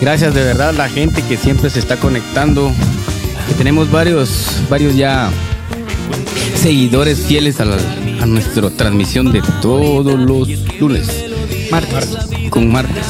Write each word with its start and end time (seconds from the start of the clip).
Gracias 0.00 0.34
de 0.34 0.42
verdad 0.42 0.70
a 0.70 0.72
la 0.72 0.88
gente 0.88 1.22
que 1.22 1.36
siempre 1.36 1.70
se 1.70 1.78
está 1.78 1.96
conectando. 1.96 2.72
Que 3.48 3.54
tenemos 3.54 3.90
varios, 3.90 4.60
varios 4.68 4.94
ya 4.96 5.30
seguidores 6.56 7.18
fieles 7.20 7.60
a, 7.60 7.64
la- 7.64 7.76
a 8.22 8.26
nuestra 8.26 8.70
transmisión 8.70 9.32
de 9.32 9.42
todos 9.60 10.18
los 10.18 10.48
lunes. 10.78 11.08
Martes. 11.70 12.08
Con 12.50 12.70
martes. 12.70 13.04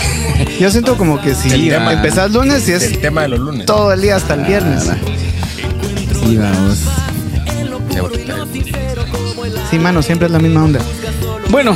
Yo 0.60 0.70
siento 0.70 0.96
como 0.96 1.20
que 1.20 1.34
si 1.34 1.50
El 1.50 1.68
tema- 1.68 1.92
empezás 1.92 2.30
lunes 2.32 2.68
y 2.68 2.72
es 2.72 2.82
El 2.82 2.98
tema 2.98 3.22
de 3.22 3.28
los 3.28 3.40
lunes. 3.40 3.66
todo 3.66 3.92
el 3.92 4.00
día 4.02 4.16
hasta 4.16 4.34
el 4.34 4.44
viernes. 4.44 4.88
Ah, 4.90 4.96
Sí, 6.24 6.36
vamos. 6.36 6.78
Sí, 9.70 9.78
mano, 9.78 10.02
siempre 10.02 10.26
es 10.26 10.32
la 10.32 10.38
misma 10.38 10.64
onda. 10.64 10.80
Bueno, 11.50 11.74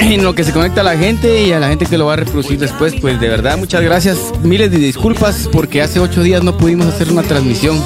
en 0.00 0.24
lo 0.24 0.34
que 0.34 0.44
se 0.44 0.52
conecta 0.52 0.80
a 0.80 0.84
la 0.84 0.96
gente 0.96 1.42
y 1.46 1.52
a 1.52 1.60
la 1.60 1.68
gente 1.68 1.86
que 1.86 1.98
lo 1.98 2.06
va 2.06 2.14
a 2.14 2.16
reproducir 2.16 2.58
después, 2.58 2.94
pues 3.00 3.20
de 3.20 3.28
verdad 3.28 3.58
muchas 3.58 3.82
gracias. 3.82 4.18
Miles 4.42 4.70
de 4.70 4.78
disculpas 4.78 5.48
porque 5.52 5.82
hace 5.82 6.00
ocho 6.00 6.22
días 6.22 6.42
no 6.42 6.56
pudimos 6.56 6.86
hacer 6.86 7.10
una 7.10 7.22
transmisión. 7.22 7.80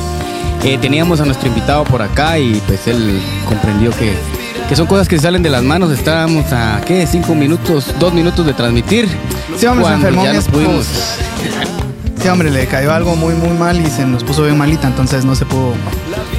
Eh, 0.64 0.78
teníamos 0.78 1.20
a 1.20 1.26
nuestro 1.26 1.48
invitado 1.48 1.84
por 1.84 2.00
acá 2.00 2.38
y 2.38 2.60
pues 2.66 2.86
él 2.86 3.20
comprendió 3.46 3.90
que, 3.90 4.14
que 4.68 4.76
son 4.76 4.86
cosas 4.86 5.08
que 5.08 5.18
salen 5.18 5.42
de 5.42 5.50
las 5.50 5.62
manos. 5.62 5.92
Estábamos 5.92 6.52
a, 6.52 6.80
¿qué? 6.86 7.06
Cinco 7.06 7.34
minutos, 7.34 7.92
dos 7.98 8.14
minutos 8.14 8.46
de 8.46 8.54
transmitir. 8.54 9.08
Sí, 9.56 9.62
ya 9.62 9.74
mi 9.74 9.82
no 9.82 10.42
pudimos. 10.50 10.86
Sí, 12.24 12.30
hombre, 12.30 12.50
le 12.50 12.66
cayó 12.66 12.90
algo 12.90 13.16
muy, 13.16 13.34
muy 13.34 13.50
mal 13.50 13.78
y 13.78 13.90
se 13.90 14.06
nos 14.06 14.24
puso 14.24 14.44
bien 14.44 14.56
malita, 14.56 14.88
entonces 14.88 15.26
no 15.26 15.34
se 15.34 15.44
pudo, 15.44 15.74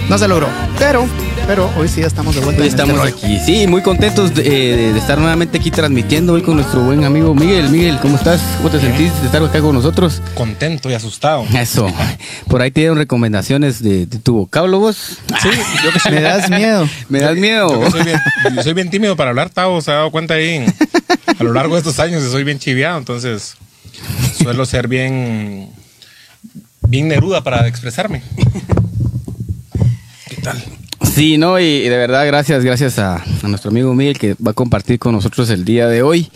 no 0.10 0.18
se 0.18 0.28
logró. 0.28 0.48
Pero, 0.80 1.08
pero 1.46 1.70
hoy 1.78 1.88
sí 1.88 2.02
ya 2.02 2.08
estamos 2.08 2.34
de 2.34 2.42
vuelta. 2.42 2.64
Hoy 2.64 2.70
en 2.70 2.74
este 2.74 2.82
estamos 2.82 3.08
aquí, 3.08 3.40
sí, 3.46 3.68
muy 3.68 3.84
contentos 3.84 4.34
de, 4.34 4.42
eh, 4.48 4.94
de 4.94 4.98
estar 4.98 5.20
nuevamente 5.20 5.60
aquí 5.60 5.70
transmitiendo 5.70 6.34
hoy 6.34 6.42
con 6.42 6.56
nuestro 6.56 6.82
buen 6.82 7.04
amigo 7.04 7.36
Miguel. 7.36 7.70
Miguel, 7.70 8.00
¿cómo 8.02 8.16
estás? 8.16 8.42
¿Cómo 8.58 8.72
te 8.72 8.80
sentís 8.80 9.14
de 9.20 9.28
estar 9.28 9.44
acá 9.44 9.62
con 9.62 9.76
nosotros? 9.76 10.24
Contento 10.34 10.90
y 10.90 10.96
asustado. 10.96 11.46
Eso. 11.54 11.88
Por 12.48 12.64
ahí 12.64 12.72
te 12.72 12.80
dieron 12.82 12.98
recomendaciones 12.98 13.84
de, 13.84 14.08
de 14.08 14.18
tu 14.18 14.38
vocablo 14.38 14.80
vos. 14.80 15.20
Sí, 15.40 15.50
yo 15.84 15.92
que 15.92 16.00
soy, 16.00 16.14
Me 16.14 16.22
das 16.22 16.50
miedo. 16.50 16.90
Me 17.10 17.20
das 17.20 17.36
miedo. 17.36 17.80
yo 17.80 17.92
soy 17.92 18.04
bien, 18.06 18.20
yo 18.56 18.64
soy 18.64 18.74
bien 18.74 18.90
tímido 18.90 19.16
para 19.16 19.30
hablar, 19.30 19.52
Tavo, 19.52 19.80
se 19.82 19.92
ha 19.92 19.98
dado 19.98 20.10
cuenta 20.10 20.34
ahí. 20.34 20.66
A 21.40 21.44
lo 21.44 21.54
largo 21.54 21.76
de 21.76 21.82
estos 21.82 22.00
años 22.00 22.24
soy 22.24 22.44
bien 22.44 22.58
chiviado, 22.58 22.98
entonces 22.98 23.56
suelo 24.46 24.64
ser 24.68 24.88
bien, 24.88 25.72
bien 26.88 27.08
neruda 27.08 27.44
para 27.44 27.68
expresarme. 27.68 28.22
¿Qué 30.30 30.36
tal? 30.44 30.64
Sí, 31.02 31.40
no, 31.40 31.60
y, 31.60 31.80
de 31.90 31.98
verdad 31.98 32.28
gracias, 32.28 32.64
gracias 32.64 33.00
a, 33.00 33.26
nuestro 33.42 33.72
amigo 33.72 33.96
Miguel 33.96 34.20
que 34.20 34.36
va 34.36 34.52
a 34.52 34.54
compartir 34.54 35.00
con 35.00 35.14
nosotros 35.14 35.50
el 35.50 35.66
día 35.66 35.88
de 35.88 36.04
hoy. 36.04 36.30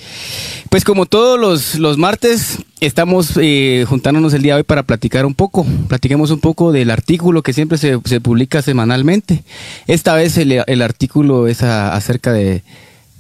Pues 0.72 0.84
como 0.86 1.06
todos 1.06 1.40
los, 1.40 1.76
los 1.76 2.00
martes, 2.00 2.58
estamos 2.80 3.38
eh, 3.40 3.86
juntándonos 3.88 4.34
el 4.34 4.42
día 4.42 4.56
de 4.56 4.62
hoy 4.62 4.64
para 4.64 4.82
platicar 4.82 5.28
un 5.28 5.36
poco. 5.36 5.64
Platiquemos 5.88 6.32
un 6.32 6.40
poco 6.40 6.72
del 6.72 6.90
artículo 6.90 7.44
que 7.44 7.54
siempre 7.54 7.78
se, 7.78 8.00
se 8.06 8.22
publica 8.22 8.64
semanalmente. 8.64 9.44
Esta 9.86 10.16
vez 10.16 10.36
el, 10.40 10.64
el 10.66 10.82
artículo 10.82 11.48
es 11.48 11.62
acerca 11.62 12.34
de, 12.34 12.64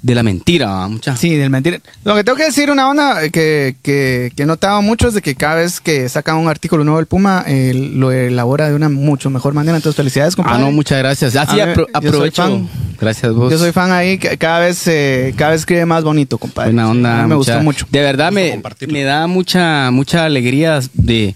de 0.01 0.15
la 0.15 0.23
mentira, 0.23 0.67
¿va, 0.67 0.87
mucha. 0.87 1.17
Sí, 1.17 1.35
del 1.35 1.49
mentira. 1.49 1.79
Lo 2.05 2.15
que 2.15 2.23
tengo 2.23 2.37
que 2.37 2.45
decir, 2.45 2.71
una 2.71 2.89
onda 2.89 3.21
que, 3.29 3.75
que, 3.83 4.31
que 4.33 4.43
he 4.43 4.45
notado 4.45 4.81
mucho 4.81 5.09
es 5.09 5.13
de 5.13 5.21
que 5.21 5.35
cada 5.35 5.55
vez 5.55 5.81
que 5.81 6.07
saca 6.07 6.35
un 6.35 6.47
artículo 6.47 6.85
nuevo 6.85 6.99
el 7.01 7.05
Puma, 7.05 7.43
eh, 7.45 7.73
lo 7.73 8.11
elabora 8.11 8.69
de 8.69 8.75
una 8.75 8.87
mucho 8.87 9.29
mejor 9.29 9.53
manera. 9.53 9.75
Entonces, 9.75 9.97
felicidades, 9.97 10.35
Ah, 10.35 10.37
compadre. 10.37 10.61
no, 10.63 10.71
muchas 10.71 10.99
gracias. 10.99 11.35
Así 11.35 11.59
A 11.59 11.65
ver, 11.65 11.77
apro- 11.77 11.87
yo 11.87 11.99
soy 12.01 12.07
aprovecho. 12.09 12.43
fan. 12.43 12.69
Gracias 13.01 13.33
vos. 13.33 13.51
Yo 13.51 13.57
soy 13.57 13.71
fan 13.73 13.91
ahí, 13.91 14.17
cada 14.17 14.59
vez, 14.59 14.87
eh, 14.87 15.33
cada 15.37 15.51
vez 15.51 15.61
escribe 15.61 15.85
más 15.85 16.03
bonito, 16.05 16.37
compadre. 16.37 16.71
Buena 16.71 16.89
onda. 16.89 17.09
Sí, 17.15 17.21
me 17.27 17.35
mucha- 17.35 17.35
gustó 17.53 17.63
mucho. 17.63 17.85
De 17.91 17.99
verdad 18.01 18.31
me, 18.31 18.61
me 18.87 19.03
da 19.03 19.27
mucha 19.27 19.91
mucha 19.91 20.23
alegría 20.25 20.79
de, 20.93 21.35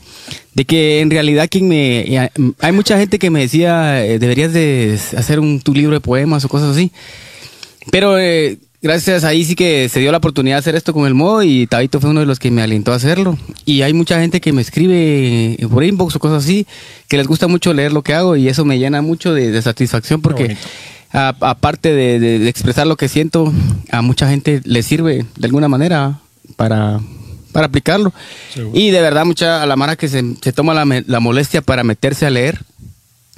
de 0.54 0.66
que 0.66 1.02
en 1.02 1.10
realidad 1.10 1.48
quien 1.50 1.68
me 1.68 2.06
ya, 2.10 2.32
hay 2.62 2.72
mucha 2.72 2.98
gente 2.98 3.20
que 3.20 3.30
me 3.30 3.42
decía 3.42 4.06
eh, 4.06 4.20
deberías 4.20 4.52
de 4.54 4.98
hacer 5.18 5.40
un 5.40 5.60
tu 5.62 5.74
libro 5.74 5.94
de 5.96 6.00
poemas 6.02 6.44
o 6.46 6.50
cosas 6.50 6.76
así. 6.76 6.92
Pero 7.92 8.18
eh, 8.18 8.58
gracias 8.82 9.24
ahí 9.24 9.44
sí 9.46 9.56
que 9.56 9.88
se 9.90 10.00
dio 10.00 10.12
la 10.12 10.18
oportunidad 10.18 10.56
de 10.56 10.60
hacer 10.60 10.76
esto 10.76 10.94
con 10.94 11.06
el 11.08 11.14
modo 11.14 11.44
y 11.44 11.68
Tabito 11.68 12.00
fue 12.00 12.10
uno 12.10 12.20
de 12.22 12.26
los 12.26 12.40
que 12.40 12.52
me 12.52 12.62
alentó 12.62 12.92
a 12.94 12.96
hacerlo. 12.96 13.38
Y 13.66 13.82
hay 13.82 13.94
mucha 13.94 14.20
gente 14.20 14.42
que 14.42 14.52
me 14.54 14.62
escribe 14.62 15.54
eh, 15.60 15.68
por 15.70 15.84
inbox 15.84 16.16
o 16.16 16.20
cosas 16.20 16.44
así 16.44 16.66
que 17.08 17.18
les 17.18 17.28
gusta 17.28 17.48
mucho 17.48 17.74
leer 17.74 17.94
lo 17.94 18.02
que 18.02 18.14
hago 18.14 18.36
y 18.36 18.48
eso 18.48 18.66
me 18.66 18.80
llena 18.80 19.02
mucho 19.02 19.34
de, 19.34 19.52
de 19.52 19.62
satisfacción 19.62 20.22
porque 20.22 20.56
aparte 21.12 21.94
de, 21.94 22.20
de- 22.20 22.40
de 22.40 22.50
expresar 22.50 22.88
lo 22.88 22.96
que 22.98 23.08
siento, 23.08 23.54
a 23.92 24.02
mucha 24.02 24.28
gente 24.30 24.62
le 24.66 24.82
sirve 24.84 25.26
de 25.38 25.46
alguna 25.46 25.68
manera 25.68 26.20
para, 26.56 27.00
para 27.52 27.68
aplicarlo. 27.68 28.12
Y 28.74 28.90
de 28.90 29.02
verdad, 29.02 29.24
mucha 29.26 29.62
a 29.62 29.66
la 29.68 29.76
mara 29.76 29.96
que 29.96 30.08
se, 30.08 30.24
se 30.42 30.54
toma 30.54 30.74
la 30.74 31.20
molestia 31.20 31.62
para 31.62 31.84
meterse 31.84 32.26
a 32.26 32.30
leer, 32.32 32.60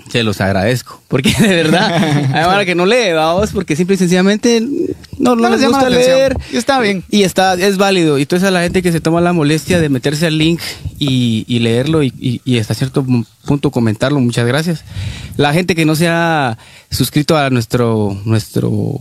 se 0.09 0.23
los 0.23 0.39
agradezco. 0.41 1.01
Porque 1.07 1.33
de 1.39 1.47
verdad, 1.47 1.93
hay 2.33 2.45
mara 2.45 2.65
que 2.65 2.75
no 2.75 2.85
lee, 2.85 3.11
vamos, 3.13 3.51
porque 3.51 3.75
simple 3.75 3.95
y 3.95 3.97
sencillamente 3.97 4.61
no, 5.17 5.35
no, 5.35 5.35
No 5.35 5.49
les 5.49 5.65
gusta 5.67 5.89
leer. 5.89 6.37
Y 6.51 6.57
está 6.57 6.79
bien. 6.79 7.03
Y 7.09 7.23
está, 7.23 7.53
es 7.55 7.77
válido. 7.77 8.17
Y 8.17 8.23
entonces 8.23 8.47
a 8.47 8.51
la 8.51 8.61
gente 8.61 8.81
que 8.81 8.91
se 8.91 9.01
toma 9.01 9.21
la 9.21 9.33
molestia 9.33 9.79
de 9.79 9.89
meterse 9.89 10.27
al 10.27 10.37
link 10.37 10.59
y, 10.99 11.45
y 11.47 11.59
leerlo 11.59 12.03
y, 12.03 12.13
y- 12.19 12.41
y 12.45 12.59
hasta 12.59 12.73
cierto 12.73 13.05
punto 13.45 13.71
comentarlo, 13.71 14.19
muchas 14.19 14.45
gracias. 14.47 14.83
La 15.37 15.53
gente 15.53 15.75
que 15.75 15.85
no 15.85 15.95
se 15.95 16.07
ha 16.07 16.57
suscrito 16.91 17.37
a 17.37 17.49
nuestro, 17.49 18.19
nuestro, 18.25 18.95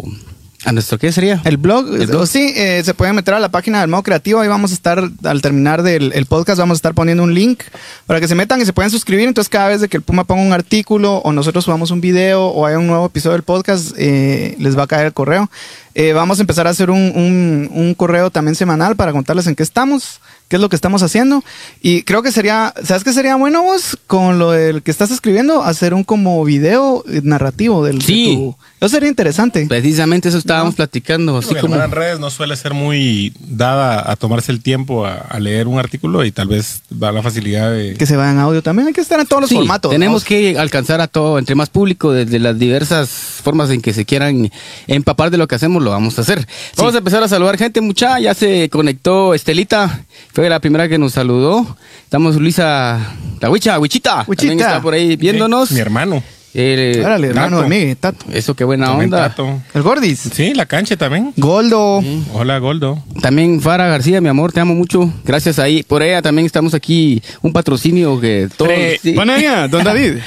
a 0.65 0.73
nuestro, 0.73 0.99
¿qué 0.99 1.13
sería? 1.13 1.41
El 1.45 1.57
blog, 1.59 1.87
El 1.95 2.07
blog. 2.07 2.27
sí, 2.27 2.53
eh, 2.57 2.83
se 2.85 2.95
pueden 2.95 3.15
meter 3.15 3.35
a 3.35 3.39
la 3.41 3.51
página 3.51 3.81
del 3.81 3.89
modo 3.91 4.03
creativo. 4.03 4.41
Ahí 4.41 4.49
vamos 4.49 4.71
a 4.71 4.75
estar, 4.75 5.03
al 5.25 5.43
terminar 5.43 5.83
del 5.83 6.13
el 6.15 6.27
podcast, 6.27 6.59
vamos 6.59 6.77
a 6.77 6.79
estar 6.79 6.95
poniendo 6.95 7.23
un 7.23 7.35
link 7.35 7.61
para 8.07 8.21
que 8.21 8.29
se 8.29 8.35
metan 8.35 8.61
y 8.61 8.65
se 8.65 8.73
puedan 8.73 8.91
suscribir. 8.91 9.29
Entonces, 9.29 9.49
cada 9.51 9.69
vez 9.69 9.81
de 9.81 9.89
que 9.89 9.97
el 9.99 10.03
Puma 10.03 10.25
ponga 10.25 10.43
un 10.43 10.53
artículo 10.53 11.17
o 11.19 11.33
nosotros 11.33 11.65
subamos 11.65 11.91
un 11.91 12.01
video 12.01 12.47
o 12.47 12.67
haya 12.67 12.79
un 12.79 12.87
nuevo 12.87 13.07
episodio 13.07 13.33
del 13.35 13.43
podcast, 13.43 13.93
eh, 13.99 14.55
les 14.59 14.77
va 14.79 14.85
a 14.85 14.87
caer 14.87 15.07
el 15.07 15.13
correo. 15.13 15.51
Eh, 15.95 16.13
vamos 16.13 16.39
a 16.39 16.43
empezar 16.43 16.67
a 16.67 16.71
hacer 16.71 16.91
un, 16.91 17.13
un- 17.15 17.71
un 17.73 17.95
correo 17.95 18.31
también 18.31 18.55
semanal 18.57 18.97
para 18.97 19.13
contarles 19.13 19.47
en 19.47 19.55
qué 19.55 19.63
estamos, 19.63 20.21
qué 20.49 20.57
es 20.57 20.63
lo 20.63 20.69
que 20.69 20.77
estamos 20.77 21.03
haciendo. 21.03 21.43
Y 21.83 22.03
creo 22.03 22.23
que 22.23 22.31
sería, 22.33 22.73
¿sabes 22.85 23.05
qué 23.05 23.13
sería 23.13 23.37
bueno 23.37 23.63
vos? 23.63 23.99
Con 24.07 24.39
lo 24.39 24.51
del 24.53 24.83
que 24.83 24.91
estás 24.91 25.11
escribiendo, 25.11 25.63
hacer 25.63 25.95
un 25.95 26.05
como 26.05 26.45
video 26.45 27.05
eh, 27.09 27.21
narrativo 27.25 27.85
del 27.85 27.99
de 27.99 28.05
Sí. 28.05 28.35
tu- 28.37 28.57
Eso 28.81 28.89
sería 28.91 29.09
interesante. 29.09 29.67
Precisamente 29.67 30.29
eso 30.29 30.39
estábamos 30.39 30.75
platicando, 30.75 31.39
así 31.39 31.49
Porque 31.49 31.63
como... 31.63 31.77
en 31.77 31.91
redes 31.91 32.21
no 32.21 32.29
suele 32.31 32.55
ser 32.57 32.75
muy 32.75 33.33
dada 33.41 34.11
a 34.11 34.17
tomarse 34.17 34.53
el 34.53 34.63
tiempo 34.63 35.07
a, 35.07 35.15
a 35.15 35.41
leer 35.41 35.67
un 35.69 35.79
artículo 35.79 36.25
y 36.25 36.33
tal 36.33 36.49
vez 36.49 36.83
da 36.91 37.11
la 37.11 37.23
facilidad 37.23 37.71
de... 37.73 37.95
que 37.95 38.05
se 38.07 38.17
vea 38.17 38.31
en 38.31 38.39
audio 38.39 38.63
también. 38.63 38.89
Hay 38.89 38.95
que 38.95 39.01
estar 39.01 39.19
en 39.19 39.27
todos 39.27 39.41
los 39.43 39.49
Sí, 39.51 39.57
formatos. 39.57 39.91
Tenemos 39.91 40.23
¿no? 40.23 40.29
que 40.29 40.59
alcanzar 40.59 41.01
a 41.01 41.09
todo, 41.09 41.39
entre 41.39 41.55
más 41.55 41.71
público, 41.71 42.13
desde 42.13 42.39
las 42.39 42.59
diversas 42.59 43.09
formas 43.09 43.71
en 43.71 43.81
que 43.81 43.93
se 43.95 44.05
quieran 44.05 44.51
empapar 44.87 45.31
de 45.31 45.39
lo 45.39 45.49
que 45.49 45.55
hacemos, 45.55 45.83
lo 45.83 45.91
vamos 45.91 46.19
a 46.19 46.23
hacer. 46.23 46.47
Vamos 46.77 46.95
a 46.95 46.99
empezar 46.99 47.23
a 47.23 47.29
saludar 47.29 47.57
gente, 47.57 47.81
mucha. 47.81 48.19
Ya 48.21 48.35
se 48.35 48.69
conectó 48.69 49.33
Estelita, 49.35 50.05
fue 50.35 50.49
la 50.49 50.61
primera 50.61 50.89
que 50.89 50.99
nos 50.99 51.13
saludó. 51.13 51.77
Estamos 52.03 52.37
Luisa, 52.37 52.99
la 53.41 53.51
Huicha, 53.51 53.79
Huichita, 53.79 54.25
Huichita. 54.27 54.51
también 54.51 54.69
está 54.69 54.83
por 54.83 54.93
ahí 54.95 55.17
viéndonos. 55.17 55.71
Mi 55.71 55.81
hermano. 55.81 56.23
Eh, 56.57 57.03
Órale, 57.05 57.29
hermano 57.29 57.63
de 57.63 57.69
mí, 57.69 57.95
Tato. 57.97 58.27
eso, 58.33 58.55
qué 58.55 58.63
buena 58.63 58.87
También 58.87 59.13
onda. 59.13 59.29
Tato. 59.29 59.61
El 59.75 59.83
Gordis. 59.83 60.21
Sí, 60.33 60.55
la 60.55 60.67
cancha 60.67 60.97
también. 60.97 61.33
Goldo. 61.37 62.01
Hola, 62.33 62.59
Goldo. 62.59 63.03
También 63.21 63.61
Fara 63.61 63.89
García, 63.89 64.21
mi 64.21 64.29
amor, 64.29 64.53
te 64.53 64.61
amo 64.61 64.73
mucho. 64.77 65.13
Gracias 65.25 65.59
ahí. 65.59 65.83
Por 65.83 66.03
ella 66.05 66.23
también 66.23 66.47
estamos 66.47 66.73
aquí, 66.75 67.21
un 67.43 67.53
patrocinio 67.53 68.21
que 68.21 68.49
todos... 68.57 68.71
Sí. 69.03 69.13
Panadería, 69.15 69.67
don 69.67 69.83
David. 69.85 70.19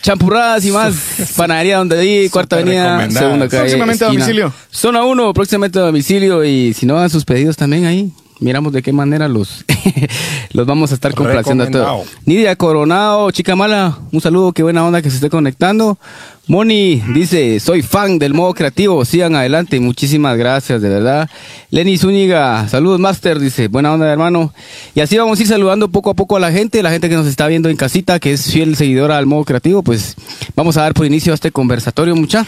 Champurradas 0.00 0.64
y 0.64 0.70
más. 0.70 0.94
Panadería 1.36 1.76
donde 1.76 1.98
ahí, 1.98 2.28
cuarta 2.30 2.56
avenida, 2.56 3.10
segunda 3.10 3.48
calle. 3.48 3.62
Próximamente 3.64 4.04
a 4.04 4.08
domicilio. 4.08 4.52
Zona 4.70 5.04
1, 5.04 5.34
próximamente 5.34 5.78
a 5.78 5.82
domicilio. 5.82 6.42
Y 6.44 6.72
si 6.72 6.86
no 6.86 6.94
dan 6.94 7.10
sus 7.10 7.26
pedidos 7.26 7.56
también 7.56 7.84
ahí, 7.84 8.10
miramos 8.40 8.72
de 8.72 8.82
qué 8.82 8.92
manera 8.92 9.28
los, 9.28 9.64
los 10.52 10.66
vamos 10.66 10.90
a 10.92 10.94
estar 10.94 11.14
complaciendo 11.14 11.64
a 11.64 11.70
todos. 11.70 12.06
Nidia 12.24 12.56
Coronado, 12.56 13.30
chica 13.30 13.56
mala, 13.56 13.98
un 14.12 14.20
saludo, 14.20 14.52
qué 14.52 14.62
buena 14.62 14.84
onda 14.84 15.02
que 15.02 15.10
se 15.10 15.16
esté 15.16 15.30
conectando. 15.30 15.98
Moni 16.46 17.02
dice, 17.12 17.60
soy 17.60 17.82
fan 17.82 18.18
del 18.18 18.32
modo 18.32 18.54
creativo, 18.54 19.04
sigan 19.04 19.34
adelante, 19.34 19.78
muchísimas 19.80 20.38
gracias, 20.38 20.80
de 20.80 20.88
verdad. 20.88 21.28
Lenny 21.70 21.98
Zúñiga, 21.98 22.66
saludos 22.68 22.98
Master, 22.98 23.38
dice, 23.38 23.68
buena 23.68 23.92
onda 23.92 24.10
hermano. 24.10 24.54
Y 24.94 25.00
así 25.00 25.18
vamos 25.18 25.38
a 25.38 25.42
ir 25.42 25.48
saludando 25.48 25.88
poco 25.90 26.08
a 26.08 26.14
poco 26.14 26.36
a 26.36 26.40
la 26.40 26.50
gente, 26.50 26.82
la 26.82 26.90
gente 26.90 27.10
que 27.10 27.16
nos 27.16 27.26
está 27.26 27.46
viendo 27.48 27.68
en 27.68 27.76
casita, 27.76 28.18
que 28.18 28.32
es 28.32 28.50
fiel 28.50 28.76
seguidora 28.76 29.18
al 29.18 29.26
modo 29.26 29.44
creativo, 29.44 29.82
pues 29.82 30.16
vamos 30.56 30.78
a 30.78 30.82
dar 30.82 30.94
por 30.94 31.04
inicio 31.04 31.32
a 31.32 31.34
este 31.34 31.50
conversatorio, 31.50 32.16
mucha. 32.16 32.46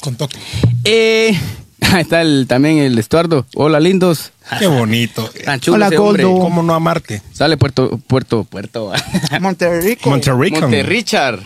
Con 0.00 0.16
toque. 0.16 0.38
Eh, 0.84 1.38
ahí 1.92 2.02
está 2.02 2.22
el, 2.22 2.46
también 2.48 2.78
el 2.78 2.98
Estuardo, 2.98 3.46
hola 3.54 3.80
lindos. 3.80 4.32
Qué 4.58 4.66
bonito. 4.66 5.30
Tan 5.44 5.60
chulo 5.60 5.76
Hola, 5.76 5.86
ese 5.88 5.98
hombre. 5.98 6.24
Goldo. 6.24 6.40
¿Cómo 6.40 6.62
no 6.62 6.74
amarte? 6.74 7.22
Sale 7.32 7.56
Puerto, 7.56 7.98
Puerto, 8.06 8.44
Puerto. 8.44 8.92
Monterrico. 9.40 10.10
Monterrico. 10.10 10.60
Monte 10.60 10.82
Richard. 10.82 11.40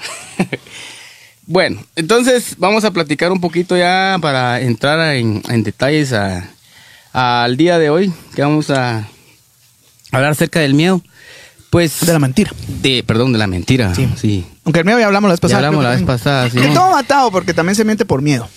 bueno, 1.46 1.82
entonces 1.96 2.54
vamos 2.58 2.84
a 2.84 2.90
platicar 2.90 3.32
un 3.32 3.40
poquito 3.40 3.76
ya 3.76 4.18
para 4.20 4.60
entrar 4.60 5.14
en, 5.16 5.42
en 5.48 5.62
detalles 5.62 6.12
a- 6.12 6.50
al 7.12 7.56
día 7.56 7.78
de 7.78 7.90
hoy, 7.90 8.12
que 8.34 8.42
vamos 8.42 8.70
a, 8.70 9.08
hablar 10.12 10.32
acerca 10.32 10.60
del 10.60 10.74
miedo, 10.74 11.02
pues... 11.70 12.00
De 12.06 12.12
la 12.12 12.18
mentira. 12.18 12.52
De, 12.82 13.02
perdón, 13.02 13.32
de 13.32 13.38
la 13.38 13.46
mentira. 13.46 13.94
Sí. 13.94 14.08
Sí. 14.16 14.46
Aunque 14.64 14.80
el 14.80 14.84
miedo 14.84 14.98
ya 15.00 15.06
hablamos 15.06 15.28
la 15.28 15.32
vez 15.32 15.40
Ya 15.40 15.42
pasada. 15.42 15.58
hablamos 15.58 15.80
creo 15.80 15.90
la 15.90 15.96
vez 15.96 16.06
pasada, 16.06 16.50
sí. 16.50 16.58
Que 16.58 16.68
todo 16.68 16.90
matado, 16.90 17.30
porque 17.30 17.54
también 17.54 17.74
se 17.74 17.84
miente 17.84 18.04
por 18.04 18.22
miedo. 18.22 18.48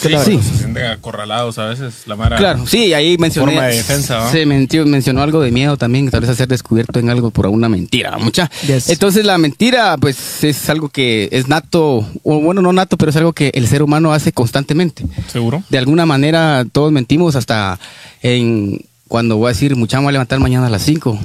Sí, 0.00 0.08
Sí. 0.24 0.38
Se 0.42 0.58
sienten 0.58 0.86
acorralados 0.86 1.58
a 1.58 1.66
veces, 1.66 1.94
la 2.06 2.16
mara. 2.16 2.36
Claro, 2.36 2.66
sí, 2.66 2.94
ahí 2.94 3.16
mencioné. 3.18 3.52
Forma 3.52 3.66
de 3.68 3.76
defensa, 3.76 4.16
¿va? 4.18 4.30
Se 4.32 4.46
mentió, 4.46 4.86
mencionó 4.86 5.22
algo 5.22 5.40
de 5.40 5.50
miedo 5.50 5.76
también, 5.76 6.10
tal 6.10 6.20
vez 6.20 6.30
a 6.30 6.34
ser 6.34 6.48
descubierto 6.48 6.98
en 6.98 7.10
algo 7.10 7.30
por 7.30 7.46
alguna 7.46 7.68
mentira, 7.68 8.16
mucha. 8.18 8.50
Yes. 8.66 8.88
Entonces 8.88 9.24
la 9.24 9.38
mentira, 9.38 9.96
pues 9.98 10.44
es 10.44 10.68
algo 10.70 10.88
que 10.88 11.28
es 11.32 11.48
nato, 11.48 12.06
o 12.22 12.40
bueno, 12.40 12.62
no 12.62 12.72
nato, 12.72 12.96
pero 12.96 13.10
es 13.10 13.16
algo 13.16 13.32
que 13.32 13.50
el 13.54 13.68
ser 13.68 13.82
humano 13.82 14.12
hace 14.12 14.32
constantemente. 14.32 15.04
¿Seguro? 15.30 15.62
De 15.68 15.78
alguna 15.78 16.06
manera 16.06 16.64
todos 16.70 16.92
mentimos 16.92 17.36
hasta 17.36 17.78
en 18.22 18.84
cuando 19.12 19.36
voy 19.36 19.48
a 19.48 19.52
decir, 19.52 19.76
mucha, 19.76 19.98
me 19.98 20.04
voy 20.04 20.08
a 20.08 20.12
levantar 20.12 20.40
mañana 20.40 20.68
a 20.68 20.70
las 20.70 20.80
5. 20.84 21.18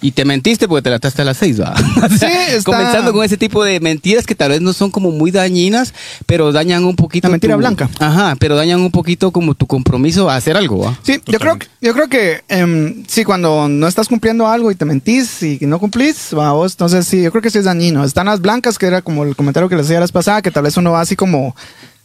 Y 0.00 0.12
te 0.12 0.24
mentiste 0.24 0.66
porque 0.66 0.80
te 0.80 0.88
levantaste 0.88 1.20
a 1.20 1.26
las 1.26 1.36
6, 1.36 1.60
¿va? 1.60 1.74
Sí, 2.08 2.24
está- 2.48 2.62
Comenzando 2.64 3.12
con 3.12 3.22
ese 3.22 3.36
tipo 3.36 3.62
de 3.62 3.80
mentiras 3.80 4.24
que 4.24 4.34
tal 4.34 4.48
vez 4.48 4.62
no 4.62 4.72
son 4.72 4.90
como 4.90 5.10
muy 5.10 5.30
dañinas, 5.30 5.92
pero 6.24 6.52
dañan 6.52 6.84
un 6.86 6.96
poquito. 6.96 7.28
La 7.28 7.32
mentira 7.32 7.52
tu- 7.52 7.58
blanca. 7.58 7.90
Ajá, 8.00 8.34
pero 8.40 8.56
dañan 8.56 8.80
un 8.80 8.90
poquito 8.90 9.30
como 9.30 9.52
tu 9.54 9.66
compromiso 9.66 10.30
a 10.30 10.36
hacer 10.36 10.56
algo, 10.56 10.78
¿va? 10.86 10.98
Sí, 11.02 11.20
yo 11.26 11.38
creo, 11.38 11.58
que- 11.58 11.66
yo 11.82 11.92
creo 11.92 12.08
que 12.08 12.40
em, 12.48 13.04
sí, 13.06 13.24
cuando 13.24 13.68
no 13.68 13.86
estás 13.88 14.08
cumpliendo 14.08 14.48
algo 14.48 14.70
y 14.70 14.74
te 14.74 14.86
mentís 14.86 15.42
y 15.42 15.58
no 15.66 15.78
cumplís, 15.78 16.30
va 16.34 16.52
vos, 16.52 16.72
entonces 16.72 17.06
sí, 17.06 17.20
yo 17.22 17.30
creo 17.30 17.42
que 17.42 17.50
sí 17.50 17.58
es 17.58 17.64
dañino. 17.66 18.04
Están 18.04 18.24
las 18.24 18.40
blancas, 18.40 18.78
que 18.78 18.86
era 18.86 19.02
como 19.02 19.22
el 19.22 19.36
comentario 19.36 19.68
que 19.68 19.76
les 19.76 19.84
decía 19.86 20.00
la 20.00 20.04
vez 20.06 20.12
pasada, 20.12 20.40
que 20.40 20.50
tal 20.50 20.62
vez 20.62 20.78
uno 20.78 20.92
va 20.92 21.02
así 21.02 21.14
como, 21.14 21.54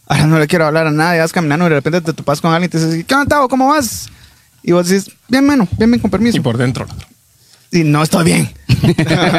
ahora 0.05 0.27
no 0.27 0.37
le 0.37 0.47
quiero 0.47 0.65
hablar 0.65 0.85
a 0.85 0.91
nadie, 0.91 1.21
vas 1.21 1.31
caminando 1.31 1.65
y 1.65 1.69
de 1.69 1.75
repente 1.75 2.01
te 2.01 2.11
topas 2.11 2.41
con 2.41 2.51
alguien 2.51 2.67
y 2.67 2.71
te 2.71 2.77
dices, 2.77 3.05
¿qué 3.07 3.15
onda, 3.15 3.25
Tavo? 3.25 3.47
¿Cómo 3.47 3.69
vas? 3.69 4.09
Y 4.63 4.71
vos 4.71 4.87
decís, 4.87 5.13
bien, 5.27 5.45
mano, 5.45 5.67
bien, 5.77 5.91
bien, 5.91 6.01
con 6.01 6.11
permiso. 6.11 6.37
Y 6.37 6.41
por 6.41 6.57
dentro. 6.57 6.85
y 7.71 7.83
no 7.83 8.03
estoy 8.03 8.25
bien. 8.25 8.49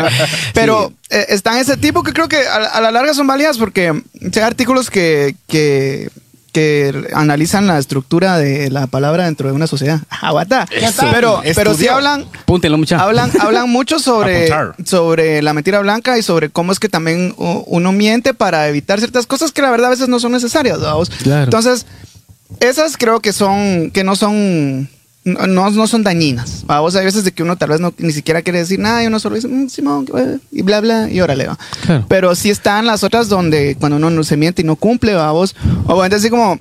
Pero 0.55 0.93
eh, 1.11 1.27
están 1.29 1.59
ese 1.59 1.77
tipo 1.77 2.03
que 2.03 2.13
creo 2.13 2.29
que 2.29 2.47
a, 2.47 2.57
a 2.57 2.81
la 2.81 2.91
larga 2.91 3.15
son 3.15 3.27
válidas 3.27 3.59
porque 3.59 3.89
hay 3.89 4.43
artículos 4.43 4.91
que, 4.91 5.35
que, 5.47 6.11
que 6.53 7.09
analizan 7.15 7.67
la 7.67 7.79
estructura 7.79 8.37
de 8.39 8.71
la 8.71 8.87
palabra 8.87 9.25
dentro 9.25 9.49
de 9.49 9.55
una 9.55 9.67
sociedad. 9.67 10.01
Aguanta. 10.11 10.67
Eso. 10.71 11.07
Pero, 11.13 11.43
pero 11.55 11.75
sí 11.75 11.87
hablan, 11.89 12.27
Púntelo, 12.45 12.77
mucha. 12.79 12.99
hablan, 13.01 13.31
hablan 13.41 13.69
mucho 13.71 13.99
sobre, 13.99 14.49
sobre 14.85 15.43
la 15.43 15.53
mentira 15.53 15.81
blanca 15.81 16.19
y 16.19 16.23
sobre 16.23 16.51
cómo 16.51 16.73
es 16.73 16.79
que 16.81 16.89
también 16.89 17.35
uno 17.37 17.93
miente 17.93 18.35
para 18.35 18.69
evitar 18.69 18.99
ciertas 18.99 19.27
cosas 19.27 19.53
que 19.53 19.63
la 19.63 19.71
verdad 19.71 19.89
a 19.89 19.91
veces 19.91 20.09
no 20.09 20.19
son 20.19 20.33
necesarias. 20.33 20.79
Claro. 21.23 21.45
Entonces, 21.45 21.87
esas 22.59 22.97
creo 22.97 23.21
que 23.21 23.33
son, 23.33 23.91
que 23.93 24.03
no 24.03 24.17
son, 24.17 24.89
no, 25.25 25.71
no 25.71 25.87
son 25.87 26.03
dañinas. 26.03 26.65
Vamos, 26.67 26.97
hay 26.97 27.05
veces 27.05 27.25
de 27.25 27.33
que 27.33 27.43
uno 27.43 27.57
tal 27.57 27.71
vez 27.71 27.81
no, 27.81 27.93
ni 27.99 28.13
siquiera 28.13 28.43
quiere 28.43 28.61
decir 28.61 28.79
nada 28.79 29.05
y 29.05 29.07
uno 29.07 29.21
solo 29.21 29.37
dice, 29.37 29.49
"Mm, 29.49 29.69
Simón, 29.69 30.07
que 30.07 30.13
va", 30.13 30.23
y 30.51 30.63
bla, 30.63 30.81
bla, 30.81 31.11
y 31.11 31.21
órale, 31.21 31.47
va. 31.47 31.59
Claro. 31.83 32.07
Pero 32.09 32.35
sí 32.35 32.51
están 32.51 32.87
las 32.87 33.05
otras 33.05 33.29
donde 33.29 33.77
cuando 33.79 33.97
uno 33.97 34.11
no 34.11 34.25
se 34.25 34.37
miente 34.37 34.63
y 34.63 34.65
no 34.65 34.77
cumple, 34.77 35.15
vamos. 35.15 35.55
O 35.87 35.95
bueno, 35.95 36.17
así 36.17 36.31
como 36.31 36.59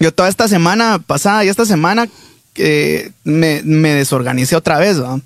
yo 0.00 0.12
toda 0.12 0.28
esta 0.28 0.48
semana 0.48 0.98
pasada 0.98 1.44
y 1.44 1.48
esta 1.48 1.64
semana 1.64 2.08
eh, 2.56 3.12
me, 3.24 3.62
me 3.64 3.90
desorganicé 3.94 4.56
otra 4.56 4.78
vez, 4.78 5.00
¿va? 5.00 5.20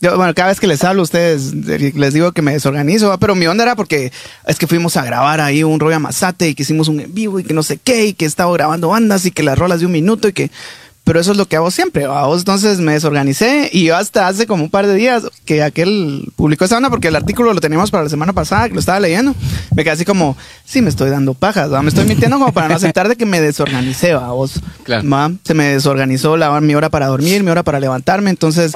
Yo, 0.00 0.16
bueno, 0.16 0.34
cada 0.34 0.48
vez 0.48 0.58
que 0.58 0.66
les 0.66 0.82
hablo 0.82 1.02
a 1.02 1.04
ustedes 1.04 1.54
les 1.54 2.12
digo 2.12 2.32
que 2.32 2.42
me 2.42 2.52
desorganizo, 2.52 3.10
¿va? 3.10 3.18
pero 3.18 3.36
mi 3.36 3.46
onda 3.46 3.62
era 3.62 3.76
porque 3.76 4.10
es 4.48 4.58
que 4.58 4.66
fuimos 4.66 4.96
a 4.96 5.04
grabar 5.04 5.40
ahí 5.40 5.62
un 5.62 5.78
rollo 5.78 6.00
Mazate 6.00 6.48
y 6.48 6.56
que 6.56 6.64
hicimos 6.64 6.88
un 6.88 6.98
en 6.98 7.14
vivo 7.14 7.38
y 7.38 7.44
que 7.44 7.54
no 7.54 7.62
sé 7.62 7.78
qué 7.78 8.06
y 8.06 8.12
que 8.12 8.24
estaba 8.24 8.52
grabando 8.52 8.88
bandas 8.88 9.24
y 9.26 9.30
que 9.30 9.44
las 9.44 9.56
rolas 9.56 9.78
de 9.78 9.86
un 9.86 9.92
minuto 9.92 10.26
y 10.26 10.32
que... 10.32 10.50
Pero 11.04 11.18
eso 11.18 11.32
es 11.32 11.36
lo 11.36 11.46
que 11.46 11.56
hago 11.56 11.70
siempre, 11.72 12.06
¿va? 12.06 12.26
Vos, 12.26 12.38
Entonces 12.42 12.78
me 12.78 12.92
desorganicé 12.92 13.68
y 13.72 13.84
yo 13.84 13.96
hasta 13.96 14.28
hace 14.28 14.46
como 14.46 14.62
un 14.64 14.70
par 14.70 14.86
de 14.86 14.94
días 14.94 15.24
que 15.44 15.60
aquel 15.62 16.28
publicó 16.36 16.64
esa 16.64 16.76
onda 16.76 16.90
porque 16.90 17.08
el 17.08 17.16
artículo 17.16 17.52
lo 17.52 17.60
teníamos 17.60 17.90
para 17.90 18.04
la 18.04 18.08
semana 18.10 18.32
pasada, 18.32 18.68
que 18.68 18.74
lo 18.74 18.80
estaba 18.80 19.00
leyendo, 19.00 19.34
me 19.74 19.82
quedé 19.82 19.94
así 19.94 20.04
como, 20.04 20.36
sí, 20.64 20.80
me 20.80 20.88
estoy 20.90 21.10
dando 21.10 21.34
pajas, 21.34 21.72
¿va? 21.72 21.82
me 21.82 21.88
estoy 21.88 22.04
mintiendo 22.06 22.38
como 22.38 22.52
para 22.52 22.68
no 22.68 22.76
aceptar 22.76 23.08
de 23.08 23.16
que 23.16 23.26
me 23.26 23.40
desorganicé, 23.40 24.14
¿va? 24.14 24.28
Vos, 24.32 24.60
Claro. 24.84 25.08
¿va? 25.10 25.32
Se 25.44 25.54
me 25.54 25.64
desorganizó 25.74 26.36
la, 26.36 26.60
mi 26.60 26.74
hora 26.76 26.88
para 26.88 27.08
dormir, 27.08 27.42
mi 27.42 27.50
hora 27.50 27.64
para 27.64 27.80
levantarme, 27.80 28.30
entonces 28.30 28.72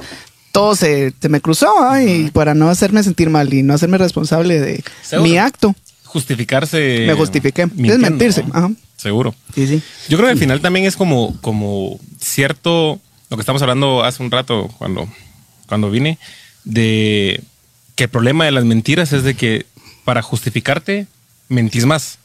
todo 0.51 0.75
se, 0.75 1.13
se 1.21 1.29
me 1.29 1.41
cruzó 1.41 1.73
¿va? 1.81 2.03
y 2.03 2.31
para 2.33 2.55
no 2.55 2.71
hacerme 2.71 3.03
sentir 3.05 3.31
mal 3.31 3.53
y 3.55 3.63
no 3.63 3.75
hacerme 3.75 3.99
responsable 3.99 4.59
de 4.59 4.83
Seguro. 5.03 5.31
mi 5.31 5.39
acto, 5.39 5.75
Justificarse. 6.07 7.05
me 7.07 7.15
justifiqué. 7.15 7.63
Es 7.63 7.99
mentirse. 7.99 8.43
¿no? 8.45 8.55
Ajá. 8.55 8.71
Seguro. 8.97 9.35
Sí, 9.55 9.67
sí. 9.67 9.83
Yo 10.09 10.17
creo 10.17 10.29
que 10.29 10.33
al 10.33 10.39
final 10.39 10.61
también 10.61 10.87
es 10.87 10.97
como, 10.97 11.39
como 11.43 12.01
cierto, 12.21 12.99
lo 13.29 13.37
que 13.37 13.43
estamos 13.43 13.61
hablando 13.63 14.03
hace 14.05 14.23
un 14.23 14.31
rato 14.31 14.69
cuando, 14.79 15.09
cuando 15.67 15.91
vine, 15.91 16.19
de 16.65 17.43
que 17.95 18.05
el 18.05 18.11
problema 18.11 18.45
de 18.45 18.53
las 18.53 18.65
mentiras 18.65 19.13
es 19.13 19.23
de 19.23 19.35
que 19.35 19.67
para 20.05 20.23
justificarte 20.23 21.07
mentís 21.49 21.85
más. 21.85 22.19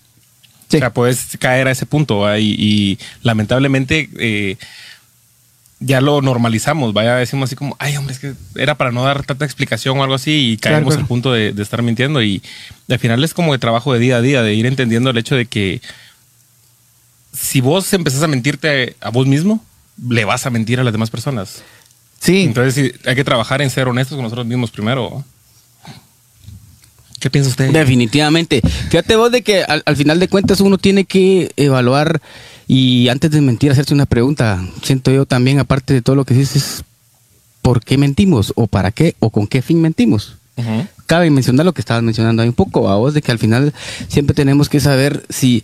Sí. 0.69 0.77
O 0.77 0.80
sea, 0.80 0.94
puedes 0.94 1.38
caer 1.38 1.68
a 1.68 1.72
ese 1.72 1.86
punto 1.86 2.38
y, 2.38 2.56
y 2.57 3.00
lamentablemente 3.24 4.10
eh, 4.18 4.57
ya 5.83 6.00
lo 6.00 6.22
normalizamos, 6.22 6.94
vaya, 6.94 7.16
decimos 7.16 7.50
así 7.50 7.56
como, 7.56 7.75
ay 7.80 7.98
hombre, 7.98 8.13
es 8.13 8.19
que 8.19 8.33
era 8.56 8.75
para 8.75 8.92
no 8.92 9.04
dar 9.04 9.24
tanta 9.25 9.45
explicación 9.45 9.98
o 9.98 10.04
algo 10.04 10.16
así 10.16 10.51
y 10.51 10.57
Claro, 10.57 10.75
caemos 10.75 10.94
claro. 10.94 11.01
al 11.01 11.07
punto 11.07 11.33
de, 11.33 11.54
de 11.54 11.63
estar 11.63 11.81
mintiendo 11.81 12.22
y 12.22 12.42
al 12.88 13.00
final 13.00 13.24
es 13.24 13.33
como 13.33 13.51
de 13.51 13.57
trabajo 13.60 13.92
de 13.92 14.00
día 14.00 14.18
a 14.18 14.22
día, 14.22 14.44
de 14.44 14.54
ir 14.54 14.68
entendiendo 14.68 15.10
el 15.10 15.18
hecho 15.18 15.36
de 15.36 15.48
que 15.48 15.81
si 17.33 17.62
vos 17.62 17.92
empezás 17.94 18.22
a 18.22 18.28
mentirte 18.28 18.95
a 19.01 19.10
vos 19.10 19.25
mismo, 19.25 19.63
le 20.07 20.24
vas 20.24 20.45
a 20.45 20.51
mentir 20.51 20.80
a 20.80 20.83
las 20.83 20.94
demás 20.94 21.10
personas. 21.10 21.63
Sí. 22.19 22.44
Entonces 22.44 22.75
sí, 22.75 23.00
hay 23.10 23.16
que 23.16 23.24
trabajar 23.24 23.62
en 23.63 23.72
ser 23.72 23.88
honestos 23.88 24.16
con 24.16 24.24
nosotros 24.24 24.45
mismos 24.45 24.69
primero. 24.69 25.24
¿Qué 27.19 27.30
piensa 27.30 27.50
usted? 27.50 27.72
Definitivamente. 27.72 28.62
Fíjate 28.89 29.16
vos 29.16 29.31
de 29.31 29.42
que 29.44 29.63
al, 29.63 29.84
al 29.86 29.95
final 29.95 30.19
de 30.19 30.27
cuentas 30.27 30.60
uno 30.60 30.77
tiene 30.77 31.06
que 31.06 31.51
evaluar 31.56 32.22
y 32.68 33.10
antes 33.10 33.31
de 33.31 33.42
mentir 33.42 33.72
hacerse 33.72 33.94
una 33.94 34.06
pregunta. 34.06 34.63
Siento 34.84 35.12
yo 35.12 35.25
también, 35.25 35.60
aparte 35.60 35.94
de 35.94 36.02
todo 36.02 36.16
lo 36.16 36.25
que 36.25 36.34
dices, 36.34 36.84
¿por 37.62 37.84
qué 37.84 37.98
mentimos? 37.98 38.54
¿O 38.56 38.68
para 38.68 38.92
qué? 38.92 39.16
¿O 39.19 39.30
con 39.30 39.48
qué 39.48 39.62
fin 39.62 39.81
mentimos? 39.81 40.38
Cabe 41.08 41.30
mencionar 41.30 41.66
lo 41.66 41.74
que 41.74 41.81
estabas 41.81 42.04
mencionando 42.04 42.42
ahí 42.42 42.50
un 42.50 42.54
poco, 42.56 42.90
a 42.90 42.96
vos, 42.96 43.13
de 43.13 43.22
que 43.22 43.31
al 43.31 43.40
final 43.40 43.74
siempre 44.08 44.36
tenemos 44.36 44.69
que 44.69 44.80
saber 44.80 45.25
si 45.30 45.63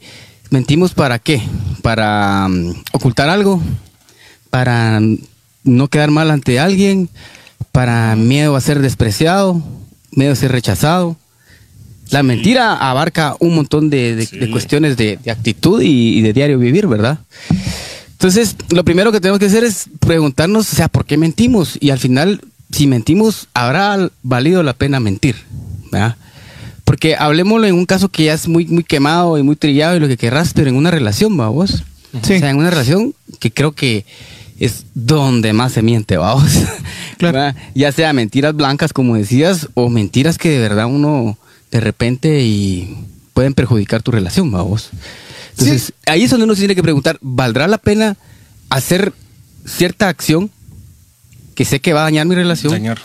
mentimos 0.50 0.94
para 0.94 1.20
qué. 1.20 1.42
Para 1.82 2.48
mm, 2.48 2.84
ocultar 2.94 3.30
algo, 3.30 3.62
para 4.50 5.00
no 5.64 5.88
quedar 5.90 6.12
mal 6.12 6.32
ante 6.32 6.60
alguien, 6.60 7.10
para 7.72 8.16
miedo 8.16 8.56
a 8.56 8.62
ser 8.62 8.80
despreciado, 8.80 9.62
miedo 10.12 10.34
a 10.34 10.36
ser 10.36 10.52
rechazado. 10.52 11.16
La 12.12 12.24
mentira 12.24 12.76
abarca 12.76 13.36
un 13.40 13.56
montón 13.56 13.90
de, 13.90 14.16
de- 14.16 14.26
Sí. 14.26 14.38
de 14.38 14.50
cuestiones 14.52 14.98
de, 14.98 15.18
de 15.24 15.32
actitud 15.32 15.82
y, 15.82 16.18
y 16.18 16.22
de 16.22 16.34
diario 16.34 16.58
vivir, 16.60 16.88
¿verdad? 16.88 17.20
Entonces, 18.12 18.56
lo 18.70 18.84
primero 18.84 19.12
que 19.12 19.20
tenemos 19.20 19.40
que 19.40 19.46
hacer 19.46 19.64
es 19.64 19.86
preguntarnos, 20.00 20.72
o 20.72 20.76
sea, 20.76 20.88
¿por 20.88 21.06
qué 21.06 21.18
mentimos? 21.18 21.78
Y 21.80 21.92
al 21.92 22.00
final, 22.00 22.42
si 22.72 22.88
mentimos, 22.88 23.48
¿habrá 23.54 24.10
valido 24.24 24.64
la 24.64 24.74
pena 24.74 25.00
mentir? 25.00 25.36
¿verdad? 25.92 26.16
Porque 26.84 27.16
hablemoslo 27.16 27.68
en 27.68 27.76
un 27.76 27.86
caso 27.86 28.10
que 28.10 28.26
ya 28.26 28.34
es 28.34 28.48
muy, 28.48 28.66
muy 28.66 28.84
quemado 28.84 29.38
y 29.38 29.44
muy 29.44 29.56
trillado 29.56 29.96
y 29.96 30.00
lo 30.00 30.08
que 30.08 30.18
querrás, 30.18 30.54
pero 30.54 30.70
en 30.70 30.76
una 30.76 30.90
relación, 30.92 31.40
¿va 31.40 31.50
vos? 31.50 31.84
Sí. 32.24 32.34
O 32.36 32.40
sea, 32.40 32.50
en 32.50 32.58
una 32.58 32.70
relación 32.70 33.14
que 33.40 33.52
creo 33.52 33.74
que 33.74 34.06
es 34.60 34.86
donde 34.96 35.54
más 35.54 35.74
se 35.74 35.82
miente, 35.82 36.18
vamos. 36.18 36.50
Claro. 37.18 37.40
¿verdad? 37.40 37.56
Ya 37.74 37.92
sea 37.92 38.14
mentiras 38.14 38.56
blancas, 38.56 38.94
como 38.94 39.16
decías, 39.16 39.70
o 39.74 39.90
mentiras 39.90 40.38
que 40.38 40.50
de 40.50 40.60
verdad 40.60 40.86
uno 40.86 41.36
de 41.72 41.80
repente 41.80 42.42
y 42.42 42.98
pueden 43.34 43.54
perjudicar 43.54 44.02
tu 44.04 44.12
relación, 44.12 44.52
vamos. 44.52 44.90
Entonces, 45.52 45.86
Sí. 45.88 45.94
ahí 46.06 46.24
es 46.24 46.30
donde 46.32 46.46
uno 46.46 46.54
se 46.56 46.62
tiene 46.62 46.76
que 46.76 46.84
preguntar, 46.84 47.18
¿valdrá 47.22 47.68
la 47.68 47.78
pena 47.78 48.18
hacer 48.70 49.14
cierta 49.66 50.08
acción 50.08 50.52
que 51.56 51.66
sé 51.66 51.80
que 51.80 51.94
va 51.94 52.02
a 52.02 52.04
dañar 52.04 52.26
mi 52.28 52.36
relación? 52.36 52.72
Señor. 52.74 53.00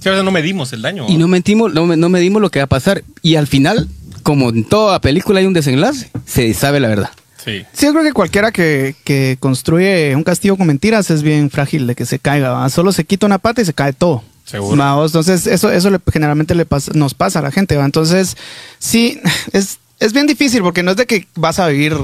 Sí, 0.00 0.08
a 0.08 0.12
veces 0.12 0.24
no 0.24 0.30
medimos 0.30 0.72
el 0.72 0.82
daño. 0.82 1.06
Y 1.08 1.16
no 1.16 1.28
mentimos, 1.28 1.72
no, 1.72 1.86
no 1.96 2.08
medimos 2.08 2.40
lo 2.42 2.50
que 2.50 2.58
va 2.60 2.64
a 2.64 2.68
pasar. 2.68 3.04
Y 3.22 3.36
al 3.36 3.46
final, 3.46 3.88
como 4.22 4.50
en 4.50 4.64
toda 4.64 5.00
película 5.00 5.40
hay 5.40 5.46
un 5.46 5.52
desenlace, 5.54 6.10
se 6.26 6.52
sabe 6.54 6.80
la 6.80 6.88
verdad. 6.88 7.10
Sí. 7.44 7.64
Sí, 7.72 7.86
yo 7.86 7.92
creo 7.92 8.04
que 8.04 8.12
cualquiera 8.12 8.50
que, 8.52 8.94
que 9.04 9.36
construye 9.38 10.14
un 10.16 10.24
castillo 10.24 10.56
con 10.56 10.66
mentiras 10.66 11.10
es 11.10 11.22
bien 11.22 11.48
frágil 11.50 11.86
de 11.86 11.94
que 11.94 12.04
se 12.04 12.18
caiga. 12.18 12.50
¿va? 12.50 12.68
Solo 12.70 12.92
se 12.92 13.04
quita 13.04 13.24
una 13.26 13.38
pata 13.38 13.62
y 13.62 13.64
se 13.64 13.72
cae 13.74 13.92
todo. 13.92 14.22
Seguro. 14.46 15.04
Entonces, 15.04 15.46
eso, 15.46 15.70
eso 15.70 15.90
le- 15.90 16.00
generalmente 16.12 16.54
le 16.54 16.64
pasa, 16.64 16.92
nos 16.94 17.12
pasa 17.14 17.40
a 17.40 17.42
la 17.42 17.50
gente. 17.50 17.76
¿va? 17.76 17.84
Entonces, 17.84 18.36
sí, 18.78 19.20
es, 19.52 19.78
es 20.00 20.12
bien 20.12 20.26
difícil 20.26 20.62
porque 20.62 20.82
no 20.82 20.92
es 20.92 20.96
de 20.96 21.06
que 21.06 21.26
vas 21.34 21.58
a 21.58 21.66
vivir 21.68 21.96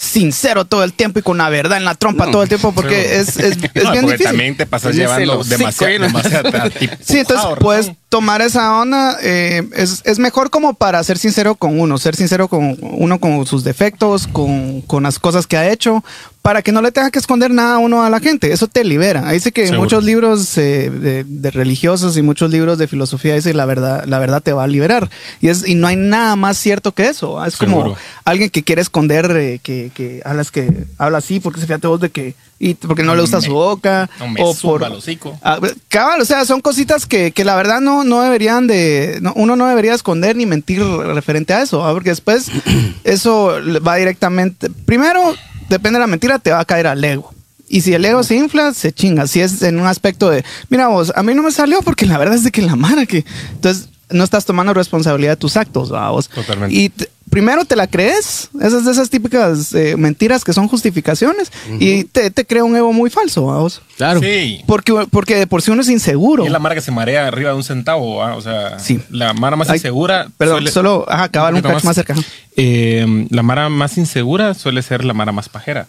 sincero 0.00 0.64
todo 0.64 0.84
el 0.84 0.92
tiempo 0.92 1.18
y 1.18 1.22
con 1.22 1.38
la 1.38 1.48
verdad 1.48 1.76
en 1.76 1.84
la 1.84 1.96
trompa 1.96 2.26
No, 2.26 2.30
todo 2.30 2.42
el 2.44 2.48
tiempo 2.48 2.70
porque 2.70 3.18
es, 3.18 3.36
es, 3.36 3.56
es 3.56 3.56
No, 3.84 3.90
bien 3.90 4.02
porque 4.02 4.02
difícil. 4.02 4.26
también 4.26 4.56
te 4.56 4.64
pasas 4.64 4.94
llevando 4.94 5.42
demasiado, 5.42 6.04
demasiado 6.04 6.50
Sí, 7.04 7.18
entonces 7.18 7.46
puedes, 7.58 7.90
tomar 8.08 8.40
esa 8.40 8.78
onda 8.78 9.18
eh, 9.22 9.68
es, 9.74 10.02
es 10.04 10.20
mejor 10.20 10.50
como 10.50 10.74
para 10.74 11.02
ser 11.02 11.18
sincero 11.18 11.56
con 11.56 11.80
uno, 11.80 11.98
ser 11.98 12.14
sincero 12.14 12.46
con 12.46 12.78
uno 12.80 13.18
con 13.18 13.44
sus 13.44 13.64
defectos, 13.64 14.28
con, 14.28 14.82
con 14.82 15.02
las 15.02 15.18
cosas 15.18 15.48
que 15.48 15.56
ha 15.56 15.68
hecho, 15.68 16.04
para 16.48 16.62
que 16.62 16.72
no 16.72 16.80
le 16.80 16.90
tenga 16.92 17.10
que 17.10 17.18
esconder 17.18 17.50
nada 17.50 17.74
a 17.74 17.78
uno 17.78 18.02
a 18.02 18.08
la 18.08 18.20
gente. 18.20 18.50
Eso 18.54 18.68
te 18.68 18.82
libera. 18.82 19.28
Ahí 19.28 19.34
dice 19.34 19.52
que 19.52 19.64
Seguro. 19.66 19.82
muchos 19.82 20.02
libros 20.02 20.56
eh, 20.56 20.88
de, 20.88 21.22
de 21.24 21.50
religiosos 21.50 22.16
y 22.16 22.22
muchos 22.22 22.50
libros 22.50 22.78
de 22.78 22.88
filosofía 22.88 23.34
dice 23.34 23.52
la 23.52 23.66
verdad, 23.66 24.04
la 24.06 24.18
verdad 24.18 24.40
te 24.42 24.54
va 24.54 24.64
a 24.64 24.66
liberar. 24.66 25.10
Y, 25.42 25.48
es, 25.48 25.68
y 25.68 25.74
no 25.74 25.86
hay 25.88 25.96
nada 25.96 26.36
más 26.36 26.56
cierto 26.56 26.92
que 26.92 27.06
eso. 27.08 27.44
Es 27.44 27.58
como 27.58 27.98
alguien 28.24 28.48
que 28.48 28.62
quiere 28.62 28.80
esconder 28.80 29.30
eh, 29.36 29.60
que, 29.62 29.90
que 29.94 30.22
hablas 30.24 30.50
que 30.50 30.72
habla 30.96 31.18
así 31.18 31.38
porque 31.38 31.60
se 31.60 31.66
fíjate 31.66 31.86
vos 31.86 32.00
de 32.00 32.08
que 32.08 32.34
y 32.60 32.74
porque 32.74 33.04
no 33.04 33.14
le 33.14 33.20
gusta 33.20 33.36
Me- 33.38 33.46
su 33.46 33.52
boca 33.52 34.10
no 34.18 34.28
me 34.30 34.40
o 34.42 34.52
por 34.54 34.82
el 34.82 34.92
hocico. 34.92 35.38
Ah, 35.44 35.60
cabal, 35.88 36.20
o 36.22 36.24
sea, 36.24 36.44
son 36.44 36.60
cositas 36.60 37.06
que, 37.06 37.30
que 37.30 37.44
la 37.44 37.54
verdad 37.54 37.80
no, 37.80 38.02
no 38.04 38.20
deberían 38.22 38.66
de. 38.66 39.18
no- 39.20 39.32
uno 39.36 39.54
no 39.54 39.66
debería 39.68 39.92
esconder 39.94 40.34
ni 40.34 40.44
mentir 40.46 40.82
referente 40.82 41.52
a 41.52 41.62
eso, 41.62 41.84
¿ah? 41.86 41.92
porque 41.92 42.08
después 42.08 42.46
eso 43.04 43.52
va 43.86 43.96
directamente. 43.96 44.70
Primero, 44.86 45.34
depende 45.68 45.98
de 45.98 46.00
la 46.00 46.06
mentira, 46.06 46.38
te 46.38 46.50
va 46.50 46.60
a 46.60 46.64
caer 46.64 46.86
al 46.86 47.02
ego. 47.04 47.32
Y 47.68 47.82
si 47.82 47.92
el 47.92 48.04
ego 48.04 48.22
se 48.22 48.34
infla, 48.36 48.72
se 48.72 48.92
chinga. 48.92 49.26
Si 49.26 49.40
es 49.40 49.62
en 49.62 49.78
un 49.78 49.86
aspecto 49.86 50.30
de, 50.30 50.44
mira 50.70 50.88
vos, 50.88 51.12
a 51.14 51.22
mí 51.22 51.34
no 51.34 51.42
me 51.42 51.50
salió 51.52 51.82
porque 51.82 52.06
la 52.06 52.16
verdad 52.16 52.34
es 52.36 52.44
de 52.44 52.50
que 52.50 52.62
la 52.62 52.76
mara 52.76 53.04
que. 53.04 53.24
Entonces, 53.52 53.88
no 54.10 54.24
estás 54.24 54.46
tomando 54.46 54.72
responsabilidad 54.72 55.32
de 55.32 55.36
tus 55.36 55.56
actos, 55.58 55.92
¿va, 55.92 56.08
vos. 56.10 56.28
Totalmente. 56.30 56.74
Y 56.74 56.88
te- 56.88 57.10
primero 57.28 57.66
te 57.66 57.76
la 57.76 57.86
crees, 57.86 58.48
esas 58.58 58.86
de 58.86 58.92
esas 58.92 59.10
típicas 59.10 59.74
eh, 59.74 59.96
mentiras 59.98 60.44
que 60.44 60.54
son 60.54 60.66
justificaciones, 60.66 61.52
y 61.78 62.04
te, 62.04 62.30
te 62.30 62.46
crea 62.46 62.64
un 62.64 62.74
ego 62.74 62.90
muy 62.94 63.10
falso, 63.10 63.44
¿va, 63.44 63.58
vos. 63.58 63.82
Claro. 63.98 64.20
Sí. 64.20 64.62
Porque, 64.66 64.94
porque 65.10 65.34
de 65.36 65.46
por 65.46 65.60
sí 65.60 65.70
uno 65.70 65.82
es 65.82 65.90
inseguro. 65.90 66.44
Y 66.44 66.46
es 66.46 66.52
la 66.52 66.58
mara 66.58 66.74
que 66.74 66.80
se 66.80 66.90
marea 66.90 67.26
arriba 67.26 67.50
de 67.50 67.56
un 67.56 67.64
centavo, 67.64 68.22
¿ah? 68.22 68.34
o 68.34 68.40
sea, 68.40 68.78
Sí. 68.78 68.98
la 69.10 69.34
mara 69.34 69.56
más 69.56 69.68
Ay, 69.68 69.76
insegura. 69.76 70.28
Perdón, 70.38 70.60
suele- 70.62 70.70
solo 70.70 71.04
ajá, 71.06 71.28
cabal 71.28 71.52
un 71.56 71.60
cacho 71.60 71.84
más 71.84 71.94
cerca. 71.94 72.14
Eh, 72.60 73.26
la 73.30 73.42
mara 73.44 73.68
más 73.68 73.96
insegura 73.98 74.52
suele 74.54 74.82
ser 74.82 75.04
la 75.04 75.14
mara 75.14 75.30
más 75.32 75.48
pajera. 75.48 75.86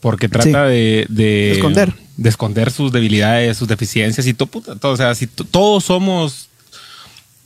Porque 0.00 0.28
trata 0.28 0.64
de, 0.66 1.06
de, 1.08 1.24
De 1.24 1.52
esconder. 1.52 1.94
de 2.18 2.28
esconder 2.28 2.70
sus 2.70 2.92
debilidades, 2.92 3.56
sus 3.56 3.68
deficiencias 3.68 4.26
y 4.26 4.34
todo, 4.34 4.48
puta, 4.50 4.76
todo. 4.76 4.92
O 4.92 4.96
sea, 4.96 5.14
si 5.14 5.26
todos 5.26 5.84
somos. 5.84 6.48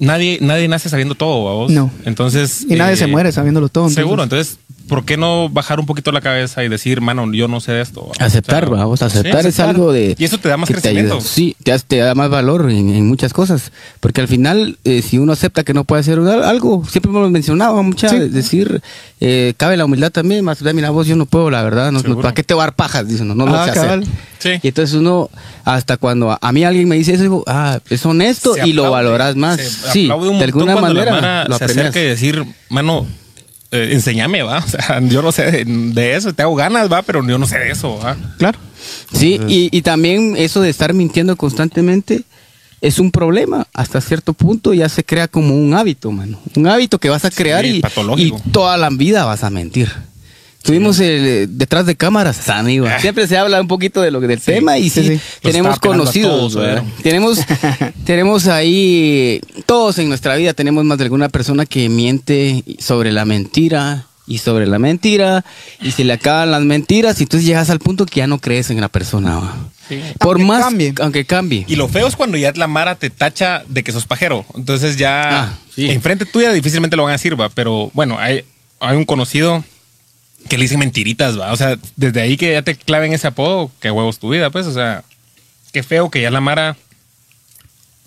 Nadie, 0.00 0.38
nadie 0.40 0.66
nace 0.68 0.88
sabiendo 0.88 1.14
todo, 1.14 1.42
vos. 1.42 1.70
No. 1.70 1.90
Entonces. 2.04 2.64
Y 2.68 2.74
nadie 2.76 2.94
eh, 2.94 2.96
se 2.96 3.06
muere 3.06 3.30
sabiéndolo 3.32 3.68
todo. 3.68 3.84
entonces- 3.84 4.02
Seguro. 4.02 4.22
Entonces, 4.24 4.58
¿por 4.88 5.04
qué 5.04 5.16
no 5.16 5.48
bajar 5.48 5.78
un 5.78 5.86
poquito 5.86 6.10
la 6.12 6.20
cabeza 6.20 6.64
y 6.64 6.68
decir, 6.68 7.00
mano, 7.00 7.30
yo 7.32 7.46
no 7.46 7.60
sé 7.60 7.72
de 7.72 7.82
esto? 7.82 8.10
Aceptar, 8.18 8.64
O 8.64 8.68
sea, 8.68 8.76
vamos, 8.76 9.02
aceptar 9.02 9.42
sí, 9.42 9.48
es 9.48 9.60
algo 9.60 9.92
de... 9.92 10.16
Y 10.18 10.24
eso 10.24 10.38
te 10.38 10.48
da 10.48 10.56
más 10.56 10.66
te 10.68 10.74
crecimiento. 10.74 11.20
Sí, 11.20 11.54
te, 11.86 11.96
da 11.98 12.14
más 12.14 12.30
valor 12.30 12.70
en, 12.70 12.88
en 12.94 13.06
muchas 13.06 13.32
cosas. 13.32 13.70
Porque 14.00 14.20
al 14.20 14.28
final, 14.28 14.78
eh, 14.84 15.02
si 15.02 15.18
uno 15.18 15.32
acepta 15.32 15.62
que 15.62 15.74
no 15.74 15.84
puede 15.84 16.00
hacer 16.00 16.18
al- 16.18 16.42
algo, 16.44 16.84
siempre 16.90 17.10
hemos 17.10 17.30
mencionado, 17.30 17.80
mucha, 17.82 18.08
Sí. 18.08 18.18
decir, 18.18 18.80
eh, 19.20 19.54
cabe 19.56 19.76
la 19.76 19.84
humildad 19.84 20.10
también, 20.10 20.44
más, 20.44 20.60
mira 20.62 20.90
vos, 20.90 21.06
yo 21.06 21.14
no 21.16 21.26
puedo, 21.26 21.50
la 21.50 21.62
verdad, 21.62 21.86
no, 21.86 21.98
no, 21.98 22.00
Seguro. 22.00 22.22
¿para 22.22 22.34
qué 22.34 22.42
te 22.42 22.54
voy 22.54 22.62
a 22.62 22.66
dar 22.66 22.74
pajas? 22.74 23.06
Dicen, 23.06 23.28
no, 23.28 23.34
no 23.34 23.46
lo 23.46 23.54
Ah, 23.54 23.64
sé 23.64 23.70
hacer. 23.70 23.82
cabal. 23.82 24.04
Sí. 24.38 24.50
Y 24.62 24.68
entonces 24.68 24.94
uno, 24.96 25.30
hasta 25.64 25.96
cuando 25.96 26.30
a, 26.30 26.38
a 26.40 26.52
mí 26.52 26.64
alguien 26.64 26.88
me 26.88 26.96
dice 26.96 27.12
eso, 27.12 27.22
digo, 27.22 27.44
ah, 27.46 27.80
es 27.90 28.06
honesto 28.06 28.54
Se 28.54 28.66
y 28.68 28.72
lo 28.72 28.90
valoras 28.90 29.36
más. 29.36 29.60
Sí, 29.92 30.06
de 30.06 30.44
alguna 30.44 30.76
manera 30.76 31.44
lo 31.48 31.58
se 31.58 31.64
acerca 31.64 32.00
y 32.00 32.04
decir, 32.04 32.44
mano, 32.68 33.06
eh, 33.70 33.90
enséñame, 33.92 34.42
va. 34.42 34.58
O 34.64 34.68
sea, 34.68 35.00
yo 35.00 35.22
no 35.22 35.32
sé 35.32 35.50
de, 35.50 35.64
de 35.64 36.16
eso, 36.16 36.32
te 36.32 36.42
hago 36.42 36.54
ganas, 36.54 36.90
va, 36.90 37.02
pero 37.02 37.26
yo 37.26 37.38
no 37.38 37.46
sé 37.46 37.58
de 37.58 37.70
eso, 37.70 37.98
va. 37.98 38.16
Claro. 38.38 38.58
Sí, 39.12 39.40
y, 39.48 39.76
y 39.76 39.82
también 39.82 40.34
eso 40.36 40.60
de 40.60 40.70
estar 40.70 40.94
mintiendo 40.94 41.36
constantemente 41.36 42.22
es 42.80 42.98
un 42.98 43.10
problema. 43.10 43.66
Hasta 43.74 44.00
cierto 44.00 44.32
punto 44.32 44.74
ya 44.74 44.88
se 44.88 45.04
crea 45.04 45.28
como 45.28 45.56
un 45.56 45.74
hábito, 45.74 46.12
mano. 46.12 46.38
Un 46.54 46.66
hábito 46.68 46.98
que 46.98 47.08
vas 47.08 47.24
a 47.24 47.30
crear 47.30 47.64
y 47.64 47.82
toda 48.52 48.76
la 48.76 48.90
vida 48.90 49.24
vas 49.24 49.44
a 49.44 49.50
mentir. 49.50 49.90
Tuvimos 50.68 51.00
el, 51.00 51.56
detrás 51.56 51.86
de 51.86 51.96
cámaras, 51.96 52.46
amigo. 52.50 52.86
Ah. 52.86 52.98
Siempre 53.00 53.26
se 53.26 53.38
habla 53.38 53.58
un 53.58 53.68
poquito 53.68 54.02
de 54.02 54.10
lo 54.10 54.20
que 54.20 54.26
del 54.26 54.38
tema 54.40 54.76
y 54.76 54.90
sí, 54.90 55.18
tenemos 55.40 55.78
conocidos. 55.78 56.58
Tenemos, 57.02 57.38
tenemos 58.04 58.46
ahí 58.48 59.40
todos 59.64 59.98
en 59.98 60.10
nuestra 60.10 60.36
vida 60.36 60.52
tenemos 60.52 60.84
más 60.84 60.98
de 60.98 61.04
alguna 61.04 61.30
persona 61.30 61.64
que 61.64 61.88
miente 61.88 62.62
sobre 62.78 63.12
la 63.12 63.24
mentira 63.24 64.04
y 64.26 64.36
sobre 64.38 64.66
la 64.66 64.78
mentira 64.78 65.42
y 65.80 65.92
se 65.92 66.04
le 66.04 66.12
acaban 66.12 66.50
las 66.50 66.62
mentiras 66.62 67.18
y 67.18 67.22
entonces 67.22 67.46
llegas 67.46 67.70
al 67.70 67.78
punto 67.78 68.04
que 68.04 68.16
ya 68.20 68.26
no 68.26 68.38
crees 68.38 68.68
en 68.68 68.78
la 68.78 68.90
persona. 68.90 69.36
¿va? 69.38 69.56
Sí. 69.88 70.02
Por 70.18 70.36
Aunque 70.36 70.44
más 70.44 70.64
cambie. 70.64 70.94
aunque 71.00 71.24
cambie. 71.24 71.64
Y 71.66 71.76
lo 71.76 71.88
feo 71.88 72.06
es 72.06 72.14
cuando 72.14 72.36
ya 72.36 72.52
la 72.54 72.66
Mara 72.66 72.94
te 72.96 73.08
tacha 73.08 73.62
de 73.68 73.82
que 73.82 73.90
sos 73.90 74.04
pajero. 74.04 74.44
Entonces 74.54 74.98
ya 74.98 75.44
Ah, 75.44 75.58
sí. 75.74 75.88
enfrente 75.90 76.26
tuya 76.26 76.52
difícilmente 76.52 76.94
lo 76.94 77.04
van 77.04 77.12
a 77.12 77.14
decir, 77.14 77.40
va. 77.40 77.48
Pero 77.48 77.90
bueno, 77.94 78.18
hay, 78.18 78.44
hay 78.80 78.96
un 78.98 79.06
conocido 79.06 79.64
que 80.48 80.56
le 80.56 80.64
dicen 80.64 80.78
mentiritas, 80.78 81.38
va. 81.38 81.52
O 81.52 81.56
sea, 81.56 81.78
desde 81.96 82.20
ahí 82.20 82.36
que 82.36 82.52
ya 82.52 82.62
te 82.62 82.76
claven 82.76 83.12
ese 83.12 83.26
apodo, 83.26 83.70
qué 83.80 83.90
huevos 83.90 84.18
tu 84.18 84.30
vida, 84.30 84.50
pues. 84.50 84.66
O 84.66 84.72
sea, 84.72 85.04
qué 85.72 85.82
feo 85.82 86.10
que 86.10 86.20
ya 86.20 86.30
la 86.30 86.40
Mara, 86.40 86.76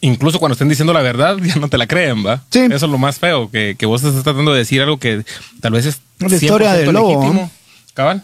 incluso 0.02 0.40
cuando 0.40 0.54
estén 0.54 0.70
diciendo 0.70 0.94
la 0.94 1.02
verdad, 1.02 1.38
ya 1.44 1.56
no 1.56 1.70
te 1.70 1.78
la 1.78 1.88
creen, 1.88 2.26
va. 2.26 2.44
Sí. 2.50 2.60
Eso 2.60 2.86
es 2.86 2.92
lo 2.92 2.98
más 2.98 3.20
feo, 3.20 3.50
que, 3.52 3.76
que 3.78 3.86
vos 3.86 4.04
estás 4.04 4.24
tratando 4.24 4.54
de 4.54 4.60
decir 4.60 4.82
algo 4.82 4.98
que 4.98 5.24
tal 5.60 5.74
vez 5.74 5.86
es 5.86 6.02
La 6.20 6.36
historia 6.36 6.76
100% 6.76 6.78
del 6.78 6.94
lobo. 6.94 7.52
Cabal. 7.94 8.24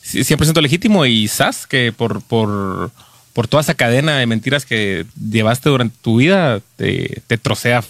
Sí, 0.00 0.20
100% 0.20 0.60
legítimo 0.60 1.06
y 1.06 1.28
sas 1.28 1.66
que 1.66 1.92
por, 1.92 2.22
por, 2.22 2.90
por 3.32 3.46
toda 3.46 3.60
esa 3.60 3.74
cadena 3.74 4.18
de 4.18 4.26
mentiras 4.26 4.66
que 4.66 5.06
llevaste 5.30 5.68
durante 5.68 5.96
tu 6.02 6.16
vida 6.16 6.60
te, 6.76 7.22
te 7.26 7.38
trocea 7.38 7.84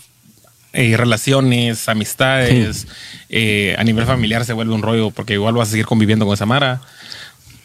eh, 0.72 0.96
relaciones, 0.96 1.88
amistades, 1.88 2.86
eh, 3.28 3.74
a 3.78 3.84
nivel 3.84 4.06
familiar 4.06 4.44
se 4.44 4.52
vuelve 4.52 4.74
un 4.74 4.82
rollo 4.82 5.10
porque 5.10 5.34
igual 5.34 5.54
vas 5.54 5.68
a 5.68 5.70
seguir 5.72 5.86
conviviendo 5.86 6.24
con 6.24 6.34
esa 6.34 6.46
Mara. 6.46 6.80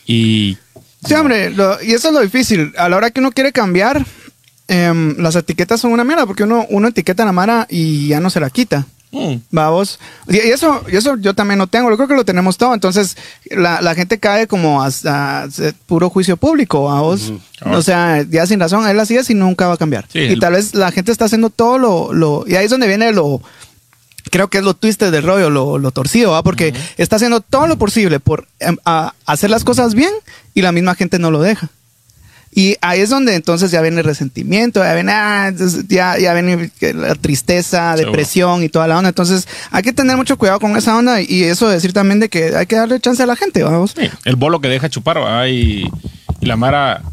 Y 0.05 0.57
Sí, 1.05 1.13
hombre, 1.13 1.51
lo- 1.51 1.81
y 1.81 1.91
eso 1.93 2.07
es 2.09 2.13
lo 2.13 2.21
difícil. 2.21 2.73
A 2.77 2.89
la 2.89 2.97
hora 2.97 3.11
que 3.11 3.19
uno 3.19 3.31
quiere 3.31 3.51
cambiar, 3.51 4.05
em, 4.67 5.15
las 5.19 5.35
etiquetas 5.35 5.79
son 5.79 5.91
una 5.91 6.03
mierda 6.03 6.25
porque 6.25 6.43
uno, 6.43 6.65
uno 6.69 6.87
etiqueta 6.87 7.23
a 7.23 7.25
la 7.27 7.31
mara 7.31 7.67
y 7.69 8.07
ya 8.09 8.19
no 8.19 8.29
se 8.29 8.39
la 8.39 8.49
quita. 8.49 8.85
Mm, 9.11 9.35
Vamos. 9.51 9.99
Y 10.27 10.37
eso, 10.37 10.83
y 10.91 10.95
eso 10.97 11.15
yo 11.17 11.33
también 11.33 11.57
lo 11.59 11.67
tengo. 11.67 11.89
Yo 11.89 11.95
creo 11.97 12.07
que 12.07 12.13
lo 12.15 12.25
tenemos 12.25 12.57
todo. 12.57 12.73
Entonces, 12.73 13.15
la, 13.49 13.81
la 13.81 13.95
gente 13.95 14.19
cae 14.19 14.47
como 14.47 14.81
hasta 14.83 15.43
hasta 15.43 15.73
puro 15.85 16.09
juicio 16.09 16.37
público, 16.37 16.83
vamos. 16.85 17.31
O 17.65 17.81
sea, 17.81 18.23
ya 18.29 18.45
sin 18.45 18.59
razón, 18.59 18.87
él 18.87 18.99
así 18.99 19.15
es 19.15 19.29
y 19.29 19.33
nunca 19.33 19.67
va 19.67 19.73
a 19.75 19.77
cambiar. 19.77 20.05
Sí, 20.11 20.19
y 20.19 20.33
el- 20.33 20.39
tal 20.39 20.53
vez 20.53 20.73
la 20.75 20.91
gente 20.91 21.11
está 21.11 21.25
haciendo 21.25 21.49
todo 21.49 21.77
lo, 21.77 22.13
lo. 22.13 22.43
Y 22.47 22.55
ahí 22.55 22.65
es 22.65 22.71
donde 22.71 22.87
viene 22.87 23.11
lo. 23.13 23.41
Creo 24.29 24.49
que 24.49 24.57
es 24.57 24.63
lo 24.65 24.73
twisted 24.73 25.09
del 25.09 25.23
rollo, 25.23 25.49
lo, 25.49 25.77
lo 25.77 25.91
torcido, 25.91 26.31
¿va? 26.31 26.43
Porque 26.43 26.73
está 26.97 27.15
haciendo 27.15 27.39
todo 27.39 27.65
lo 27.65 27.77
posible 27.77 28.19
por 28.19 28.45
em, 28.59 28.75
a- 28.83 29.13
hacer 29.25 29.49
las 29.49 29.63
cosas 29.63 29.93
bien 29.95 30.11
y 30.53 30.61
la 30.63 30.73
misma 30.73 30.95
gente 30.95 31.17
no 31.17 31.31
lo 31.31 31.41
deja. 31.41 31.69
Y 32.59 32.75
ahí 32.81 33.01
es 33.01 33.11
donde 33.11 33.35
entonces 33.35 33.69
ya 33.69 33.81
viene 33.81 33.99
el 33.99 34.03
resentimiento, 34.03 34.83
ya 34.83 34.95
viene, 34.95 35.11
ah, 35.11 35.49
entonces 35.49 35.85
ya, 35.87 36.17
ya 36.17 36.33
viene 36.33 36.71
la 36.95 37.13
tristeza, 37.13 37.91
Seguro. 37.95 38.11
depresión 38.13 38.63
y 38.63 38.69
toda 38.69 38.87
la 38.87 38.97
onda. 38.97 39.09
Entonces 39.09 39.47
hay 39.69 39.83
que 39.83 39.93
tener 39.93 40.17
mucho 40.17 40.37
cuidado 40.39 40.59
con 40.59 40.75
esa 40.75 40.97
onda 40.97 41.21
y 41.21 41.43
eso 41.43 41.69
decir 41.69 41.93
también 41.93 42.19
de 42.19 42.29
que 42.29 42.55
hay 42.55 42.65
que 42.65 42.75
darle 42.75 42.99
chance 42.99 43.21
a 43.21 43.27
la 43.27 43.35
gente, 43.35 43.61
vamos. 43.61 43.93
sí, 43.95 44.09
el 44.25 44.35
bolo 44.37 44.59
que 44.59 44.69
deja 44.69 44.89
chupar, 44.89 45.19
¿va? 45.21 45.47
Y, 45.47 45.87
y 46.41 46.45
la 46.47 46.55
Mara 46.55 47.03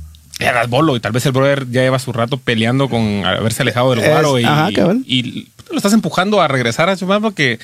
ya 0.40 0.54
das 0.54 0.70
bolo 0.70 0.96
y 0.96 1.00
tal 1.00 1.12
vez 1.12 1.26
el 1.26 1.32
brother 1.32 1.66
ya 1.70 1.82
lleva 1.82 1.98
su 1.98 2.14
rato 2.14 2.38
peleando 2.38 2.88
con 2.88 3.26
haberse 3.26 3.60
alejado 3.62 3.90
del 3.94 4.00
guaro 4.00 4.38
y, 4.38 4.44
ajá, 4.44 4.70
cabal. 4.74 5.02
y 5.06 5.48
lo 5.70 5.76
estás 5.76 5.92
empujando 5.92 6.40
a 6.40 6.48
regresar 6.48 6.88
a 6.88 6.96
chupar 6.96 7.20
porque 7.20 7.58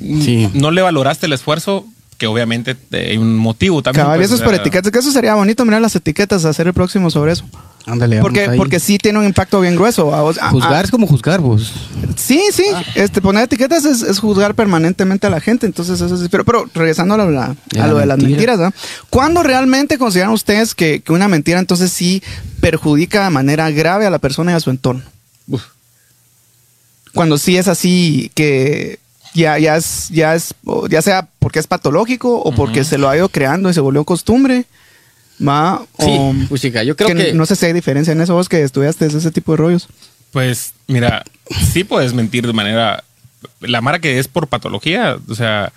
Sí. 0.00 0.48
no 0.54 0.70
le 0.70 0.82
valoraste 0.82 1.26
el 1.26 1.32
esfuerzo 1.32 1.84
que 2.18 2.26
obviamente 2.26 2.76
eh, 2.92 3.08
hay 3.12 3.16
un 3.16 3.36
motivo 3.36 3.80
también. 3.82 4.04
Cabal, 4.04 4.18
pues, 4.18 4.26
eso 4.26 4.34
es 4.36 4.42
por 4.42 4.52
etiquetas, 4.54 4.90
que 4.92 4.98
eso 4.98 5.10
sería 5.12 5.34
bonito 5.36 5.64
mirar 5.64 5.80
las 5.80 5.94
etiquetas, 5.96 6.44
hacer 6.44 6.66
el 6.66 6.74
próximo 6.74 7.10
sobre 7.10 7.32
eso. 7.32 7.44
Ándale, 7.86 8.20
Porque, 8.20 8.50
porque 8.58 8.80
sí 8.80 8.98
tiene 8.98 9.18
un 9.18 9.24
impacto 9.24 9.60
bien 9.62 9.74
grueso. 9.74 10.08
vamos. 10.10 10.38
Ah, 10.42 10.50
juzgar 10.50 10.74
ah, 10.74 10.80
es 10.82 10.90
como 10.90 11.06
juzgar 11.06 11.40
vos. 11.40 11.72
Sí, 12.16 12.42
sí. 12.52 12.64
Este, 12.96 13.22
poner 13.22 13.44
etiquetas 13.44 13.86
es, 13.86 14.02
es 14.02 14.18
juzgar 14.18 14.54
permanentemente 14.54 15.26
a 15.26 15.30
la 15.30 15.40
gente. 15.40 15.64
Entonces, 15.64 15.98
eso 15.98 16.18
sí. 16.18 16.26
Pero, 16.28 16.44
pero 16.44 16.68
regresando 16.74 17.14
a 17.14 17.16
lo, 17.16 17.30
la- 17.30 17.56
De 17.70 17.80
a 17.80 17.86
la 17.86 17.92
lo 17.92 17.98
de 17.98 18.04
las 18.04 18.18
mentira. 18.18 18.36
mentiras, 18.52 18.58
¿no? 18.58 18.72
¿Cuándo 19.08 19.42
realmente 19.42 19.96
consideran 19.96 20.32
ustedes 20.32 20.74
que, 20.74 21.00
que 21.00 21.12
una 21.12 21.28
mentira 21.28 21.60
entonces 21.60 21.90
sí 21.90 22.22
perjudica 22.60 23.24
de 23.24 23.30
manera 23.30 23.70
grave 23.70 24.04
a 24.04 24.10
la 24.10 24.18
persona 24.18 24.52
y 24.52 24.54
a 24.56 24.60
su 24.60 24.68
entorno? 24.68 25.02
Cuando 27.14 27.38
sí 27.38 27.56
es 27.56 27.68
así 27.68 28.30
que 28.34 28.98
ya, 29.34 29.58
ya 29.58 29.76
es, 29.76 30.08
ya 30.10 30.34
es, 30.34 30.54
ya 30.90 31.02
sea 31.02 31.28
porque 31.38 31.58
es 31.58 31.66
patológico 31.66 32.40
o 32.40 32.52
porque 32.52 32.84
se 32.84 32.98
lo 32.98 33.08
ha 33.08 33.16
ido 33.16 33.28
creando 33.28 33.70
y 33.70 33.74
se 33.74 33.80
volvió 33.80 34.04
costumbre. 34.04 34.64
¿Va? 35.46 35.82
Sí, 36.00 36.06
O- 36.18 36.34
puchica, 36.48 36.82
yo 36.82 36.96
creo 36.96 37.14
que, 37.14 37.32
no 37.32 37.46
sé 37.46 37.54
si 37.54 37.66
hay 37.66 37.72
diferencia 37.72 38.12
en 38.12 38.20
eso, 38.20 38.34
vos 38.34 38.48
que 38.48 38.62
estudiaste 38.62 39.06
ese 39.06 39.30
tipo 39.30 39.52
de 39.52 39.58
rollos. 39.58 39.88
Pues 40.32 40.72
mira, 40.88 41.24
sí 41.72 41.84
puedes 41.84 42.12
mentir 42.12 42.46
de 42.46 42.52
manera. 42.52 43.04
La 43.60 43.80
Mara 43.80 44.00
que 44.00 44.18
es 44.18 44.26
por 44.26 44.48
patología, 44.48 45.16
o 45.28 45.34
sea, 45.36 45.72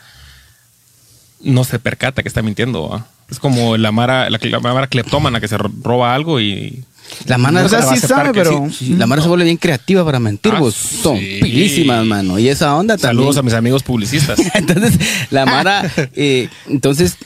no 1.42 1.64
se 1.64 1.80
percata 1.80 2.22
que 2.24 2.28
está 2.28 2.42
mintiendo. 2.42 3.06
Es 3.30 3.40
como 3.40 3.78
la 3.78 3.92
Mara, 3.92 4.30
la, 4.30 4.40
la 4.42 4.60
Mara 4.60 4.88
cleptómana 4.88 5.40
que 5.40 5.48
se 5.48 5.58
ro- 5.58 5.72
roba 5.84 6.14
algo 6.16 6.40
y 6.42 6.84
La 7.26 7.38
mano 7.38 7.64
O 7.64 7.70
sea, 7.70 7.80
te 7.80 7.86
va 7.86 7.92
a 7.92 7.96
sí 7.96 8.08
sabe, 8.08 8.32
pero... 8.34 8.68
Sí, 8.72 8.96
la 8.98 9.08
mano 9.08 9.22
se 9.22 9.28
vuelve 9.28 9.46
bien 9.46 9.58
creativa 9.58 10.04
para 10.04 10.20
mentir, 10.20 10.54
Ah, 10.56 10.60
vos. 10.60 10.76
Son 10.76 11.18
sí. 11.18 11.40
pilísimas, 11.42 12.06
mano. 12.06 12.40
Y 12.40 12.50
esa 12.50 12.76
onda 12.76 12.98
también. 12.98 13.18
Saludos 13.18 13.38
a 13.38 13.44
mis 13.44 13.54
amigos 13.54 13.84
publicistas. 13.84 14.40
entonces, 14.54 15.00
la 15.30 15.46
Mara, 15.46 15.92
eh, 16.16 16.50
entonces, 16.68 17.18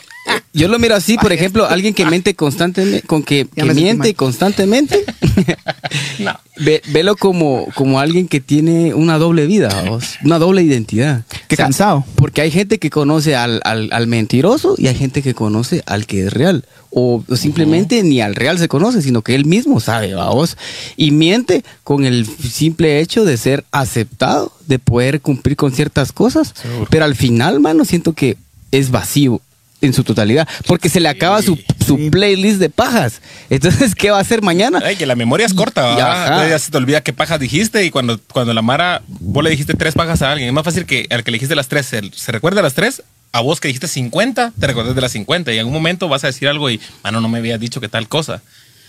yo 0.53 0.67
lo 0.67 0.79
miro 0.79 0.95
así, 0.95 1.17
por 1.17 1.31
ejemplo, 1.33 1.65
alguien 1.65 1.93
que 1.93 2.05
miente 2.05 2.33
constantemente, 2.35 3.01
con 3.05 3.23
que, 3.23 3.47
miente 3.73 4.13
constantemente, 4.15 5.03
No. 6.19 6.33
ve- 6.57 6.81
velo 6.91 7.15
como, 7.15 7.67
como 7.75 7.99
alguien 7.99 8.27
que 8.27 8.39
tiene 8.39 8.93
una 8.93 9.17
doble 9.17 9.45
vida, 9.47 9.83
vos, 9.87 10.15
una 10.23 10.39
doble 10.39 10.63
identidad. 10.63 11.23
Qué 11.47 11.57
cansado. 11.57 12.05
Porque 12.15 12.41
hay 12.41 12.51
gente 12.51 12.79
que 12.79 12.89
conoce 12.89 13.35
al, 13.35 13.61
al- 13.65 13.89
al 13.91 14.07
mentiroso 14.07 14.75
y 14.77 14.87
hay 14.87 14.95
gente 14.95 15.21
que 15.21 15.33
conoce 15.33 15.83
al 15.85 16.05
que 16.05 16.25
es 16.27 16.33
real. 16.33 16.65
O 16.97 17.21
simplemente 17.35 18.01
ni 18.03 18.21
al 18.21 18.35
real 18.35 18.57
se 18.57 18.69
conoce, 18.69 19.01
sino 19.01 19.21
que 19.21 19.35
él 19.35 19.43
mismo 19.45 19.81
sabe, 19.81 20.13
vamos. 20.13 20.57
Y 20.95 21.11
miente 21.11 21.63
con 21.83 22.05
el 22.05 22.25
simple 22.25 23.01
hecho 23.01 23.25
de 23.25 23.35
ser 23.37 23.65
aceptado, 23.71 24.53
de 24.67 24.79
poder 24.79 25.19
cumplir 25.19 25.57
con 25.57 25.73
ciertas 25.73 26.13
cosas. 26.13 26.53
Seguro. 26.59 26.87
Pero 26.89 27.03
al 27.05 27.15
final, 27.15 27.59
mano, 27.59 27.83
siento 27.83 28.13
que 28.13 28.37
es 28.71 28.91
vacío 28.91 29.41
en 29.85 29.93
su 29.93 30.03
totalidad. 30.03 30.47
Porque 30.67 30.89
se 30.89 30.99
le 30.99 31.09
acaba 31.09 31.41
su, 31.41 31.57
su 31.85 31.97
Sí. 31.97 32.09
playlist 32.09 32.59
de 32.59 32.69
pajas. 32.69 33.21
Entonces, 33.49 33.95
¿qué 33.95 34.11
va 34.11 34.17
a 34.17 34.21
hacer 34.21 34.41
mañana? 34.41 34.81
Ay, 34.83 34.95
que 34.95 35.05
la 35.05 35.15
memoria 35.15 35.45
es 35.45 35.53
corta, 35.53 35.95
Ya, 35.97 36.47
ya 36.49 36.59
se 36.59 36.71
te 36.71 36.77
olvida 36.77 37.01
qué 37.01 37.13
pajas 37.13 37.39
dijiste 37.39 37.85
y 37.85 37.91
cuando, 37.91 38.19
cuando 38.33 38.53
la 38.53 38.61
Mara, 38.61 39.01
vos 39.07 39.43
le 39.43 39.49
dijiste 39.49 39.73
tres 39.73 39.93
pajas 39.93 40.21
a 40.21 40.31
alguien, 40.31 40.47
es 40.49 40.53
más 40.53 40.63
fácil 40.63 40.85
que 40.85 41.07
al 41.09 41.23
que 41.23 41.31
le 41.31 41.35
dijiste 41.37 41.55
las 41.55 41.67
tres 41.67 41.85
se, 41.85 42.01
se 42.13 42.31
recuerde 42.31 42.61
las 42.61 42.73
tres, 42.73 43.03
a 43.31 43.41
vos 43.41 43.59
que 43.59 43.67
dijiste 43.67 43.87
50, 43.89 44.53
te 44.59 44.67
recuerdas 44.67 44.95
de 44.95 45.01
las 45.01 45.11
50 45.11 45.51
y 45.53 45.59
en 45.59 45.67
un 45.67 45.73
momento 45.73 46.07
vas 46.07 46.23
a 46.23 46.27
decir 46.27 46.47
algo 46.47 46.69
y, 46.69 46.79
mano, 47.03 47.19
no 47.21 47.27
me 47.27 47.39
habías 47.39 47.59
dicho 47.59 47.81
que 47.81 47.89
tal 47.89 48.07
cosa. 48.07 48.41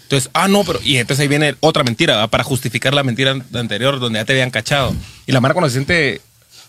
Entonces, 0.04 0.30
ah, 0.34 0.46
no, 0.46 0.62
pero. 0.62 0.78
Y 0.84 0.98
entonces 0.98 1.20
ahí 1.22 1.26
viene 1.28 1.56
otra 1.58 1.82
mentira, 1.82 2.14
¿verdad? 2.14 2.30
Para 2.30 2.44
justificar 2.44 2.94
la 2.94 3.02
mentira 3.02 3.32
an- 3.32 3.44
anterior 3.54 3.98
donde 3.98 4.20
ya 4.20 4.24
te 4.24 4.34
habían 4.34 4.52
cachado. 4.52 4.94
Y 5.26 5.32
la 5.32 5.40
Mara 5.40 5.52
cuando 5.52 5.68
se 5.68 5.74
siente 5.74 6.20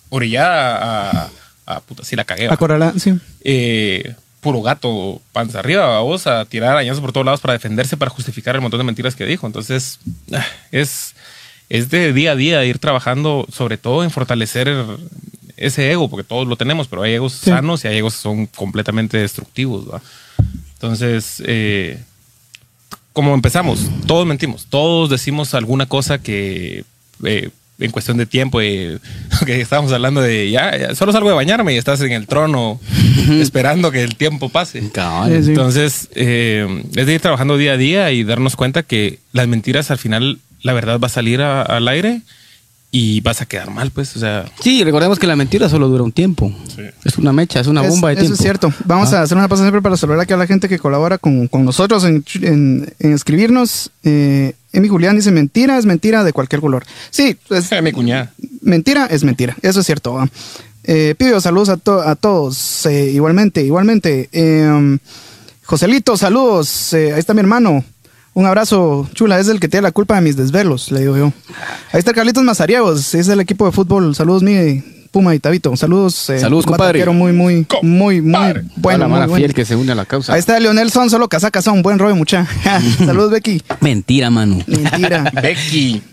orillada 0.09 1.21
a. 1.23 1.29
a 1.67 1.79
puta, 1.81 2.03
sí 2.03 2.15
la 2.15 2.23
cagué. 2.23 2.47
Acorralada, 2.49 2.97
sí. 2.97 3.13
eh, 3.43 4.15
puro 4.41 4.61
gato 4.61 5.21
panza 5.33 5.59
arriba, 5.59 5.99
vos 5.99 6.25
a 6.25 6.45
tirar 6.45 6.71
arañazos 6.71 7.01
por 7.01 7.11
todos 7.11 7.25
lados 7.25 7.41
para 7.41 7.53
defenderse, 7.53 7.97
para 7.97 8.09
justificar 8.09 8.55
el 8.55 8.61
montón 8.61 8.79
de 8.79 8.83
mentiras 8.85 9.15
que 9.15 9.25
dijo. 9.25 9.45
Entonces, 9.45 9.99
ah, 10.33 10.45
es, 10.71 11.13
es 11.69 11.89
de 11.89 12.13
día 12.13 12.31
a 12.31 12.35
día 12.35 12.63
ir 12.65 12.79
trabajando, 12.79 13.45
sobre 13.51 13.77
todo 13.77 14.03
en 14.03 14.09
fortalecer 14.11 14.73
ese 15.57 15.91
ego, 15.91 16.07
porque 16.09 16.23
todos 16.23 16.47
lo 16.47 16.55
tenemos, 16.55 16.87
pero 16.87 17.01
hay 17.03 17.13
egos 17.13 17.33
Sí. 17.33 17.49
sanos 17.49 17.83
y 17.83 17.87
hay 17.89 17.97
egos 17.97 18.13
que 18.15 18.21
son 18.21 18.45
completamente 18.47 19.17
destructivos. 19.17 19.85
¿va? 19.91 20.01
Entonces, 20.73 21.41
eh, 21.45 21.99
como 23.11 23.33
empezamos, 23.33 23.79
todos 24.05 24.27
mentimos, 24.27 24.67
todos 24.69 25.09
decimos 25.09 25.55
alguna 25.55 25.87
cosa 25.87 26.19
que 26.19 26.85
eh, 27.25 27.49
en 27.79 27.91
cuestión 27.91 28.17
de 28.17 28.25
tiempo, 28.25 28.59
eh, 28.61 28.97
que 29.45 29.61
estábamos 29.61 29.91
hablando 29.91 30.21
de 30.21 30.49
ya, 30.49 30.75
ya, 30.77 30.95
solo 30.95 31.11
salgo 31.11 31.29
de 31.29 31.35
bañarme 31.35 31.73
y 31.73 31.77
estás 31.77 32.01
en 32.01 32.11
el 32.11 32.25
trono 32.27 32.79
esperando 33.29 33.91
que 33.91 34.03
el 34.03 34.15
tiempo 34.15 34.49
pase. 34.49 34.81
Entonces, 35.25 36.09
eh, 36.15 36.83
es 36.95 37.05
de 37.05 37.13
ir 37.13 37.21
trabajando 37.21 37.57
día 37.57 37.73
a 37.73 37.77
día 37.77 38.11
y 38.11 38.23
darnos 38.23 38.55
cuenta 38.55 38.83
que 38.83 39.19
las 39.33 39.47
mentiras 39.47 39.91
al 39.91 39.97
final, 39.97 40.39
la 40.63 40.73
verdad 40.73 40.99
va 40.99 41.07
a 41.07 41.09
salir 41.09 41.41
a- 41.41 41.61
al 41.61 41.87
aire 41.87 42.21
y 42.89 43.19
vas 43.21 43.41
a 43.41 43.45
quedar 43.45 43.69
mal, 43.69 43.91
pues, 43.91 44.15
o 44.15 44.19
sea, 44.19 44.45
Sí, 44.61 44.83
recordemos 44.83 45.19
que 45.19 45.27
la 45.27 45.35
mentira 45.35 45.67
solo 45.69 45.89
dura 45.89 46.03
un 46.03 46.13
tiempo. 46.13 46.51
Sí. 46.73 46.83
Es 47.03 47.17
una 47.17 47.33
mecha, 47.33 47.59
es 47.59 47.67
una 47.67 47.83
Es- 47.83 47.89
bomba 47.89 48.07
de 48.09 48.13
eso 48.15 48.21
tiempo. 48.21 48.35
es 48.35 48.41
cierto. 48.41 48.73
Vamos 48.85 49.13
Ah. 49.13 49.19
a 49.19 49.21
hacer 49.23 49.37
una 49.37 49.47
pausa 49.47 49.63
siempre 49.63 49.81
para 49.81 49.97
saludar 49.97 50.21
aquí 50.21 50.33
a 50.33 50.37
la 50.37 50.47
gente 50.47 50.69
que 50.69 50.79
colabora 50.79 51.17
con, 51.17 51.47
con 51.47 51.65
nosotros 51.65 52.05
en, 52.05 52.23
en- 52.41 52.91
en 52.99 53.13
escribirnos. 53.13 53.91
Eh, 54.03 54.53
Emi 54.73 54.87
Julián 54.89 55.15
dice, 55.15 55.31
mentira 55.31 55.77
es 55.77 55.85
mentira 55.85 56.23
de 56.23 56.33
cualquier 56.33 56.61
color. 56.61 56.85
Sí, 57.09 57.37
es, 57.49 57.81
mi 57.81 57.91
cuñada. 57.91 58.33
mentira 58.61 59.05
es 59.09 59.23
mentira. 59.23 59.55
Eso 59.61 59.79
es 59.79 59.85
cierto. 59.85 60.19
Eh, 60.83 61.15
Pibio, 61.17 61.39
saludos 61.41 61.69
a, 61.69 61.77
to- 61.77 62.01
a 62.01 62.15
todos. 62.15 62.85
Eh, 62.85 63.11
igualmente, 63.13 63.61
igualmente. 63.63 64.29
Eh, 64.31 64.97
Joselito, 65.63 66.15
saludos. 66.17 66.93
Eh, 66.93 67.13
ahí 67.13 67.19
está 67.19 67.33
mi 67.33 67.39
hermano. 67.41 67.83
Un 68.33 68.45
abrazo, 68.45 69.09
chula. 69.13 69.39
Es 69.39 69.47
el 69.47 69.59
que 69.59 69.67
tiene 69.67 69.81
la 69.83 69.91
culpa 69.91 70.15
de 70.15 70.21
mis 70.21 70.37
desvelos, 70.37 70.91
le 70.91 70.99
digo 71.01 71.17
yo. 71.17 71.33
Ahí 71.91 71.99
está 71.99 72.13
Carlitos 72.13 72.43
Mazariegos. 72.43 73.15
Es 73.15 73.27
el 73.29 73.39
equipo 73.39 73.65
de 73.65 73.71
fútbol. 73.71 74.13
Saludos, 74.15 74.43
mi 74.43 74.83
Puma 75.17 75.33
y 75.33 75.39
Tabito. 75.39 75.75
Saludos. 75.75 76.29
eh, 76.29 76.37
Saludos, 76.37 76.65
un 76.67 76.73
compadre. 76.73 76.99
bataquero 76.99 77.11
Muy, 77.13 77.33
muy, 77.33 77.65
muy, 77.81 78.21
muy 78.21 78.31
Compadre. 78.31 78.63
bueno. 78.75 78.99
la 78.99 79.07
muy 79.07 79.13
mara 79.13 79.25
bueno. 79.25 79.37
fiel 79.41 79.53
que 79.55 79.65
se 79.65 79.75
une 79.75 79.91
a 79.91 79.95
la 79.95 80.05
causa. 80.05 80.33
Ahí 80.33 80.39
está 80.39 80.59
Leonel 80.59 80.91
Son, 80.91 81.09
solo 81.09 81.27
casaca 81.27 81.63
son. 81.63 81.81
Buen 81.81 81.97
rollo, 81.97 82.15
mucha. 82.15 82.45
Saludos, 82.99 83.31
Becky. 83.31 83.63
Mentira, 83.81 84.29
mano. 84.29 84.59
Mentira. 84.67 85.31
Becky. 85.41 86.03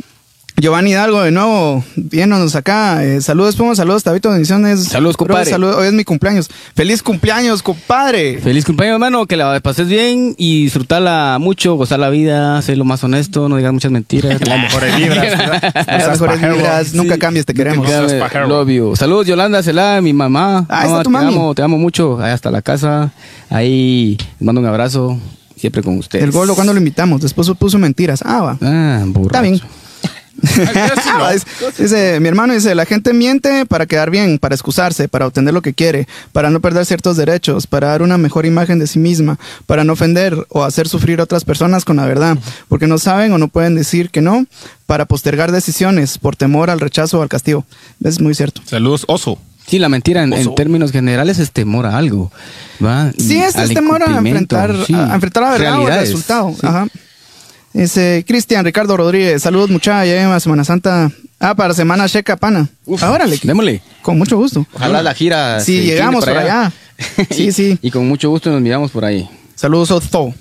Giovanni 0.57 0.93
Hidalgo, 0.93 1.21
de 1.23 1.33
nuevo, 1.33 1.85
viéndonos 1.97 2.55
acá. 2.55 3.05
Eh, 3.05 3.21
saludos, 3.21 3.57
Puma, 3.57 3.75
saludos, 3.75 4.05
Tabito, 4.05 4.31
bendiciones. 4.31 4.85
Saludos, 4.85 5.17
Bro, 5.17 5.27
compadre. 5.27 5.51
saludos, 5.51 5.77
hoy 5.77 5.89
es 5.89 5.93
mi 5.93 6.05
cumpleaños. 6.05 6.49
¡Feliz 6.77 7.03
cumpleaños, 7.03 7.61
compadre! 7.61 8.39
Feliz 8.39 8.65
cumpleaños, 8.65 8.95
hermano. 8.95 9.27
Que 9.27 9.37
la 9.37 9.59
pases 9.59 9.89
bien 9.89 10.37
y 10.39 10.63
disfrutarla 10.65 11.39
mucho, 11.41 11.75
gozar 11.75 11.99
la 11.99 12.09
vida, 12.09 12.63
ser 12.63 12.79
lo 12.79 12.85
más 12.85 13.03
honesto, 13.03 13.49
no 13.49 13.57
digas 13.57 13.73
muchas 13.73 13.91
mentiras. 13.91 14.41
Las 14.49 14.61
mejores 14.61 14.97
vibras, 14.97 15.39
Las 15.89 16.21
mejores 16.21 16.41
vibras, 16.41 16.95
nunca 16.95 17.19
cambies, 17.19 17.47
te 17.47 17.53
queremos. 17.53 17.89
Love 18.49 18.69
you. 18.69 18.95
Saludos, 18.97 19.27
Yolanda 19.27 19.61
Celá, 19.61 20.01
mi 20.01 20.13
mamá. 20.13 20.67
Ah, 20.69 20.83
está 20.83 20.89
Mamá, 20.89 20.99
tu 21.03 21.11
te 21.11 21.13
mami. 21.13 21.35
amo, 21.35 21.55
te 21.57 21.63
amo 21.63 21.79
mucho. 21.79 22.21
Ahí 22.23 22.31
hasta 22.31 22.53
la 22.53 22.63
casa. 22.63 23.13
Ahí 23.51 24.17
les 24.39 24.43
mando 24.43 24.61
un 24.61 24.69
abrazo. 24.69 25.19
Siempre 25.57 25.83
con 25.83 25.99
ustedes. 25.99 26.25
El 26.25 26.31
gordo, 26.31 26.55
cuando 26.55 26.73
lo 26.73 26.79
invitamos? 26.79 27.21
Después 27.23 27.51
puso 27.59 27.79
mentiras. 27.79 28.23
Ah, 28.25 28.41
va. 28.41 28.59
Ah, 28.63 29.03
borracho. 29.07 29.29
Está 29.29 29.41
bien. 29.41 29.61
dice, 31.79 32.21
mi 32.21 32.29
hermano 32.29 32.55
dice, 32.55 32.75
la 32.75 32.87
gente 32.87 33.13
miente 33.13 33.67
para 33.67 33.87
quedar 33.87 34.11
bien, 34.11 34.39
para 34.39 34.55
excusarse, 34.55 35.09
para 35.09 35.27
obtener 35.27 35.55
lo 35.55 35.63
que 35.63 35.75
quiere, 35.75 36.09
para 36.33 36.51
no 36.51 36.61
perder 36.61 36.87
ciertos 36.87 37.17
derechos, 37.17 37.67
para 37.67 37.89
dar 37.89 38.03
una 38.03 38.19
mejor 38.19 38.47
imagen 38.47 38.79
de 38.79 38.87
sí 38.87 38.99
misma, 38.99 39.39
para 39.67 39.85
no 39.85 39.93
ofender 39.93 40.47
o 40.49 40.65
hacer 40.65 40.89
sufrir 40.89 41.21
a 41.21 41.25
otras 41.25 41.45
personas 41.45 41.85
con 41.85 41.97
la 41.97 42.07
verdad, 42.07 42.37
porque 42.69 42.87
no 42.87 42.99
saben 42.99 43.33
o 43.33 43.39
no 43.39 43.49
pueden 43.49 43.75
decir 43.75 44.11
que 44.11 44.21
no, 44.21 44.47
para 44.87 45.07
postergar 45.07 45.53
decisiones 45.53 46.19
por 46.19 46.37
temor 46.37 46.71
al 46.71 46.81
rechazo 46.81 47.21
o 47.21 47.23
al 47.23 47.29
castigo. 47.29 47.65
Es 48.03 48.21
muy 48.21 48.35
cierto. 48.35 48.61
Saludos, 48.65 49.05
oso. 49.09 49.39
Sí, 49.67 49.79
la 49.79 49.89
mentira 49.89 50.23
en, 50.23 50.55
términos 50.55 50.93
generales 50.93 51.39
es 51.39 51.51
temor 51.51 51.87
a 51.87 51.97
algo. 51.97 52.31
¿va? 52.85 53.11
Sí, 53.17 53.39
es 53.39 53.57
este 53.57 53.75
temor 53.75 54.03
a 54.03 54.19
enfrentar, 54.19 54.75
sí. 54.87 54.93
a, 54.93 55.15
enfrentar 55.15 55.43
la 55.43 55.51
verdad 55.53 55.79
o 55.79 55.89
el 55.89 56.01
resultado. 56.01 56.51
sí. 56.53 56.67
Ajá. 56.67 56.87
Dice 57.75 58.25
Cristian 58.27 58.65
Ricardo 58.65 58.97
Rodríguez, 58.97 59.43
saludos 59.43 59.69
muchachos, 59.69 60.09
ya 60.09 60.39
Semana 60.39 60.63
Santa. 60.63 61.11
Ah, 61.41 61.57
para 61.57 61.75
Semana 61.75 62.09
Checa 62.09 62.37
Pana. 62.37 62.69
Ah, 63.01 63.11
órale, 63.11 63.37
Démosle. 63.43 63.83
con 64.01 64.17
mucho 64.17 64.37
gusto. 64.37 64.65
Ojalá 64.75 65.03
la 65.03 65.13
gira. 65.13 65.59
Sí, 65.59 65.79
se 65.79 65.83
llegamos 65.85 66.25
por 66.25 66.37
allá. 66.37 66.73
Sí, 67.31 67.51
sí. 67.51 67.77
y 67.83 67.91
con 67.91 68.07
mucho 68.07 68.31
gusto 68.31 68.49
nos 68.51 68.61
miramos 68.61 68.93
por 68.93 69.05
ahí. 69.05 69.29
Saludos, 69.57 69.91
Otto. 69.91 70.33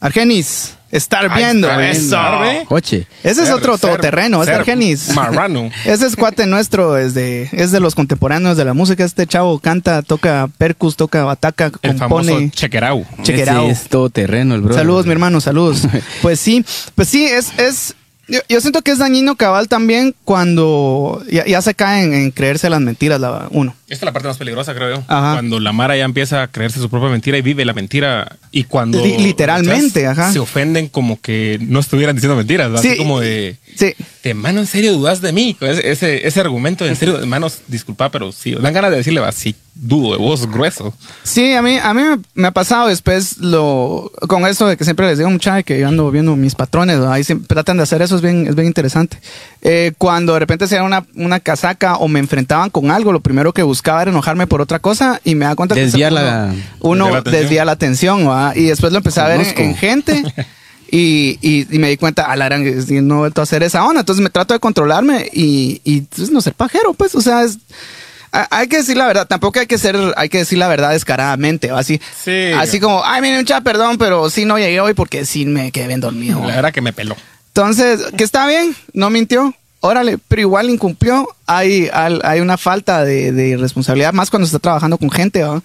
Argenis, 0.00 0.74
estar 0.92 1.34
viendo. 1.34 1.68
Eso. 1.80 2.16
viendo. 2.42 2.66
Coche. 2.66 3.06
Ese 3.24 3.42
es 3.42 3.48
Ser- 3.48 3.56
otro 3.56 3.76
ser- 3.76 3.90
todoterreno, 3.90 4.42
es 4.44 4.48
Argenis. 4.48 5.08
Marrano. 5.14 5.70
Ese 5.84 6.06
es 6.06 6.14
cuate 6.14 6.46
nuestro, 6.46 6.96
es 6.96 7.14
de, 7.14 7.48
es 7.50 7.72
de 7.72 7.80
los 7.80 7.96
contemporáneos 7.96 8.56
de 8.56 8.64
la 8.64 8.74
música. 8.74 9.02
Este 9.04 9.26
chavo 9.26 9.58
canta, 9.58 10.02
toca 10.02 10.48
percus, 10.58 10.94
toca 10.96 11.24
bataca, 11.24 11.72
El 11.82 11.98
famoso 11.98 12.28
compone. 12.28 12.50
chequerau. 12.50 13.04
Check 13.24 13.38
it 13.38 13.48
Ese 13.48 13.68
es 13.70 13.88
todo 13.88 14.08
terreno, 14.10 14.54
el 14.54 14.60
bro. 14.60 14.74
Saludos, 14.74 15.06
mi 15.06 15.12
hermano, 15.12 15.40
saludos. 15.40 15.82
Pues 16.22 16.38
sí, 16.38 16.64
pues 16.94 17.08
sí, 17.08 17.24
es, 17.24 17.58
es, 17.58 17.94
yo, 18.32 18.40
yo 18.48 18.60
siento 18.60 18.82
que 18.82 18.90
es 18.90 18.98
dañino 18.98 19.36
cabal 19.36 19.68
también 19.68 20.14
cuando 20.24 21.22
ya, 21.30 21.44
ya 21.46 21.62
se 21.62 21.74
caen 21.74 22.12
en 22.14 22.30
creerse 22.30 22.68
las 22.70 22.80
mentiras, 22.80 23.20
la, 23.20 23.46
uno. 23.50 23.74
Esta 23.84 23.94
es 23.94 24.06
la 24.06 24.12
parte 24.12 24.28
más 24.28 24.38
peligrosa, 24.38 24.74
creo 24.74 24.96
yo. 24.96 25.04
Ajá. 25.06 25.34
Cuando 25.34 25.60
la 25.60 25.72
Mara 25.72 25.96
ya 25.96 26.04
empieza 26.04 26.42
a 26.42 26.48
creerse 26.48 26.80
su 26.80 26.88
propia 26.88 27.08
mentira 27.10 27.36
y 27.38 27.42
vive 27.42 27.64
la 27.64 27.74
mentira. 27.74 28.36
Y 28.50 28.64
cuando. 28.64 29.04
Li- 29.04 29.18
literalmente, 29.18 30.06
ajá. 30.06 30.32
Se 30.32 30.38
ofenden 30.38 30.88
como 30.88 31.20
que 31.20 31.58
no 31.60 31.78
estuvieran 31.80 32.16
diciendo 32.16 32.36
mentiras. 32.36 32.70
Así 32.72 32.90
Sí. 32.92 32.96
como 32.96 33.20
de. 33.20 33.56
Sí, 33.76 33.94
De 34.22 34.34
mano, 34.34 34.60
¿en 34.60 34.66
serio 34.66 34.92
dudas 34.94 35.20
de 35.20 35.32
mí? 35.32 35.56
Ese, 35.60 35.90
ese, 35.90 36.26
ese 36.26 36.40
argumento, 36.40 36.86
en 36.86 36.96
serio, 36.96 37.18
hermanos, 37.18 37.58
disculpa, 37.68 38.10
pero 38.10 38.32
sí. 38.32 38.54
Dan 38.60 38.72
ganas 38.72 38.90
de 38.90 38.98
decirle, 38.98 39.20
va, 39.20 39.32
sí, 39.32 39.54
dudo 39.74 40.12
de 40.12 40.18
vos, 40.18 40.46
grueso. 40.50 40.92
sí, 41.22 41.54
a 41.54 41.62
mí, 41.62 41.78
a 41.82 41.94
mí 41.94 42.02
me, 42.34 42.46
ha 42.48 42.50
pasado 42.50 42.88
después 42.88 43.38
lo, 43.38 44.12
con 44.28 44.46
eso 44.46 44.66
de 44.66 44.76
que 44.76 44.84
siempre 44.84 45.06
les 45.06 45.18
digo 45.18 45.30
mucha 45.30 45.62
que 45.62 45.80
yo 45.80 45.88
ando 45.88 46.10
viendo 46.10 46.36
mis 46.36 46.54
patrones, 46.54 46.98
¿no? 46.98 47.10
ahí 47.10 47.24
siempre 47.24 47.46
tratan 47.48 47.78
de 47.78 47.82
hacer 47.84 48.02
eso, 48.02 48.16
es 48.16 48.22
bien, 48.22 48.46
es 48.46 48.54
bien 48.54 48.66
interesante. 48.68 49.18
Eh, 49.62 49.92
cuando 49.96 50.34
de 50.34 50.40
repente 50.40 50.66
se 50.66 50.76
da 50.76 50.82
una, 50.82 51.06
una 51.14 51.40
casaca 51.40 51.96
o 51.96 52.06
me 52.08 52.20
enfrentaban 52.20 52.68
con 52.70 52.90
algo, 52.90 53.12
lo 53.12 53.20
primero 53.20 53.52
que 53.54 53.62
buscaba 53.62 54.02
era 54.02 54.10
enojarme 54.10 54.46
por 54.46 54.60
otra 54.60 54.78
cosa 54.78 55.20
y 55.24 55.34
me 55.34 55.46
da 55.46 55.54
cuenta 55.56 55.74
Desviar 55.74 56.10
que 56.10 56.14
la- 56.16 56.54
uno, 56.80 57.06
Desviar 57.22 57.64
la 57.66 57.72
atención. 57.72 58.18
desvía 58.18 58.34
la 58.34 58.52
y 58.56 58.64
después 58.64 58.92
lo 58.92 58.98
empecé 58.98 59.20
a 59.20 59.28
ver 59.28 59.40
en, 59.40 59.58
en 59.58 59.74
gente 59.74 60.22
y, 60.90 61.38
y- 61.40 61.66
y 61.74 61.78
me 61.78 61.88
di 61.88 61.96
cuenta, 61.96 62.26
a 62.30 62.36
la 62.36 62.44
gran, 62.44 62.66
es- 62.66 62.90
y 62.90 63.00
no 63.00 63.14
he 63.14 63.18
vuelto 63.20 63.40
a 63.40 63.44
hacer 63.44 63.62
esa 63.62 63.84
onda, 63.86 64.00
entonces 64.00 64.22
me 64.22 64.28
trato 64.30 64.52
de 64.52 64.60
controlarme 64.60 65.30
y, 65.32 65.80
y 65.82 66.02
pues, 66.02 66.30
no 66.30 66.40
ser 66.42 66.52
pajero, 66.54 66.92
pues, 66.92 67.14
o 67.14 67.22
sea, 67.22 67.42
es... 67.44 67.58
hay 68.32 68.66
que 68.68 68.78
decir 68.78 68.96
la 68.96 69.06
verdad, 69.06 69.26
tampoco 69.26 69.60
hay 69.60 69.66
que 69.66 69.76
ser, 69.78 69.96
hay 70.16 70.28
que 70.28 70.38
decir 70.38 70.58
la 70.58 70.66
verdad 70.68 70.90
descaradamente, 70.90 71.70
o 71.70 71.76
así, 71.76 72.00
Sí. 72.24 72.52
así 72.58 72.80
como, 72.80 73.04
ay, 73.04 73.20
miren, 73.20 73.38
mucha 73.38 73.60
perdón, 73.60 73.98
pero 73.98 74.30
sí 74.30 74.44
no 74.44 74.58
llegué 74.58 74.80
hoy 74.80 74.94
porque 74.94 75.24
sí 75.26 75.44
me 75.44 75.70
quedé 75.70 75.86
bien 75.88 76.00
dormido. 76.00 76.40
La 76.46 76.56
verdad 76.56 76.72
que 76.72 76.80
me 76.80 76.92
peló. 76.92 77.14
Entonces, 77.48 78.00
que 78.16 78.24
está 78.24 78.46
bien, 78.46 78.74
no 78.94 79.10
mintió, 79.10 79.54
órale, 79.80 80.16
pero 80.28 80.40
igual 80.40 80.70
incumplió. 80.70 81.28
Hay, 81.46 81.90
hay 81.92 82.40
una 82.40 82.56
falta 82.56 83.04
de, 83.04 83.30
de 83.32 83.58
responsabilidad, 83.58 84.14
más 84.14 84.30
cuando 84.30 84.46
se 84.46 84.50
está 84.56 84.58
trabajando 84.60 84.96
con 84.96 85.10
gente, 85.10 85.42
¿va? 85.42 85.62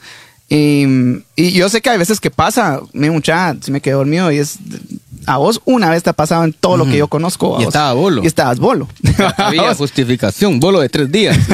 Y, 0.50 0.86
y 1.36 1.52
yo 1.54 1.68
sé 1.70 1.82
que 1.82 1.90
hay 1.90 1.98
veces 1.98 2.20
que 2.20 2.32
pasa, 2.32 2.80
mi 2.94 3.10
mucha, 3.10 3.56
si 3.62 3.72
me 3.72 3.82
quedé 3.82 3.94
dormido 3.96 4.32
y 4.32 4.38
es. 4.40 4.58
A 5.28 5.38
vos 5.38 5.62
una 5.66 5.90
vez 5.90 6.02
te 6.04 6.10
ha 6.10 6.13
pasado 6.13 6.44
en 6.46 6.54
todo 6.54 6.78
lo 6.78 6.86
que 6.86 6.98
yo 6.98 7.08
conozco. 7.08 7.52
¿va 7.52 7.62
Y 7.62 7.66
vos? 7.66 7.74
estaba 7.74 7.94
bolo. 7.94 8.24
Y 8.24 8.28
estabas 8.28 8.58
bolo. 8.60 8.88
Había 9.38 9.76
justificación, 9.76 10.60
bolo 10.60 10.80
de 10.80 10.90
tres 10.90 11.12
días. 11.12 11.38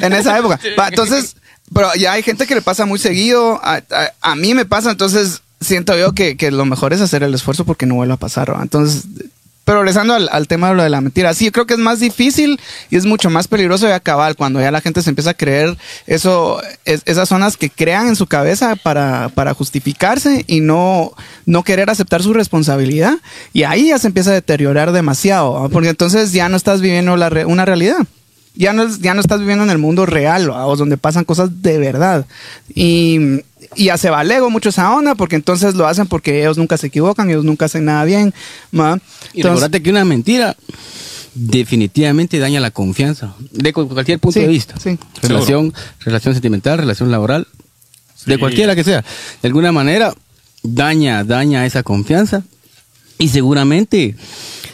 En 0.00 0.12
esa 0.12 0.38
época. 0.38 0.58
Entonces, 0.88 1.36
pero 1.74 1.88
ya 1.94 2.12
hay 2.12 2.22
gente 2.22 2.46
que 2.46 2.54
le 2.54 2.62
pasa 2.62 2.86
muy 2.86 2.98
seguido. 2.98 3.60
A, 3.62 3.76
a- 3.90 4.12
a 4.20 4.36
mí 4.36 4.54
me 4.54 4.64
pasa, 4.64 4.90
entonces 4.90 5.42
siento 5.60 5.96
yo 5.96 6.12
que, 6.12 6.36
que 6.36 6.50
lo 6.50 6.64
mejor 6.64 6.92
es 6.92 7.00
hacer 7.00 7.22
el 7.22 7.34
esfuerzo 7.34 7.64
porque 7.64 7.86
no 7.86 7.94
vuelva 7.96 8.14
a 8.14 8.18
pasar. 8.18 8.54
¿va? 8.54 8.62
Entonces, 8.62 9.04
pero 9.70 9.82
regresando 9.82 10.14
al, 10.14 10.48
tema 10.48 10.70
de 10.70 10.74
lo 10.74 10.82
de 10.82 10.90
la 10.90 11.00
mentira, 11.00 11.32
sí, 11.32 11.44
yo 11.44 11.52
creo 11.52 11.64
que 11.64 11.74
es 11.74 11.78
más 11.78 12.00
difícil 12.00 12.58
y 12.90 12.96
es 12.96 13.06
mucho 13.06 13.30
más 13.30 13.46
peligroso 13.46 13.86
de 13.86 13.92
acabar 13.92 14.34
cuando 14.34 14.60
ya 14.60 14.72
la 14.72 14.80
gente 14.80 15.00
se 15.00 15.10
empieza 15.10 15.30
a 15.30 15.34
creer 15.34 15.76
eso, 16.08 16.60
es- 16.84 17.02
esas 17.06 17.28
zonas 17.28 17.56
que 17.56 17.70
crean 17.70 18.08
en 18.08 18.16
su 18.16 18.26
cabeza 18.26 18.74
para, 18.74 19.28
para 19.32 19.54
justificarse 19.54 20.44
y 20.48 20.58
no, 20.58 21.12
no 21.46 21.62
querer 21.62 21.88
aceptar 21.88 22.20
su 22.20 22.32
responsabilidad. 22.32 23.14
Y 23.52 23.62
ahí 23.62 23.90
ya 23.90 24.00
se 24.00 24.08
empieza 24.08 24.30
a 24.30 24.34
deteriorar 24.34 24.90
demasiado, 24.90 25.68
porque 25.72 25.90
entonces 25.90 26.32
ya 26.32 26.48
no 26.48 26.56
estás 26.56 26.80
viviendo 26.80 27.16
la 27.16 27.30
una 27.46 27.64
realidad 27.64 27.98
ya 28.54 28.72
no, 28.72 28.82
es- 28.82 29.00
ya 29.00 29.14
no 29.14 29.20
estás 29.20 29.40
viviendo 29.40 29.64
en 29.64 29.70
el 29.70 29.78
mundo 29.78 30.06
real, 30.06 30.50
¿va? 30.50 30.66
o 30.66 30.76
donde 30.76 30.96
pasan 30.96 31.24
cosas 31.24 31.62
de 31.62 31.78
verdad. 31.78 32.26
Y, 32.74 33.40
y 33.76 33.84
ya 33.84 33.96
se 33.98 34.10
valego 34.10 34.50
mucho 34.50 34.70
esa 34.70 34.92
onda, 34.92 35.14
porque 35.14 35.36
entonces 35.36 35.74
lo 35.74 35.86
hacen 35.86 36.06
porque 36.06 36.40
ellos 36.40 36.58
nunca 36.58 36.76
se 36.76 36.88
equivocan, 36.88 37.30
ellos 37.30 37.44
nunca 37.44 37.66
hacen 37.66 37.84
nada 37.84 38.04
bien. 38.04 38.34
Y 38.72 38.76
Entonces- 38.78 39.02
recordate 39.42 39.82
que 39.82 39.90
una 39.90 40.04
mentira 40.04 40.56
definitivamente 41.34 42.38
daña 42.38 42.60
la 42.60 42.70
confianza, 42.70 43.34
de 43.52 43.72
cu- 43.72 43.88
cualquier 43.88 44.18
punto 44.18 44.34
Sí, 44.34 44.40
de 44.40 44.48
vista. 44.48 44.74
sí. 44.82 44.98
Relación, 45.22 45.72
relación 46.00 46.34
sentimental, 46.34 46.78
relación 46.78 47.10
laboral, 47.10 47.46
de 48.26 48.38
cualquiera 48.38 48.74
que 48.74 48.84
sea. 48.84 49.04
De 49.42 49.46
alguna 49.48 49.72
manera 49.72 50.12
daña, 50.62 51.24
daña 51.24 51.64
esa 51.66 51.82
confianza 51.82 52.42
y 53.18 53.28
seguramente 53.28 54.16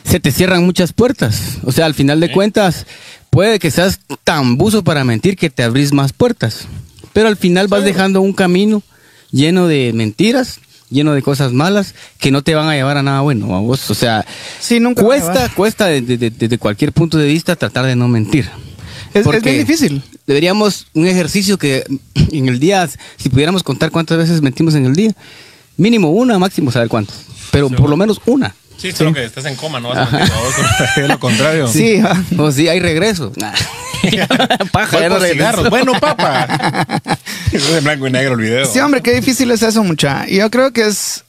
se 0.05 0.19
te 0.21 0.33
cierran 0.33 0.65
muchas 0.65 0.93
puertas. 0.93 1.59
O 1.65 1.73
sea, 1.73 1.87
al 1.87 1.95
final 1.95 2.21
de 2.21 2.33
cuentas, 2.33 2.87
puede 3.31 3.59
que 3.59 3.71
seas 3.71 4.01
tan 4.25 4.57
buzo 4.57 4.83
para 4.85 5.05
mentir 5.05 5.37
que 5.37 5.51
te 5.51 5.63
abrís 5.63 5.93
más 5.93 6.13
puertas. 6.13 6.67
Pero 7.13 7.29
al 7.29 7.37
final 7.37 7.69
vas 7.69 7.85
dejando 7.85 8.21
un 8.21 8.33
camino 8.33 8.83
lleno 9.31 9.67
de 9.67 9.93
mentiras, 9.95 10.61
lleno 10.91 11.13
de 11.15 11.23
cosas 11.23 11.53
malas 11.53 11.95
que 12.19 12.31
no 12.31 12.43
te 12.43 12.55
van 12.55 12.69
a 12.69 12.75
llevar 12.75 12.97
a 12.99 13.03
nada 13.03 13.21
bueno. 13.23 13.49
¿va 13.49 13.61
vos? 13.61 13.91
O 13.91 13.95
sea, 13.95 14.25
Sí, 14.61 14.81
nunca 14.81 15.03
va 15.03 15.15
a 15.15 15.21
cuesta, 15.21 15.49
cuesta 15.55 15.87
desde 15.87 16.17
de, 16.19 16.31
de- 16.31 16.49
de 16.49 16.59
cualquier 16.59 16.93
punto 16.93 17.19
de 17.19 17.27
vista 17.27 17.57
tratar 17.57 17.87
de 17.87 17.97
no 17.97 18.09
mentir. 18.09 18.49
Es- 19.15 19.25
bien 19.43 19.59
difícil. 19.59 20.03
Deberíamos 20.27 20.89
un 20.95 21.07
ejercicio 21.07 21.57
que 21.59 21.85
en 22.33 22.49
el 22.49 22.59
día, 22.61 22.89
si 23.17 23.29
pudiéramos 23.29 23.63
contar 23.63 23.91
cuántas 23.91 24.19
veces 24.19 24.43
mentimos 24.43 24.75
en 24.75 24.85
el 24.87 24.95
día, 24.95 25.13
mínimo 25.77 26.11
una, 26.11 26.39
máximo 26.39 26.71
saber 26.71 26.89
cuántas. 26.89 27.17
Pero 27.51 27.71
por 27.71 27.89
lo 27.89 27.97
menos 27.97 28.21
una. 28.27 28.55
Sí, 28.77 28.93
solo 28.93 29.13
que 29.13 29.25
estás 29.25 29.45
en 29.47 29.57
coma, 29.57 29.81
no 29.81 29.89
vas 29.91 30.09
lo 30.97 31.19
contrario. 31.19 31.67
Sí, 31.69 32.01
¿va? 32.01 32.23
O 32.39 32.53
si 32.53 32.69
hay 32.69 32.81
regreso. 32.81 33.33
Paja, 34.73 34.93
Voy 34.93 35.01
ya 35.03 35.09
no 35.09 35.15
por 35.15 35.23
regreso. 35.23 35.33
cigarros. 35.33 35.71
Bueno, 35.71 35.93
papá. 35.99 37.01
es 37.53 37.69
en 37.71 37.85
blanco 37.85 38.07
y 38.07 38.11
negro 38.11 38.35
el 38.35 38.41
video. 38.41 38.67
Sí, 38.67 38.79
hombre, 38.81 39.01
qué 39.03 39.15
difícil 39.15 39.51
es 39.51 39.63
eso, 39.63 39.83
mucha. 39.83 40.29
Y 40.29 40.37
yo 40.37 40.51
creo 40.51 40.73
que 40.73 40.87
es. 40.87 41.25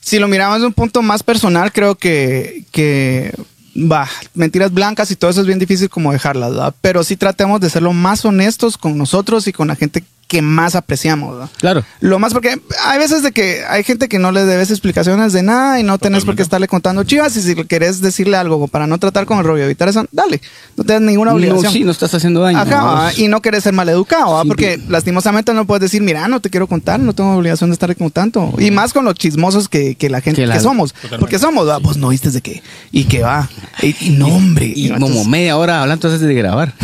Si 0.00 0.18
lo 0.18 0.28
miramos 0.28 0.60
de 0.60 0.66
un 0.66 0.72
punto 0.72 1.02
más 1.02 1.22
personal, 1.22 1.72
creo 1.72 1.94
que. 1.94 2.64
que 2.72 3.32
va, 3.76 4.08
mentiras 4.34 4.72
blancas 4.72 5.10
y 5.10 5.16
todo 5.16 5.30
eso 5.30 5.42
es 5.42 5.46
bien 5.46 5.58
difícil 5.58 5.88
como 5.90 6.12
dejarlas, 6.12 6.50
¿verdad? 6.50 6.74
Pero 6.80 7.04
sí 7.04 7.16
tratemos 7.16 7.60
de 7.60 7.70
ser 7.70 7.82
lo 7.82 7.92
más 7.92 8.24
honestos 8.24 8.78
con 8.78 8.96
nosotros 8.96 9.46
y 9.46 9.52
con 9.52 9.68
la 9.68 9.76
gente 9.76 10.02
que 10.28 10.42
más 10.42 10.74
apreciamos. 10.74 11.48
Claro. 11.58 11.84
Lo 12.00 12.18
más 12.18 12.32
porque 12.32 12.58
hay 12.84 12.98
veces 12.98 13.22
de 13.22 13.30
que 13.32 13.62
hay 13.68 13.84
gente 13.84 14.08
que 14.08 14.18
no 14.18 14.32
le 14.32 14.44
debes 14.44 14.70
explicaciones 14.70 15.32
de 15.32 15.42
nada 15.42 15.78
y 15.78 15.84
no 15.84 15.98
tenés 15.98 16.24
por 16.24 16.34
qué 16.34 16.42
estarle 16.42 16.66
contando 16.66 17.04
chivas 17.04 17.36
y 17.36 17.42
si 17.42 17.54
querés 17.66 18.00
decirle 18.00 18.36
algo 18.36 18.66
para 18.66 18.86
no 18.88 18.98
tratar 18.98 19.24
con 19.26 19.38
el 19.38 19.44
rollo 19.44 19.62
y 19.62 19.66
evitar 19.66 19.88
eso, 19.88 20.04
dale, 20.10 20.40
no 20.76 20.82
tenés 20.84 21.02
ninguna 21.02 21.32
obligación. 21.32 21.64
No, 21.64 21.70
sí, 21.70 21.84
no 21.84 21.92
estás 21.92 22.12
haciendo 22.14 22.40
daño. 22.40 22.58
Ajá, 22.58 22.76
¿no? 22.80 22.86
¿va? 22.86 23.12
y 23.14 23.28
no 23.28 23.40
querés 23.40 23.62
ser 23.62 23.72
maleducado, 23.72 24.32
¿va? 24.32 24.42
Sí, 24.42 24.48
porque 24.48 24.80
lastimosamente 24.88 25.54
no 25.54 25.64
puedes 25.64 25.82
decir, 25.82 26.02
mira, 26.02 26.26
no 26.26 26.40
te 26.40 26.50
quiero 26.50 26.66
contar, 26.66 26.98
no 26.98 27.12
tengo 27.12 27.36
obligación 27.36 27.70
de 27.70 27.74
estar 27.74 27.94
contando. 27.94 28.52
Y 28.58 28.72
más 28.72 28.92
con 28.92 29.04
los 29.04 29.14
chismosos 29.14 29.68
que, 29.68 29.94
que 29.94 30.10
la 30.10 30.20
gente 30.20 30.44
Que 30.46 30.58
somos. 30.60 30.92
Totalmente. 30.92 31.18
Porque 31.20 31.38
somos, 31.38 31.68
¿va? 31.68 31.78
vos 31.78 31.96
no 31.98 32.08
viste 32.08 32.30
de 32.32 32.40
qué. 32.40 32.62
Y 32.90 33.04
que 33.04 33.22
va. 33.22 33.48
Y, 33.80 33.94
y 34.00 34.10
no, 34.10 34.26
hombre. 34.26 34.72
Y 34.74 34.90
como 34.90 35.24
media 35.24 35.56
hora 35.56 35.82
hablando 35.82 36.08
antes 36.08 36.20
de 36.20 36.34
grabar. 36.34 36.74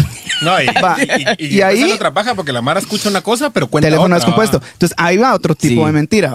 No, 0.43 0.61
y, 0.61 0.67
Va. 0.67 0.97
y, 1.39 1.45
y, 1.45 1.47
Y 1.47 1.57
y 1.59 1.63
ahí- 1.63 1.83
ahí 1.85 1.93
otra 1.93 2.13
paja 2.13 2.35
porque 2.35 2.53
la 2.53 2.63
Mara 2.63 2.81
escucha 2.81 3.09
una 3.09 3.21
cosa, 3.21 3.32
pero 3.53 3.67
cuenta 3.69 3.87
teléfono 3.87 4.07
otra, 4.15 4.17
descompuesto. 4.17 4.61
¿va? 4.61 4.67
Entonces 4.73 4.95
ahí 4.99 5.17
va 5.17 5.35
otro 5.35 5.55
tipo 5.55 5.81
Sí. 5.83 5.87
de 5.87 5.93
mentira. 5.93 6.29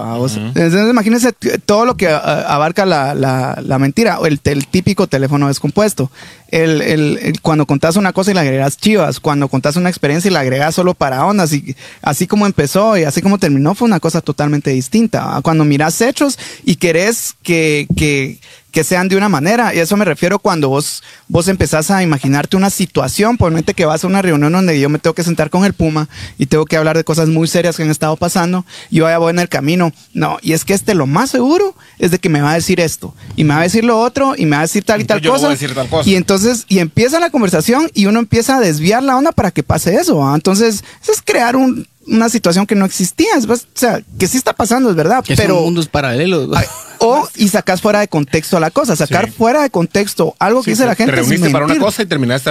Entonces 0.54 0.90
imagínense 0.90 1.32
todo 1.64 1.84
lo 1.84 1.96
que 1.96 2.08
ah, 2.08 2.44
abarca 2.48 2.84
la, 2.86 3.14
la- 3.14 3.58
la 3.64 3.78
mentira, 3.78 4.18
o 4.20 4.26
el, 4.26 4.40
el 4.44 4.66
típico 4.66 5.06
teléfono 5.06 5.48
descompuesto. 5.48 6.10
El, 6.50 6.80
el- 6.82 7.18
el- 7.22 7.40
cuando 7.42 7.66
contás 7.66 7.96
una 7.96 8.12
cosa 8.12 8.30
y 8.30 8.34
le 8.34 8.40
agregas 8.40 8.76
chivas, 8.78 9.20
cuando 9.20 9.48
contás 9.48 9.76
una 9.76 9.90
experiencia 9.90 10.30
y 10.30 10.32
la 10.32 10.40
agregas 10.40 10.74
solo 10.74 10.94
para 10.94 11.24
ondas, 11.26 11.52
y 11.52 11.76
así 12.02 12.26
como 12.26 12.46
empezó 12.46 12.96
y 12.96 13.04
así 13.04 13.20
como 13.22 13.38
terminó 13.38 13.74
fue 13.74 13.86
una 13.86 14.00
cosa 14.00 14.20
totalmente 14.20 14.70
distinta. 14.70 15.24
¿va? 15.24 15.42
Cuando 15.42 15.64
miras 15.64 16.00
hechos 16.00 16.38
y 16.64 16.76
querés 16.76 17.34
que, 17.42 17.86
que, 17.96 18.38
que 18.78 18.84
sean 18.84 19.08
de 19.08 19.16
una 19.16 19.28
manera, 19.28 19.74
y 19.74 19.80
a 19.80 19.82
eso 19.82 19.96
me 19.96 20.04
refiero 20.04 20.38
cuando 20.38 20.68
vos, 20.68 21.02
vos 21.26 21.48
empezás 21.48 21.90
a 21.90 22.00
imaginarte 22.04 22.56
una 22.56 22.70
situación, 22.70 23.36
por 23.36 23.50
mente 23.50 23.74
que 23.74 23.84
vas 23.84 24.04
a 24.04 24.06
una 24.06 24.22
reunión 24.22 24.52
donde 24.52 24.78
yo 24.78 24.88
me 24.88 25.00
tengo 25.00 25.14
que 25.14 25.24
sentar 25.24 25.50
con 25.50 25.64
el 25.64 25.72
Puma 25.72 26.08
y 26.38 26.46
tengo 26.46 26.64
que 26.64 26.76
hablar 26.76 26.96
de 26.96 27.02
cosas 27.02 27.26
muy 27.28 27.48
serias 27.48 27.76
que 27.76 27.82
han 27.82 27.90
estado 27.90 28.14
pasando, 28.16 28.64
y 28.88 28.98
yo 28.98 29.08
ya 29.08 29.18
voy 29.18 29.30
en 29.30 29.40
el 29.40 29.48
camino, 29.48 29.90
no, 30.14 30.38
y 30.42 30.52
es 30.52 30.64
que 30.64 30.74
este 30.74 30.94
lo 30.94 31.06
más 31.08 31.28
seguro 31.30 31.74
es 31.98 32.12
de 32.12 32.20
que 32.20 32.28
me 32.28 32.40
va 32.40 32.52
a 32.52 32.54
decir 32.54 32.78
esto, 32.78 33.16
y 33.34 33.42
me 33.42 33.52
va 33.54 33.58
a 33.58 33.62
decir 33.64 33.82
lo 33.82 33.98
otro, 33.98 34.34
y 34.36 34.44
me 34.46 34.52
va 34.54 34.60
a 34.60 34.66
decir 34.66 34.84
tal 34.84 35.00
y 35.00 35.06
cosa, 35.06 35.48
decir 35.48 35.74
tal 35.74 35.88
cosa. 35.88 36.08
y 36.08 36.14
entonces, 36.14 36.64
y 36.68 36.78
empieza 36.78 37.18
la 37.18 37.30
conversación 37.30 37.90
y 37.94 38.06
uno 38.06 38.20
empieza 38.20 38.58
a 38.58 38.60
desviar 38.60 39.02
la 39.02 39.16
onda 39.16 39.32
para 39.32 39.50
que 39.50 39.64
pase 39.64 39.96
eso, 39.96 40.18
¿va? 40.18 40.36
entonces, 40.36 40.84
eso 41.02 41.10
es 41.10 41.20
crear 41.20 41.56
un- 41.56 41.84
una 42.08 42.28
situación 42.28 42.66
que 42.66 42.74
no 42.74 42.84
existía, 42.84 43.28
es, 43.36 43.44
o 43.46 43.56
sea, 43.74 44.00
que 44.18 44.26
sí 44.28 44.36
está 44.36 44.52
pasando, 44.52 44.90
es 44.90 44.96
verdad, 44.96 45.22
Que 45.24 45.36
pero... 45.36 45.54
son 45.56 45.64
mundos 45.64 45.88
paralelos. 45.88 46.48
Ay, 46.56 46.66
O 47.00 47.28
y 47.36 47.48
sacas 47.48 47.80
fuera 47.80 48.00
de 48.00 48.08
contexto 48.08 48.58
la 48.58 48.70
cosa, 48.70 48.96
sacar 48.96 49.26
Sí. 49.26 49.30
fuera 49.32 49.62
de 49.62 49.70
contexto 49.70 50.34
algo 50.38 50.60
que 50.62 50.66
Sí, 50.66 50.70
dice 50.72 50.86
la 50.86 50.92
te- 50.94 51.04
gente. 51.04 51.12
Te 51.12 51.20
es 51.20 51.26
reuniste 51.28 51.50
para 51.50 51.64
una 51.66 51.78
cosa 51.78 52.02
y 52.02 52.06
terminaste 52.06 52.50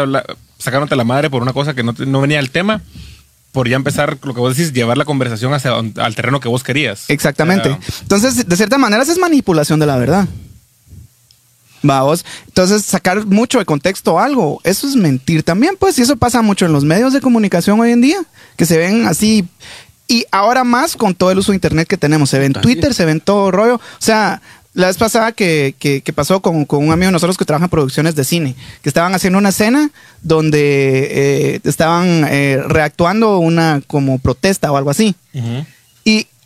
sacándote 0.58 0.96
la 0.96 1.04
madre 1.04 1.30
por 1.30 1.42
una 1.42 1.54
cosa 1.54 1.74
que 1.74 1.84
no, 1.84 1.94
te- 1.94 2.06
no 2.06 2.22
venía 2.22 2.40
al 2.40 2.50
tema, 2.50 2.82
por 3.52 3.68
ya 3.68 3.76
empezar 3.76 4.18
lo 4.22 4.34
que 4.34 4.40
vos 4.40 4.56
decís, 4.56 4.72
llevar 4.74 4.98
la 4.98 5.06
conversación 5.06 5.54
hacia 5.54 5.72
al 5.74 6.16
terreno 6.16 6.40
que 6.40 6.48
vos 6.48 6.64
querías. 6.64 7.06
Exactamente. 7.10 7.78
Entonces, 8.04 8.48
de 8.48 8.56
cierta 8.56 8.78
manera, 8.78 9.02
esa 9.04 9.12
es 9.12 9.18
manipulación 9.18 9.80
de 9.80 9.86
la 9.88 9.98
verdad. 9.98 10.28
Vamos. 11.88 12.26
Entonces, 12.48 12.84
sacar 12.86 13.26
mucho 13.26 13.60
de 13.60 13.66
contexto 13.66 14.20
algo, 14.20 14.60
eso 14.64 14.88
es 14.88 14.96
mentir 14.96 15.44
también, 15.44 15.76
pues, 15.80 15.98
y 15.98 16.02
eso 16.04 16.16
pasa 16.18 16.42
mucho 16.42 16.66
en 16.66 16.74
los 16.74 16.84
medios 16.84 17.14
de 17.14 17.22
comunicación 17.22 17.80
hoy 17.80 17.92
en 17.92 18.02
día, 18.02 18.18
que 18.56 18.66
se 18.66 18.78
ven 18.78 19.08
así. 19.08 19.46
Y 20.08 20.26
ahora 20.32 20.64
más 20.64 20.96
con 20.96 21.16
todo 21.16 21.32
el 21.32 21.38
uso 21.40 21.52
de 21.52 21.56
internet 21.58 21.88
que 21.88 21.98
tenemos. 21.98 22.30
Se 22.30 22.40
ve 22.40 22.46
en 22.46 22.56
Así 22.56 22.62
Twitter, 22.62 22.94
se 22.94 23.04
ve 23.06 23.12
en 23.12 23.20
todo 23.22 23.52
rollo. 23.52 23.76
O 23.76 23.82
sea, 24.00 24.42
la 24.74 24.88
vez 24.88 24.96
pasada 24.98 25.32
que, 25.32 25.76
que- 25.80 26.02
que 26.02 26.14
pasó 26.14 26.40
con, 26.42 26.64
con 26.66 26.86
un 26.86 26.92
amigo 26.92 27.08
de 27.08 27.12
nosotros 27.14 27.38
que 27.38 27.44
trabaja 27.46 27.66
en 27.66 27.70
producciones 27.72 28.16
de 28.16 28.24
cine, 28.24 28.56
que 28.84 28.90
estaban 28.90 29.14
haciendo 29.16 29.40
una 29.40 29.50
escena 29.50 29.90
donde 30.22 31.08
eh, 31.56 31.60
estaban 31.64 32.26
eh, 32.30 32.62
reactuando 32.68 33.40
una 33.40 33.82
como 33.88 34.20
protesta 34.20 34.72
o 34.72 34.78
algo 34.78 34.90
así. 34.92 35.16
Y 35.34 35.40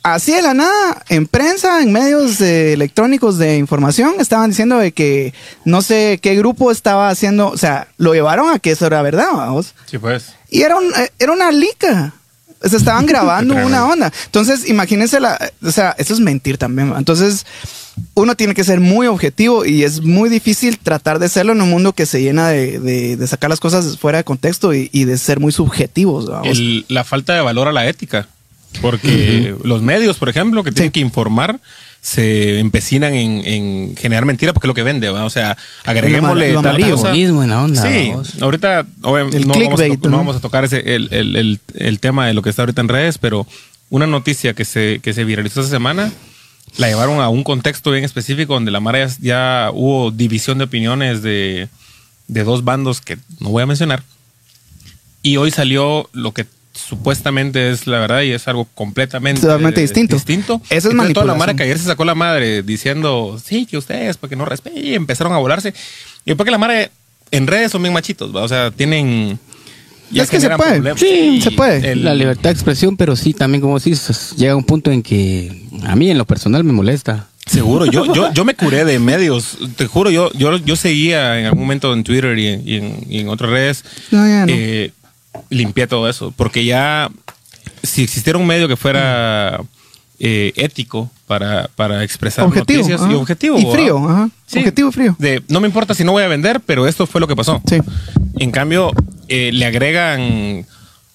así 0.03 0.31
de 0.31 0.41
la 0.41 0.53
nada, 0.53 1.03
en 1.09 1.27
prensa, 1.27 1.81
en 1.81 1.91
medios 1.91 2.41
eh, 2.41 2.73
electrónicos 2.73 3.37
de 3.37 3.57
información, 3.57 4.15
estaban 4.19 4.49
diciendo 4.49 4.77
de 4.77 4.91
que 4.91 5.33
no 5.65 5.81
sé 5.81 6.19
qué 6.21 6.35
grupo 6.35 6.71
estaba 6.71 7.09
haciendo, 7.09 7.49
o 7.49 7.57
sea, 7.57 7.87
lo 7.97 8.13
llevaron 8.13 8.49
a 8.49 8.59
que 8.59 8.71
eso 8.71 8.85
era 8.87 9.01
verdad, 9.01 9.27
vamos. 9.33 9.73
Sí, 9.85 9.97
pues. 9.97 10.33
Y 10.49 10.61
era, 10.63 10.75
un, 10.77 10.85
eh, 10.95 11.11
era 11.19 11.31
una 11.31 11.51
lica. 11.51 12.13
Se 12.63 12.77
estaban 12.77 13.05
grabando 13.07 13.55
una 13.55 13.85
onda. 13.87 14.11
Entonces, 14.25 14.67
imagínense 14.69 15.19
la. 15.19 15.51
O 15.63 15.71
sea, 15.71 15.95
eso 15.97 16.13
es 16.13 16.19
mentir 16.19 16.57
también. 16.59 16.93
Entonces, 16.95 17.45
uno 18.13 18.35
tiene 18.35 18.53
que 18.53 18.63
ser 18.63 18.79
muy 18.79 19.07
objetivo 19.07 19.65
y 19.65 19.83
es 19.83 20.01
muy 20.01 20.29
difícil 20.29 20.77
tratar 20.77 21.17
de 21.19 21.27
serlo 21.29 21.53
en 21.53 21.61
un 21.61 21.69
mundo 21.69 21.93
que 21.93 22.05
se 22.05 22.21
llena 22.21 22.49
de, 22.49 22.79
de- 22.79 23.17
de 23.17 23.27
sacar 23.27 23.49
las 23.49 23.59
cosas 23.59 23.97
fuera 23.97 24.19
de 24.19 24.23
contexto 24.23 24.73
y, 24.73 24.89
y 24.93 25.05
de 25.05 25.17
ser 25.17 25.39
muy 25.39 25.51
subjetivos. 25.51 26.29
El- 26.43 26.85
la 26.87 27.03
falta 27.03 27.33
de 27.33 27.41
valor 27.41 27.67
a 27.67 27.71
la 27.71 27.87
ética. 27.87 28.27
Porque 28.81 29.55
los 29.63 29.81
medios, 29.81 30.17
por 30.17 30.29
ejemplo, 30.29 30.63
que 30.63 30.71
tienen 30.71 30.89
Sí. 30.89 30.93
que 30.93 30.99
informar, 31.01 31.59
se 31.99 32.59
empecinan 32.59 33.13
en, 33.13 33.45
en 33.45 33.95
generar 33.95 34.25
mentira 34.25 34.53
porque 34.53 34.65
es 34.65 34.69
lo 34.69 34.73
que 34.73 34.81
vende, 34.83 35.09
¿va? 35.09 35.23
O 35.25 35.29
sea, 35.29 35.55
agreguémosle 35.85 36.53
Lo 36.53 36.61
tal 36.63 36.79
cosa. 36.89 37.13
En 37.15 37.49
la 37.49 37.61
onda, 37.63 37.81
Sí, 37.81 38.11
ahorita 38.41 38.87
obviamente, 39.03 39.39
no, 40.09 40.17
vamos 40.17 40.35
a, 40.35 40.39
tocar 40.39 40.63
ese, 40.65 40.95
el, 40.95 41.09
el- 41.11 41.35
el- 41.35 41.59
el 41.75 41.99
tema 41.99 42.25
de 42.25 42.33
lo 42.33 42.41
que 42.41 42.49
está 42.49 42.63
ahorita 42.63 42.81
en 42.81 42.87
redes, 42.87 43.17
pero 43.19 43.45
una 43.89 44.07
noticia 44.07 44.53
que 44.53 44.65
se, 44.65 44.99
que 45.03 45.13
se 45.13 45.25
viralizó 45.25 45.59
esta 45.61 45.71
semana 45.71 46.11
la 46.77 46.87
llevaron 46.87 47.19
a 47.19 47.29
un 47.29 47.43
contexto 47.43 47.91
bien 47.91 48.03
específico 48.05 48.53
donde 48.53 48.71
la 48.71 48.79
Mara 48.79 49.05
ya, 49.05 49.15
ya 49.19 49.69
hubo 49.73 50.09
división 50.09 50.57
de 50.57 50.63
opiniones 50.63 51.21
de, 51.21 51.67
de 52.29 52.43
dos 52.43 52.63
bandos 52.63 53.01
que 53.01 53.17
no 53.39 53.49
voy 53.49 53.61
a 53.61 53.65
mencionar. 53.67 54.01
Y 55.21 55.37
hoy 55.37 55.51
salió 55.51 56.09
lo 56.13 56.31
que 56.31 56.45
supuestamente 56.87 57.71
es 57.71 57.87
la 57.87 57.99
verdad 57.99 58.21
y 58.21 58.31
es 58.31 58.47
algo 58.47 58.65
completamente, 58.75 59.41
Totalmente 59.41 59.81
distinto. 59.81 60.15
distinto. 60.15 60.61
Eso 60.69 60.87
es 60.89 60.93
Entonces, 60.93 61.13
toda 61.13 61.25
la 61.25 61.33
manipulación. 61.33 61.37
Mara 61.39 61.53
que 61.55 61.63
ayer 61.63 61.77
se 61.79 61.85
sacó 61.85 62.05
la 62.05 62.15
madre 62.15 62.63
diciendo, 62.63 63.39
sí, 63.43 63.65
que 63.65 63.77
ustedes, 63.77 64.17
porque 64.17 64.35
no 64.35 64.45
respeten, 64.45 64.85
y 64.85 64.93
empezaron 64.93 65.33
a 65.33 65.37
volarse. 65.37 65.73
Y 66.25 66.33
porque 66.35 66.51
la 66.51 66.57
Mara 66.57 66.89
en 67.31 67.47
redes 67.47 67.71
son 67.71 67.81
bien 67.81 67.93
machitos, 67.93 68.35
¿va? 68.35 68.41
o 68.43 68.47
sea, 68.47 68.71
tienen... 68.71 69.39
Es 70.13 70.29
que 70.29 70.41
se 70.41 70.49
puede. 70.49 70.71
problemas. 70.81 70.99
Sí, 70.99 71.41
se 71.41 71.51
puede. 71.51 71.91
El- 71.93 72.03
La 72.03 72.13
libertad 72.13 72.43
de 72.49 72.51
expresión, 72.51 72.97
pero 72.97 73.15
sí, 73.15 73.33
también 73.33 73.61
como 73.61 73.79
decís, 73.79 74.33
llega 74.35 74.55
un 74.57 74.65
punto 74.65 74.91
en 74.91 75.01
que 75.01 75.63
a 75.83 75.95
mí 75.95 76.09
en 76.09 76.17
lo 76.17 76.25
personal 76.25 76.65
me 76.65 76.73
molesta. 76.73 77.27
Seguro, 77.45 77.85
yo, 77.85 78.13
yo, 78.13 78.29
yo 78.33 78.43
me 78.43 78.53
curé 78.53 78.83
de 78.83 78.99
medios, 78.99 79.57
te 79.77 79.87
juro, 79.87 80.09
yo, 80.11 80.29
yo, 80.33 80.57
yo 80.57 80.75
seguía 80.75 81.39
en 81.39 81.45
algún 81.45 81.61
momento 81.61 81.93
en 81.93 82.03
Twitter 82.03 82.37
y 82.37 82.47
en, 82.47 82.67
y 82.67 82.75
en- 82.75 83.05
y 83.09 83.19
en 83.19 83.29
otras 83.29 83.49
redes, 83.51 83.85
No, 84.11 84.27
ya 84.27 84.45
no. 84.45 84.51
eh, 84.53 84.91
limpié 85.49 85.87
todo 85.87 86.09
eso, 86.09 86.33
porque 86.35 86.65
ya 86.65 87.09
si 87.83 88.03
existiera 88.03 88.37
un 88.37 88.45
medio 88.47 88.67
que 88.67 88.75
fuera 88.75 89.59
eh, 90.19 90.53
ético 90.55 91.09
para, 91.27 91.69
para 91.75 92.03
expresar 92.03 92.45
Objetivo. 92.45 92.81
noticias 92.81 93.01
y 93.09 93.13
objetivo. 93.15 93.57
Y 93.57 93.65
frío, 93.65 93.97
ajá. 94.09 94.29
Sí. 94.45 94.59
Objetivo 94.59 94.89
y 94.89 94.91
frío. 94.91 95.15
De, 95.17 95.43
no 95.47 95.59
me 95.59 95.67
importa 95.67 95.93
si 95.93 96.03
no 96.03 96.11
voy 96.11 96.23
a 96.23 96.27
vender, 96.27 96.59
pero 96.61 96.87
esto 96.87 97.07
fue 97.07 97.19
lo 97.21 97.27
que 97.27 97.35
pasó. 97.35 97.61
Sí. 97.67 97.77
En 98.37 98.51
cambio, 98.51 98.91
eh, 99.27 99.51
le 99.53 99.65
agregan. 99.65 100.65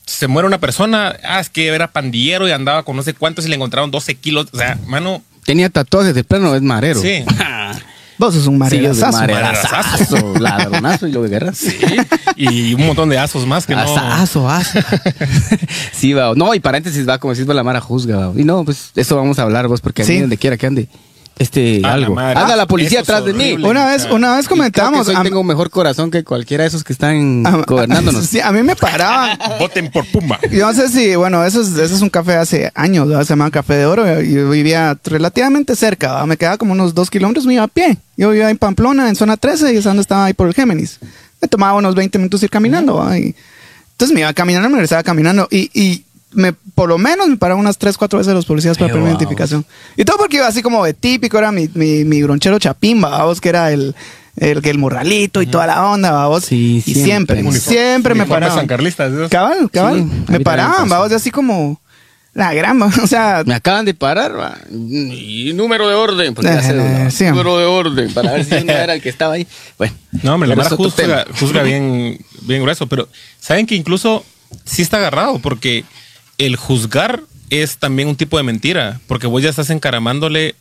Se 0.07 0.29
muere 0.29 0.47
una 0.47 0.59
persona, 0.59 1.17
ah, 1.25 1.41
es 1.41 1.51
que 1.51 1.67
era 1.69 1.91
pandillero 1.93 2.47
y 2.49 2.53
andaba 2.53 2.85
con 2.85 2.95
no 2.97 3.03
sé 3.03 3.15
cuántos 3.15 3.45
y 3.45 3.49
le 3.49 3.57
encontraron 3.57 3.91
12 3.91 4.15
kilos. 4.17 4.47
O 4.53 4.57
sea, 4.57 4.79
mano, 4.87 5.23
Tenía 5.45 5.71
tatuajes 5.71 6.15
de 6.15 6.25
plano, 6.25 6.55
es 6.57 6.63
marero. 6.63 7.01
Sí. 7.01 7.25
Vos 8.19 8.35
sos 8.35 8.47
un 8.47 8.55
Sí, 8.69 8.77
es 8.79 8.99
maridazazo. 8.99 9.19
marerazazo, 9.19 10.35
ladronazo 10.41 11.07
y 11.07 11.13
lo 11.13 11.23
que 11.23 11.31
querrás. 11.31 11.59
sí. 11.59 11.77
y 12.37 12.75
un 12.75 12.87
montón 12.87 13.09
de 13.11 13.19
asos 13.19 13.47
más 13.47 13.67
que 13.67 13.75
no. 13.75 13.81
Asazo, 13.83 14.49
aso. 14.49 14.79
sí, 15.93 16.13
va. 16.13 16.35
No, 16.35 16.55
y 16.55 16.61
paréntesis, 16.61 17.09
va, 17.09 17.19
como 17.19 17.35
decís, 17.35 17.49
va 17.49 17.55
la 17.55 17.63
Mara 17.63 17.81
juzga, 17.81 18.17
va. 18.29 18.41
Y 18.41 18.45
no, 18.45 18.65
pues 18.65 18.91
eso 18.95 19.17
vamos 19.17 19.39
a 19.39 19.43
hablar, 19.43 19.69
vos, 19.69 19.81
porque 19.81 20.03
a 20.03 20.05
mí 20.07 20.13
Sí. 20.15 20.21
donde 20.21 20.37
quiera 20.39 20.57
que 20.57 20.67
ande, 20.67 20.89
este, 21.39 21.79
A 21.79 21.89
la 21.89 21.93
algo. 21.95 22.19
Anda 22.19 22.57
la 22.57 22.63
Ah, 22.63 22.67
policía 22.67 23.01
atrás 23.01 23.25
de 23.25 23.33
mí. 23.35 23.53
Una 23.53 23.87
vez, 23.87 24.07
una 24.11 24.37
vez 24.37 24.49
comentamos. 24.49 25.07
Soy- 25.07 25.17
tengo 25.23 25.41
un 25.41 25.47
mejor 25.47 25.69
corazón 25.71 26.11
que 26.11 26.25
cualquiera 26.25 26.63
de 26.65 26.69
esos 26.69 26.83
que 26.83 26.93
están 26.93 27.47
a- 27.47 27.63
gobernándonos. 27.67 28.25
Sí, 28.27 28.41
a 28.41 28.51
mí 28.53 28.63
me 28.63 28.75
paraban. 28.77 29.39
Voten 29.59 29.91
por 29.91 30.07
Pumba. 30.07 30.39
Yo 30.51 30.67
no 30.67 30.73
sé 30.73 30.89
si, 30.89 31.15
bueno, 31.17 31.45
eso 31.45 31.61
es, 31.61 31.69
eso 31.77 31.95
es 31.95 32.01
un 32.03 32.09
café 32.11 32.37
hace 32.37 32.73
años, 32.75 33.09
se 33.27 33.33
llamaba 33.33 33.51
Café 33.51 33.75
de 33.75 33.87
Oro. 33.87 34.23
y 34.23 34.33
Yo 34.33 34.49
vivía 34.51 34.97
relativamente 35.05 35.77
cerca, 35.77 36.25
me 36.27 36.37
quedaba 36.37 36.57
como 36.57 36.73
unos 36.73 36.95
dos 36.95 37.11
kilómetros, 37.11 37.47
me 37.47 37.55
iba 37.55 37.63
a 37.65 37.69
pie. 37.69 37.99
Yo 38.17 38.31
vivía 38.31 38.49
en 38.51 38.57
Pamplona, 38.59 39.09
en 39.09 39.17
zona 39.17 39.37
13, 39.37 39.75
y 39.75 39.77
es 39.77 39.85
donde 39.85 40.01
estaba 40.03 40.25
ahí 40.25 40.33
por 40.33 40.49
el 40.49 40.55
Géminis. 40.55 40.99
Me 41.43 41.49
tomaba 41.49 41.75
unos 41.75 41.95
20 41.95 42.17
minutos 42.19 42.43
ir 42.43 42.49
caminando. 42.51 43.07
entonces 43.13 44.15
me 44.15 44.21
iba 44.21 44.33
caminando, 44.33 44.69
me 44.71 44.77
regresaba 44.77 45.03
caminando. 45.03 45.47
Y, 45.51 45.71
y 45.75 46.05
me, 46.33 46.53
por 46.53 46.89
lo 46.89 46.99
menos 46.99 47.29
me 47.29 47.37
pararon 47.37 47.61
unas 47.61 47.79
3, 47.79 47.97
4 47.97 48.19
veces 48.19 48.35
los 48.35 48.47
policías 48.47 48.77
para 48.77 48.89
pedirme 48.89 49.11
wow. 49.11 49.19
identificación. 49.19 49.65
Y 49.97 50.05
todo 50.05 50.19
porque 50.19 50.37
iba 50.39 50.47
así 50.47 50.63
como 50.63 50.85
de 50.85 50.95
típico, 50.95 51.39
era 51.39 51.53
mi, 51.53 51.69
mi, 51.75 52.05
mi 52.05 52.21
gronchero 52.21 52.59
chapimba, 52.59 53.11
vamos, 53.11 53.41
que 53.41 53.49
era 53.49 53.73
el, 53.73 53.95
el, 54.37 54.65
el 54.67 54.79
morralito 54.79 55.41
y 55.43 55.47
toda 55.47 55.67
la 55.67 55.87
onda, 55.91 56.11
vamos. 56.11 56.45
Sí, 56.45 56.83
y 56.85 56.95
siempre. 56.95 57.41
siempre, 57.41 57.61
siempre 57.61 58.15
me 58.15 58.27
paraban. 58.27 58.67
Cabal, 59.29 59.71
cabal. 59.71 59.99
Sí, 59.99 60.33
me 60.33 60.41
paraban, 60.41 60.89
vamos, 60.89 61.13
así 61.13 61.31
como 61.31 61.81
la 62.35 62.53
gran, 62.53 62.81
o 63.03 63.07
sea, 63.07 63.43
Me 63.47 63.55
acaban 63.55 63.87
de 63.87 63.95
parar, 63.95 64.39
va. 64.39 64.59
Y 64.71 65.53
número 65.55 65.89
de 65.89 65.95
orden. 65.95 66.35
Porque 66.35 66.51
ya 66.51 66.59
Eh, 66.59 66.63
sé, 66.63 66.77
va. 66.77 67.11
sí, 67.11 67.25
número 67.25 67.57
de 67.57 67.65
orden. 67.65 68.13
Para 68.13 68.33
ver 68.33 68.45
si 68.45 68.55
uno 68.57 68.73
era 68.75 68.93
el 68.93 69.01
que 69.01 69.09
estaba 69.09 69.35
ahí. 69.35 69.47
Bueno. 69.79 69.95
No, 70.23 70.35
hombre, 70.35 70.55
la 70.55 70.63
otro 70.63 70.77
juzga, 70.77 71.25
juzga 71.41 71.63
bien, 71.63 72.19
bien 72.43 72.61
grueso, 72.61 72.87
pero 72.89 73.09
saben 73.41 73.67
que 73.67 73.75
incluso 73.75 74.23
sí 74.67 74.83
está 74.83 74.99
agarrado, 74.99 75.39
porque 75.39 75.85
el 76.39 76.57
juzgar 76.57 77.23
es 77.51 77.79
también 77.79 78.09
un 78.09 78.17
tipo 78.17 78.37
de 78.37 78.43
mentira, 78.43 79.01
porque 79.07 79.27
vos 79.27 79.43
ya 79.43 79.51
estás 79.51 79.71
encaramándole 79.71 80.55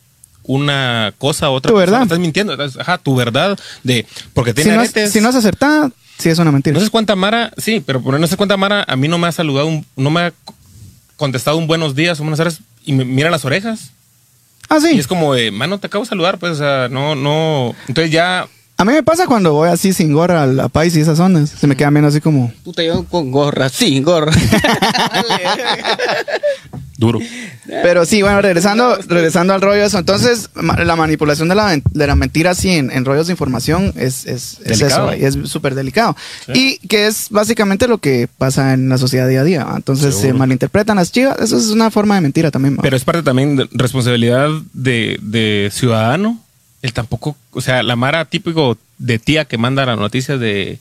una 0.43 1.13
cosa 1.17 1.47
a 1.47 1.49
otra 1.49 1.69
Tu 1.71 1.75
persona, 1.75 1.91
verdad. 1.99 2.03
estás 2.03 2.19
mintiendo, 2.19 2.55
ajá, 2.79 2.97
tu 2.99 3.15
verdad 3.15 3.57
de 3.83 4.05
porque 4.33 4.51
si 4.51 4.55
tiene 4.55 4.75
no, 4.77 4.83
es, 4.83 4.89
aretes. 4.91 5.11
si 5.11 5.19
no 5.21 5.29
es 5.29 5.35
acertada, 5.35 5.91
sí 6.19 6.29
es 6.29 6.37
una 6.37 6.51
mentira. 6.51 6.77
No 6.77 6.83
sé 6.85 6.91
cuánta 6.91 7.15
Mara, 7.15 7.51
sí, 7.57 7.81
pero 7.85 8.01
por 8.01 8.19
no 8.19 8.27
sé 8.27 8.37
cuánta 8.37 8.55
Mara 8.57 8.85
a 8.87 8.95
mí 8.95 9.07
no 9.07 9.17
me 9.17 9.27
ha 9.27 9.31
saludado, 9.31 9.67
un- 9.67 9.85
no 9.95 10.11
me 10.11 10.21
ha 10.21 10.33
contestado 11.17 11.57
un 11.57 11.65
buenos 11.65 11.95
días, 11.95 12.19
un 12.19 12.27
buenas 12.27 12.37
tardes 12.37 12.59
y 12.85 12.93
me 12.93 13.05
mira 13.05 13.31
las 13.31 13.43
orejas. 13.45 13.89
ah, 14.69 14.79
sí. 14.79 14.91
Y 14.95 14.99
es 14.99 15.07
como 15.07 15.33
de, 15.33 15.49
mano, 15.49 15.79
te 15.79 15.87
acabo 15.87 16.03
de 16.03 16.09
saludar, 16.09 16.37
pues, 16.37 16.51
o 16.53 16.55
sea, 16.57 16.89
no, 16.89 17.15
no. 17.15 17.73
Entonces 17.87 18.11
ya 18.11 18.47
A 18.77 18.83
mí 18.83 18.91
me 18.91 19.03
pasa 19.03 19.25
cuando 19.25 19.53
voy 19.53 19.69
así 19.69 19.93
sin 19.93 20.11
gorra 20.11 20.43
a 20.43 20.47
la 20.47 20.67
país 20.67 20.93
y 20.97 20.99
esas 20.99 21.17
zonas. 21.17 21.49
Se 21.49 21.65
me 21.65 21.77
quedan 21.77 21.93
viendo 21.93 22.09
así 22.09 22.19
como. 22.19 22.51
Tú 22.63 22.73
te 22.73 22.83
llevas 22.83 23.05
con 23.09 23.31
gorra, 23.31 23.69
sin 23.69 24.03
gorra. 24.03 24.33
duro. 26.97 27.19
Pero 27.67 28.05
sí, 28.05 28.21
bueno, 28.21 28.41
regresando, 28.41 28.97
regresando 29.07 29.53
al 29.53 29.61
rollo 29.61 29.81
de 29.81 29.87
eso. 29.87 29.99
Entonces, 29.99 30.49
ma- 30.55 30.77
la 30.83 30.95
manipulación 30.95 31.49
de 31.49 31.55
la, 31.55 31.77
de 31.83 32.07
la 32.07 32.15
mentira 32.15 32.51
así 32.51 32.69
en, 32.69 32.89
en 32.91 33.05
rollos 33.05 33.27
de 33.27 33.33
información 33.33 33.93
es, 33.97 34.25
es, 34.25 34.59
es 34.63 34.79
Delicado. 34.79 35.11
eso, 35.11 35.21
y 35.21 35.25
es 35.43 35.49
súper 35.49 35.75
delicado. 35.75 36.15
Y 36.53 36.77
que 36.87 37.07
es 37.07 37.27
básicamente 37.29 37.87
lo 37.87 37.97
que 37.97 38.27
pasa 38.37 38.73
en 38.73 38.87
la 38.89 38.97
sociedad 38.97 39.27
día 39.27 39.41
a 39.41 39.43
día. 39.43 39.63
¿va? 39.65 39.75
Entonces, 39.75 40.15
se 40.15 40.21
Seguro. 40.21 40.39
malinterpretan 40.39 40.95
las 40.97 41.11
chivas. 41.11 41.37
Eso 41.39 41.57
es 41.57 41.67
una 41.67 41.91
forma 41.91 42.15
de 42.15 42.21
mentira 42.21 42.51
también. 42.51 42.77
¿va? 42.77 42.81
Pero 42.81 42.95
es 42.95 43.03
parte 43.03 43.23
también 43.23 43.55
de 43.57 43.67
responsabilidad 43.71 44.49
de, 44.73 45.19
de 45.21 45.69
ciudadano. 45.73 46.39
El 46.85 46.93
tampoco, 46.93 47.35
o 47.51 47.61
sea, 47.61 47.81
la 47.83 47.95
Mara 47.95 48.25
típico 48.25 48.77
de 48.99 49.17
tía 49.17 49.45
que 49.45 49.57
manda 49.57 49.85
las 49.85 49.97
noticias 49.97 50.39
de, 50.39 50.77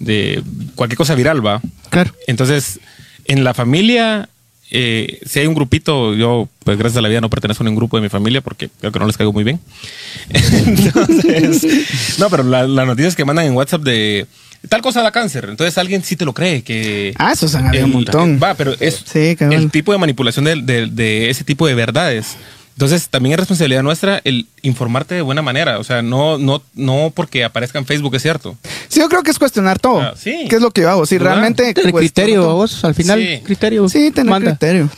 de 0.00 0.42
cualquier 0.74 0.96
cosa 0.98 1.14
viral, 1.14 1.46
va. 1.46 1.60
claro. 1.90 2.12
Entonces, 2.26 2.80
en 3.26 3.44
la 3.44 3.54
familia, 3.54 4.28
eh, 4.70 5.20
si 5.24 5.38
hay 5.38 5.46
un 5.46 5.54
grupito, 5.54 6.14
yo, 6.14 6.48
pues 6.64 6.76
gracias 6.76 6.98
a 6.98 7.02
la 7.02 7.08
vida, 7.08 7.20
no 7.20 7.30
pertenezco 7.30 7.62
a 7.62 7.66
ningún 7.66 7.78
grupo 7.78 7.96
de 7.96 8.02
mi 8.02 8.08
familia 8.08 8.40
porque 8.40 8.68
creo 8.80 8.90
que 8.90 8.98
no 8.98 9.06
les 9.06 9.16
caigo 9.16 9.32
muy 9.32 9.44
bien. 9.44 9.60
Entonces, 10.30 12.18
no, 12.18 12.28
pero 12.30 12.42
la- 12.42 12.66
las 12.66 12.86
noticias 12.86 13.14
que 13.16 13.24
mandan 13.24 13.46
en 13.46 13.54
WhatsApp 13.54 13.82
de 13.82 14.26
tal 14.68 14.80
cosa 14.82 15.02
da 15.02 15.10
cáncer, 15.12 15.46
entonces 15.50 15.76
alguien 15.78 16.02
sí 16.02 16.16
te 16.16 16.24
lo 16.24 16.32
cree 16.32 16.62
que. 16.62 17.12
Ah, 17.18 17.32
eso 17.32 17.46
se 17.48 17.58
un 17.58 17.90
montón. 17.90 18.40
Va, 18.42 18.54
pero 18.54 18.74
es 18.80 19.02
Sí, 19.04 19.36
el 19.38 19.70
tipo 19.70 19.92
de 19.92 19.98
manipulación 19.98 20.44
de, 20.46 20.56
de- 20.62 20.86
de 20.86 21.30
ese 21.30 21.44
tipo 21.44 21.66
de 21.66 21.74
verdades. 21.74 22.36
Entonces, 22.74 23.08
también 23.08 23.34
es 23.34 23.38
responsabilidad 23.38 23.82
nuestra 23.84 24.20
el 24.24 24.46
informarte 24.62 25.14
de 25.14 25.22
buena 25.22 25.42
manera. 25.42 25.78
O 25.78 25.84
sea, 25.84 26.02
no, 26.02 26.38
no, 26.38 26.60
no 26.74 27.12
porque 27.14 27.44
aparezca 27.44 27.78
en 27.78 27.86
Facebook 27.86 28.14
es 28.16 28.22
cierto. 28.22 28.56
Sí, 28.88 28.98
yo 29.00 29.08
creo 29.08 29.22
que 29.22 29.30
es 29.30 29.38
cuestionar 29.38 29.78
todo. 29.78 30.00
Ah, 30.00 30.14
sí. 30.16 30.46
¿Qué 30.50 30.56
es 30.56 30.62
lo 30.62 30.70
que 30.72 30.80
yo 30.82 30.90
hago? 30.90 31.06
Si 31.06 31.16
¿Verdad? 31.16 31.32
realmente. 31.32 31.72
Tener 31.72 31.92
criterio, 31.94 32.42
todo. 32.42 32.54
vos, 32.56 32.84
al 32.84 32.94
final, 32.94 33.20
Sí. 33.20 33.40
criterio. 33.44 33.88
Sí, 33.88 34.10
tener 34.10 34.30
manda. 34.30 34.50
criterio. 34.50 34.90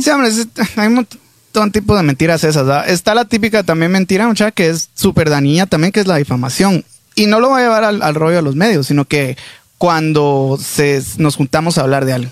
Sí, 0.00 0.10
hombre, 0.10 0.28
es- 0.28 0.48
hay 0.76 0.88
un 0.88 0.94
montón 0.94 1.70
de 1.70 1.70
tipos 1.80 1.96
de 1.96 2.02
mentiras 2.02 2.42
esas. 2.44 2.66
¿verdad? 2.66 2.88
Está 2.88 3.14
la 3.14 3.24
típica 3.24 3.62
también 3.62 3.92
mentira, 3.92 4.26
muchacha, 4.26 4.50
que 4.50 4.68
es 4.70 4.90
súper 4.94 5.30
dañina 5.30 5.66
también, 5.66 5.92
que 5.92 6.00
es 6.00 6.06
la 6.08 6.16
difamación. 6.16 6.84
Y 7.14 7.26
no 7.26 7.38
lo 7.40 7.50
voy 7.50 7.60
a 7.60 7.64
llevar 7.64 7.84
al, 7.84 8.02
al 8.02 8.14
rollo 8.16 8.36
de 8.36 8.42
los 8.42 8.56
medios, 8.56 8.86
sino 8.88 9.04
que 9.04 9.36
cuando 9.78 10.58
se, 10.60 11.02
nos 11.18 11.36
juntamos 11.36 11.78
a 11.78 11.82
hablar 11.82 12.04
de 12.04 12.14
algo. 12.14 12.30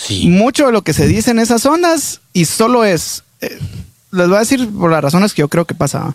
Sí. 0.00 0.28
Mucho 0.28 0.66
de 0.66 0.72
lo 0.72 0.82
que 0.82 0.92
se 0.92 1.06
dice 1.06 1.30
en 1.30 1.38
esas 1.38 1.66
ondas, 1.66 2.20
y 2.32 2.44
solo 2.44 2.84
es, 2.84 3.24
eh, 3.40 3.58
les 4.12 4.28
voy 4.28 4.36
a 4.36 4.40
decir 4.40 4.68
por 4.70 4.90
las 4.90 5.02
razones 5.02 5.34
que 5.34 5.40
yo 5.40 5.48
creo 5.48 5.64
que 5.64 5.74
pasa. 5.74 6.14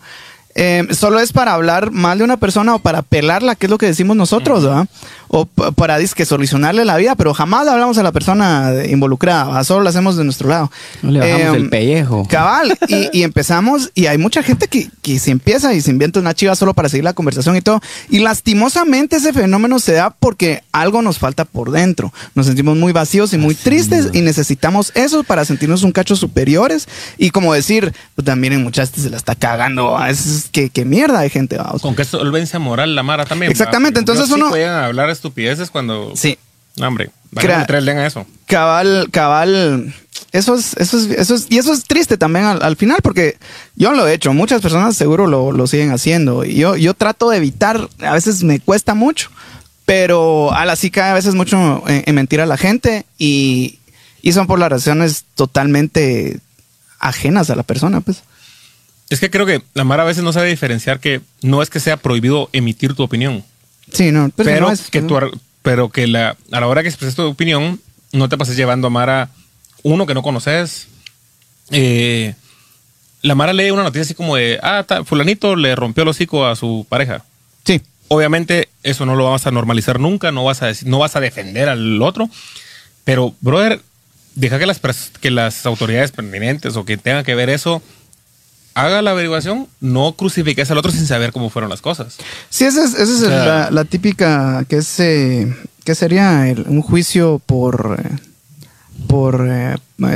Eh, 0.56 0.88
solo 0.92 1.20
es 1.20 1.32
para 1.34 1.54
hablar 1.54 1.92
mal 1.92 2.18
de 2.20 2.24
una 2.24 2.38
persona 2.38 2.76
o 2.76 2.80
para 2.80 3.02
pelarla, 3.02 3.56
que 3.56 3.66
es 3.66 3.70
lo 3.70 3.78
que 3.78 3.88
decimos 3.88 4.16
nosotros, 4.16 4.64
¿verdad? 4.64 4.88
O 5.28 5.46
para 5.46 5.98
disque 5.98 6.26
solucionarle 6.26 6.86
la 6.86 6.96
vida, 6.98 7.16
pero 7.16 7.34
jamás 7.34 7.66
le 7.66 7.72
hablamos 7.72 7.98
a 7.98 8.04
la 8.04 8.12
persona 8.12 8.72
involucrada, 8.88 9.46
¿verdad? 9.46 9.64
solo 9.64 9.82
lo 9.82 9.90
hacemos 9.90 10.16
de 10.16 10.24
nuestro 10.24 10.48
lado. 10.50 10.72
No 11.02 11.10
le 11.10 11.20
bajamos 11.22 11.42
Eh, 11.42 11.60
el 11.60 11.70
pellejo. 11.70 12.28
Cabal, 12.30 12.78
y, 12.88 13.10
y 13.12 13.24
empezamos, 13.24 13.92
y 13.96 14.06
hay 14.06 14.20
mucha 14.20 14.44
gente 14.44 14.68
que, 14.68 14.90
que 15.02 15.18
se 15.18 15.32
empieza 15.32 15.74
y 15.74 15.82
se 15.82 15.90
inventa 15.90 16.20
una 16.20 16.36
chiva 16.36 16.56
solo 16.56 16.76
para 16.76 16.88
seguir 16.88 17.04
la 17.04 17.14
conversación 17.14 17.56
y 17.56 17.62
todo. 17.62 17.82
Y 18.10 18.20
lastimosamente 18.20 19.16
ese 19.16 19.34
fenómeno 19.34 19.80
se 19.80 19.94
da 19.94 20.12
porque 20.12 20.62
algo 20.72 21.02
nos 21.02 21.18
falta 21.18 21.46
por 21.46 21.72
dentro. 21.72 22.14
Nos 22.36 22.46
sentimos 22.46 22.78
muy 22.78 22.94
vacíos 22.94 23.34
y 23.34 23.40
muy 23.40 23.56
tristes 23.56 24.10
y 24.14 24.22
necesitamos 24.22 24.92
eso 24.94 25.24
para 25.24 25.46
sentirnos 25.46 25.82
un 25.82 25.92
cacho 25.92 26.16
superiores. 26.16 26.88
Y 27.18 27.32
como 27.32 27.56
decir, 27.56 27.92
pues 28.14 28.26
también 28.26 28.54
en 28.54 28.64
muchachos 28.64 29.02
se 29.02 29.10
la 29.10 29.18
está 29.18 29.34
cagando. 29.34 29.92
¿va? 29.92 30.12
Es, 30.12 30.43
que, 30.52 30.70
que 30.70 30.86
mierda 30.86 31.20
de 31.22 31.30
gente. 31.30 31.58
vamos. 31.58 31.82
Con 31.82 31.96
que 31.96 32.06
solvencia 32.06 32.60
moral 32.60 32.96
la 32.96 33.04
Mara 33.04 33.26
también. 33.26 33.52
Exactamente, 33.52 34.00
entonces 34.00 34.28
yo 34.30 34.36
sí 34.36 34.42
uno- 34.42 34.50
podían 34.52 34.74
hablar 34.84 35.10
estupideces 35.10 35.70
cuando. 35.70 36.14
Sí. 36.16 36.38
No, 36.76 36.88
hombre. 36.88 37.12
Crea- 37.36 37.66
a 37.68 38.08
eso. 38.08 38.26
Cabal, 38.48 39.08
cabal. 39.12 39.94
Eso 40.32 40.56
es, 40.56 40.76
eso 40.78 40.98
es, 40.98 41.06
eso 41.12 41.36
es, 41.36 41.46
y 41.50 41.60
eso 41.60 41.72
es 41.74 41.84
triste 41.86 42.18
también 42.18 42.46
al, 42.46 42.64
al 42.64 42.76
final, 42.76 42.98
porque 43.04 43.38
yo 43.76 43.94
lo 43.94 44.08
he 44.08 44.14
hecho, 44.14 44.34
muchas 44.34 44.62
personas 44.62 44.96
seguro 44.96 45.28
lo, 45.28 45.52
lo 45.52 45.68
siguen 45.68 45.92
haciendo. 45.92 46.44
Y 46.44 46.56
yo, 46.56 46.76
yo 46.76 46.96
trato 46.96 47.30
de 47.30 47.38
evitar, 47.38 47.88
a 48.00 48.14
veces 48.14 48.44
me 48.44 48.60
cuesta 48.60 48.96
mucho, 48.96 49.30
pero 49.86 50.52
al 50.54 50.70
así 50.72 50.90
cae 50.90 51.12
a 51.12 51.14
veces 51.14 51.36
mucho 51.36 51.84
en, 51.88 52.04
en 52.08 52.16
mentir 52.16 52.42
a 52.42 52.48
la 52.48 52.58
gente 52.58 53.06
y, 53.20 53.78
y 54.24 54.32
son 54.32 54.48
por 54.48 54.58
las 54.58 54.70
razones 54.72 55.26
totalmente 55.36 56.40
ajenas 57.00 57.50
a 57.52 57.56
la 57.56 57.64
persona, 57.64 58.02
pues. 58.02 58.24
Es 59.14 59.20
que 59.20 59.30
creo 59.30 59.46
que 59.46 59.62
la 59.74 59.84
Mara 59.84 60.04
a 60.04 60.06
veces 60.06 60.24
no 60.24 60.34
sabe 60.34 60.50
diferenciar 60.50 61.00
que 61.00 61.22
no 61.42 61.62
es 61.62 61.70
que 61.70 61.80
sea 61.80 61.98
prohibido 61.98 62.50
emitir 62.54 62.94
tu 62.96 63.04
opinión, 63.04 63.44
Sí, 63.92 64.12
no, 64.12 64.30
pero, 64.36 64.62
no 64.68 64.72
es- 64.72 64.90
que 64.90 65.02
tu 65.02 65.18
pero 65.62 65.90
que 65.90 66.08
la, 66.08 66.36
a 66.52 66.60
la 66.60 66.68
hora 66.68 66.82
que 66.82 66.90
expreses 66.90 67.16
tu 67.16 67.24
opinión, 67.24 67.80
no 68.12 68.28
te 68.30 68.38
pases 68.38 68.56
llevando 68.58 68.88
a 68.88 68.90
Mara 68.90 69.30
uno 69.84 70.06
que 70.06 70.14
no 70.14 70.22
conoces. 70.24 70.88
Eh, 71.72 72.34
la 73.22 73.36
Mara 73.36 73.54
lee 73.54 73.72
una 73.72 73.84
noticia 73.84 74.02
así 74.02 74.14
como 74.14 74.36
de, 74.36 74.60
ah, 74.62 74.84
ta- 74.86 75.04
fulanito 75.06 75.56
le 75.56 75.76
rompió 75.76 76.04
el 76.04 76.10
hocico 76.10 76.46
a 76.46 76.56
su 76.56 76.86
pareja. 76.90 77.24
Sí, 77.66 77.82
Obviamente 78.10 78.68
eso 78.84 79.06
no 79.06 79.16
lo 79.16 79.32
vas 79.32 79.48
a 79.48 79.52
normalizar 79.52 80.00
nunca, 80.00 80.32
no 80.32 80.44
vas 80.44 80.62
a 80.62 80.68
decir, 80.68 80.88
no 80.88 81.00
vas 81.00 81.16
a 81.16 81.20
defender 81.22 81.70
al 81.70 82.02
otro, 82.02 82.30
pero 83.06 83.34
brother, 83.42 83.82
deja 84.36 84.60
que 84.60 84.66
las 84.66 84.80
que 85.22 85.32
las 85.32 85.66
autoridades 85.66 86.12
pertinentes 86.12 86.76
o 86.76 86.84
que 86.86 86.98
tengan 86.98 87.24
que 87.24 87.34
ver 87.34 87.50
eso 87.50 87.82
haga 88.76 89.02
la 89.02 89.12
averiguación, 89.12 89.68
no 89.82 90.14
crucifiques 90.14 90.70
al 90.72 90.78
otro 90.78 90.92
sin 90.92 91.06
saber 91.06 91.32
cómo 91.32 91.50
fueron 91.50 91.70
las 91.70 91.82
cosas. 91.82 92.18
Sí, 92.50 92.66
esa 92.66 92.84
es, 92.84 92.94
esa 92.94 93.04
es 93.04 93.22
O 93.22 93.26
sea- 93.30 93.46
la, 93.46 93.72
la 93.72 93.86
típica 93.86 94.66
que 94.68 94.78
es 94.78 95.00
eh, 95.00 95.56
que 95.84 95.96
sería 95.96 96.50
el- 96.50 96.66
un 96.68 96.82
juicio 96.82 97.40
por 97.46 98.00
eh, 98.04 98.16
por 99.08 99.48
eh, 99.50 99.76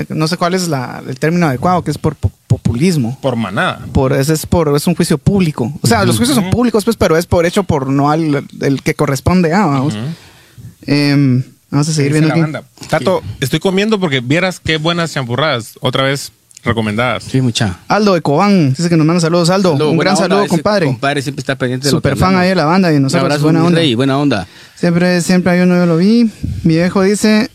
no 0.10 0.28
sé 0.28 0.38
cuál 0.38 0.54
es 0.54 0.67
la- 0.67 1.04
el 1.08 1.20
término 1.20 1.48
adecuado, 1.48 1.84
que 1.84 1.91
es 1.91 1.98
por 1.98 2.15
po- 2.15 2.32
populismo. 2.48 3.17
Por 3.22 3.36
manada. 3.36 3.86
Por 3.91 4.13
ese 4.13 4.34
es 4.34 4.46
por 4.46 4.76
es 4.76 4.88
un 4.88 4.96
juicio 4.96 5.17
público. 5.17 5.72
O 5.82 5.88
sea, 5.88 6.06
los 6.06 6.17
juicios 6.17 6.36
son 6.36 6.50
públicos, 6.50 6.84
pues, 6.86 6.96
pero 6.98 7.17
es 7.17 7.26
por 7.26 7.46
hecho 7.46 7.63
por 7.63 7.88
no 7.88 8.10
al 8.10 8.46
el 8.62 8.82
que 8.82 8.93
corresponde 8.96 9.54
a. 9.54 9.65
Vamos. 9.65 9.96
Em, 10.86 11.43
vamos 11.70 11.89
a 11.89 11.93
seguir 11.93 12.12
viendo 12.13 12.28
la 12.30 12.34
aquí. 12.36 12.41
banda. 12.41 12.63
Tato, 12.89 13.22
estoy 13.41 13.60
comiendo 13.60 14.00
porque 14.00 14.20
vieras 14.22 14.60
qué 14.60 14.78
buenas 14.78 15.12
champurradas, 15.13 15.74
otra 15.82 16.04
vez 16.04 16.32
recomendadas. 16.67 17.23
Sí, 17.23 17.41
mucha. 17.41 17.80
Aldo 17.88 18.13
de 18.13 18.21
Cobán 18.21 18.69
dice 18.69 18.89
que 18.89 18.97
nos 18.97 19.06
manda 19.08 19.19
saludos, 19.19 19.49
Aldo. 19.49 19.71
Saludo, 19.73 19.91
un 19.91 19.97
gran 19.97 20.13
onda, 20.15 20.23
saludo, 20.27 20.41
ese 20.41 20.49
compadre. 20.49 20.86
Compadre 20.86 21.21
siempre 21.21 21.39
está 21.41 21.56
pendiente 21.56 21.88
de 21.88 21.91
Super 21.91 22.15
fan 22.17 22.36
ahí 22.36 22.49
de 22.49 22.56
la 22.56 22.65
banda 22.65 22.91
y 22.93 22.97
Un 22.97 23.03
nosotros 23.03 23.23
abrazo, 23.23 23.43
buena 23.43 23.63
onda. 23.63 23.80
rey, 23.80 23.95
buena 23.95 24.17
onda. 24.19 24.47
Siempre, 24.75 25.21
siempre 25.21 25.53
hay 25.53 25.62
uno, 25.62 25.75
yo 25.77 25.86
lo 25.86 25.97
vi. 25.97 26.30
Mi 26.63 26.75
viejo 26.75 27.01
dice, 27.01 27.49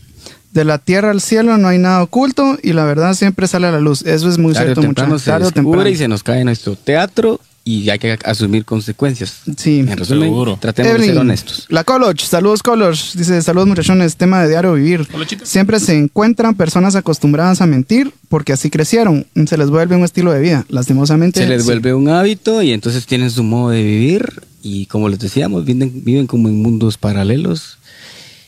de 0.51 0.65
la 0.65 0.77
tierra 0.77 1.11
al 1.11 1.21
cielo 1.21 1.57
no 1.57 1.67
hay 1.67 1.77
nada 1.77 2.03
oculto 2.03 2.57
y 2.61 2.73
la 2.73 2.83
verdad 2.85 3.13
siempre 3.13 3.47
sale 3.47 3.67
a 3.67 3.71
la 3.71 3.79
luz. 3.79 4.01
Eso 4.05 4.27
es 4.29 4.37
muy 4.37 4.53
Tarde 4.53 4.67
cierto, 4.67 4.81
temprano 4.81 5.09
muchachos. 5.13 5.23
se 5.23 5.31
Tarde 5.31 5.45
o 5.45 5.47
descubre 5.51 5.63
temprano. 5.77 5.89
y 5.89 5.95
se 5.95 6.07
nos 6.07 6.23
cae 6.23 6.43
nuestro 6.43 6.75
teatro 6.75 7.39
y 7.65 7.89
hay 7.89 7.99
que 7.99 8.17
asumir 8.25 8.65
consecuencias. 8.65 9.41
Sí. 9.57 9.79
En 9.79 9.97
resumen, 9.97 10.29
Seguro. 10.29 10.57
tratemos 10.59 10.99
de 10.99 11.05
ser 11.05 11.17
honestos. 11.17 11.65
La 11.69 11.83
Coloch, 11.83 12.19
saludos 12.19 12.61
Coloch, 12.61 13.13
dice 13.13 13.41
saludos 13.41 13.67
muchachones, 13.67 14.17
tema 14.17 14.41
de 14.41 14.49
diario 14.49 14.73
vivir. 14.73 15.07
Siempre 15.43 15.79
se 15.79 15.97
encuentran 15.97 16.55
personas 16.55 16.95
acostumbradas 16.95 17.61
a 17.61 17.65
mentir 17.65 18.11
porque 18.27 18.53
así 18.53 18.69
crecieron, 18.69 19.25
se 19.45 19.57
les 19.57 19.69
vuelve 19.69 19.95
un 19.95 20.03
estilo 20.03 20.33
de 20.33 20.41
vida, 20.41 20.65
lastimosamente. 20.69 21.39
Se 21.39 21.47
les 21.47 21.61
sí. 21.61 21.67
vuelve 21.67 21.93
un 21.93 22.09
hábito 22.09 22.61
y 22.61 22.73
entonces 22.73 23.05
tienen 23.05 23.31
su 23.31 23.43
modo 23.43 23.69
de 23.69 23.83
vivir 23.83 24.41
y 24.61 24.85
como 24.87 25.07
les 25.07 25.19
decíamos, 25.19 25.63
viven, 25.63 26.03
viven 26.03 26.27
como 26.27 26.49
en 26.49 26.61
mundos 26.61 26.97
paralelos 26.97 27.77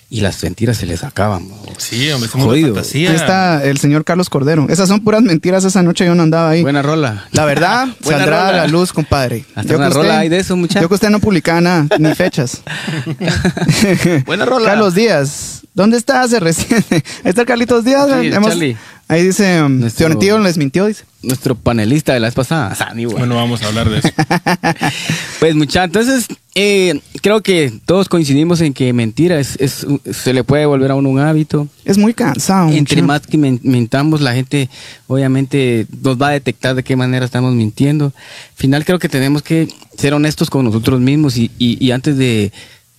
y 0.09 0.21
las 0.21 0.41
mentiras 0.43 0.77
se 0.77 0.85
les 0.85 1.03
acaban. 1.03 1.47
Sí, 1.77 2.09
hombre, 2.11 2.27
es 2.29 2.35
un 2.35 2.41
mundo 2.41 2.53
de 2.53 2.61
Jodido. 2.61 2.75
fantasía. 2.75 3.09
Ahí 3.09 3.15
está 3.15 3.63
el 3.65 3.77
señor 3.79 4.05
Carlos 4.05 4.29
Cordero. 4.29 4.67
Esas 4.69 4.87
son 4.87 5.01
puras 5.01 5.21
mentiras, 5.23 5.63
esa 5.65 5.81
noche 5.83 6.05
yo 6.05 6.15
no 6.15 6.23
andaba 6.23 6.49
ahí. 6.51 6.61
Buena 6.61 6.81
rola. 6.81 7.27
La 7.31 7.45
verdad, 7.45 7.87
Buena 8.01 8.19
saldrá 8.19 8.47
a 8.47 8.51
rola. 8.51 8.57
la 8.63 8.67
luz, 8.67 8.93
compadre. 8.93 9.45
Hasta 9.55 9.71
Yo 9.71 9.77
una 9.77 9.89
rola 9.89 10.19
hay 10.19 10.29
de 10.29 10.37
eso, 10.39 10.55
muchacho. 10.55 10.81
Yo 10.81 10.87
que 10.89 10.95
usted 10.95 11.09
no 11.09 11.19
publicaba 11.19 11.59
nada, 11.61 11.87
ni 11.99 12.13
fechas. 12.15 12.61
Buena 14.25 14.45
rola. 14.45 14.65
Carlos 14.69 14.93
Díaz. 14.95 15.61
¿Dónde 15.73 15.97
está? 15.97 16.21
Hace 16.21 16.39
recién. 16.39 16.83
Ahí 16.89 17.01
está 17.25 17.43
Carlitos 17.45 17.83
Díaz. 17.83 18.07
Sí, 18.21 18.27
Hemos- 18.27 18.49
Charlie. 18.49 18.77
Ahí 19.07 19.23
dice, 19.23 19.61
um, 19.63 19.79
Nuestro- 19.79 20.07
Fiorentín 20.07 20.43
les 20.43 20.57
mintió, 20.57 20.85
dice. 20.85 21.03
Nuestro 21.21 21.55
panelista 21.55 22.13
de 22.13 22.19
la 22.19 22.27
vez 22.27 22.35
pasada, 22.35 22.75
Sani, 22.75 23.05
güey. 23.05 23.17
Bueno, 23.17 23.35
vamos 23.35 23.61
a 23.63 23.67
hablar 23.67 23.89
de 23.89 23.97
eso. 23.99 24.09
Pues 25.39 25.55
muchachos, 25.55 25.85
entonces 25.87 26.27
eh, 26.55 26.99
creo 27.21 27.41
que 27.41 27.71
todos 27.85 28.07
coincidimos 28.09 28.61
en 28.61 28.73
que 28.73 28.93
mentira 28.93 29.39
es, 29.39 29.57
es- 29.59 29.85
se 30.11 30.33
le 30.33 30.43
puede 30.43 30.65
volver 30.65 30.91
a 30.91 30.95
uno 30.95 31.09
un 31.09 31.19
hábito. 31.19 31.67
Es 31.83 31.97
muy 31.97 32.13
cansado. 32.13 32.69
Entre 32.69 32.97
mucho. 32.97 33.07
más 33.07 33.21
que 33.27 33.37
men- 33.37 33.59
mentamos, 33.63 34.21
la 34.21 34.33
gente 34.33 34.69
obviamente 35.07 35.87
nos 36.01 36.19
va 36.21 36.29
a 36.29 36.31
detectar 36.31 36.75
de 36.75 36.83
qué 36.83 36.95
manera 36.95 37.25
estamos 37.25 37.53
mintiendo. 37.53 38.05
Al 38.05 38.55
final 38.55 38.85
creo 38.85 38.99
que 38.99 39.09
tenemos 39.09 39.41
que 39.41 39.67
ser 39.97 40.13
honestos 40.13 40.49
con 40.49 40.65
nosotros 40.65 40.99
mismos 41.01 41.37
y, 41.37 41.51
y- 41.59 41.83
y 41.83 41.91
antes 41.91 42.17
de, 42.17 42.51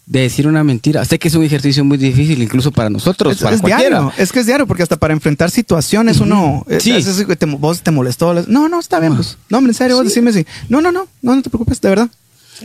de 0.07 0.21
decir 0.21 0.47
una 0.47 0.62
mentira, 0.62 1.05
sé 1.05 1.19
que 1.19 1.27
es 1.27 1.35
un 1.35 1.42
ejercicio 1.42 1.85
muy 1.85 1.99
difícil 1.99 2.40
incluso 2.40 2.71
para 2.71 2.88
nosotros, 2.88 3.33
Es, 3.35 3.42
para 3.42 3.57
es 3.57 3.61
cualquiera. 3.61 3.99
diario, 4.01 4.12
es 4.16 4.31
que 4.31 4.38
es 4.40 4.47
diario, 4.47 4.64
porque 4.66 4.85
hasta 4.85 4.97
para 4.97 5.12
enfrentar 5.12 5.51
situaciones 5.51 6.21
uno. 6.21 6.64
eh, 6.69 6.79
Sí. 6.81 6.92
a 6.92 6.95
veces 6.97 7.27
te- 7.38 7.47
vos 7.47 7.83
te 7.83 7.90
molestó. 7.90 8.33
les- 8.33 8.47
No, 8.47 8.69
no, 8.69 8.79
está 8.79 9.01
bien, 9.01 9.16
pues. 9.16 9.37
No, 9.49 9.59
hombre, 9.59 9.73
en 9.73 9.75
serio, 9.75 9.97
vos 9.97 10.05
decime 10.05 10.33
sí. 10.33 10.47
No, 10.69 10.81
no, 10.81 10.92
no, 10.92 11.09
no, 11.23 11.35
no 11.35 11.42
te 11.42 11.51
preocupes, 11.51 11.81
de 11.81 11.88
verdad. 11.88 12.09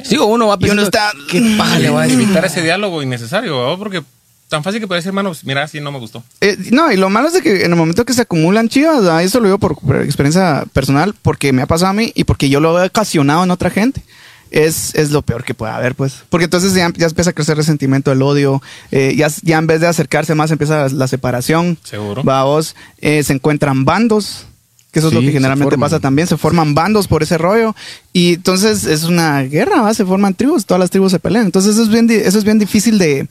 Sí, 0.03 0.17
o 0.17 0.25
uno 0.25 0.47
va 0.47 0.57
Y 0.61 0.69
uno 0.69 0.83
está- 0.83 1.11
qué 1.29 1.55
paja 1.57 1.79
le 1.79 1.89
voy 1.89 1.99
a 1.99 2.03
decir. 2.03 2.21
Evitar 2.21 2.45
ese 2.45 2.61
diálogo 2.61 3.01
innecesario, 3.01 3.67
¿no? 3.69 3.77
porque 3.79 4.03
tan 4.47 4.63
fácil 4.63 4.79
que 4.79 4.87
puede 4.87 4.99
decir, 4.99 5.09
hermano, 5.09 5.29
pues, 5.29 5.43
mira, 5.43 5.67
sí, 5.67 5.79
no 5.79 5.91
me 5.91 5.97
gustó. 5.97 6.23
Eh, 6.41 6.57
no, 6.71 6.91
y 6.91 6.97
lo 6.97 7.09
malo 7.09 7.27
es 7.29 7.33
de 7.33 7.41
que 7.41 7.63
en 7.65 7.71
el 7.71 7.75
momento 7.77 8.05
que 8.05 8.13
se 8.13 8.21
acumulan 8.21 8.69
chivas, 8.69 9.03
ah, 9.05 9.23
eso 9.23 9.39
lo 9.39 9.45
digo 9.45 9.57
por, 9.57 9.79
por 9.79 9.95
experiencia 10.03 10.65
personal, 10.73 11.15
porque 11.21 11.51
me 11.53 11.61
ha 11.63 11.65
pasado 11.67 11.89
a 11.89 11.93
mí 11.93 12.11
y 12.15 12.23
porque 12.25 12.49
yo 12.49 12.59
lo 12.59 12.81
he 12.83 12.87
ocasionado 12.87 13.43
en 13.43 13.49
otra 13.51 13.69
gente. 13.71 14.03
Es, 14.51 14.93
es 14.95 15.11
lo 15.11 15.21
peor 15.21 15.45
que 15.45 15.53
puede 15.53 15.71
haber, 15.71 15.95
pues. 15.95 16.23
Porque 16.29 16.43
entonces 16.43 16.73
ya, 16.73 16.91
ya 16.95 17.07
empieza 17.07 17.29
a 17.29 17.33
crecer 17.33 17.53
el 17.53 17.57
resentimiento, 17.57 18.11
el 18.11 18.21
odio. 18.21 18.61
eh, 18.91 19.15
ya, 19.17 19.29
ya 19.43 19.57
en 19.57 19.65
vez 19.65 19.79
de 19.79 19.87
acercarse 19.87 20.35
más, 20.35 20.51
empieza 20.51 20.83
la, 20.83 20.89
la 20.89 21.07
separación. 21.07 21.77
Seguro. 21.83 22.23
Va 22.23 22.43
vos, 22.43 22.75
eh, 22.99 23.23
se 23.23 23.31
encuentran 23.33 23.85
bandos. 23.85 24.45
Que 24.91 24.99
eso 24.99 25.07
es 25.07 25.13
lo 25.13 25.21
que 25.21 25.31
generalmente 25.31 25.77
pasa 25.77 26.01
también. 26.01 26.27
Se 26.27 26.35
forman 26.35 26.75
bandos 26.75 27.07
por 27.07 27.23
ese 27.23 27.37
rollo. 27.37 27.73
Y 28.11 28.33
entonces 28.33 28.83
es 28.83 29.03
una 29.03 29.41
guerra, 29.43 29.81
¿va? 29.83 29.93
Se 29.93 30.03
forman 30.03 30.33
tribus, 30.33 30.65
todas 30.65 30.81
las 30.81 30.89
tribus 30.89 31.13
se 31.13 31.19
pelean. 31.19 31.45
Entonces 31.45 31.75
eso 31.75 31.83
es 31.83 31.87
bien, 31.87 32.09
eso 32.11 32.37
es 32.37 32.43
bien 32.43 32.59
difícil 32.59 32.97
de, 32.97 33.25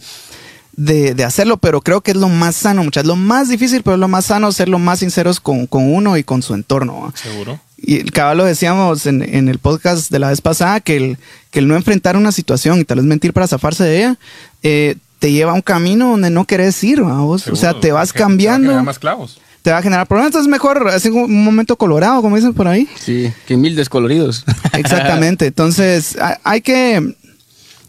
de, 0.75 1.15
de 1.15 1.25
hacerlo, 1.25 1.59
pero 1.59 1.83
creo 1.83 2.01
que 2.01 2.13
es 2.13 2.17
lo 2.17 2.31
más 2.31 2.57
sano, 2.57 2.83
muchachos. 2.83 3.09
Lo 3.09 3.17
más 3.17 3.51
difícil, 3.51 3.83
pero 3.83 3.97
es 3.97 4.01
lo 4.01 4.09
más 4.09 4.25
sano 4.25 4.51
ser 4.53 4.71
lo 4.71 4.79
más 4.79 5.01
sinceros 5.01 5.39
con, 5.39 5.67
con 5.67 5.93
uno 5.93 6.17
y 6.17 6.25
con 6.25 6.41
su 6.41 6.55
entorno. 6.55 7.03
¿va? 7.03 7.13
Seguro. 7.15 7.61
Y 7.83 7.97
el 8.01 8.13
caballo 8.13 8.45
decíamos 8.45 9.07
en, 9.07 9.23
en 9.23 9.49
el 9.49 9.59
podcast 9.59 10.11
de 10.11 10.19
la 10.19 10.29
vez 10.29 10.41
pasada 10.41 10.81
que 10.81 10.97
el, 10.97 11.19
que 11.51 11.61
el 11.61 11.69
no 11.69 11.77
enfrentar 11.77 12.17
una 12.17 12.31
situación 12.33 12.79
y 12.81 12.85
tal 12.85 12.99
vez 12.99 13.07
mentir 13.07 13.33
para 13.33 13.47
zafarse 13.49 13.85
de 13.85 13.99
ella, 13.99 14.19
eh, 14.63 14.97
te 15.19 15.33
lleva 15.33 15.53
a 15.53 15.55
un 15.55 15.63
camino 15.63 16.11
donde 16.11 16.31
no 16.31 16.45
querés 16.45 16.83
ir, 16.85 17.03
¿va 17.05 17.19
vos? 17.21 17.47
O 17.49 17.57
sea, 17.57 17.79
te 17.79 17.91
vas 17.93 18.09
porque 18.11 18.19
te 18.19 18.23
va 18.23 18.27
a 18.27 18.29
cambiando, 18.29 18.67
generar 18.69 18.85
más 18.85 18.99
clavos. 18.99 19.41
te 19.63 19.71
va 19.71 19.79
a 19.79 19.83
generar 19.83 20.07
problemas. 20.07 20.29
Entonces, 20.29 20.51
mejor 20.51 20.89
hacer 20.89 21.13
un 21.13 21.43
momento 21.45 21.77
colorado, 21.77 22.21
como 22.23 22.37
dicen 22.37 22.55
por 22.55 22.69
ahí. 22.69 22.87
Sí, 22.99 23.33
que 23.47 23.57
mil 23.57 23.75
descoloridos. 23.77 24.45
Exactamente. 24.73 25.47
Entonces, 25.47 26.17
hay, 26.45 26.61
que. 26.61 27.15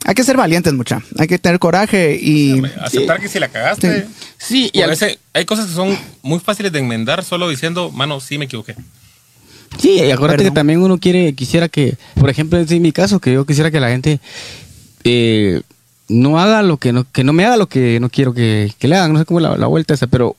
Hay 0.04 0.16
que 0.16 0.24
ser 0.24 0.36
valientes, 0.36 0.74
mucha. 0.74 1.02
Hay 1.20 1.28
que 1.28 1.38
tener 1.38 1.60
coraje 1.60 2.18
y. 2.22 2.62
Aceptar 2.82 3.20
que 3.22 3.28
si 3.30 3.40
la 3.40 3.50
cagaste. 3.50 4.08
Sí, 4.38 4.70
y 4.74 4.80
por 4.80 4.86
al- 4.86 4.94
ese- 4.94 5.20
hay 5.34 5.46
cosas 5.46 5.68
que 5.68 5.74
son 5.74 5.98
muy 6.24 6.40
fáciles 6.40 6.72
de 6.72 6.80
enmendar 6.80 7.24
solo 7.24 7.48
diciendo, 7.50 7.92
mano, 7.92 8.20
sí 8.20 8.38
me 8.38 8.46
equivoqué. 8.46 8.76
Sí, 9.78 9.92
y 9.94 10.12
acuérdate 10.12 10.40
Perdón. 10.40 10.54
que 10.54 10.56
también 10.56 10.82
uno 10.82 10.98
quiere, 10.98 11.34
quisiera 11.34 11.70
que, 11.70 11.96
por 12.16 12.30
ejemplo, 12.30 12.60
en 12.60 12.82
mi 12.82 12.92
caso, 12.92 13.20
que 13.20 13.34
yo 13.34 13.46
quisiera 13.46 13.72
que 13.72 13.80
la 13.80 13.90
gente 13.90 14.20
eh, 15.04 15.62
no 16.10 16.40
haga 16.40 16.62
lo 16.62 16.78
que 16.78 16.92
no, 16.92 17.06
que 17.12 17.24
no 17.24 17.34
me 17.34 17.46
haga 17.46 17.58
lo 17.58 17.68
que 17.68 18.00
no 18.00 18.10
quiero 18.10 18.34
que, 18.34 18.72
que 18.78 18.88
le 18.88 18.96
hagan, 18.96 19.14
no 19.14 19.20
sé 19.20 19.26
cómo 19.26 19.40
la, 19.40 19.58
la 19.58 19.68
vuelta 19.68 19.94
esa, 19.94 20.08
pero 20.08 20.36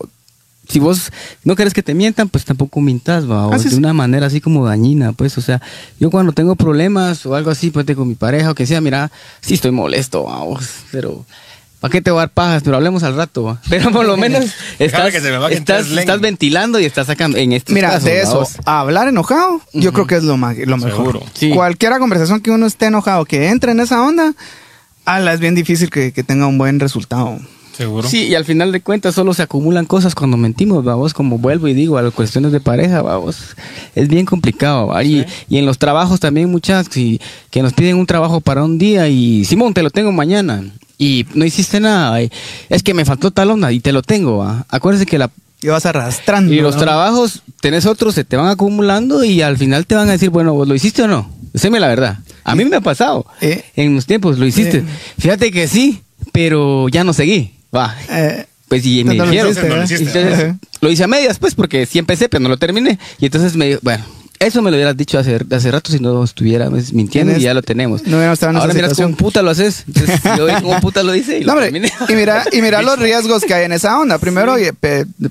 si 0.68 0.78
vos 0.78 1.10
no 1.44 1.56
querés 1.56 1.74
que 1.74 1.82
te 1.82 1.94
mientan, 1.94 2.28
pues 2.28 2.44
tampoco 2.44 2.80
mintas, 2.80 3.28
va, 3.28 3.46
o 3.46 3.52
Así 3.52 3.64
de 3.64 3.70
es. 3.70 3.78
una 3.78 3.92
manera 3.92 4.26
así 4.26 4.40
como 4.40 4.64
dañina, 4.64 5.12
pues, 5.12 5.36
o 5.38 5.40
sea, 5.40 5.60
yo 5.98 6.10
cuando 6.10 6.32
tengo 6.32 6.54
problemas 6.56 7.26
o 7.26 7.34
algo 7.34 7.50
así, 7.50 7.70
pues 7.70 7.84
con 7.96 8.08
mi 8.08 8.14
pareja 8.14 8.50
o 8.50 8.54
que 8.54 8.66
sea, 8.66 8.80
mira, 8.80 9.10
sí 9.40 9.54
estoy 9.54 9.70
molesto, 9.70 10.24
va, 10.24 10.44
vos, 10.44 10.68
pero 10.90 11.24
¿para 11.82 11.92
qué 11.92 12.00
te 12.00 12.10
voy 12.12 12.20
a 12.20 12.22
dar 12.22 12.30
pajas? 12.30 12.62
Pero 12.64 12.76
hablemos 12.76 13.02
al 13.02 13.16
rato, 13.16 13.42
va. 13.42 13.60
pero 13.68 13.90
por 13.90 14.06
lo 14.06 14.16
menos 14.16 14.46
estás, 14.78 15.10
que 15.10 15.20
se 15.20 15.30
me 15.32 15.38
baje 15.38 15.56
estás, 15.56 15.80
entonces, 15.80 15.98
estás 15.98 16.16
Len. 16.16 16.22
ventilando 16.22 16.78
y 16.80 16.84
estás 16.84 17.08
sacando 17.08 17.36
en 17.36 17.50
Mira, 17.68 17.90
casos, 17.90 18.04
de 18.04 18.22
eso, 18.22 18.48
hablar 18.64 19.08
enojado, 19.08 19.60
yo 19.72 19.92
creo 19.92 20.06
que 20.06 20.14
es 20.16 20.22
lo, 20.22 20.36
lo 20.36 20.76
mejor. 20.76 20.90
Seguro. 20.90 21.22
Sí. 21.34 21.50
Cualquiera 21.50 21.98
conversación 21.98 22.40
que 22.40 22.52
uno 22.52 22.66
esté 22.66 22.86
enojado, 22.86 23.24
que 23.24 23.48
entre 23.48 23.72
en 23.72 23.80
esa 23.80 24.00
onda, 24.00 24.32
ala, 25.04 25.32
es 25.34 25.40
bien 25.40 25.56
difícil 25.56 25.90
que, 25.90 26.12
que 26.12 26.22
tenga 26.22 26.46
un 26.46 26.56
buen 26.56 26.78
resultado. 26.78 27.38
Seguro. 27.76 28.06
Sí, 28.06 28.26
y 28.26 28.34
al 28.34 28.44
final 28.44 28.70
de 28.70 28.82
cuentas 28.82 29.14
solo 29.14 29.32
se 29.32 29.42
acumulan 29.42 29.86
cosas 29.86 30.14
cuando 30.14 30.36
mentimos, 30.36 30.84
vamos, 30.84 31.14
como 31.14 31.38
vuelvo 31.38 31.68
y 31.68 31.74
digo, 31.74 31.96
a 31.96 32.02
las 32.02 32.12
cuestiones 32.12 32.52
de 32.52 32.60
pareja, 32.60 33.00
vamos, 33.00 33.56
es 33.94 34.08
bien 34.08 34.26
complicado, 34.26 34.88
¿va? 34.88 35.02
y, 35.02 35.24
y 35.48 35.56
en 35.56 35.64
los 35.64 35.78
trabajos 35.78 36.20
también 36.20 36.50
muchas, 36.50 36.86
si, 36.90 37.18
que 37.50 37.62
nos 37.62 37.72
piden 37.72 37.96
un 37.96 38.04
trabajo 38.06 38.42
para 38.42 38.62
un 38.62 38.76
día 38.76 39.08
y 39.08 39.46
Simón, 39.46 39.72
te 39.72 39.82
lo 39.82 39.88
tengo 39.88 40.12
mañana, 40.12 40.62
y 41.02 41.26
no 41.34 41.44
hiciste 41.44 41.80
nada. 41.80 42.22
y 42.22 42.30
es 42.68 42.82
que 42.82 42.94
me 42.94 43.04
faltó 43.04 43.30
tal 43.30 43.50
onda 43.50 43.72
y 43.72 43.80
te 43.80 43.92
lo 43.92 44.02
tengo. 44.02 44.38
¿va? 44.38 44.64
Acuérdese 44.68 45.06
que 45.06 45.18
la 45.18 45.30
Y 45.60 45.68
vas 45.68 45.84
arrastrando. 45.86 46.52
y 46.52 46.60
los 46.60 46.76
¿no? 46.76 46.82
trabajos, 46.82 47.42
tenés 47.60 47.86
otros, 47.86 48.14
se 48.14 48.24
te 48.24 48.36
van 48.36 48.48
acumulando 48.48 49.24
y 49.24 49.42
al 49.42 49.56
final 49.58 49.86
te 49.86 49.94
van 49.94 50.08
a 50.08 50.12
decir, 50.12 50.30
bueno, 50.30 50.54
¿vos 50.54 50.68
¿lo 50.68 50.74
hiciste 50.74 51.02
o 51.02 51.08
no? 51.08 51.30
Déjeme 51.52 51.80
la 51.80 51.88
verdad. 51.88 52.18
A 52.44 52.54
mí 52.54 52.64
me 52.64 52.76
ha 52.76 52.80
pasado. 52.80 53.26
Eh. 53.40 53.64
En 53.76 53.94
los 53.94 54.06
tiempos, 54.06 54.38
¿lo 54.38 54.46
hiciste? 54.46 54.78
Eh. 54.78 54.84
Fíjate 55.18 55.50
que 55.50 55.68
sí, 55.68 56.00
pero 56.32 56.88
ya 56.88 57.04
no 57.04 57.12
seguí. 57.12 57.52
Va. 57.74 57.94
Eh, 58.10 58.46
Pues 58.68 58.86
y 58.86 59.04
me 59.04 59.12
entonces 59.12 59.34
no 59.36 59.42
lo 59.42 59.48
dijeron. 59.48 59.84
hiciste, 59.84 60.24
no 60.24 60.46
lo 60.46 60.58
lo 60.80 60.90
hice 60.90 61.04
a 61.04 61.08
medias, 61.08 61.38
pues, 61.38 61.54
porque 61.54 61.84
sí 61.86 61.98
empecé, 61.98 62.28
pero 62.28 62.42
no 62.42 62.48
lo 62.48 62.56
terminé. 62.56 62.98
Y 63.20 63.26
entonces 63.26 63.54
me 63.56 63.66
dijo, 63.66 63.80
bueno, 63.82 64.04
eso 64.46 64.62
me 64.62 64.70
lo 64.70 64.76
hubieras 64.76 64.96
dicho 64.96 65.18
hace, 65.18 65.38
hace 65.50 65.70
rato 65.70 65.90
si 65.92 65.98
no 66.00 66.22
estuviera 66.24 66.68
pues, 66.70 66.92
mintiendo 66.92 67.36
y 67.36 67.40
ya 67.40 67.54
lo 67.54 67.62
tenemos. 67.62 68.02
no 68.02 68.16
hubiéramos 68.16 68.34
estado 68.36 68.50
en 68.50 68.56
Ahora 68.56 68.68
esa 68.70 68.74
miras 68.76 68.90
situación. 68.90 69.12
cómo 69.16 69.28
puta 69.28 69.42
lo 69.42 69.50
haces. 69.50 69.84
Entonces, 69.86 70.20
yo 70.36 70.46
vi 70.46 70.52
cómo 70.62 70.80
puta 70.80 71.02
lo 71.02 71.12
dice 71.12 71.38
y 71.38 71.44
No, 71.44 71.52
hombre, 71.52 71.68
y 71.68 72.14
mira, 72.14 72.44
y 72.52 72.60
mira 72.62 72.82
los 72.82 72.98
riesgos 72.98 73.42
que 73.44 73.54
hay 73.54 73.64
en 73.64 73.72
esa 73.72 73.98
onda. 73.98 74.18
Primero, 74.18 74.56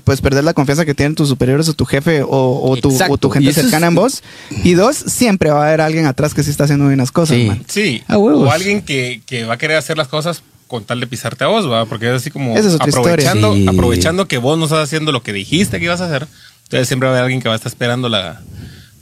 pues 0.04 0.20
perder 0.20 0.44
la 0.44 0.54
confianza 0.54 0.84
que 0.84 0.94
tienen 0.94 1.14
tus 1.14 1.28
superiores 1.28 1.68
o 1.68 1.74
tu 1.74 1.84
jefe 1.84 2.22
o, 2.22 2.28
o 2.28 2.76
tu, 2.76 2.88
o 2.90 3.30
gente 3.30 3.50
es- 3.50 3.56
cercana 3.56 3.86
en 3.88 3.94
vos. 3.94 4.22
Y 4.64 4.74
dos, 4.74 4.96
siempre 4.96 5.50
va 5.50 5.64
a 5.64 5.68
haber 5.68 5.80
alguien 5.80 6.06
atrás 6.06 6.34
que 6.34 6.42
sí 6.42 6.50
está 6.50 6.64
haciendo 6.64 6.86
bien 6.86 6.98
las 6.98 7.12
cosas, 7.12 7.36
Sí. 7.36 7.44
man. 7.44 7.62
Sí. 7.68 8.02
A 8.08 8.18
huevos. 8.18 8.48
O 8.48 8.50
alguien 8.52 8.82
que, 8.82 9.22
que 9.26 9.44
va 9.44 9.54
a 9.54 9.58
querer 9.58 9.76
hacer 9.76 9.96
las 9.96 10.08
cosas 10.08 10.42
con 10.66 10.84
tal 10.84 11.00
de 11.00 11.06
pisarte 11.06 11.44
a 11.44 11.48
vos, 11.48 11.70
¿va? 11.70 11.84
Porque 11.84 12.08
es 12.08 12.14
así 12.14 12.30
como 12.30 12.56
es 12.56 12.64
aprovechando. 12.80 13.54
Sí. 13.54 13.66
aprovechando 13.68 14.26
que 14.26 14.38
vos 14.38 14.56
no 14.58 14.64
estás 14.64 14.78
haciendo 14.84 15.12
lo 15.12 15.22
que 15.22 15.32
dijiste 15.34 15.78
que 15.78 15.84
ibas 15.84 16.00
a 16.00 16.06
hacer. 16.06 16.26
Entonces 16.64 16.88
siempre 16.88 17.06
va 17.08 17.14
a 17.14 17.16
haber 17.18 17.24
alguien 17.24 17.42
que 17.42 17.48
va 17.48 17.54
a 17.54 17.56
estar 17.56 17.70
esperando 17.70 18.08
la 18.08 18.40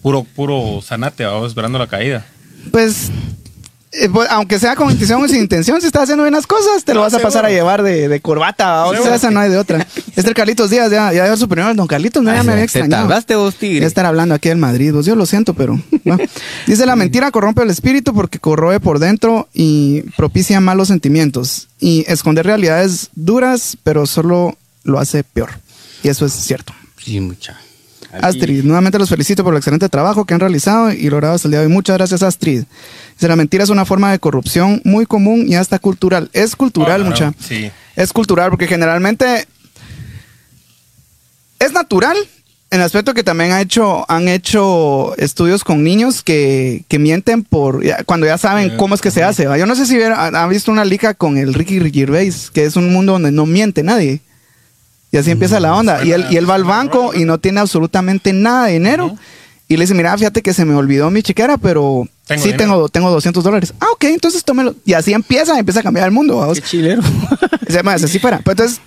puro, 0.03 0.25
puro 0.25 0.81
sanate, 0.83 1.25
¿va? 1.25 1.47
esperando 1.47 1.79
la 1.79 1.87
caída. 1.87 2.27
Pues, 2.71 3.11
eh, 3.93 4.09
pues, 4.13 4.29
aunque 4.31 4.59
sea 4.59 4.77
con 4.77 4.91
intención 4.91 5.23
o 5.23 5.27
sin 5.27 5.39
intención, 5.39 5.81
si 5.81 5.87
estás 5.87 6.03
haciendo 6.05 6.23
bien 6.25 6.35
las 6.35 6.47
cosas, 6.47 6.85
te 6.85 6.93
lo 6.95 7.01
No, 7.01 7.05
vas 7.05 7.15
a 7.15 7.19
pasar 7.19 7.45
a 7.45 7.51
llevar 7.51 7.83
de, 7.83 8.09
de 8.09 8.21
corbata. 8.21 8.85
O 8.87 8.95
sea, 8.95 9.15
esa 9.15 9.31
no 9.31 9.41
hay 9.41 9.51
de 9.51 9.59
otra. 9.59 9.87
Este 9.97 10.21
es 10.21 10.25
el 10.27 10.35
Carlitos 10.35 10.71
Díaz, 10.71 10.91
ya, 10.91 11.13
ya 11.13 11.25
dio 11.25 11.37
su 11.37 11.49
primer 11.49 11.75
don 11.75 11.87
Carlitos, 11.87 12.23
no, 12.23 12.33
ya 12.33 12.43
me 12.43 12.53
había 12.53 12.63
te 12.63 12.65
extrañado. 12.65 13.09
tardaste 13.09 13.35
vos, 13.35 13.57
tigre. 13.57 13.81
Ya 13.81 13.87
estar 13.87 14.07
hablando 14.07 14.35
aquí 14.35 14.49
del 14.49 14.59
Madrid, 14.59 14.93
pues 14.93 15.07
yo 15.07 15.17
lo 15.17 15.27
siento, 15.27 15.55
pero. 15.55 15.81
Dice 16.67 16.87
la 16.87 16.97
mentira 16.97 17.31
corrompe 17.31 17.63
el 17.63 17.71
espíritu 17.71 18.15
porque 18.15 18.39
corroe 18.39 18.79
por 18.79 18.99
dentro 18.99 19.49
y 19.55 20.03
propicia 20.17 20.61
malos 20.61 20.89
sentimientos. 20.89 21.69
Y 21.81 22.05
esconder 22.09 22.47
realidades 22.47 23.09
duras, 23.15 23.77
pero 23.83 24.07
solo 24.07 24.57
lo 24.85 24.99
hace 24.99 25.25
peor. 25.25 25.51
Y 26.03 26.09
eso 26.09 26.27
es 26.27 26.33
cierto. 26.33 26.73
Sí, 27.03 27.19
mucha. 27.21 27.59
Astrid, 28.13 28.65
nuevamente 28.65 28.99
los 28.99 29.09
felicito 29.09 29.45
por 29.45 29.55
el 29.55 29.59
excelente 29.59 29.89
trabajo 29.89 30.25
que 30.25 30.35
han 30.35 30.41
realizado 30.41 30.93
y 30.93 31.09
logrado 31.11 31.35
hasta 31.35 31.49
el 31.49 31.53
día 31.53 31.61
de 31.61 31.67
hoy. 31.67 31.73
Muchas 31.73 31.97
gracias, 31.97 32.23
Astrid. 32.23 32.65
Dice, 33.15 33.29
la 33.29 33.37
mentira 33.37 33.63
es 33.65 33.71
una 33.71 33.85
forma 33.85 34.11
de 34.11 34.19
corrupción 34.19 34.81
muy 34.85 35.07
común 35.07 35.45
y 35.49 35.55
hasta 35.55 35.79
cultural. 35.79 36.29
Es 36.33 36.57
cultural, 36.57 37.05
mucha. 37.05 37.33
claro, 37.33 37.35
Sí. 37.41 37.71
Es 37.97 38.13
cultural 38.13 38.51
porque 38.51 38.67
generalmente 38.67 39.47
es 41.59 41.73
natural 41.73 42.17
en 42.73 42.79
el 42.79 42.87
aspecto 42.87 43.15
que 43.15 43.25
también 43.25 43.51
ha 43.51 43.61
hecho, 43.61 44.09
han 44.11 44.29
hecho 44.29 45.17
estudios 45.17 45.65
con 45.65 45.83
niños 45.83 46.23
que, 46.23 46.85
que 46.89 46.99
mienten 47.01 47.43
por 47.43 47.83
cuando 48.07 48.27
ya 48.27 48.39
saben 48.39 48.71
Eh, 48.71 48.77
cómo 48.77 48.95
es 48.95 49.01
que 49.01 49.11
se 49.11 49.25
hace. 49.25 49.47
¿va? 49.47 49.59
Yo 49.59 49.67
no 49.67 49.75
sé 49.75 49.87
si 49.87 49.97
ver- 49.97 50.13
ha- 50.13 50.29
han 50.45 50.49
visto 50.51 50.71
una 50.71 50.85
liga 50.85 51.15
con 51.15 51.37
el 51.37 51.53
Ricky 51.53 51.81
Gervais, 51.93 52.49
que 52.53 52.65
es 52.65 52.77
un 52.77 52.93
mundo 52.93 53.13
donde 53.13 53.33
no 53.33 53.45
miente 53.45 53.83
nadie. 53.83 54.21
Y 55.13 55.17
así 55.17 55.31
empieza 55.31 55.59
la 55.61 55.75
onda. 55.75 56.05
Y 56.05 56.13
él, 56.13 56.27
y 56.31 56.37
él 56.37 56.49
va 56.49 56.55
al 56.55 56.65
banco 56.65 57.13
y 57.15 57.25
no 57.25 57.39
tiene 57.39 57.61
absolutamente 57.61 58.33
nada 58.33 58.67
de 58.67 58.75
dinero. 58.75 59.17
Y 59.69 59.77
le 59.77 59.85
dice, 59.85 59.95
mira, 59.95 60.17
fíjate 60.17 60.43
que 60.43 60.53
se 60.55 60.65
me 60.65 60.75
olvidó 60.75 61.11
mi 61.11 61.23
chequera, 61.23 61.57
pero 61.57 62.09
Tengo 62.27 62.43
sí 62.43 62.53
dinero. 62.53 62.65
tengo, 62.73 62.89
tengo 62.89 63.11
200 63.11 63.43
dólares. 63.45 63.73
Ah, 63.81 63.87
ok, 63.93 64.05
entonces 64.05 64.45
tómelo. 64.45 64.75
Y 64.85 64.95
así 64.95 65.13
empieza, 65.13 65.59
empieza 65.59 65.81
a 65.81 65.83
cambiar 65.83 66.07
el 66.07 66.13
mundo. 66.13 66.39
¿va? 66.39 66.53
Qué 66.55 66.63
chilero. 66.63 67.03
Se 67.67 67.73
llama 67.75 67.95
así 67.95 68.19
fuera. 68.19 68.39
Pero 68.45 68.53
entonces, 68.53 68.81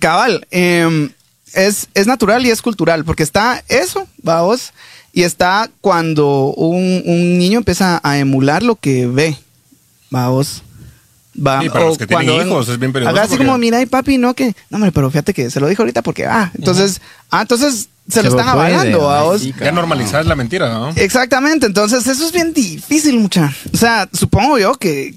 cabal, 0.00 0.46
em, 0.50 1.10
es, 1.52 1.88
es 1.94 2.06
natural 2.06 2.44
y 2.44 2.50
es 2.50 2.60
cultural, 2.62 3.04
porque 3.04 3.22
está 3.22 3.62
eso, 3.68 4.06
vamos, 4.22 4.72
y 5.12 5.22
está 5.22 5.70
cuando 5.80 6.52
un, 6.56 7.02
un 7.06 7.38
niño 7.38 7.58
empieza 7.58 8.00
a 8.02 8.18
emular 8.18 8.62
lo 8.62 8.76
que 8.76 9.06
ve, 9.06 9.36
vamos. 10.10 10.62
Va, 11.44 11.60
Sí, 11.60 11.68
para 11.68 11.84
o 11.84 11.88
los 11.88 11.98
que 11.98 12.06
tienen 12.06 12.26
cuando- 12.26 12.46
hijos 12.46 12.68
es 12.68 12.78
bien 12.78 12.92
peligroso 12.92 13.20
así 13.20 13.30
porque- 13.30 13.44
como, 13.44 13.58
mira, 13.58 13.80
y 13.82 13.86
papi, 13.86 14.16
no, 14.18 14.34
que, 14.34 14.54
no, 14.70 14.76
hombre, 14.76 14.92
pero 14.92 15.10
fíjate 15.10 15.34
que 15.34 15.50
se 15.50 15.60
lo 15.60 15.66
dijo 15.68 15.82
ahorita 15.82 16.02
porque, 16.02 16.24
ah, 16.26 16.50
entonces, 16.56 17.00
ah, 17.30 17.42
entonces 17.42 17.88
se, 18.08 18.22
lo 18.22 18.30
Se 18.30 18.34
lo 18.36 18.40
están 18.40 18.54
puede, 18.56 18.74
avalando, 18.74 18.98
¿no? 18.98 19.04
vamos. 19.06 19.42
Sí, 19.42 19.52
Ya 19.60 19.72
normalizar 19.72 20.24
la 20.24 20.34
mentira, 20.34 20.68
¿no? 20.70 20.90
Exactamente, 20.96 21.66
entonces 21.66 22.06
eso 22.06 22.24
es 22.26 22.32
bien 22.32 22.54
difícil, 22.54 23.18
mucha. 23.18 23.52
O 23.72 23.76
sea, 23.76 24.08
supongo 24.12 24.58
yo 24.58 24.74
que 24.76 25.14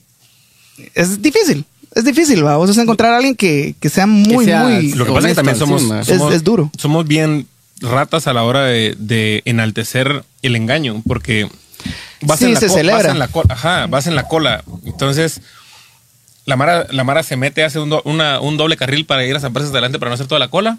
es 0.95 1.22
difícil. 1.22 1.65
Es 1.95 2.03
difícil, 2.05 2.43
vamos 2.43 2.78
a 2.78 2.82
encontrar 2.82 3.13
a 3.13 3.17
alguien 3.17 3.36
que, 3.36 3.74
que 3.80 3.89
sea 3.89 4.05
muy, 4.05 4.45
sea 4.45 4.63
muy. 4.63 4.91
Lo 4.93 5.05
que 5.05 5.11
pasa 5.11 5.28
es 5.28 5.32
que 5.32 5.36
también 5.36 5.57
somos. 5.57 5.82
Es- 5.84 6.07
somos- 6.07 6.34
es 6.34 6.43
duro. 6.43 6.70
Somos 6.78 7.07
bien 7.07 7.47
ratas 7.82 8.28
a 8.28 8.34
la 8.34 8.43
hora 8.43 8.63
de, 8.65 8.95
de 8.99 9.41
enaltecer 9.45 10.24
el 10.43 10.55
engaño, 10.55 11.01
porque 11.07 11.49
vas 12.22 12.39
Sí, 12.39 12.45
en 12.45 12.53
la 12.53 12.59
se 12.59 12.70
celebra. 12.70 13.03
Vas 13.03 13.11
en 13.13 13.20
la 13.20 13.28
cola, 13.28 13.53
ajá, 13.53 13.88
vas 13.88 14.05
en 14.05 14.15
la 14.15 14.28
cola. 14.28 14.63
Entonces, 14.86 15.41
la 16.50 16.56
Mara, 16.58 16.86
la 16.91 17.04
Mara 17.06 17.24
se 17.24 17.38
mete, 17.38 17.64
hace 17.64 17.80
un, 17.80 17.89
do- 17.89 18.02
una- 18.06 18.41
un 18.41 18.58
doble 18.58 18.76
carril 18.76 19.06
para 19.06 19.26
ir 19.26 19.36
a 19.36 19.39
San 19.39 19.54
Pedro 19.54 19.70
adelante 19.70 20.00
para 20.00 20.10
no 20.10 20.16
hacer 20.16 20.28
toda 20.28 20.39
la 20.39 20.50
cola. 20.50 20.78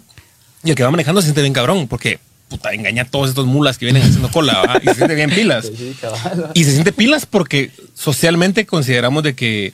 Y 0.63 0.69
el 0.69 0.75
que 0.75 0.83
va 0.83 0.91
manejando 0.91 1.21
se 1.21 1.25
siente 1.27 1.41
bien 1.41 1.53
cabrón, 1.53 1.87
porque 1.87 2.19
puta, 2.49 2.71
engaña 2.73 3.03
a 3.03 3.05
todos 3.05 3.29
estos 3.29 3.45
mulas 3.47 3.77
que 3.77 3.85
vienen 3.85 4.03
haciendo 4.03 4.29
cola 4.29 4.79
y 4.83 4.87
se 4.87 4.95
siente 4.95 5.15
bien 5.15 5.29
pilas. 5.31 5.71
Y 6.53 6.63
se 6.65 6.71
siente 6.73 6.91
pilas 6.91 7.25
porque 7.25 7.71
socialmente 7.95 8.65
consideramos 8.65 9.23
de 9.23 9.33
que 9.33 9.73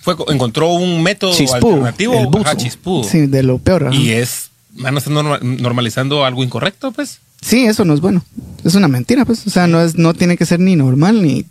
fue, 0.00 0.16
encontró 0.28 0.72
un 0.72 1.02
método 1.02 1.32
Chispú, 1.34 1.54
alternativo. 1.68 2.30
Ajá, 2.44 2.56
chispú. 2.56 3.04
Sí, 3.08 3.26
de 3.26 3.42
lo 3.42 3.58
peor. 3.58 3.86
ajá. 3.86 3.94
Y 3.94 4.10
es, 4.10 4.50
van 4.72 4.96
a 4.96 4.98
estar 4.98 5.12
norma- 5.12 5.38
normalizando 5.40 6.24
algo 6.24 6.42
incorrecto, 6.42 6.90
pues. 6.92 7.20
Sí, 7.40 7.64
eso 7.64 7.84
no 7.84 7.94
es 7.94 8.00
bueno. 8.00 8.24
Es 8.64 8.74
una 8.74 8.88
mentira, 8.88 9.24
pues. 9.24 9.46
O 9.46 9.50
sea, 9.50 9.66
no 9.66 9.80
es, 9.80 9.96
no 9.96 10.14
tiene 10.14 10.36
que 10.36 10.44
ser 10.46 10.58
ni 10.60 10.74
normal 10.76 11.22
ni. 11.22 11.44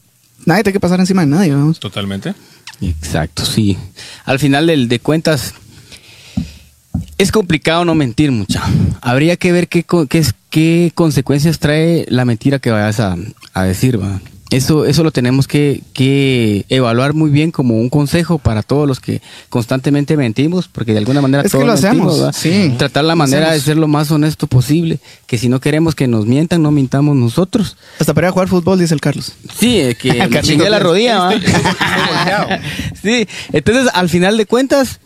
Nadie 0.45 0.63
tiene 0.63 0.73
que 0.73 0.79
pasar 0.79 0.99
encima 0.99 1.21
de 1.21 1.27
nadie, 1.27 1.53
vamos. 1.53 1.79
Totalmente. 1.79 2.34
Exacto, 2.82 3.45
sí. 3.45 3.77
Al 4.25 4.39
final 4.39 4.67
del- 4.67 4.88
de 4.89 4.99
cuentas, 4.99 5.53
es 7.17 7.32
complicado 7.32 7.86
no 7.86 7.95
mentir 7.95 8.32
mucha. 8.32 8.61
Habría 9.01 9.38
que 9.38 9.51
ver 9.51 9.67
qué, 9.67 9.86
qué, 10.09 10.25
qué 10.49 10.91
consecuencias 10.95 11.59
trae 11.59 12.05
la 12.09 12.25
mentira 12.25 12.59
que 12.59 12.71
vayas 12.71 12.99
a, 12.99 13.15
a 13.53 13.63
decir. 13.63 14.01
¿va? 14.01 14.19
Eso, 14.51 14.85
eso 14.85 15.03
lo 15.03 15.11
tenemos 15.11 15.47
que, 15.47 15.81
que 15.93 16.65
evaluar 16.67 17.13
muy 17.13 17.29
bien 17.29 17.51
como 17.51 17.79
un 17.79 17.89
consejo 17.89 18.37
para 18.37 18.63
todos 18.63 18.85
los 18.85 18.99
que 18.99 19.21
constantemente 19.49 20.17
mentimos, 20.17 20.67
porque 20.67 20.91
de 20.91 20.97
alguna 20.97 21.21
manera 21.21 21.43
Es 21.43 21.53
que 21.53 21.57
todos 21.57 22.35
sí. 22.35 22.73
Tratar 22.77 23.05
la 23.05 23.15
manera 23.15 23.53
de 23.53 23.59
ser 23.61 23.77
lo 23.77 23.87
más 23.87 24.11
honesto 24.11 24.47
posible, 24.47 24.99
que 25.25 25.37
si 25.37 25.47
no 25.47 25.61
queremos 25.61 25.95
que 25.95 26.07
nos 26.07 26.25
mientan, 26.25 26.61
no 26.61 26.71
mintamos 26.71 27.15
nosotros. 27.15 27.77
Hasta 27.97 28.13
para 28.13 28.27
ir 28.27 28.29
a 28.29 28.33
jugar 28.33 28.49
fútbol, 28.49 28.77
dice 28.77 28.93
el 28.93 28.99
Carlos. 28.99 29.31
Sí, 29.57 29.79
eh, 29.79 29.95
que 29.95 30.27
me 30.29 30.41
chingué 30.41 30.69
la 30.69 30.79
rodilla. 30.79 31.29
entonces 33.53 33.89
al 33.93 34.09
final 34.09 34.35
de 34.35 34.45
cuentas 34.45 34.99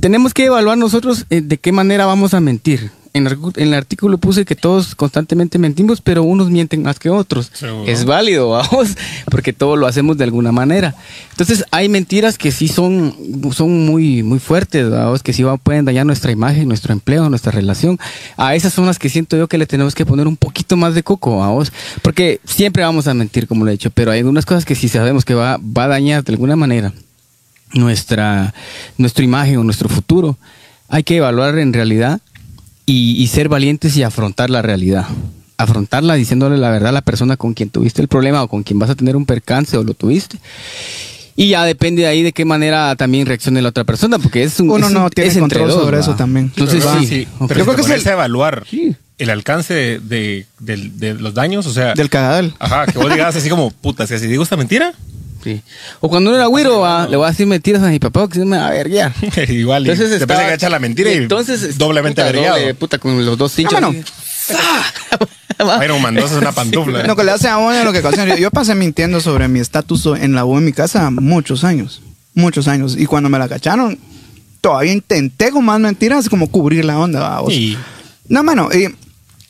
tenemos 0.00 0.32
que 0.32 0.44
evaluar 0.44 0.78
nosotros 0.78 1.26
eh, 1.30 1.40
de 1.40 1.58
qué 1.58 1.72
manera 1.72 2.06
vamos 2.06 2.32
a 2.32 2.40
mentir. 2.40 2.92
En 3.16 3.28
el, 3.28 3.38
arcu- 3.38 3.56
en 3.58 3.68
el 3.68 3.74
artículo 3.74 4.18
puse 4.18 4.44
que 4.44 4.56
todos 4.56 4.96
constantemente 4.96 5.56
mentimos, 5.56 6.00
pero 6.00 6.24
unos 6.24 6.50
mienten 6.50 6.82
más 6.82 6.98
que 6.98 7.10
otros. 7.10 7.48
Seguro. 7.54 7.84
Es 7.86 8.04
válido, 8.04 8.48
vamos, 8.50 8.96
porque 9.30 9.52
todos 9.52 9.78
lo 9.78 9.86
hacemos 9.86 10.18
de 10.18 10.24
alguna 10.24 10.50
manera. 10.50 10.96
Entonces 11.30 11.64
hay 11.70 11.88
mentiras 11.88 12.36
que 12.38 12.50
sí 12.50 12.66
son, 12.66 13.14
son 13.52 13.86
muy, 13.86 14.24
muy 14.24 14.40
fuertes, 14.40 14.90
vamos, 14.90 15.22
que 15.22 15.32
sí 15.32 15.44
va- 15.44 15.56
pueden 15.58 15.84
dañar 15.84 16.04
nuestra 16.06 16.32
imagen, 16.32 16.66
nuestro 16.66 16.92
empleo, 16.92 17.30
nuestra 17.30 17.52
relación. 17.52 18.00
A 18.36 18.56
esas 18.56 18.72
son 18.72 18.84
las 18.86 18.98
que 18.98 19.08
siento 19.08 19.36
yo 19.36 19.46
que 19.46 19.58
le 19.58 19.66
tenemos 19.66 19.94
que 19.94 20.04
poner 20.04 20.26
un 20.26 20.36
poquito 20.36 20.76
más 20.76 20.96
de 20.96 21.04
coco, 21.04 21.38
vamos, 21.38 21.72
porque 22.02 22.40
siempre 22.44 22.82
vamos 22.82 23.06
a 23.06 23.14
mentir, 23.14 23.46
como 23.46 23.64
lo 23.64 23.70
he 23.70 23.74
dicho, 23.74 23.90
pero 23.90 24.10
hay 24.10 24.18
algunas 24.18 24.44
cosas 24.44 24.64
que 24.64 24.74
sí 24.74 24.88
sabemos 24.88 25.24
que 25.24 25.34
va, 25.34 25.58
va 25.58 25.84
a 25.84 25.88
dañar 25.88 26.24
de 26.24 26.32
alguna 26.32 26.56
manera 26.56 26.92
nuestra, 27.72 28.54
nuestra 28.98 29.24
imagen 29.24 29.58
o 29.58 29.64
nuestro 29.64 29.88
futuro, 29.88 30.36
hay 30.88 31.02
que 31.04 31.16
evaluar 31.16 31.58
en 31.58 31.72
realidad 31.72 32.20
y, 32.86 33.20
y 33.22 33.26
ser 33.28 33.48
valientes 33.48 33.96
y 33.96 34.02
afrontar 34.02 34.50
la 34.50 34.62
realidad. 34.62 35.06
Afrontarla 35.56 36.14
diciéndole 36.14 36.56
la 36.58 36.70
verdad 36.70 36.88
a 36.90 36.92
la 36.92 37.02
persona 37.02 37.36
con 37.36 37.54
quien 37.54 37.70
tuviste 37.70 38.02
el 38.02 38.08
problema 38.08 38.42
o 38.42 38.48
con 38.48 38.62
quien 38.62 38.78
vas 38.78 38.90
a 38.90 38.94
tener 38.94 39.16
un 39.16 39.24
percance 39.26 39.76
o 39.76 39.84
lo 39.84 39.94
tuviste. 39.94 40.38
Y 41.36 41.48
ya 41.48 41.64
depende 41.64 42.02
de 42.02 42.08
ahí 42.08 42.22
de 42.22 42.32
qué 42.32 42.44
manera 42.44 42.94
también 42.96 43.26
reaccione 43.26 43.60
la 43.62 43.70
otra 43.70 43.82
persona, 43.84 44.18
porque 44.18 44.44
es 44.44 44.60
un. 44.60 44.70
Uno 44.70 44.86
es 44.86 44.92
no 44.92 45.10
tiene 45.10 45.30
es 45.30 45.38
control 45.38 45.68
dos, 45.68 45.82
sobre 45.82 45.96
¿va? 45.96 46.02
eso 46.02 46.14
también. 46.14 46.46
Entonces, 46.46 46.84
Pero, 46.84 47.00
sí. 47.04 47.26
pero 47.48 47.58
Yo 47.60 47.64
creo 47.72 47.76
que 47.86 47.94
es 47.94 48.06
el- 48.06 48.12
evaluar 48.12 48.64
Sí. 48.70 48.94
el 49.18 49.30
alcance 49.30 49.74
de, 50.00 50.46
de- 50.60 51.14
los 51.14 51.34
daños, 51.34 51.66
o 51.66 51.72
sea, 51.72 51.94
Del 51.94 52.08
cagadal. 52.10 52.54
ajá, 52.60 52.86
que 52.86 52.98
vos 52.98 53.10
digas 53.12 53.34
así 53.34 53.48
como, 53.48 53.70
puta, 53.72 54.06
si 54.06 54.16
digo 54.28 54.44
esta 54.44 54.56
mentira, 54.56 54.92
Sí. 55.44 55.60
O 56.00 56.08
cuando 56.08 56.30
uno 56.30 56.38
era 56.38 56.46
güiro, 56.46 56.80
¿va? 56.80 57.06
le 57.06 57.16
voy 57.16 57.26
a 57.26 57.30
decir 57.30 57.46
mentiras 57.46 57.82
a 57.82 57.88
mi 57.88 57.98
papá 57.98 58.26
que 58.28 58.38
se 58.40 58.44
me 58.44 58.56
va 58.56 58.68
a 58.68 58.70
verguiar. 58.70 59.12
igual, 59.48 59.86
Entonces 59.86 60.20
estaba- 60.20 60.70
la 60.70 60.78
mentira 60.78 61.12
y 61.12 61.16
entonces, 61.18 61.76
doblemente 61.78 62.22
averiado. 62.22 62.56
doble, 62.58 62.74
puta, 62.74 62.98
con 62.98 63.24
los 63.24 63.36
dos. 63.38 63.54
Vámonos. 63.70 63.96
así. 63.96 64.54
Iron 65.84 66.02
Man 66.02 66.14
2 66.14 66.32
es 66.32 66.38
una 66.38 66.52
pantufla. 66.52 67.04
Lo 67.04 67.14
que 67.16 67.24
le 67.24 67.30
hace 67.30 67.48
a 67.48 67.58
uno 67.58 67.84
lo 67.84 67.92
que 67.92 68.00
ocasiona. 68.00 68.34
Yo, 68.34 68.36
yo 68.36 68.50
pasé 68.50 68.74
mintiendo 68.74 69.20
sobre 69.20 69.46
mi 69.48 69.60
estatus 69.60 70.06
en 70.06 70.34
la 70.34 70.44
U 70.44 70.58
en 70.58 70.64
mi 70.64 70.72
casa 70.72 71.10
muchos 71.10 71.62
años. 71.64 72.02
muchos 72.34 72.66
años. 72.66 72.96
Y 72.98 73.06
cuando 73.06 73.28
me 73.28 73.38
la 73.38 73.48
cacharon, 73.48 73.98
todavía 74.60 74.92
intenté 74.92 75.50
con 75.50 75.64
más 75.64 75.78
mentiras 75.78 76.28
como 76.28 76.48
cubrir 76.50 76.84
la 76.84 76.98
onda. 76.98 77.40
No, 78.28 78.42
mano, 78.42 78.70
eh, 78.72 78.92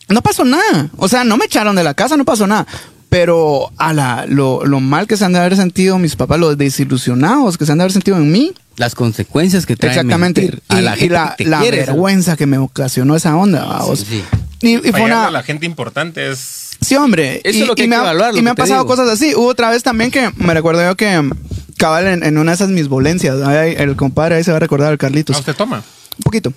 no 0.09 0.21
pasó 0.21 0.45
nada. 0.45 0.91
O 0.97 1.09
sea, 1.09 1.25
no 1.25 1.37
me 1.37 1.47
echaron 1.47 1.75
de 1.77 1.85
la 1.85 1.95
casa, 1.95 2.17
no 2.17 2.25
pasó 2.25 2.47
nada. 2.47 2.67
Pero 3.15 3.71
a 3.79 3.93
la, 3.93 4.27
lo, 4.29 4.65
lo 4.67 4.81
mal 4.81 5.07
que 5.07 5.17
se 5.17 5.25
han 5.25 5.33
de 5.33 5.39
haber 5.39 5.55
sentido 5.55 6.01
mis 6.01 6.17
papás, 6.17 6.41
los 6.41 6.59
desilusionados 6.59 7.57
que 7.57 7.65
se 7.65 7.71
han 7.71 7.79
de 7.79 7.83
haber 7.85 7.93
sentido 7.93 8.17
en 8.17 8.33
mí. 8.33 8.53
Las 8.77 8.97
consecuencias 8.97 9.67
que 9.67 9.77
trae 9.77 9.93
Exactamente. 9.93 10.41
mentir 10.41 10.63
Y, 10.69 10.75
a 10.75 10.81
la 10.81 10.97
y 10.97 10.99
gente 10.99 11.15
la, 11.15 11.35
que 11.39 11.45
te 11.45 11.51
la 11.51 11.61
quiere, 11.61 11.77
¿sabes? 11.77 11.87
vergüenza 11.93 12.37
que 12.37 12.47
me 12.47 12.59
ocasionó 12.59 13.15
esa 13.15 13.37
onda. 13.37 13.83
Sí, 13.95 14.05
sí. 14.05 14.25
Y, 14.63 14.89
y 14.89 14.91
fue 14.91 15.03
una, 15.03 15.29
a 15.29 15.31
la 15.31 15.45
gente 15.45 15.65
importante 15.65 16.29
es. 16.29 16.71
Sí, 16.81 16.97
hombre. 16.97 17.41
Eso 17.45 17.59
y, 17.59 17.63
es 17.63 17.69
lo 17.69 17.77
que 17.77 17.83
y 17.83 17.85
hay 17.85 17.89
me 17.91 17.95
que 17.95 18.01
ha- 18.01 18.03
evaluar, 18.05 18.33
lo 18.33 18.39
Y 18.39 18.43
me 18.43 18.47
que 18.47 18.51
han 18.51 18.57
pasado 18.57 18.83
digo. 18.83 18.97
cosas 18.97 19.09
así. 19.09 19.33
Hubo 19.37 19.47
otra 19.47 19.71
vez 19.71 19.85
también 19.85 20.11
que 20.11 20.33
me 20.37 20.53
recuerdo 20.53 20.83
yo 20.83 20.97
que 20.97 21.23
mm, 21.23 21.31
cabal 21.79 22.09
en, 22.09 22.25
en 22.25 22.37
una 22.37 22.51
de 22.51 22.57
esas 22.57 22.71
mis 22.71 22.89
volencias. 22.89 23.41
ahí 23.47 23.75
El 23.79 23.95
compadre 23.95 24.35
ahí 24.35 24.43
se 24.43 24.51
va 24.51 24.57
a 24.57 24.61
recordar, 24.61 24.91
el 24.91 24.99
Carlitos. 24.99 25.37
Ah, 25.37 25.39
usted 25.39 25.55
toma. 25.55 25.77
Un 26.19 26.23
poquito. 26.25 26.53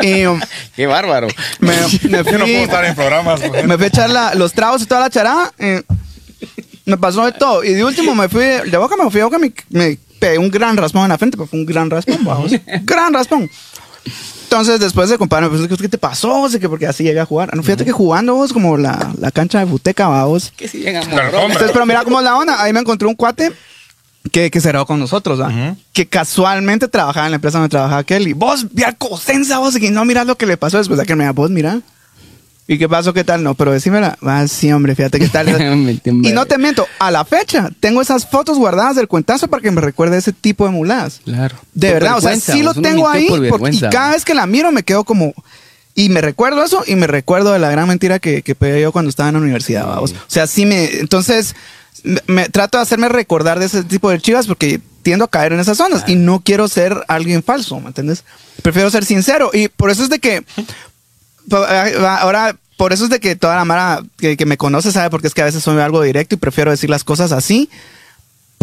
Y 0.00 0.24
um, 0.26 0.40
Qué 0.76 0.86
bárbaro. 0.86 1.28
me, 1.60 1.72
me 2.08 2.18
Yo 2.18 2.18
no 2.18 2.24
puedo 2.24 2.38
fui, 2.40 2.54
estar 2.54 2.84
en 2.84 2.94
programas. 2.94 3.40
mujer. 3.40 3.66
me 3.66 3.76
fui 3.76 3.84
a 3.84 3.88
echar 3.88 4.10
la- 4.10 4.34
los 4.34 4.52
tragos 4.52 4.82
y 4.82 4.86
toda 4.86 5.00
la 5.02 5.10
charada. 5.10 5.52
me 6.84 6.96
pasó 6.96 7.24
de 7.24 7.32
todo. 7.32 7.62
Y 7.64 7.74
de 7.74 7.84
último 7.84 8.14
me 8.14 8.28
fui, 8.28 8.42
de 8.44 8.76
boca 8.76 8.96
me 8.96 9.10
fui 9.10 9.20
a 9.20 9.24
boca, 9.24 9.38
me, 9.38 9.52
me 9.70 9.98
pegué 10.18 10.38
un 10.38 10.50
gran 10.50 10.76
raspón 10.76 11.02
en 11.02 11.08
la 11.10 11.18
frente, 11.18 11.36
pero 11.36 11.46
fue 11.48 11.58
un 11.58 11.66
gran 11.66 11.90
raspón, 11.90 12.18
vamos. 12.24 12.52
gran 12.82 13.12
raspón. 13.12 13.50
Entonces, 14.44 14.78
después 14.80 15.08
de 15.08 15.16
compadre, 15.16 15.48
me 15.48 15.66
pues, 15.66 15.80
¿qué 15.80 15.88
te 15.88 15.96
pasó? 15.96 16.44
Así 16.44 16.60
que 16.60 16.68
porque 16.68 16.86
así 16.86 17.02
llegué 17.02 17.20
a 17.20 17.24
jugar. 17.24 17.56
No, 17.56 17.62
fíjate 17.62 17.86
que 17.86 17.92
jugando 17.92 18.34
vos, 18.34 18.52
como 18.52 18.76
la, 18.76 19.14
la 19.18 19.30
cancha 19.30 19.60
de 19.60 19.66
Futeca, 19.66 20.08
vamos. 20.08 20.52
Que 20.54 20.68
si 20.68 20.86
hombre. 20.86 21.00
Entonces, 21.24 21.70
pero 21.72 21.86
mira 21.86 22.04
cómo 22.04 22.18
es 22.18 22.24
la 22.24 22.36
onda. 22.36 22.62
Ahí 22.62 22.70
me 22.74 22.80
encontré 22.80 23.08
un 23.08 23.14
cuate 23.14 23.50
que, 24.30 24.50
que 24.50 24.60
grabó 24.60 24.86
con 24.86 25.00
nosotros, 25.00 25.40
¿va? 25.40 25.48
Ujú. 25.48 25.76
Que 25.92 26.06
casualmente 26.06 26.88
trabajaba 26.88 27.26
en 27.26 27.32
la 27.32 27.36
empresa 27.36 27.58
donde 27.58 27.70
trabajaba 27.70 28.04
Kelly. 28.04 28.32
Vos, 28.34 28.66
al 28.84 28.96
cosenza, 28.96 29.58
vos, 29.58 29.76
y 29.80 29.90
no 29.90 30.04
miras 30.04 30.26
lo 30.26 30.36
que 30.36 30.46
le 30.46 30.56
pasó 30.56 30.78
después 30.78 30.98
de 30.98 31.06
que 31.06 31.16
me 31.16 31.28
vos, 31.30 31.50
mira. 31.50 31.80
¿Y 32.68 32.78
qué 32.78 32.88
pasó? 32.88 33.12
¿Qué 33.12 33.24
tal? 33.24 33.42
No, 33.42 33.54
pero 33.54 33.72
decímela. 33.72 34.16
Ah, 34.22 34.46
sí, 34.46 34.72
hombre, 34.72 34.94
fíjate 34.94 35.18
qué 35.18 35.28
tal. 35.28 35.48
Y 36.22 36.32
no 36.32 36.46
te 36.46 36.58
miento, 36.58 36.86
a 37.00 37.10
la 37.10 37.24
fecha 37.24 37.70
tengo 37.80 38.00
esas 38.00 38.26
fotos 38.26 38.56
guardadas 38.56 38.96
del 38.96 39.08
cuentazo 39.08 39.48
para 39.48 39.62
que 39.62 39.70
me 39.70 39.80
recuerde 39.80 40.16
ese 40.16 40.32
tipo 40.32 40.64
de 40.64 40.70
muladas. 40.70 41.20
Claro. 41.24 41.56
De 41.74 41.88
Por 41.88 41.94
verdad, 41.94 42.18
o 42.18 42.20
sea, 42.20 42.36
sí 42.36 42.62
lo 42.62 42.72
tengo 42.74 43.08
ahí 43.08 43.28
por 43.28 43.74
y 43.74 43.80
cada 43.80 44.12
vez 44.12 44.24
que 44.24 44.34
la 44.34 44.46
miro 44.46 44.70
me 44.72 44.84
quedo 44.84 45.04
como... 45.04 45.34
Y 45.94 46.08
me 46.08 46.22
recuerdo 46.22 46.64
eso 46.64 46.82
y 46.86 46.94
me 46.94 47.06
recuerdo 47.06 47.52
de 47.52 47.58
la 47.58 47.70
gran 47.70 47.86
mentira 47.86 48.18
que, 48.18 48.40
que 48.40 48.54
pegué 48.54 48.80
yo 48.80 48.92
cuando 48.92 49.10
estaba 49.10 49.28
en 49.28 49.34
la 49.34 49.40
universidad. 49.42 49.86
vamos. 49.86 50.12
O 50.12 50.16
sea, 50.28 50.46
sí 50.46 50.64
me... 50.64 50.84
Entonces, 51.00 51.54
me, 52.26 52.48
trato 52.48 52.78
de 52.78 52.82
hacerme 52.82 53.08
recordar 53.08 53.58
de 53.58 53.66
ese 53.66 53.84
tipo 53.84 54.10
de 54.10 54.20
chivas 54.20 54.46
porque 54.46 54.80
tiendo 55.02 55.24
a 55.24 55.30
caer 55.30 55.52
en 55.52 55.60
esas 55.60 55.76
zonas 55.76 56.04
y 56.06 56.16
no 56.16 56.40
quiero 56.40 56.68
ser 56.68 57.04
alguien 57.08 57.42
falso, 57.42 57.80
¿me 57.80 57.88
entiendes? 57.88 58.24
Prefiero 58.62 58.90
ser 58.90 59.04
sincero 59.04 59.50
y 59.52 59.68
por 59.68 59.90
eso 59.90 60.02
es 60.02 60.08
de 60.08 60.18
que... 60.18 60.44
Ahora, 61.50 62.56
por 62.76 62.92
eso 62.92 63.04
es 63.04 63.10
de 63.10 63.18
que 63.18 63.34
toda 63.34 63.56
la 63.56 63.64
mara 63.64 64.02
que, 64.16 64.36
que 64.36 64.46
me 64.46 64.56
conoce 64.56 64.92
sabe 64.92 65.10
porque 65.10 65.26
es 65.26 65.34
que 65.34 65.42
a 65.42 65.46
veces 65.46 65.62
soy 65.62 65.78
algo 65.80 66.02
directo 66.02 66.36
y 66.36 66.38
prefiero 66.38 66.70
decir 66.70 66.88
las 66.88 67.02
cosas 67.02 67.32
así 67.32 67.68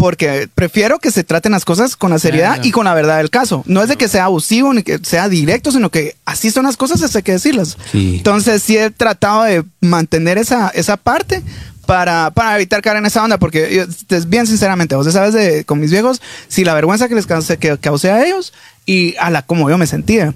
porque 0.00 0.48
prefiero 0.54 0.98
que 0.98 1.10
se 1.10 1.24
traten 1.24 1.52
las 1.52 1.66
cosas 1.66 1.94
con 1.94 2.10
la 2.10 2.18
seriedad 2.18 2.64
y 2.64 2.70
con 2.70 2.86
la 2.86 2.94
verdad 2.94 3.18
del 3.18 3.28
caso. 3.28 3.62
No 3.66 3.82
es 3.82 3.88
de 3.90 3.96
que 3.96 4.08
sea 4.08 4.24
abusivo 4.24 4.72
ni 4.72 4.82
que 4.82 4.98
sea 5.02 5.28
directo, 5.28 5.70
sino 5.70 5.90
que 5.90 6.16
así 6.24 6.50
son 6.50 6.64
las 6.64 6.78
cosas, 6.78 7.14
hay 7.14 7.22
que 7.22 7.32
decirlas. 7.32 7.76
Sí. 7.92 8.16
Entonces 8.16 8.62
sí 8.62 8.78
he 8.78 8.90
tratado 8.90 9.42
de 9.42 9.62
mantener 9.82 10.38
esa, 10.38 10.70
esa 10.70 10.96
parte 10.96 11.42
para, 11.90 12.30
para 12.30 12.54
evitar 12.54 12.80
caer 12.82 12.98
en 12.98 13.06
esa 13.06 13.24
onda, 13.24 13.36
porque 13.36 13.74
yo, 13.74 14.18
bien 14.28 14.46
sinceramente, 14.46 14.94
vos 14.94 15.12
sabes 15.12 15.34
de, 15.34 15.64
con 15.64 15.80
mis 15.80 15.90
viejos, 15.90 16.22
si 16.46 16.62
la 16.62 16.72
vergüenza 16.72 17.08
que 17.08 17.16
les 17.16 17.26
causé, 17.26 17.56
que 17.56 17.76
causé 17.78 18.12
a 18.12 18.24
ellos 18.24 18.52
y 18.86 19.16
a 19.18 19.28
la 19.28 19.42
como 19.42 19.68
yo 19.68 19.76
me 19.76 19.88
sentía. 19.88 20.32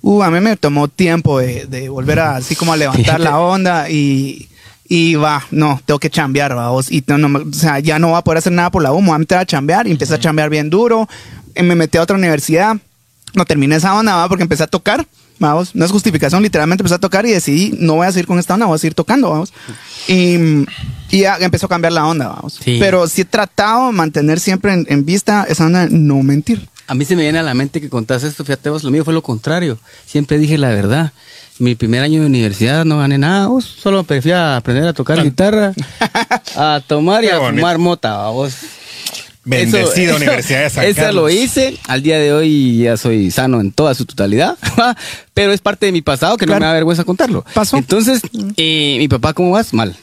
Uh, 0.00 0.22
a 0.22 0.30
mí 0.30 0.40
me 0.40 0.56
tomó 0.56 0.88
tiempo 0.88 1.40
de, 1.40 1.66
de 1.66 1.90
volver 1.90 2.20
a, 2.20 2.36
así 2.36 2.56
como 2.56 2.72
a 2.72 2.78
levantar 2.78 3.20
la 3.20 3.38
onda 3.38 3.90
y, 3.90 4.48
y 4.88 5.16
va, 5.16 5.44
no, 5.50 5.78
tengo 5.84 5.98
que 5.98 6.08
chambear, 6.08 6.56
va, 6.56 6.70
vos, 6.70 6.90
y 6.90 7.04
no, 7.06 7.18
no 7.18 7.38
o 7.38 7.52
sea, 7.52 7.80
ya 7.80 7.98
no 7.98 8.08
voy 8.08 8.16
a 8.16 8.22
poder 8.22 8.38
hacer 8.38 8.54
nada 8.54 8.70
por 8.70 8.82
la 8.82 8.94
U, 8.94 9.02
me 9.02 9.08
voy 9.08 9.16
a 9.16 9.18
meter 9.18 9.36
a 9.36 9.44
chambear 9.44 9.86
y 9.86 9.90
empecé 9.90 10.14
a 10.14 10.18
chambear 10.18 10.48
bien 10.48 10.70
duro, 10.70 11.06
me 11.54 11.74
metí 11.74 11.98
a 11.98 12.02
otra 12.02 12.16
universidad, 12.16 12.78
no 13.34 13.44
terminé 13.44 13.76
esa 13.76 13.94
onda, 13.94 14.16
va, 14.16 14.26
porque 14.26 14.44
empecé 14.44 14.62
a 14.62 14.68
tocar, 14.68 15.06
vamos, 15.38 15.74
no 15.74 15.84
es 15.84 15.90
justificación, 15.90 16.42
literalmente 16.42 16.82
empecé 16.82 16.94
a 16.94 16.98
tocar 16.98 17.26
y 17.26 17.30
decidí, 17.32 17.74
no 17.78 17.94
voy 17.96 18.06
a 18.06 18.12
seguir 18.12 18.26
con 18.26 18.38
esta 18.38 18.54
onda, 18.54 18.66
voy 18.66 18.76
a 18.76 18.78
seguir 18.78 18.94
tocando, 18.94 19.30
vamos, 19.30 19.52
y, 20.08 20.36
y 21.10 21.20
ya 21.20 21.36
empezó 21.40 21.66
a 21.66 21.68
cambiar 21.68 21.92
la 21.92 22.06
onda, 22.06 22.28
vamos, 22.28 22.58
Sí. 22.62 22.76
pero 22.80 23.06
sí 23.08 23.22
he 23.22 23.24
tratado 23.24 23.86
de 23.88 23.92
mantener 23.92 24.40
siempre 24.40 24.72
en, 24.72 24.86
en 24.88 25.04
vista 25.04 25.44
esa 25.48 25.66
onda 25.66 25.86
de 25.86 25.96
no 25.96 26.22
mentir. 26.22 26.68
A 26.86 26.94
mí 26.94 27.04
se 27.06 27.16
me 27.16 27.22
viene 27.22 27.38
a 27.38 27.42
la 27.42 27.54
mente 27.54 27.80
que 27.80 27.88
contás 27.88 28.22
esto, 28.24 28.44
fíjate 28.44 28.68
vos, 28.70 28.84
lo 28.84 28.90
mío 28.90 29.04
fue 29.04 29.14
lo 29.14 29.22
contrario. 29.22 29.78
Siempre 30.06 30.38
dije 30.38 30.58
la 30.58 30.68
verdad. 30.68 31.12
Mi 31.58 31.76
primer 31.76 32.02
año 32.02 32.20
de 32.20 32.26
universidad 32.26 32.84
no 32.84 32.98
gané 32.98 33.16
nada, 33.16 33.46
vos. 33.46 33.64
Solo 33.64 34.02
prefería 34.04 34.56
aprender 34.56 34.86
a 34.88 34.92
tocar 34.92 35.22
guitarra, 35.22 35.72
a 36.56 36.82
tomar 36.86 37.24
y 37.24 37.28
Qué 37.28 37.32
a 37.32 37.38
bonito. 37.38 37.56
fumar 37.60 37.78
mota, 37.78 38.26
vos. 38.28 38.54
Bendecida 39.44 40.06
Eso- 40.06 40.16
Universidad 40.16 40.62
de 40.64 40.70
San 40.70 40.84
Esa 40.84 41.02
Carlos. 41.02 41.22
lo 41.24 41.30
hice. 41.30 41.78
Al 41.88 42.02
día 42.02 42.18
de 42.18 42.32
hoy 42.32 42.78
ya 42.78 42.96
soy 42.96 43.30
sano 43.30 43.60
en 43.60 43.72
toda 43.72 43.94
su 43.94 44.04
totalidad. 44.06 44.56
Pero 45.34 45.52
es 45.52 45.60
parte 45.60 45.86
de 45.86 45.92
mi 45.92 46.02
pasado 46.02 46.36
que 46.36 46.46
no 46.46 46.54
me 46.58 46.64
da 46.66 46.72
vergüenza 46.72 47.04
contarlo. 47.04 47.44
Pasó. 47.54 47.76
Entonces, 47.76 48.22
eh, 48.56 48.96
mi 48.98 49.08
papá, 49.08 49.32
¿cómo 49.34 49.50
vas? 49.50 49.72
Mal. 49.74 49.94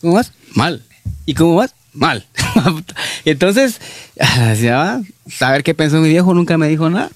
¿Cómo 0.00 0.14
vas? 0.14 0.32
Mal. 0.52 0.82
¿Y 1.26 1.34
cómo 1.34 1.56
vas? 1.56 1.74
Mal. 1.92 2.26
Entonces, 3.24 3.80
ah, 4.20 4.48
decía, 4.48 4.82
"Ah, 4.82 5.00
a 5.46 5.52
ver 5.52 5.62
qué 5.62 5.74
pensó 5.74 5.96
mi 5.98 6.08
viejo, 6.08 6.34
nunca 6.34 6.58
me 6.58 6.68
dijo 6.68 6.90
nada. 6.90 7.10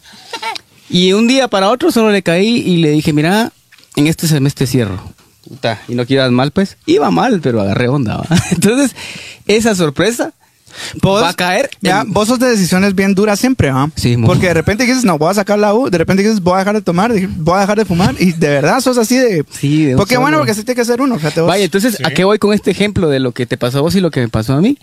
Y 0.90 1.12
un 1.12 1.26
día 1.28 1.48
para 1.48 1.68
otro 1.68 1.90
solo 1.92 2.10
le 2.10 2.22
caí 2.22 2.48
y 2.64 2.76
le 2.78 2.90
dije, 2.90 3.12
mira, 3.12 3.52
en 3.96 4.06
este 4.06 4.26
semestre 4.26 4.66
cierro. 4.66 5.02
Puta, 5.46 5.80
y 5.88 5.94
no 5.94 6.06
quieras 6.06 6.30
mal, 6.30 6.50
pues. 6.50 6.76
Iba 6.86 7.10
mal, 7.10 7.40
pero 7.42 7.60
agarré 7.60 7.88
onda. 7.88 8.18
¿va? 8.18 8.26
Entonces, 8.52 8.96
esa 9.46 9.74
sorpresa 9.74 10.32
Vos- 11.02 11.22
va 11.22 11.30
a 11.30 11.34
caer. 11.34 11.70
Ya, 11.80 12.02
en- 12.02 12.12
vos 12.12 12.28
sos 12.28 12.38
de 12.38 12.48
decisiones 12.48 12.94
bien 12.94 13.14
duras 13.14 13.38
siempre, 13.40 13.70
¿ah? 13.70 13.90
Sí. 13.94 14.16
Porque 14.24 14.46
de 14.48 14.54
repente 14.54 14.84
dices, 14.84 15.04
no, 15.04 15.18
voy 15.18 15.30
a 15.30 15.34
sacar 15.34 15.58
la 15.58 15.74
U, 15.74 15.90
de 15.90 15.98
repente 15.98 16.22
dices, 16.22 16.40
voy 16.40 16.54
a 16.54 16.58
dejar 16.58 16.74
de 16.74 16.82
tomar, 16.82 17.12
voy 17.36 17.56
a 17.56 17.60
dejar 17.60 17.78
de 17.78 17.84
fumar, 17.84 18.14
y 18.18 18.32
de 18.32 18.48
verdad 18.48 18.80
sos 18.80 18.98
así 18.98 19.16
de... 19.16 19.44
Sí, 19.50 19.84
de 19.86 19.96
Porque 19.96 20.16
bueno, 20.16 20.36
porque 20.38 20.52
así 20.52 20.62
tiene 20.64 20.76
que 20.80 20.84
ser 20.84 21.00
uno, 21.00 21.16
fíjate 21.16 21.40
vos. 21.40 21.48
Vaya, 21.48 21.64
entonces, 21.64 21.94
Sí. 21.96 22.02
¿a 22.04 22.10
qué 22.10 22.24
voy 22.24 22.38
con 22.38 22.52
este 22.52 22.70
ejemplo 22.70 23.08
de 23.08 23.20
lo 23.20 23.32
que 23.32 23.46
te 23.46 23.56
pasó 23.56 23.78
a 23.78 23.80
vos 23.82 23.94
y 23.94 24.00
lo 24.00 24.10
que 24.10 24.20
me 24.20 24.28
pasó 24.28 24.54
a 24.54 24.60
mí? 24.60 24.78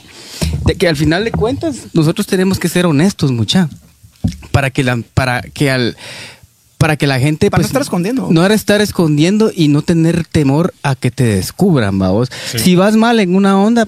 De 0.66 0.76
que 0.76 0.88
al 0.88 0.96
final 0.96 1.24
de 1.24 1.32
cuentas, 1.32 1.76
nosotros 1.94 2.28
tenemos 2.28 2.60
que 2.60 2.68
ser 2.70 2.86
honestos, 2.86 3.32
mucha. 3.32 3.70
Para 4.52 4.70
que 4.72 4.84
la, 4.84 5.00
para 5.14 5.42
que 5.42 5.70
al, 5.70 5.96
para 6.78 6.98
que 6.98 7.08
la 7.08 7.20
gente. 7.20 7.52
Para 7.52 7.62
no 7.62 7.64
pues, 7.64 7.70
estar 7.70 7.82
escondiendo. 7.82 8.28
No 8.32 8.44
era 8.46 8.54
estar 8.56 8.82
escondiendo 8.82 9.52
y 9.56 9.68
no 9.68 9.82
tener 9.82 10.26
temor 10.26 10.74
a 10.84 10.96
que 10.96 11.12
te 11.12 11.24
descubran, 11.24 12.02
va 12.02 12.10
vos. 12.10 12.30
Sí. 12.52 12.60
Si 12.60 12.76
vas 12.76 12.96
mal 12.96 13.20
en 13.20 13.36
una 13.36 13.60
onda, 13.60 13.86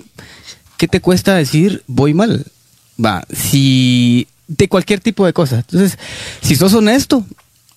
¿qué 0.78 0.88
te 0.88 1.00
cuesta 1.02 1.36
decir 1.36 1.84
voy 1.88 2.14
mal? 2.14 2.46
Va, 3.04 3.24
si. 3.34 4.28
de 4.48 4.68
cualquier 4.70 5.00
tipo 5.02 5.26
de 5.26 5.34
cosa. 5.34 5.58
Entonces, 5.58 5.98
si 6.42 6.56
sos 6.56 6.74
honesto, 6.74 7.26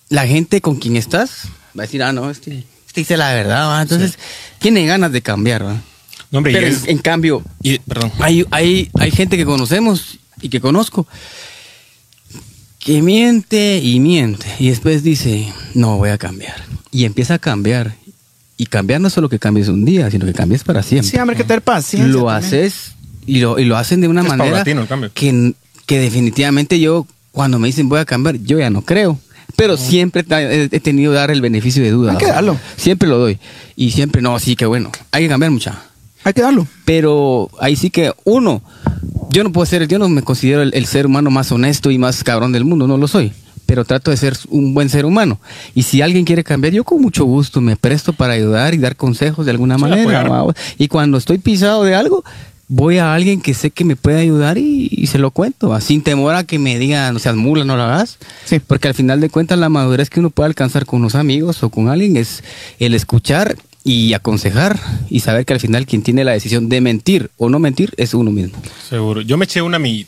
la 0.09 0.25
gente 0.27 0.61
con 0.61 0.77
quien 0.77 0.95
estás 0.97 1.43
va 1.77 1.83
a 1.83 1.85
decir, 1.85 2.01
ah, 2.03 2.13
no, 2.13 2.29
este, 2.29 2.63
este 2.87 3.01
dice 3.01 3.17
la 3.17 3.33
verdad, 3.33 3.67
¿va? 3.67 3.81
Entonces, 3.81 4.17
tiene 4.59 4.85
ganas 4.85 5.11
de 5.11 5.21
cambiar, 5.21 5.65
¿va? 5.65 5.81
No, 6.31 6.37
hombre, 6.39 6.53
Pero 6.53 6.67
en, 6.67 6.73
es- 6.73 6.87
en 6.87 6.97
cambio, 6.99 7.43
y- 7.61 7.79
perdón. 7.79 8.11
hay, 8.19 8.45
hay, 8.51 8.89
hay 8.99 9.11
gente 9.11 9.35
que 9.37 9.45
conocemos 9.45 10.17
y 10.41 10.49
que 10.49 10.61
conozco 10.61 11.05
que 12.79 13.01
miente 13.01 13.79
y 13.83 13.99
miente 13.99 14.47
y 14.57 14.69
después 14.69 15.03
dice, 15.03 15.53
no, 15.75 15.97
voy 15.97 16.09
a 16.09 16.17
cambiar. 16.17 16.55
Y 16.91 17.05
empieza 17.05 17.35
a 17.35 17.39
cambiar. 17.39 17.95
Y 18.61 18.67
cambiar 18.67 19.01
no 19.01 19.07
es 19.07 19.13
solo 19.15 19.27
que 19.27 19.39
cambies 19.39 19.69
un 19.69 19.85
día, 19.85 20.11
sino 20.11 20.23
que 20.23 20.33
cambies 20.33 20.63
para 20.63 20.83
siempre. 20.83 21.09
Sí, 21.09 21.17
hombre, 21.17 21.35
que 21.35 21.43
tener 21.43 21.63
paciencia. 21.63 22.13
lo 22.13 22.27
también. 22.27 22.45
haces 22.45 22.91
y 23.25 23.39
lo, 23.39 23.57
y 23.57 23.65
lo 23.65 23.75
hacen 23.75 24.01
de 24.01 24.07
una 24.07 24.21
Es 24.21 24.27
manera 24.27 24.51
paulatino 24.51 24.81
el 24.81 24.87
cambio. 24.87 25.11
que, 25.15 25.55
que 25.87 25.97
definitivamente 25.97 26.79
yo, 26.79 27.07
cuando 27.31 27.57
me 27.57 27.69
dicen 27.69 27.89
voy 27.89 27.99
a 27.99 28.05
cambiar, 28.05 28.35
yo 28.35 28.59
ya 28.59 28.69
no 28.69 28.83
creo. 28.83 29.17
Pero 29.55 29.77
siempre 29.77 30.23
he, 30.29 30.79
tenido 30.79 31.11
que 31.11 31.15
dar 31.15 31.31
el 31.31 31.41
beneficio 31.41 31.81
de 31.81 31.89
duda. 31.89 32.11
Hay 32.11 32.19
que 32.19 32.27
darlo. 32.27 32.55
Siempre 32.77 33.09
lo 33.09 33.17
doy. 33.17 33.39
Y 33.75 33.89
siempre, 33.89 34.21
no, 34.21 34.37
sí, 34.37 34.55
que 34.55 34.67
bueno. 34.67 34.91
Hay 35.11 35.23
que 35.23 35.29
cambiar 35.29 35.49
mucha. 35.49 35.81
Hay 36.23 36.33
que 36.33 36.43
darlo. 36.43 36.67
Pero 36.85 37.49
ahí 37.59 37.75
sí 37.75 37.89
que 37.89 38.13
uno, 38.25 38.61
yo 39.31 39.43
no 39.43 39.51
puedo 39.51 39.65
ser, 39.65 39.87
yo 39.87 39.97
no 39.97 40.07
me 40.07 40.21
considero 40.21 40.61
el, 40.61 40.71
el 40.75 40.85
ser 40.85 41.07
humano 41.07 41.31
más 41.31 41.51
honesto 41.51 41.89
y 41.89 41.97
más 41.97 42.23
cabrón 42.23 42.51
del 42.51 42.63
mundo, 42.63 42.85
no 42.85 42.99
lo 42.99 43.07
soy. 43.07 43.33
Pero 43.71 43.85
trato 43.85 44.11
de 44.11 44.17
ser 44.17 44.37
un 44.49 44.73
buen 44.73 44.89
ser 44.89 45.05
humano. 45.05 45.39
Y 45.73 45.83
si 45.83 46.01
alguien 46.01 46.25
quiere 46.25 46.43
cambiar, 46.43 46.73
yo 46.73 46.83
con 46.83 47.01
mucho 47.01 47.23
gusto 47.23 47.61
me 47.61 47.77
presto 47.77 48.11
para 48.11 48.33
ayudar 48.33 48.73
y 48.73 48.77
dar 48.79 48.97
consejos 48.97 49.45
de 49.45 49.51
alguna 49.51 49.75
Sí, 49.75 49.81
manera. 49.81 50.43
Y 50.77 50.89
cuando 50.89 51.17
estoy 51.17 51.37
pisado 51.37 51.85
de 51.85 51.95
algo, 51.95 52.21
voy 52.67 52.97
a 52.97 53.13
alguien 53.13 53.39
que 53.39 53.53
sé 53.53 53.71
que 53.71 53.85
me 53.85 53.95
puede 53.95 54.19
ayudar 54.19 54.57
y, 54.57 54.89
y 54.91 55.07
se 55.07 55.19
lo 55.19 55.31
cuento, 55.31 55.69
¿va? 55.69 55.79
sin 55.79 56.01
temor 56.01 56.35
a 56.35 56.43
que 56.43 56.59
me 56.59 56.77
digan, 56.77 57.13
no 57.13 57.19
seas 57.21 57.37
mula, 57.37 57.63
no 57.63 57.77
lo 57.77 57.83
hagas. 57.83 58.17
Sí. 58.43 58.59
Porque 58.59 58.89
al 58.89 58.93
final 58.93 59.21
de 59.21 59.29
cuentas 59.29 59.57
la 59.57 59.69
madurez 59.69 60.09
que 60.09 60.19
uno 60.19 60.31
puede 60.31 60.47
alcanzar 60.47 60.85
con 60.85 60.99
unos 60.99 61.15
amigos 61.15 61.63
o 61.63 61.69
con 61.69 61.87
alguien 61.87 62.17
es 62.17 62.43
el 62.77 62.93
escuchar 62.93 63.55
y 63.85 64.11
aconsejar 64.15 64.77
y 65.09 65.21
saber 65.21 65.45
que 65.45 65.53
al 65.53 65.61
final 65.61 65.85
quien 65.85 66.01
tiene 66.03 66.25
la 66.25 66.33
decisión 66.33 66.67
de 66.67 66.81
mentir 66.81 67.31
o 67.37 67.47
no 67.49 67.57
mentir 67.59 67.93
es 67.95 68.13
uno 68.13 68.31
mismo. 68.31 68.57
Seguro. 68.89 69.21
Yo 69.21 69.37
me 69.37 69.45
eché 69.45 69.61
una 69.61 69.79
mi. 69.79 70.05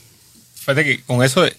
Fíjate 0.55 0.84
que 0.84 1.01
con 1.03 1.24
eso 1.24 1.43
de- 1.43 1.53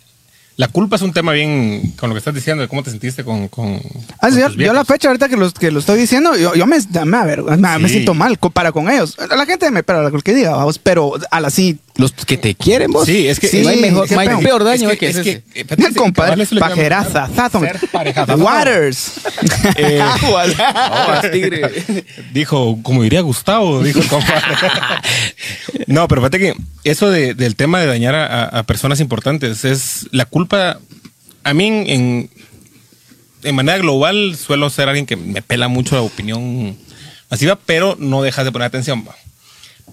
la 0.57 0.69
culpa 0.69 0.97
es 0.97 1.03
un 1.03 1.13
tema 1.13 1.33
bien 1.33 1.95
con 1.99 2.09
lo 2.09 2.15
que 2.15 2.19
estás 2.19 2.35
diciendo 2.35 2.63
de 2.63 2.69
cómo 2.69 2.83
te 2.83 2.91
sentiste 2.91 3.25
con. 3.25 3.49
con 3.49 3.81
Ah, 4.21 4.31
con 4.31 4.39
yo, 4.39 4.49
yo 4.51 4.73
la 4.73 4.85
fecha 4.85 5.09
ahorita 5.09 5.29
que, 5.29 5.37
los, 5.37 5.53
que 5.53 5.73
lo 5.73 5.81
estoy 5.81 5.99
diciendo, 5.99 6.37
yo, 6.37 6.55
yo 6.55 6.67
me, 6.67 6.79
me, 7.05 7.25
ver, 7.25 7.43
me, 7.43 7.89
siento 7.89 8.15
mal 8.15 8.39
para 8.39 8.71
con 8.71 8.89
ellos. 8.89 9.17
La 9.19 9.47
gente 9.47 9.71
me 9.73 9.81
espera 9.81 10.09
lo 10.09 10.21
que 10.21 10.35
diga, 10.35 10.51
vamos, 10.51 10.79
pero 10.79 11.15
a 11.31 11.41
la 11.41 11.51
sí. 11.51 11.79
Los 11.97 12.11
que 12.13 12.37
te 12.37 12.57
quieren, 12.57 12.91
vos. 12.91 13.07
Sí, 13.07 13.29
es 13.29 13.39
que 13.39 13.47
Sí, 13.47 13.63
no 13.63 13.69
hay 13.69 13.77
mejor, 13.81 14.09
qué 14.09 14.15
no 14.17 14.21
hay 14.23 14.27
feo. 14.29 14.41
peor 14.41 14.65
daño 14.65 14.91
Es 14.91 14.99
que- 14.99 15.07
que, 15.07 15.11
es 15.11 15.25
que, 15.25 15.31
eh, 15.55 15.65
sí, 15.69 15.77
cabal, 15.77 15.95
compadre, 15.95 16.47
pajeraza. 16.59 17.29
Zathon. 17.29 17.69
Waters. 18.39 19.13
Eh, 19.77 20.01
Aguas, 20.25 21.31
tigre. 21.31 21.63
Dijo, 22.33 22.79
como 22.83 23.03
diría 23.05 23.21
Gustavo, 23.21 23.83
dijo 23.83 24.01
el 24.01 24.09
compadre. 24.09 24.43
no, 25.87 26.09
pero 26.09 26.21
fíjate 26.23 26.39
que 26.39 26.55
eso 26.85 27.11
de- 27.11 27.35
del 27.35 27.55
tema 27.57 27.81
de 27.81 27.87
dañar 27.87 28.15
a, 28.15 28.63
personas 28.65 29.01
importantes 29.01 29.65
es 29.65 30.07
la 30.11 30.25
culpa. 30.27 30.79
A 31.45 31.55
mí, 31.55 31.67
en, 31.67 31.89
en, 31.89 32.31
en 33.45 33.55
manera 33.55 33.79
global, 33.79 34.37
suelo 34.37 34.69
ser 34.71 34.89
alguien 34.89 35.07
que 35.07 35.17
me 35.17 35.43
pela 35.43 35.69
mucho 35.69 35.95
la 35.95 36.03
opinión 36.03 36.77
masiva, 37.31 37.59
pero 37.67 37.97
no 37.99 38.23
dejas 38.23 38.45
de 38.45 38.53
poner 38.53 38.67
atención. 38.67 39.05
va. 39.07 39.15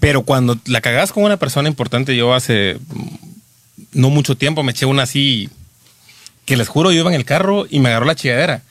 Pero 0.00 0.22
cuando 0.22 0.58
la 0.66 0.80
cagas 0.80 1.12
con 1.12 1.22
una 1.24 1.36
persona 1.36 1.68
importante, 1.68 2.16
yo 2.16 2.34
hace 2.34 2.78
no 3.92 4.10
mucho 4.10 4.36
tiempo 4.36 4.62
me 4.62 4.72
eché 4.72 4.86
una 4.86 5.02
así 5.04 5.48
que 6.44 6.56
les 6.56 6.68
juro, 6.68 6.90
yo 6.92 7.00
iba 7.00 7.10
en 7.10 7.16
el 7.16 7.24
carro 7.24 7.66
y 7.70 7.78
me 7.78 7.88
agarró 7.90 8.06
la 8.06 8.14
chingadera. 8.16 8.62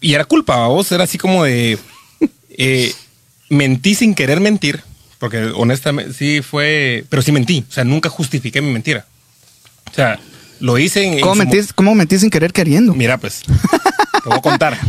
Y 0.00 0.14
era 0.14 0.24
culpa, 0.24 0.66
vos, 0.66 0.90
era 0.92 1.04
así 1.04 1.16
como 1.16 1.44
de 1.44 1.78
eh, 2.50 2.92
mentí 3.48 3.94
sin 3.94 4.14
querer 4.14 4.40
mentir, 4.40 4.82
porque 5.18 5.44
honestamente 5.54 6.12
sí 6.12 6.42
fue, 6.42 7.04
pero 7.08 7.22
sí 7.22 7.32
mentí, 7.32 7.64
o 7.68 7.72
sea, 7.72 7.84
nunca 7.84 8.08
justifiqué 8.08 8.60
mi 8.60 8.72
mentira. 8.72 9.06
O 9.90 9.94
sea, 9.94 10.18
lo 10.60 10.76
hice 10.78 11.04
en... 11.06 11.14
en 11.14 11.20
¿Cómo 11.20 11.34
mo- 11.36 11.44
mentís, 11.44 11.72
¿Cómo 11.72 11.94
mentís 11.94 12.20
sin 12.20 12.30
querer 12.30 12.52
queriendo? 12.52 12.94
Mira, 12.94 13.16
pues, 13.18 13.42
te 13.42 14.28
voy 14.28 14.38
a 14.38 14.42
contar. 14.42 14.78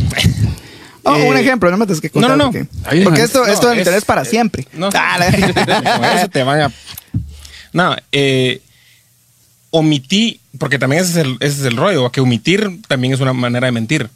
Oh, 1.04 1.16
Eh, 1.16 1.28
un 1.28 1.36
ejemplo, 1.36 1.70
no 1.70 1.76
me 1.76 1.86
tienes 1.86 2.00
que 2.00 2.10
contar. 2.10 2.30
no, 2.36 2.50
no, 2.50 2.52
no. 2.52 2.66
Porque, 3.04 3.22
esto, 3.22 3.46
esto 3.46 3.70
es- 3.72 3.78
interés 3.78 4.04
para 4.04 4.24
siempre. 4.24 4.66
No, 4.72 4.88
Ah, 4.94 5.18
eso 6.18 6.28
te 6.28 6.42
van 6.42 6.60
a. 6.62 6.72
No, 7.72 7.96
eh, 8.12 8.60
omití, 9.70 10.40
porque 10.58 10.78
también 10.78 11.02
ese 11.02 11.12
es 11.12 11.16
el, 11.26 11.36
ese 11.40 11.60
es 11.60 11.66
el 11.66 11.76
rollo, 11.76 12.10
que 12.10 12.20
omitir 12.20 12.80
también 12.86 13.12
es 13.12 13.20
una 13.20 13.32
manera 13.32 13.66
de 13.66 13.72
mentir. 13.72 14.08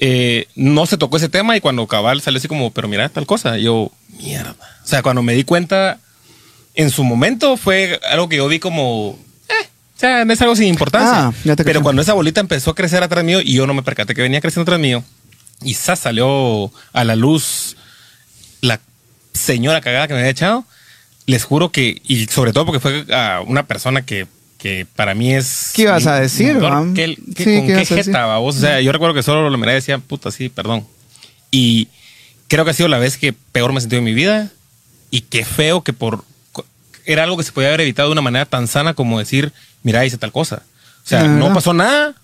Eh, 0.00 0.48
no 0.56 0.86
se 0.86 0.96
tocó 0.96 1.16
ese 1.18 1.28
tema 1.28 1.56
y 1.56 1.60
cuando 1.60 1.86
cabal 1.86 2.20
sale 2.22 2.38
así 2.38 2.48
como, 2.48 2.72
pero 2.72 2.88
mira 2.88 3.08
tal 3.08 3.26
cosa, 3.26 3.58
yo, 3.58 3.92
mierda. 4.18 4.56
O 4.82 4.86
sea, 4.86 5.02
cuando 5.02 5.22
me 5.22 5.34
di 5.34 5.44
cuenta, 5.44 6.00
en 6.74 6.90
su 6.90 7.04
momento 7.04 7.56
fue 7.56 8.00
algo 8.10 8.28
que 8.28 8.36
yo 8.38 8.48
vi 8.48 8.58
como, 8.58 9.18
eh, 9.48 9.66
o 9.96 10.00
sea, 10.00 10.24
no 10.24 10.32
es 10.32 10.40
algo 10.42 10.56
sin 10.56 10.66
importancia. 10.68 11.26
Ah, 11.28 11.54
pero 11.64 11.82
cuando 11.82 12.02
esa 12.02 12.14
bolita 12.14 12.40
empezó 12.40 12.70
a 12.70 12.74
crecer 12.74 13.02
atrás 13.02 13.22
mío 13.24 13.40
y 13.42 13.52
yo 13.52 13.66
no 13.66 13.74
me 13.74 13.82
percaté 13.82 14.14
que 14.14 14.22
venía 14.22 14.40
creciendo 14.40 14.62
atrás 14.62 14.80
mío, 14.80 15.04
y 15.64 15.74
¡zas! 15.74 15.98
salió 16.00 16.72
a 16.92 17.04
la 17.04 17.16
luz 17.16 17.76
la 18.60 18.80
señora 19.32 19.80
cagada 19.80 20.06
que 20.08 20.14
me 20.14 20.20
había 20.20 20.30
echado, 20.30 20.64
les 21.26 21.44
juro 21.44 21.70
que, 21.70 22.00
y 22.06 22.26
sobre 22.26 22.52
todo 22.52 22.66
porque 22.66 22.80
fue 22.80 23.04
a 23.14 23.40
una 23.46 23.66
persona 23.66 24.02
que, 24.04 24.26
que 24.58 24.86
para 24.96 25.14
mí 25.14 25.32
es. 25.34 25.70
¿Qué 25.74 25.82
ibas 25.82 26.06
a 26.06 26.20
decir, 26.20 26.54
mam? 26.56 26.94
¿qué- 26.94 27.16
qué- 27.34 27.44
Sí, 27.44 27.56
¿Con 27.58 27.66
¿qué 27.66 27.74
qué 27.86 27.86
jeta? 28.04 28.38
O 28.38 28.52
sea, 28.52 28.80
yo 28.80 28.92
recuerdo 28.92 29.14
que 29.14 29.22
solo 29.22 29.48
lo 29.50 29.56
miraba 29.58 29.72
y 29.72 29.80
decía, 29.80 29.98
puta, 29.98 30.30
sí, 30.30 30.48
perdón. 30.48 30.86
Y 31.50 31.88
creo 32.48 32.64
que 32.64 32.70
ha 32.70 32.74
sido 32.74 32.88
la 32.88 32.98
vez 32.98 33.16
que 33.18 33.32
peor 33.32 33.72
me 33.72 33.78
he 33.78 33.80
sentido 33.80 33.98
en 33.98 34.04
mi 34.04 34.14
vida. 34.14 34.50
Y 35.10 35.22
qué 35.22 35.44
feo 35.44 35.82
que 35.82 35.92
por. 35.92 36.24
Era 37.04 37.24
algo 37.24 37.36
que 37.36 37.42
se 37.42 37.52
podía 37.52 37.68
haber 37.68 37.80
evitado 37.82 38.08
de 38.08 38.12
una 38.12 38.22
manera 38.22 38.46
tan 38.46 38.66
sana 38.68 38.94
como 38.94 39.18
decir, 39.18 39.52
mira, 39.82 40.04
hice 40.06 40.16
tal 40.18 40.32
cosa. 40.32 40.62
O 41.04 41.08
sea, 41.08 41.24
no 41.24 41.52
pasó 41.52 41.74
nada. 41.74 42.14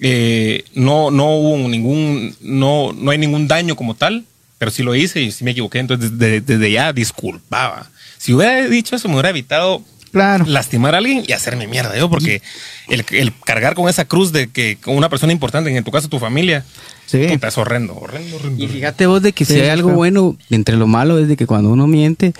Eh, 0.00 0.64
no, 0.74 1.10
no 1.10 1.34
hubo 1.36 1.68
ningún. 1.68 2.34
No, 2.40 2.92
no 2.92 3.10
hay 3.10 3.18
ningún 3.18 3.46
daño 3.48 3.76
como 3.76 3.94
tal. 3.94 4.24
Pero 4.58 4.70
sí 4.70 4.82
lo 4.82 4.94
hice 4.94 5.22
y 5.22 5.30
sí 5.32 5.42
me 5.44 5.52
equivoqué. 5.52 5.78
Entonces, 5.78 6.18
desde, 6.18 6.40
desde 6.42 6.70
ya 6.70 6.92
disculpaba. 6.92 7.90
Si 8.18 8.34
hubiera 8.34 8.66
dicho 8.68 8.94
eso, 8.96 9.08
me 9.08 9.14
hubiera 9.14 9.30
evitado 9.30 9.82
Claro. 10.12 10.44
lastimar 10.46 10.94
a 10.94 10.98
alguien 10.98 11.22
y 11.26 11.32
hacerme 11.32 11.66
mierda 11.68 11.96
yo, 11.96 12.10
porque 12.10 12.42
el, 12.88 13.04
el 13.12 13.32
cargar 13.44 13.74
con 13.74 13.88
esa 13.88 14.04
cruz 14.06 14.32
de 14.32 14.48
que 14.50 14.76
con 14.76 14.96
una 14.96 15.08
persona 15.08 15.32
importante, 15.32 15.74
en 15.74 15.84
tu 15.84 15.90
caso 15.92 16.08
tu 16.08 16.18
familia, 16.18 16.64
Sí. 17.06 17.26
puta, 17.28 17.48
es 17.48 17.56
horrendo, 17.58 17.96
horrendo, 17.96 18.36
horrendo. 18.36 18.62
Y 18.62 18.68
fíjate 18.68 19.06
vos 19.06 19.22
de 19.22 19.32
que 19.32 19.44
Sí, 19.44 19.54
si 19.54 19.60
hay 19.60 19.68
algo 19.68 19.88
claro. 19.88 19.96
bueno 19.98 20.36
entre 20.50 20.76
lo 20.76 20.86
malo 20.88 21.18
es 21.18 21.26
de 21.28 21.36
que 21.36 21.46
cuando 21.46 21.70
uno 21.70 21.86
miente 21.86 22.34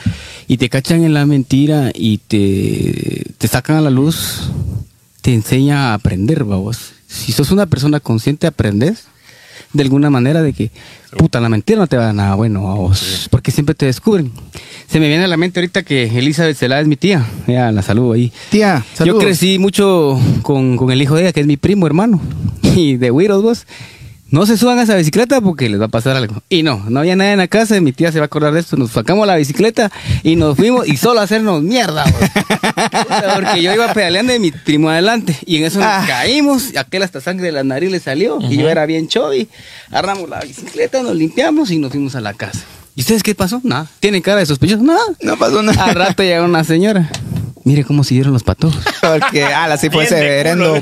y 0.49 0.57
te 0.59 0.69
cachan 0.69 1.05
en 1.05 1.15
la 1.15 1.25
mentira 1.27 1.91
y 1.95 2.19
te, 2.19 3.23
te 3.39 3.49
sacan 3.49 3.77
a 3.77 3.81
la 3.81 3.91
luz, 3.91 4.51
te 5.23 5.33
enseña 5.33 5.91
a 5.91 5.95
aprender, 5.95 6.45
vos. 6.45 6.93
Si 7.11 7.33
sos 7.33 7.51
una 7.51 7.67
persona 7.67 7.99
consciente, 8.01 8.47
aprendes 8.47 9.05
de 9.73 9.83
alguna 9.83 10.11
manera 10.11 10.43
de 10.43 10.53
que, 10.53 10.71
puta, 11.17 11.41
la 11.41 11.49
mentira 11.49 11.79
no 11.79 11.87
te 11.87 11.97
va 11.97 12.05
a 12.05 12.07
dar 12.07 12.15
nada 12.15 12.35
bueno 12.35 12.71
a 12.71 12.75
vos, 12.75 13.29
porque 13.31 13.51
siempre 13.51 13.75
te 13.75 13.87
descubren. 13.87 14.33
Se 14.89 14.99
me 14.99 15.09
viene 15.09 15.25
a 15.25 15.29
la 15.29 15.37
mente 15.37 15.61
ahorita 15.61 15.83
que 15.83 16.05
Elizabeth 16.05 16.57
Celá 16.57 16.81
es 16.81 16.87
mi 16.87 16.97
tía, 16.97 17.27
ya 17.47 17.71
la 17.71 17.83
saludo 17.83 18.13
ahí. 18.13 18.33
Tía, 18.51 18.85
saludos. 18.95 19.21
Yo 19.21 19.27
crecí 19.27 19.59
mucho 19.59 20.21
con, 20.43 20.77
con 20.77 20.91
el 20.91 21.01
hijo 21.03 21.15
de 21.15 21.23
ella, 21.23 21.33
que 21.33 21.41
es 21.41 21.47
mi 21.47 21.57
primo 21.57 21.87
hermano. 21.87 22.21
Y 22.77 22.97
de 22.97 23.11
Wiros, 23.11 23.43
vos. 23.43 23.67
No 24.31 24.47
se 24.47 24.57
suban 24.57 24.79
a 24.79 24.83
esa 24.83 24.95
bicicleta 24.95 25.41
porque 25.41 25.69
les 25.69 25.81
va 25.81 25.87
a 25.87 25.89
pasar 25.89 26.17
algo. 26.17 26.41
Y 26.49 26.63
no, 26.63 26.85
no 26.89 27.01
había 27.01 27.17
nadie 27.17 27.33
en 27.33 27.39
la 27.39 27.49
casa. 27.49 27.77
y 27.77 27.81
Mi 27.81 27.93
tía 27.93 28.13
se 28.13 28.19
va 28.21 28.25
a 28.25 28.27
acordar 28.27 28.53
de 28.53 28.61
esto. 28.61 28.77
Nos 28.77 28.93
sacamos 28.93 29.27
la 29.27 29.35
bicicleta 29.37 29.91
y 30.23 30.37
nos 30.37 30.57
fuimos 30.57 30.87
y 30.87 30.97
solo 30.97 31.19
a 31.21 31.25
hacernos 31.25 31.63
mierda. 31.63 32.05
Puta, 32.05 33.35
Porque 33.35 33.63
yo 33.63 33.75
iba 33.75 33.93
pedaleando 33.93 34.33
y 34.35 34.39
mi 34.39 34.53
primo 34.53 34.89
adelante. 34.89 35.37
Y 35.47 35.57
en 35.57 35.65
eso 35.65 35.79
nos 35.81 35.89
Ah. 35.89 36.05
caímos. 36.07 36.73
Y 36.73 36.77
aquel 36.79 37.03
hasta 37.03 37.21
sangre 37.21 37.47
de 37.47 37.53
la 37.53 37.65
nariz 37.65 37.91
le 37.91 37.99
salió. 37.99 38.39
Y 38.41 38.57
yo 38.57 38.69
era 38.71 38.87
bien 38.87 39.09
chovi. 39.09 39.49
Agarramos 39.91 40.29
la 40.29 40.41
bicicleta, 40.41 41.03
nos 41.03 41.17
limpiamos 41.17 41.71
y 41.73 41.79
nos 41.79 41.91
fuimos 41.91 42.15
a 42.15 42.21
la 42.21 42.33
casa. 42.35 42.61
¿Y 42.95 43.01
ustedes 43.01 43.23
qué 43.23 43.35
pasó? 43.35 43.61
Nada. 43.65 43.87
¿Tienen 43.99 44.23
cara 44.23 44.39
de 44.39 44.47
sospechosos? 44.47 44.83
Nada. 44.85 45.01
No 45.23 45.37
pasó 45.39 45.63
nada. 45.63 45.85
Al 45.87 45.95
rato 45.95 46.23
llegó 46.23 46.45
una 46.45 46.63
señora. 46.65 47.11
Mire 47.65 47.85
cómo 47.85 48.05
siguieron 48.05 48.33
los 48.33 48.43
patojos. 48.43 48.83
Porque, 49.01 49.45
ala, 49.45 49.77
sí 49.77 49.91
fue 49.91 50.07
severendo. 50.07 50.81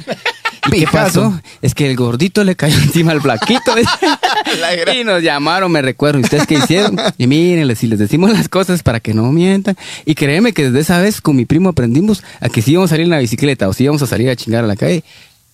Culo. 0.71 0.83
¿Y 0.83 0.85
¿Qué 0.85 0.93
pasó? 0.93 1.41
Es 1.63 1.75
que 1.75 1.89
el 1.91 1.97
gordito 1.97 2.45
le 2.45 2.57
cayó 2.57 2.77
encima 2.83 3.13
al 3.13 3.21
flaquito. 3.21 3.75
y 4.95 5.05
nos 5.05 5.23
llamaron, 5.23 5.71
me 5.71 5.83
recuerdo. 5.83 6.19
¿Y 6.21 6.23
ustedes 6.23 6.47
qué 6.47 6.55
hicieron? 6.55 6.97
Y 7.17 7.27
miren, 7.27 7.75
si 7.77 7.87
les 7.87 7.99
decimos 7.99 8.31
las 8.31 8.49
cosas 8.49 8.83
para 8.83 9.01
que 9.01 9.15
no 9.15 9.31
mientan. 9.33 9.77
Y 10.05 10.15
créeme 10.15 10.53
que 10.53 10.65
desde 10.65 10.81
esa 10.81 11.01
vez 11.01 11.21
con 11.21 11.37
mi 11.37 11.45
primo 11.45 11.71
aprendimos 11.71 12.23
a 12.41 12.49
que 12.49 12.63
si 12.63 12.73
íbamos 12.73 12.91
a 12.91 12.95
salir 12.95 13.05
en 13.05 13.11
la 13.11 13.19
bicicleta 13.19 13.69
o 13.69 13.73
si 13.73 13.85
íbamos 13.85 14.03
a 14.03 14.07
salir 14.07 14.31
a 14.31 14.37
chingar 14.37 14.65
a 14.65 14.67
la 14.67 14.77
calle, 14.77 15.05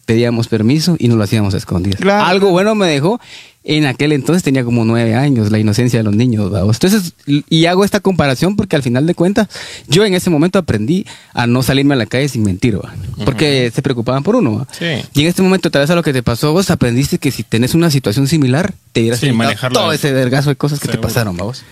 pedíamos 0.05 0.49
permiso 0.49 0.97
y 0.99 1.09
nos 1.09 1.17
lo 1.17 1.25
hacíamos 1.25 1.55
a 1.55 1.57
escondidas. 1.57 2.01
Claro. 2.01 2.25
Algo 2.25 2.51
bueno 2.51 2.75
me 2.75 2.87
dejó. 2.89 3.21
En 3.67 3.87
aquel 3.87 4.13
entonces 4.13 4.43
tenía 4.43 4.63
como 4.63 4.85
nueve 4.85 5.15
años, 5.15 5.51
la 5.51 5.59
inocencia 5.59 5.99
de 5.99 6.03
los 6.05 6.15
niños. 6.15 6.51
¿vamos? 6.51 6.77
Entonces, 6.77 7.15
y 7.27 7.65
hago 7.65 7.83
esta 7.83 7.99
comparación 8.01 8.57
porque 8.57 8.77
al 8.77 8.83
final 8.83 9.07
de 9.07 9.15
cuentas, 9.15 9.49
yo 9.89 10.05
en 10.05 10.13
ese 10.13 10.29
momento 10.29 10.59
aprendí 10.59 11.07
a 11.33 11.47
no 11.47 11.63
salirme 11.63 11.95
a 11.95 11.97
la 11.97 12.05
calle 12.05 12.29
sin 12.29 12.43
mentir, 12.43 12.77
¿va? 12.79 12.95
porque 13.25 13.73
se 13.75 13.81
preocupaban 13.81 14.23
por 14.23 14.37
uno. 14.37 14.59
¿va? 14.59 14.67
Sí. 14.79 15.03
Y 15.15 15.23
en 15.23 15.29
este 15.29 15.41
momento, 15.41 15.71
tal 15.71 15.81
vez 15.81 15.91
a 15.91 15.95
lo 15.95 16.03
que 16.03 16.13
te 16.13 16.23
pasó, 16.23 16.53
vos 16.53 16.71
aprendiste 16.71 17.17
que 17.19 17.31
si 17.31 17.43
tenés 17.43 17.73
una 17.75 17.91
situación 17.91 18.29
similar, 18.29 18.75
te 18.93 19.01
dieras 19.01 19.21
Sí, 19.21 19.33
manejarla. 19.33 19.81
todo 19.81 19.93
ese 19.93 20.13
vergazo 20.13 20.51
de 20.51 20.57
cosas 20.57 20.79
que 20.79 20.89
te 20.89 20.99
pasaron, 20.99 21.35
vamos. 21.35 21.63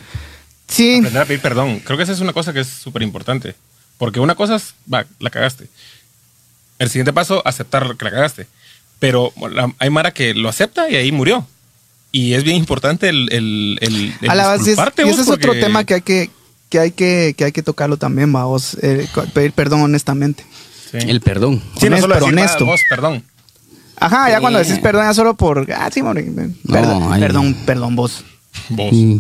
Sí. 0.69 0.97
Aprender 0.97 1.21
a 1.23 1.27
pedir 1.27 1.41
perdón. 1.43 1.81
Creo 1.85 1.99
que 1.99 2.05
esa 2.05 2.13
es 2.13 2.21
una 2.21 2.33
cosa 2.33 2.55
que 2.55 2.61
es 2.61 2.69
súper 2.69 3.03
importante. 3.03 3.55
Porque 3.99 4.19
una 4.19 4.35
cosa 4.35 4.57
es, 4.57 4.75
va, 4.93 5.05
la 5.21 5.29
cagaste. 5.29 5.67
El 6.79 6.89
siguiente 6.89 7.13
paso, 7.13 7.43
aceptar 7.47 7.97
que 7.99 8.05
la 8.07 8.11
cagaste. 8.11 8.47
Pero 8.99 9.31
la- 9.53 9.75
hay 9.79 9.91
Mara 9.91 10.13
que 10.13 10.33
lo 10.33 10.49
acepta 10.49 10.89
y 10.89 10.97
ahí 10.97 11.13
murió. 11.13 11.47
Y 12.13 12.35
es 12.35 12.45
bien 12.45 12.57
importante 12.59 13.09
el, 13.09 13.29
el, 13.33 13.79
el, 13.81 14.15
el 14.21 14.31
A 14.31 14.35
la 14.35 14.47
base, 14.47 14.71
y 14.71 15.09
ese 15.09 15.23
es 15.23 15.29
otro 15.29 15.53
tema 15.55 15.85
que 15.85 15.95
hay 15.95 16.03
que, 16.03 16.31
que 16.69 16.79
hay 16.79 16.91
que, 16.93 17.35
que 17.37 17.45
hay 17.47 17.53
que 17.53 17.63
tocarlo 17.63 17.97
también, 17.97 18.31
vamos, 18.33 18.77
eh, 18.83 19.09
pedir 19.33 19.53
perdón 19.53 19.81
honestamente. 19.81 20.45
Sí. 20.91 20.99
El 20.99 21.23
perdón. 21.23 21.63
Sí, 21.81 21.89
no 21.89 21.97
solo 21.99 22.15
pero 22.15 22.27
honesto. 22.27 22.67
"Va, 22.67 22.73
vos, 22.73 22.81
perdón. 22.91 23.25
Ajá, 23.97 24.29
ya 24.29 24.37
Sí. 24.37 24.41
cuando 24.43 24.59
decís 24.59 24.79
perdón 24.81 25.05
ya 25.07 25.15
solo 25.15 25.35
por, 25.35 25.67
ah, 25.73 25.89
sí, 25.93 26.03
more, 26.03 26.23
perdón, 26.71 27.09
ay. 27.11 27.21
perdón, 27.21 27.57
perdón 27.65 27.97
vos. 27.97 28.25
Vos. 28.69 28.93
Mm. 28.93 29.17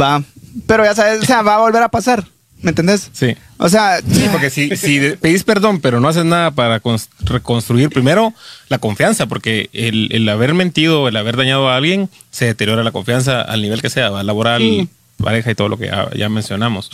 Va. 0.00 0.22
Pero 0.66 0.84
ya 0.84 0.94
sabes, 0.94 1.22
o 1.22 1.24
sea, 1.24 1.42
va 1.42 1.54
a 1.56 1.58
volver 1.58 1.82
a 1.82 1.88
pasar, 1.88 2.26
¿me 2.64 2.70
entendés? 2.70 3.10
Sí. 3.12 3.36
O 3.58 3.68
sea, 3.68 4.00
Sí, 4.00 4.26
porque 4.32 4.50
si, 4.50 4.74
si 4.76 4.98
pedís 5.20 5.44
perdón, 5.44 5.80
pero 5.80 6.00
no 6.00 6.08
haces 6.08 6.24
nada 6.24 6.50
para 6.50 6.82
cons- 6.82 7.08
reconstruir 7.20 7.90
primero 7.90 8.34
la 8.68 8.78
confianza, 8.78 9.26
porque 9.26 9.70
el, 9.72 10.08
el 10.10 10.28
haber 10.28 10.54
mentido, 10.54 11.06
el 11.06 11.16
haber 11.16 11.36
dañado 11.36 11.68
a 11.68 11.76
alguien, 11.76 12.08
se 12.32 12.46
deteriora 12.46 12.82
la 12.82 12.90
confianza 12.90 13.40
al 13.42 13.62
nivel 13.62 13.80
que 13.80 13.90
sea, 13.90 14.10
laboral, 14.24 14.60
Sí. 14.62 14.88
pareja 15.22 15.50
y 15.52 15.54
todo 15.54 15.68
lo 15.68 15.78
que 15.78 15.86
ya, 15.86 16.10
ya 16.16 16.28
mencionamos. 16.28 16.90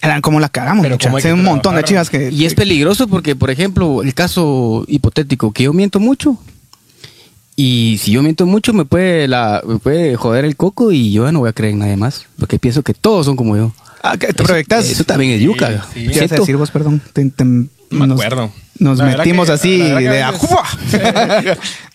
eran 0.00 0.20
como 0.20 0.38
la 0.38 0.48
cagamos, 0.48 0.84
Pero 0.84 0.96
cómo 0.98 1.16
hay 1.16 1.24
un 1.32 1.42
montón 1.42 1.74
de 1.74 1.82
chivas 1.82 2.08
que... 2.10 2.30
Y 2.30 2.44
es 2.44 2.54
peligroso 2.54 3.08
porque, 3.08 3.34
por 3.34 3.50
ejemplo, 3.50 4.02
el 4.04 4.14
caso 4.14 4.84
hipotético, 4.86 5.50
que 5.52 5.64
yo 5.64 5.72
miento 5.72 5.98
mucho. 5.98 6.38
Y 7.56 7.98
si 8.00 8.12
yo 8.12 8.22
miento 8.22 8.46
mucho, 8.46 8.72
me 8.72 8.84
puede, 8.84 9.26
la, 9.26 9.60
me 9.66 9.78
puede 9.78 10.14
joder 10.14 10.44
el 10.44 10.54
coco 10.56 10.92
y 10.92 11.10
yo 11.12 11.24
ya 11.24 11.32
no 11.32 11.40
voy 11.40 11.48
a 11.48 11.52
creer 11.52 11.72
en 11.72 11.80
nadie 11.80 11.96
más. 11.96 12.26
Porque 12.38 12.60
pienso 12.60 12.82
que 12.82 12.94
todos 12.94 13.26
son 13.26 13.34
como 13.34 13.56
yo. 13.56 13.72
Ah, 14.02 14.16
que 14.16 14.28
te 14.28 14.32
Eso- 14.42 14.44
proyectas. 14.44 14.88
Eso, 14.88 15.04
también 15.04 15.32
es 15.32 15.40
yuca. 15.40 15.84
Sí, 15.94 16.06
sí. 16.06 16.12
¿Qué 16.12 16.24
a 16.24 16.28
decir 16.38 16.56
vos, 16.56 16.70
perdón? 16.70 17.00
Te, 17.12 17.24
te- 17.30 17.44
No 17.44 17.68
me 17.90 18.06
nos, 18.06 18.20
acuerdo. 18.20 18.52
nos 18.78 18.98
La 18.98 19.04
metimos 19.06 19.46
que- 19.48 19.52
así 19.52 19.78
la 19.78 19.98
que 19.98 20.08
de 20.08 20.22
a. 20.22 20.32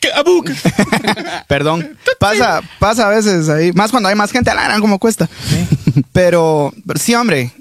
Perdón. 1.47 1.97
Pasa, 2.20 2.62
pasa 2.80 3.08
a 3.08 3.10
veces 3.10 3.49
ahí. 3.49 3.72
Más 3.74 3.91
cuando 3.91 4.10
hay 4.10 4.16
más 4.16 4.32
gente, 4.32 4.49
a 4.49 4.56
la 4.56 4.64
gran 4.64 4.82
como 4.82 4.99
cuesta. 4.99 5.30
Pero, 6.12 6.74
pero 6.86 6.99
sí, 6.99 7.14
hombre. 7.16 7.51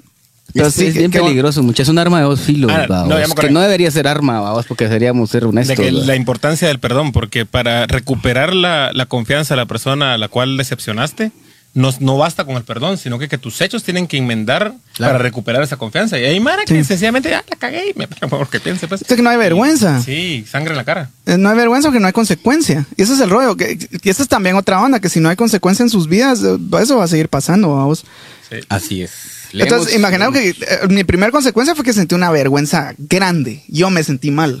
Pero 0.53 0.67
es, 0.67 0.73
sí, 0.75 0.85
es 0.87 0.93
que- 0.93 0.99
bien 0.99 1.11
que- 1.11 1.19
peligroso, 1.19 1.63
mucha. 1.63 1.81
Es 1.83 1.89
un 1.89 1.97
arma 1.97 2.19
de 2.19 2.25
dos 2.25 2.41
filos, 2.41 2.71
Ah, 2.71 2.85
babos, 2.87 3.09
no, 3.09 3.35
que 3.35 3.49
no 3.49 3.59
debería 3.59 3.89
ser 3.89 4.07
arma, 4.07 4.39
babos, 4.39 4.65
porque 4.67 4.87
seríamos 4.87 5.29
ser 5.31 5.41
De 5.43 5.47
honestos. 5.47 5.75
que 5.75 5.85
¿verdad? 5.85 6.03
la 6.05 6.15
importancia 6.15 6.67
del 6.67 6.79
perdón, 6.79 7.11
porque 7.11 7.45
para 7.47 7.87
recuperar 7.87 8.53
la, 8.53 8.91
la 8.93 9.07
confianza 9.07 9.55
de 9.55 9.61
la 9.61 9.65
persona 9.65 10.13
a 10.13 10.17
la 10.19 10.27
cual 10.27 10.55
decepcionaste, 10.57 11.31
no, 11.75 11.91
no 11.99 12.17
basta 12.17 12.45
con 12.45 12.55
el 12.55 12.63
perdón, 12.63 12.97
sino 12.97 13.17
que, 13.17 13.27
que 13.27 13.37
tus 13.37 13.59
hechos 13.61 13.83
tienen 13.83 14.05
que 14.07 14.17
enmendar 14.17 14.73
Claro. 14.93 15.13
para 15.13 15.23
recuperar 15.23 15.63
esa 15.63 15.77
confianza. 15.77 16.19
Y 16.19 16.23
hay 16.23 16.39
Mara 16.39 16.65
que 16.65 16.83
sencillamente, 16.83 17.33
ah, 17.33 17.43
la 17.49 17.55
cagué 17.57 17.89
y 17.89 17.97
me 17.97 18.07
porque 18.07 18.59
piense, 18.59 18.87
pues. 18.87 19.01
Es 19.01 19.07
que 19.07 19.21
no 19.23 19.29
hay 19.31 19.37
vergüenza. 19.37 19.99
Sí, 20.01 20.45
sangre 20.49 20.71
en 20.73 20.77
la 20.77 20.83
cara. 20.83 21.09
Eh, 21.25 21.37
No 21.37 21.49
hay 21.49 21.55
vergüenza 21.55 21.87
porque 21.87 21.99
no 21.99 22.05
hay 22.07 22.13
consecuencia. 22.13 22.85
Y 22.95 23.01
ese 23.01 23.13
es 23.13 23.19
el 23.19 23.29
rollo. 23.31 23.57
Que, 23.57 23.77
y 24.03 24.09
esa 24.09 24.21
es 24.21 24.29
también 24.29 24.55
otra 24.55 24.79
onda, 24.81 24.99
que 24.99 25.09
si 25.09 25.19
no 25.19 25.29
hay 25.29 25.35
consecuencia 25.35 25.81
en 25.83 25.89
sus 25.89 26.07
vidas, 26.07 26.43
eh, 26.43 26.57
eso 26.79 26.97
va 26.97 27.05
a 27.05 27.07
seguir 27.07 27.27
pasando, 27.29 27.75
vamos. 27.75 28.05
Sí. 28.49 28.57
Así 28.69 29.01
es. 29.01 29.11
Entonces, 29.53 29.95
imaginaos 29.95 30.33
que 30.33 30.49
eh, 30.49 30.55
mi 30.89 31.03
primera 31.03 31.31
consecuencia 31.31 31.75
fue 31.75 31.85
que 31.85 31.93
sentí 31.93 32.15
una 32.15 32.31
vergüenza 32.31 32.93
grande. 32.97 33.63
Yo 33.67 33.89
me 33.89 34.03
sentí 34.03 34.31
mal. 34.31 34.59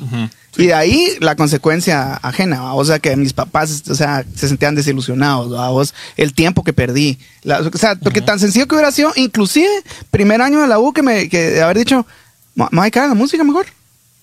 Y 0.55 0.67
de 0.67 0.73
ahí 0.75 1.07
la 1.19 1.35
consecuencia 1.35 2.13
ajena, 2.21 2.61
¿va? 2.61 2.73
o 2.75 2.85
sea, 2.85 2.99
que 2.99 3.15
mis 3.15 3.33
papás, 3.33 3.83
o 3.89 3.95
sea, 3.95 4.23
se 4.35 4.47
sentían 4.47 4.75
desilusionados, 4.75 5.51
¿va? 5.51 5.69
vos, 5.69 5.95
el 6.15 6.33
tiempo 6.35 6.63
que 6.63 6.73
perdí, 6.73 7.17
La- 7.41 7.59
o 7.61 7.77
sea, 7.77 7.95
porque 7.95 8.21
tan 8.21 8.39
sencillo 8.39 8.67
que 8.67 8.75
hubiera 8.75 8.91
sido, 8.91 9.11
inclusive, 9.15 9.67
primer 10.11 10.43
año 10.43 10.61
de 10.61 10.67
la 10.67 10.77
U 10.77 10.93
que 10.93 11.01
me, 11.01 11.27
que 11.27 11.39
de 11.49 11.61
haber 11.63 11.79
dicho, 11.79 12.05
me 12.53 12.67
voy 12.71 12.91
a 12.93 13.07
la 13.07 13.15
música 13.15 13.43
mejor, 13.43 13.65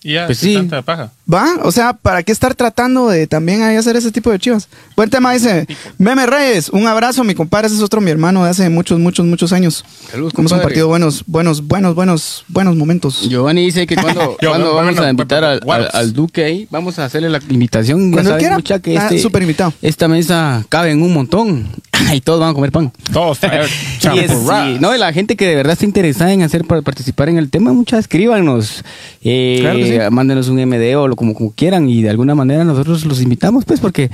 Y 0.03 0.13
ya, 0.13 0.25
Pues 0.25 0.37
sí. 0.37 0.53
tanta 0.55 0.81
paja. 0.81 1.11
¿Va? 1.31 1.55
O 1.63 1.71
sea, 1.71 1.93
¿para 1.93 2.23
qué 2.23 2.31
estar 2.31 2.55
tratando 2.55 3.07
de 3.09 3.27
también 3.27 3.61
ahí 3.63 3.75
hacer 3.75 3.95
ese 3.95 4.11
tipo 4.11 4.31
de 4.31 4.39
chivas? 4.39 4.67
Buen 4.95 5.09
tema 5.09 5.33
dice, 5.33 5.67
Meme 5.97 6.25
Reyes, 6.25 6.69
un 6.69 6.87
abrazo, 6.87 7.23
mi 7.23 7.35
compadre, 7.35 7.67
ese 7.67 7.75
es 7.77 7.81
otro 7.81 8.01
mi 8.01 8.11
hermano 8.11 8.43
de 8.43 8.49
hace 8.49 8.69
muchos, 8.69 8.99
muchos, 8.99 9.25
muchos 9.25 9.53
años. 9.53 9.85
Saludos, 10.11 10.33
Hemos 10.37 10.51
compartido 10.51 10.87
buenos, 10.87 11.23
buenos, 11.27 11.65
buenos, 11.67 11.95
buenos, 11.95 12.45
buenos 12.47 12.75
momentos. 12.75 13.27
Giovanni 13.29 13.65
dice 13.65 13.87
que 13.87 13.95
cuando, 13.95 14.37
vamos 14.43 14.95
no, 14.95 15.03
a 15.03 15.09
invitar 15.09 15.43
al, 15.43 16.13
Duque 16.13 16.43
ahí, 16.43 16.67
vamos 16.69 16.99
a 16.99 17.05
hacerle 17.05 17.29
la 17.29 17.39
invitación. 17.49 18.11
Cuando 18.11 18.37
quiera. 18.37 18.55
mucha, 18.55 18.79
que 18.79 18.97
Ah, 18.97 19.03
este- 19.05 19.19
súper 19.19 19.43
invitado. 19.43 19.73
esta 19.81 20.07
mesa 20.07 20.65
cabe 20.69 20.91
en 20.91 21.01
un 21.01 21.13
montón 21.13 21.67
y 22.13 22.19
todos 22.21 22.39
van 22.39 22.49
a 22.49 22.53
comer 22.53 22.71
pan. 22.71 22.91
Todos 23.13 23.39
Sí, 24.01 24.07
es- 24.17 24.31
sí, 24.31 24.77
no, 24.79 24.93
y 24.95 24.97
la 24.99 25.13
gente 25.13 25.35
que 25.35 25.45
de 25.47 25.55
verdad 25.55 25.73
está 25.73 25.85
interesada 25.85 26.33
en 26.33 26.41
hacer 26.41 26.65
para 26.65 26.81
participar 26.81 27.29
en 27.29 27.37
el 27.37 27.49
tema, 27.49 27.71
muchas 27.73 27.99
escríbanos, 28.01 28.83
eh, 29.23 29.57
Claro 29.61 29.77
que 29.77 29.85
sí. 29.85 30.11
mándenos 30.11 30.49
un 30.49 30.59
MD 30.59 30.95
o 30.97 31.07
lo, 31.07 31.15
como, 31.21 31.35
como 31.35 31.51
quieran 31.51 31.87
y 31.87 32.01
de 32.01 32.09
alguna 32.09 32.33
manera 32.33 32.63
nosotros 32.63 33.05
los 33.05 33.21
invitamos, 33.21 33.63
pues, 33.63 33.79
porque, 33.79 34.09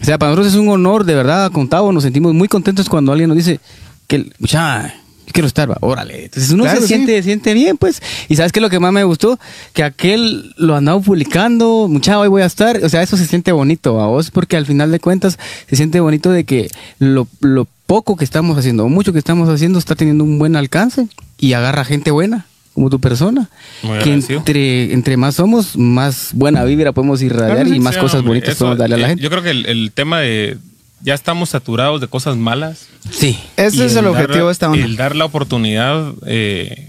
o 0.00 0.04
sea, 0.04 0.16
para 0.16 0.30
nosotros 0.30 0.54
es 0.54 0.60
un 0.60 0.68
honor, 0.68 1.04
de 1.04 1.16
verdad, 1.16 1.50
contado, 1.50 1.90
nos 1.90 2.04
sentimos 2.04 2.34
muy 2.34 2.46
contentos 2.46 2.88
cuando 2.88 3.10
alguien 3.10 3.26
nos 3.28 3.36
dice 3.36 3.58
que, 4.06 4.30
mucha, 4.38 4.94
yo 5.26 5.32
quiero 5.32 5.48
estar, 5.48 5.68
va, 5.68 5.76
órale. 5.80 6.26
Entonces 6.26 6.52
uno 6.52 6.62
Claro 6.62 6.76
se 6.76 6.82
que 6.82 6.86
sí. 6.86 6.94
siente, 6.94 7.20
siente 7.24 7.52
bien, 7.52 7.76
pues, 7.78 8.00
y 8.28 8.36
sabes 8.36 8.52
que 8.52 8.60
lo 8.60 8.70
que 8.70 8.78
más 8.78 8.92
me 8.92 9.02
gustó, 9.02 9.40
que 9.72 9.82
aquel 9.82 10.54
lo 10.56 10.76
andaba 10.76 11.00
publicando, 11.00 11.88
mucha, 11.90 12.16
hoy 12.20 12.28
voy 12.28 12.42
a 12.42 12.46
estar, 12.46 12.76
o 12.84 12.88
sea, 12.88 13.02
eso 13.02 13.16
se 13.16 13.26
siente 13.26 13.50
bonito 13.50 14.00
a 14.00 14.06
vos, 14.06 14.30
porque 14.30 14.56
al 14.56 14.64
final 14.64 14.92
de 14.92 15.00
cuentas 15.00 15.40
se 15.68 15.74
siente 15.74 15.98
bonito 15.98 16.30
de 16.30 16.44
que 16.44 16.70
lo, 17.00 17.26
lo 17.40 17.66
poco 17.88 18.14
que 18.14 18.24
estamos 18.24 18.56
haciendo, 18.56 18.84
o 18.84 18.88
mucho 18.88 19.12
que 19.12 19.18
estamos 19.18 19.48
haciendo, 19.48 19.80
está 19.80 19.96
teniendo 19.96 20.22
un 20.22 20.38
buen 20.38 20.54
alcance 20.54 21.08
y 21.38 21.54
agarra 21.54 21.84
gente 21.84 22.12
buena. 22.12 22.46
Como 22.74 22.88
tu 22.88 22.98
persona, 23.00 23.50
Muy 23.82 23.98
que 23.98 24.04
agradecido. 24.04 24.38
entre, 24.38 24.92
entre 24.94 25.16
más 25.18 25.34
somos, 25.34 25.76
más 25.76 26.30
buena 26.32 26.64
vibra 26.64 26.92
podemos 26.92 27.20
irradiar 27.20 27.56
Claro 27.58 27.68
y 27.68 27.74
sí. 27.74 27.80
más 27.80 27.94
Sí, 27.96 28.00
cosas 28.00 28.14
hombre, 28.20 28.28
bonitas 28.30 28.50
eso, 28.50 28.58
podemos 28.60 28.78
darle 28.78 28.94
a 28.94 28.98
la 28.98 29.04
eh, 29.04 29.08
gente. 29.10 29.22
Yo 29.22 29.28
creo 29.30 29.42
que 29.42 29.50
el, 29.50 29.66
el 29.66 29.92
tema 29.92 30.20
de 30.20 30.56
ya 31.02 31.12
estamos 31.14 31.50
saturados 31.50 32.00
de 32.00 32.06
cosas 32.08 32.36
malas. 32.36 32.86
Sí. 33.10 33.38
Ese 33.58 33.84
es 33.84 33.94
el 33.96 34.06
objetivo 34.06 34.46
de 34.46 34.52
esta 34.52 34.70
onda. 34.70 34.84
El 34.84 34.96
dar 34.96 35.16
la 35.16 35.24
oportunidad, 35.26 36.12
eh, 36.26 36.88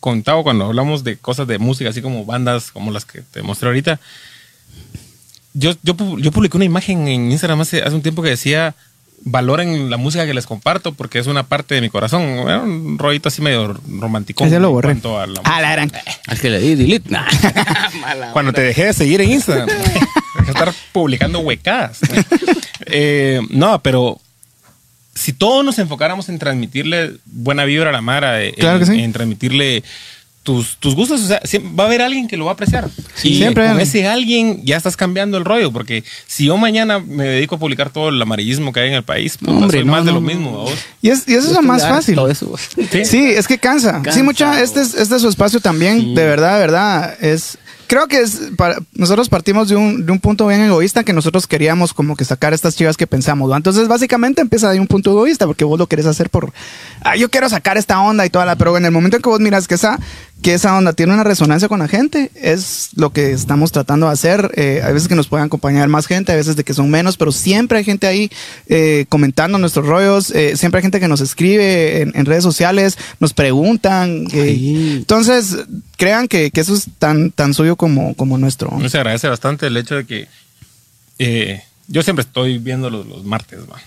contado 0.00 0.42
cuando 0.42 0.64
hablamos 0.64 1.04
de 1.04 1.16
cosas 1.16 1.46
de 1.46 1.58
música, 1.58 1.90
así 1.90 2.02
como 2.02 2.24
bandas 2.24 2.72
como 2.72 2.90
las 2.90 3.04
que 3.04 3.20
te 3.22 3.42
mostré 3.42 3.68
ahorita. 3.68 4.00
Yo, 5.54 5.72
yo, 5.82 5.94
pu- 5.94 6.18
yo 6.20 6.32
publiqué 6.32 6.56
una 6.56 6.64
imagen 6.64 7.06
en 7.08 7.30
Instagram 7.30 7.60
hace, 7.60 7.82
hace 7.82 7.94
un 7.94 8.02
tiempo 8.02 8.22
que 8.22 8.30
decía 8.30 8.74
valoren 9.24 9.90
la 9.90 9.96
música 9.96 10.26
que 10.26 10.34
les 10.34 10.46
comparto 10.46 10.92
porque 10.92 11.18
es 11.18 11.26
una 11.26 11.44
parte 11.44 11.74
de 11.74 11.80
mi 11.80 11.90
corazón. 11.90 12.22
Era 12.22 12.60
un 12.60 12.98
rollito 12.98 13.28
así 13.28 13.42
medio 13.42 13.78
romántico. 13.98 14.44
Ese 14.44 14.58
lo 14.58 14.70
borré. 14.70 14.92
a 14.92 15.26
la 15.26 15.40
A 15.44 15.60
la 15.60 15.72
gran. 15.72 15.92
Es 16.30 16.40
que 16.40 16.50
le 16.50 16.60
di 16.60 16.74
delete. 16.74 17.10
Nah. 17.10 17.26
cuando 18.32 18.52
te 18.52 18.62
dejé 18.62 18.86
de 18.86 18.92
seguir 18.92 19.20
en 19.20 19.30
Instagram. 19.30 19.68
Dejé 20.34 20.46
de 20.46 20.50
estar 20.50 20.72
publicando 20.92 21.38
huecadas. 21.40 22.00
Eh, 22.86 23.40
no, 23.50 23.80
pero 23.82 24.20
si 25.14 25.32
todos 25.32 25.64
nos 25.64 25.78
enfocáramos 25.78 26.28
en 26.28 26.38
transmitirle 26.38 27.12
buena 27.26 27.64
vibra 27.64 27.90
a 27.90 27.92
la 27.92 28.00
Mara, 28.00 28.38
Claro 28.58 28.78
en, 28.78 28.80
que 28.80 28.86
sí. 28.86 29.00
en 29.00 29.12
transmitirle 29.12 29.84
tus, 30.42 30.76
tus 30.78 30.94
gustos, 30.96 31.20
o 31.22 31.26
sea, 31.28 31.40
siempre- 31.44 31.70
va 31.76 31.84
a 31.84 31.86
haber 31.86 32.02
alguien 32.02 32.26
que 32.26 32.36
lo 32.36 32.44
va 32.46 32.50
a 32.50 32.54
apreciar. 32.54 32.88
Sí, 33.14 33.28
y 33.30 33.36
siempre 33.36 33.62
con 33.62 33.70
alguien. 33.72 33.88
ese 33.88 34.08
alguien 34.08 34.64
ya 34.64 34.76
estás 34.76 34.96
cambiando 34.96 35.38
el 35.38 35.44
rollo, 35.44 35.70
porque 35.72 36.02
si 36.26 36.46
yo 36.46 36.56
mañana 36.56 36.98
me 36.98 37.24
dedico 37.24 37.54
a 37.54 37.58
publicar 37.58 37.90
todo 37.90 38.08
el 38.08 38.20
amarillismo 38.20 38.72
que 38.72 38.80
hay 38.80 38.88
en 38.88 38.94
el 38.94 39.04
país, 39.04 39.36
puta, 39.38 39.52
Hombre, 39.52 39.78
soy 39.78 39.86
no, 39.86 39.92
más 39.92 40.04
de 40.04 40.10
lo 40.12 40.20
no. 40.20 40.26
mismo. 40.26 40.50
¿vos? 40.50 40.72
Y, 41.00 41.10
es, 41.10 41.28
y 41.28 41.34
eso 41.34 41.46
es 41.48 41.52
lo 41.54 41.62
más 41.62 41.82
fácil. 41.82 42.16
Todo 42.16 42.28
eso. 42.30 42.54
Sí. 42.90 43.04
Sí, 43.04 43.24
es 43.30 43.46
que 43.46 43.58
cansa. 43.58 43.92
Cansa, 44.02 44.12
sí, 44.12 44.22
mucha, 44.22 44.60
este 44.60 44.80
es, 44.82 44.94
este 44.94 45.14
es 45.16 45.22
su 45.22 45.28
espacio 45.28 45.60
también, 45.60 46.00
Sí. 46.00 46.14
de 46.14 46.24
verdad, 46.24 46.54
de 46.54 46.60
verdad. 46.60 47.16
Es, 47.24 47.58
creo 47.92 48.08
que 48.08 48.22
es 48.22 48.40
para, 48.56 48.78
nosotros 48.94 49.28
partimos 49.28 49.68
de 49.68 49.76
un, 49.76 50.06
de 50.06 50.12
un 50.12 50.18
punto 50.18 50.46
bien 50.46 50.62
egoísta 50.62 51.04
que 51.04 51.12
nosotros 51.12 51.46
queríamos 51.46 51.92
como 51.92 52.16
que 52.16 52.24
sacar 52.24 52.54
estas 52.54 52.74
chivas 52.74 52.96
que 52.96 53.06
pensamos. 53.06 53.50
¿va? 53.50 53.58
Entonces, 53.58 53.86
básicamente 53.86 54.40
empieza 54.40 54.70
de 54.70 54.80
un 54.80 54.86
punto 54.86 55.10
egoísta 55.10 55.46
porque 55.46 55.66
vos 55.66 55.78
lo 55.78 55.86
querés 55.86 56.06
hacer 56.06 56.30
por, 56.30 56.54
ah, 57.02 57.16
yo 57.16 57.28
quiero 57.28 57.50
sacar 57.50 57.76
esta 57.76 58.00
onda 58.00 58.24
y 58.24 58.30
toda 58.30 58.46
la, 58.46 58.56
pero 58.56 58.78
en 58.78 58.86
el 58.86 58.92
momento 58.92 59.18
en 59.18 59.22
que 59.22 59.28
vos 59.28 59.40
miras 59.40 59.68
que 59.68 59.74
esa, 59.74 60.00
que 60.40 60.54
esa 60.54 60.74
onda 60.74 60.94
tiene 60.94 61.12
una 61.12 61.22
resonancia 61.22 61.68
con 61.68 61.80
la 61.80 61.86
gente, 61.86 62.30
es 62.34 62.88
lo 62.96 63.12
que 63.12 63.32
estamos 63.32 63.72
tratando 63.72 64.06
de 64.06 64.12
hacer. 64.12 64.50
Eh, 64.56 64.80
hay 64.82 64.94
veces 64.94 65.06
que 65.06 65.14
nos 65.14 65.28
pueden 65.28 65.44
acompañar 65.44 65.86
más 65.88 66.06
gente, 66.06 66.32
hay 66.32 66.38
veces 66.38 66.56
de 66.56 66.64
que 66.64 66.72
son 66.72 66.88
menos, 66.88 67.18
pero 67.18 67.30
siempre 67.30 67.76
hay 67.76 67.84
gente 67.84 68.06
ahí 68.06 68.30
eh, 68.68 69.04
comentando 69.10 69.58
nuestros 69.58 69.86
rollos, 69.86 70.30
eh, 70.30 70.56
siempre 70.56 70.78
hay 70.78 70.82
gente 70.82 70.98
que 70.98 71.08
nos 71.08 71.20
escribe 71.20 72.00
en, 72.00 72.12
en 72.14 72.24
redes 72.24 72.42
sociales, 72.42 72.96
nos 73.20 73.34
preguntan. 73.34 74.28
eh, 74.32 74.96
entonces, 74.96 75.58
crean 76.02 76.26
que, 76.26 76.50
que 76.50 76.60
eso 76.60 76.74
es 76.74 76.86
tan, 76.98 77.30
tan 77.30 77.54
suyo 77.54 77.76
como, 77.76 78.14
como 78.14 78.36
nuestro. 78.38 78.76
Se 78.88 78.96
agradece 78.98 79.28
bastante 79.28 79.68
el 79.68 79.76
hecho 79.76 79.94
de 79.94 80.04
que 80.04 80.26
eh, 81.20 81.62
yo 81.86 82.02
siempre 82.02 82.24
estoy 82.24 82.58
viendo 82.58 82.90
los, 82.90 83.06
los 83.06 83.22
martes, 83.24 83.60
¿va? 83.70 83.80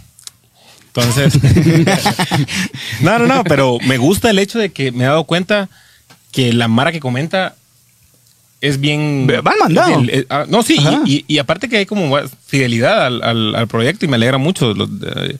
Entonces, 0.88 1.34
no, 3.02 3.20
no, 3.20 3.28
no, 3.28 3.44
pero 3.44 3.80
me 3.86 3.98
gusta 3.98 4.30
el 4.30 4.40
hecho 4.40 4.60
de 4.60 4.70
que 4.72 4.94
me 4.94 5.04
he 5.04 5.08
dado 5.08 5.26
cuenta 5.26 5.68
que 6.32 6.54
la 6.54 6.70
Mara 6.70 6.94
que 6.94 7.02
comenta 7.02 7.56
es 8.62 8.80
bien... 8.80 9.28
Van 9.44 9.56
mandado. 9.60 10.00
el- 10.00 10.10
el- 10.10 10.28
ah, 10.30 10.46
no, 10.48 10.64
sí, 10.64 10.78
y, 11.06 11.16
y- 11.18 11.26
y 11.28 11.38
aparte 11.40 11.68
que 11.68 11.78
hay 11.78 11.86
como 11.86 12.18
fidelidad 12.48 13.06
al, 13.06 13.22
al- 13.24 13.56
al 13.56 13.68
proyecto 13.68 14.06
y 14.06 14.08
me 14.08 14.16
alegra 14.16 14.38
mucho. 14.38 14.74
de- 14.74 15.38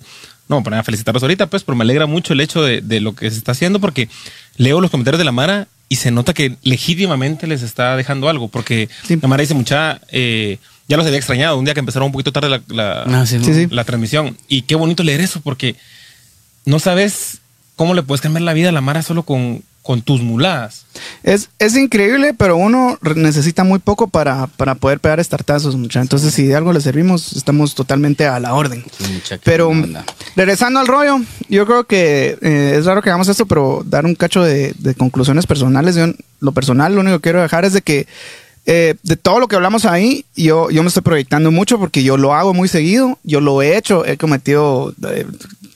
no, 0.50 0.62
para 0.62 0.84
felicitarlos 0.84 1.24
ahorita, 1.24 1.48
pues, 1.48 1.64
pero 1.64 1.76
me 1.78 1.84
alegra 1.84 2.06
mucho 2.06 2.34
el 2.34 2.42
hecho 2.42 2.62
de, 2.62 2.82
de 2.82 3.00
lo 3.00 3.16
que 3.16 3.32
se 3.32 3.38
está 3.38 3.54
haciendo 3.54 3.80
porque 3.80 4.10
leo 4.58 4.82
los 4.82 4.92
comentarios 4.92 5.18
de 5.20 5.24
la 5.26 5.32
Mara 5.32 5.68
y 5.90 5.96
se 5.98 6.12
nota 6.12 6.34
que 6.34 6.56
legítimamente 6.64 7.48
les 7.48 7.62
está 7.62 7.96
dejando 7.96 8.28
algo. 8.30 8.48
Porque 8.48 8.90
Sí. 9.08 9.18
la 9.22 9.28
Mara 9.28 9.42
dice 9.42 9.54
mucha. 9.54 10.02
eh, 10.12 10.58
ya 10.88 10.98
los 10.98 11.06
había 11.08 11.18
extrañado 11.18 11.58
un 11.58 11.66
día 11.66 11.74
que 11.74 11.80
empezaron 11.80 12.06
un 12.08 12.12
poquito 12.12 12.32
tarde 12.32 12.50
la, 12.50 12.62
la- 12.68 13.04
Ah, 13.22 13.26
sí, 13.26 13.40
Sí, 13.44 13.54
sí. 13.54 13.68
la 13.72 13.84
transmisión. 13.86 14.38
Y 14.48 14.64
qué 14.64 14.76
bonito 14.76 15.04
leer 15.04 15.20
eso 15.22 15.42
porque 15.42 15.76
no 16.66 16.78
sabes 16.80 17.40
cómo 17.76 17.94
le 17.94 18.04
puedes 18.04 18.22
cambiar 18.22 18.44
la 18.44 18.54
vida 18.54 18.70
a 18.70 18.72
la 18.72 18.82
Mara 18.82 19.02
solo 19.02 19.24
con, 19.24 19.64
con 19.86 20.02
tus 20.02 20.20
muladas. 20.20 20.88
Es, 21.22 21.50
es 21.60 21.78
increíble, 21.78 22.34
pero 22.34 22.58
uno 22.58 22.98
necesita 23.16 23.64
muy 23.64 23.78
poco 23.78 24.08
para, 24.08 24.48
para 24.48 24.74
poder 24.74 25.00
pegar 25.00 25.20
estartazos, 25.20 25.76
mucha. 25.76 26.02
Entonces, 26.02 26.34
si 26.34 26.48
de 26.48 26.56
algo 26.56 26.74
le 26.74 26.82
servimos, 26.82 27.34
estamos 27.34 27.76
totalmente 27.76 28.26
a 28.26 28.40
la 28.40 28.56
orden. 28.56 28.84
Mucha 29.14 29.38
Pero 29.44 29.72
regresando 30.36 30.80
al 30.80 30.88
rollo, 30.88 31.20
yo 31.50 31.68
creo 31.68 31.84
que 31.84 32.36
eh, 32.42 32.78
es 32.80 32.86
raro 32.86 33.04
que 33.04 33.10
hagamos 33.10 33.30
esto, 33.30 33.46
pero 33.46 33.84
dar 33.86 34.06
un 34.06 34.16
cacho 34.16 34.42
de, 34.42 34.74
de 34.80 34.96
conclusiones 34.96 35.46
personales. 35.46 35.96
Yo, 35.96 36.08
lo 36.40 36.52
personal, 36.52 36.96
lo 36.96 37.02
único 37.02 37.18
que 37.20 37.24
quiero 37.24 37.44
dejar 37.44 37.64
es 37.64 37.74
de 37.74 37.84
que 37.84 38.08
eh, 38.66 38.96
de 39.04 39.18
todo 39.18 39.40
lo 39.40 39.48
que 39.48 39.56
hablamos 39.56 39.86
ahí, 39.86 40.26
yo, 40.36 40.72
yo 40.72 40.82
me 40.82 40.88
estoy 40.88 41.04
proyectando 41.04 41.52
mucho 41.52 41.78
porque 41.78 42.02
yo 42.02 42.18
lo 42.18 42.34
hago 42.34 42.56
muy 42.56 42.68
seguido, 42.68 43.20
yo 43.24 43.40
lo 43.40 43.62
he 43.62 43.78
hecho, 43.78 44.04
he 44.04 44.18
cometido 44.18 44.96
eh, 45.08 45.28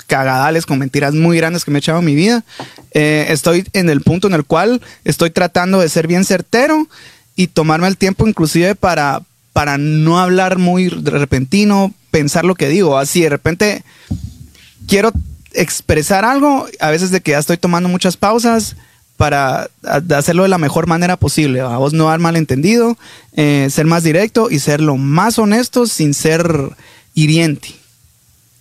cagadales 0.10 0.66
con 0.66 0.80
mentiras 0.80 1.14
muy 1.14 1.38
grandes 1.38 1.64
que 1.64 1.72
me 1.72 1.78
he 1.78 1.80
echado 1.80 2.00
en 2.00 2.06
mi 2.06 2.16
vida. 2.16 2.44
Eh, 2.92 3.28
estoy 3.30 3.66
en 3.74 3.90
el 3.90 4.02
punto 4.02 4.28
en 4.28 4.34
el 4.34 4.44
cual 4.44 4.82
estoy 5.06 5.30
tratando 5.30 5.80
de 5.80 5.88
ser 5.88 6.08
bien 6.08 6.26
certero 6.26 6.90
y 7.36 7.48
tomarme 7.48 7.88
el 7.88 7.96
tiempo 7.96 8.28
inclusive 8.28 8.76
para, 8.76 9.22
para 9.54 9.78
no 9.78 10.20
hablar 10.20 10.58
muy 10.58 10.90
repentino, 10.90 11.94
pensar 12.12 12.44
lo 12.44 12.56
que 12.56 12.68
digo. 12.68 12.98
Así 12.98 13.22
de 13.22 13.30
repente 13.30 13.84
quiero 14.88 15.14
expresar 15.54 16.26
algo, 16.26 16.68
a 16.80 16.90
veces 16.90 17.12
de 17.12 17.22
que 17.22 17.32
ya 17.32 17.40
estoy 17.40 17.58
tomando 17.58 17.88
muchas 17.88 18.18
pausas, 18.18 18.76
para 19.20 19.70
hacerlo 20.12 20.44
de 20.44 20.50
la 20.50 20.58
mejor 20.58 20.88
manera 20.88 21.18
posible. 21.18 21.60
A 21.60 21.76
vos 21.76 21.92
no 21.92 22.06
dar 22.06 22.20
malentendido, 22.20 22.98
eh, 23.34 23.68
ser 23.70 23.86
más 23.86 24.04
directo 24.04 24.50
y 24.50 24.60
ser 24.60 24.80
lo 24.80 24.96
más 24.96 25.38
honesto 25.38 25.88
sin 25.88 26.14
ser 26.14 26.50
hiriente. 27.16 27.79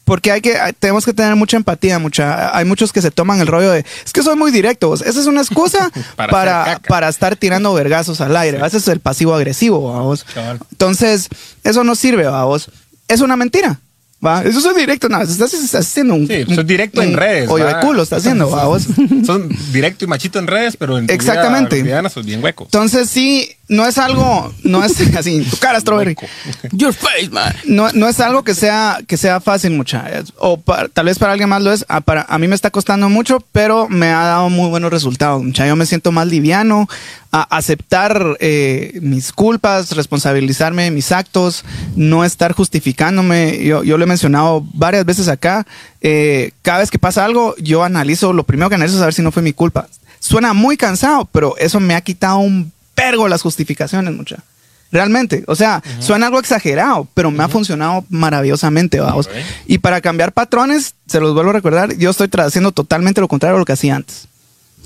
Porque 0.08 0.32
hay 0.32 0.40
que, 0.40 0.58
hay- 0.58 0.72
tenemos 0.72 1.04
que 1.04 1.12
tener 1.12 1.36
mucha 1.36 1.56
empatía, 1.58 1.98
mucha, 1.98 2.56
hay 2.56 2.64
muchos 2.64 2.92
que 2.92 3.02
se 3.02 3.10
toman 3.10 3.40
el 3.40 3.46
rollo 3.46 3.70
de, 3.70 3.84
es 4.04 4.12
que 4.12 4.22
soy 4.22 4.34
muy 4.36 4.50
directo, 4.50 4.88
vos". 4.88 5.02
esa 5.02 5.20
es 5.20 5.26
una 5.26 5.42
excusa 5.42 5.90
Para 6.16 6.80
para, 6.88 7.08
estar 7.08 7.36
tirando 7.36 7.72
vergazos 7.74 8.20
al 8.22 8.36
aire, 8.36 8.58
ese 8.66 8.78
es 8.78 8.88
el 8.88 9.00
pasivo 9.00 9.34
agresivo, 9.34 9.80
vos. 9.80 10.24
Entonces, 10.72 11.28
eso 11.62 11.84
no 11.84 11.94
sirve, 11.94 12.26
vos. 12.28 12.70
Es 13.06 13.20
una 13.20 13.36
mentira. 13.36 13.78
¿va? 14.24 14.42
Eso 14.42 14.70
es 14.70 14.76
directo, 14.76 15.08
no, 15.08 15.22
estás, 15.22 15.54
estás 15.54 15.86
haciendo 15.86 16.14
un, 16.14 16.26
Sí, 16.26 16.44
sos 16.52 16.66
directo 16.66 17.02
en 17.02 17.14
redes. 17.16 17.48
¿va? 17.48 17.74
de 17.78 17.86
culo, 17.86 18.02
estás 18.02 18.20
haciendo, 18.20 18.50
¿va, 18.50 18.64
vos. 18.64 18.84
Son 19.26 19.48
directo 19.72 20.04
y 20.04 20.08
machito 20.08 20.38
en 20.40 20.46
redes, 20.48 20.76
pero 20.76 20.98
en 20.98 21.08
Exactamente. 21.08 21.76
vida 21.76 21.82
cotidiana 21.82 22.08
sos 22.08 22.26
bien 22.26 22.42
hueco. 22.42 22.64
Entonces, 22.64 23.08
sí, 23.08 23.48
no 23.68 23.86
es 23.86 23.98
algo, 23.98 24.52
no 24.64 24.82
es 24.84 24.98
así, 25.16 25.42
tu 25.42 25.56
cara, 25.58 25.78
Strawberry. 25.80 26.16
Your 26.72 26.92
face, 26.94 27.28
man. 27.30 27.54
No, 27.64 27.90
no 27.92 28.08
es 28.08 28.18
algo 28.20 28.42
que 28.44 28.54
sea, 28.54 28.98
que 29.06 29.16
sea 29.16 29.40
fácil, 29.40 29.72
muchachos. 29.72 30.32
O 30.38 30.58
pa- 30.58 30.88
tal 30.88 31.06
vez 31.06 31.18
para 31.18 31.32
alguien 31.32 31.48
más 31.48 31.62
lo 31.62 31.72
es. 31.72 31.84
A, 31.88 32.00
para, 32.00 32.22
a 32.28 32.38
mí 32.38 32.48
me 32.48 32.54
está 32.54 32.70
costando 32.70 33.08
mucho, 33.08 33.44
pero 33.52 33.88
me 33.88 34.06
ha 34.08 34.24
dado 34.24 34.48
muy 34.50 34.68
buenos 34.70 34.90
resultados. 34.90 35.42
mucha. 35.42 35.66
Yo 35.66 35.76
me 35.76 35.86
siento 35.86 36.12
más 36.12 36.26
liviano 36.28 36.88
a 37.30 37.42
aceptar 37.56 38.38
eh, 38.40 38.98
mis 39.02 39.32
culpas, 39.32 39.92
responsabilizarme 39.92 40.84
de 40.84 40.90
mis 40.90 41.12
actos, 41.12 41.62
no 41.94 42.24
estar 42.24 42.52
justificándome. 42.52 43.62
Yo, 43.64 43.84
yo 43.84 43.98
lo 43.98 44.04
he 44.04 44.06
mencionado 44.06 44.64
varias 44.72 45.04
veces 45.04 45.28
acá. 45.28 45.66
Eh, 46.00 46.52
cada 46.62 46.78
vez 46.78 46.90
que 46.90 46.98
pasa 46.98 47.24
algo, 47.24 47.54
yo 47.58 47.84
analizo, 47.84 48.32
lo 48.32 48.44
primero 48.44 48.68
que 48.70 48.76
analizo 48.76 48.94
es 48.96 49.00
saber 49.00 49.14
si 49.14 49.20
no 49.22 49.30
fue 49.32 49.42
mi 49.42 49.52
culpa. 49.52 49.88
Suena 50.20 50.52
muy 50.54 50.76
cansado, 50.76 51.28
pero 51.30 51.54
eso 51.58 51.80
me 51.80 51.94
ha 51.94 52.00
quitado 52.00 52.38
un 52.38 52.72
pergo 52.98 53.28
las 53.28 53.42
justificaciones, 53.42 54.12
mucha. 54.14 54.42
Realmente, 54.90 55.44
o 55.46 55.54
sea, 55.54 55.82
suena 56.00 56.26
algo 56.26 56.38
exagerado, 56.40 57.06
pero 57.12 57.30
me 57.30 57.44
ha 57.44 57.48
funcionado 57.48 58.06
maravillosamente, 58.08 58.98
vamos. 59.00 59.28
Y 59.66 59.78
para 59.78 60.00
cambiar 60.00 60.32
patrones, 60.32 60.94
se 61.06 61.20
los 61.20 61.34
vuelvo 61.34 61.50
a 61.50 61.54
recordar, 61.54 61.94
yo 61.96 62.10
estoy 62.10 62.30
haciendo 62.38 62.72
totalmente 62.72 63.20
lo 63.20 63.28
contrario 63.28 63.56
a 63.56 63.58
lo 63.58 63.66
que 63.66 63.72
hacía 63.72 63.96
antes. 63.96 64.28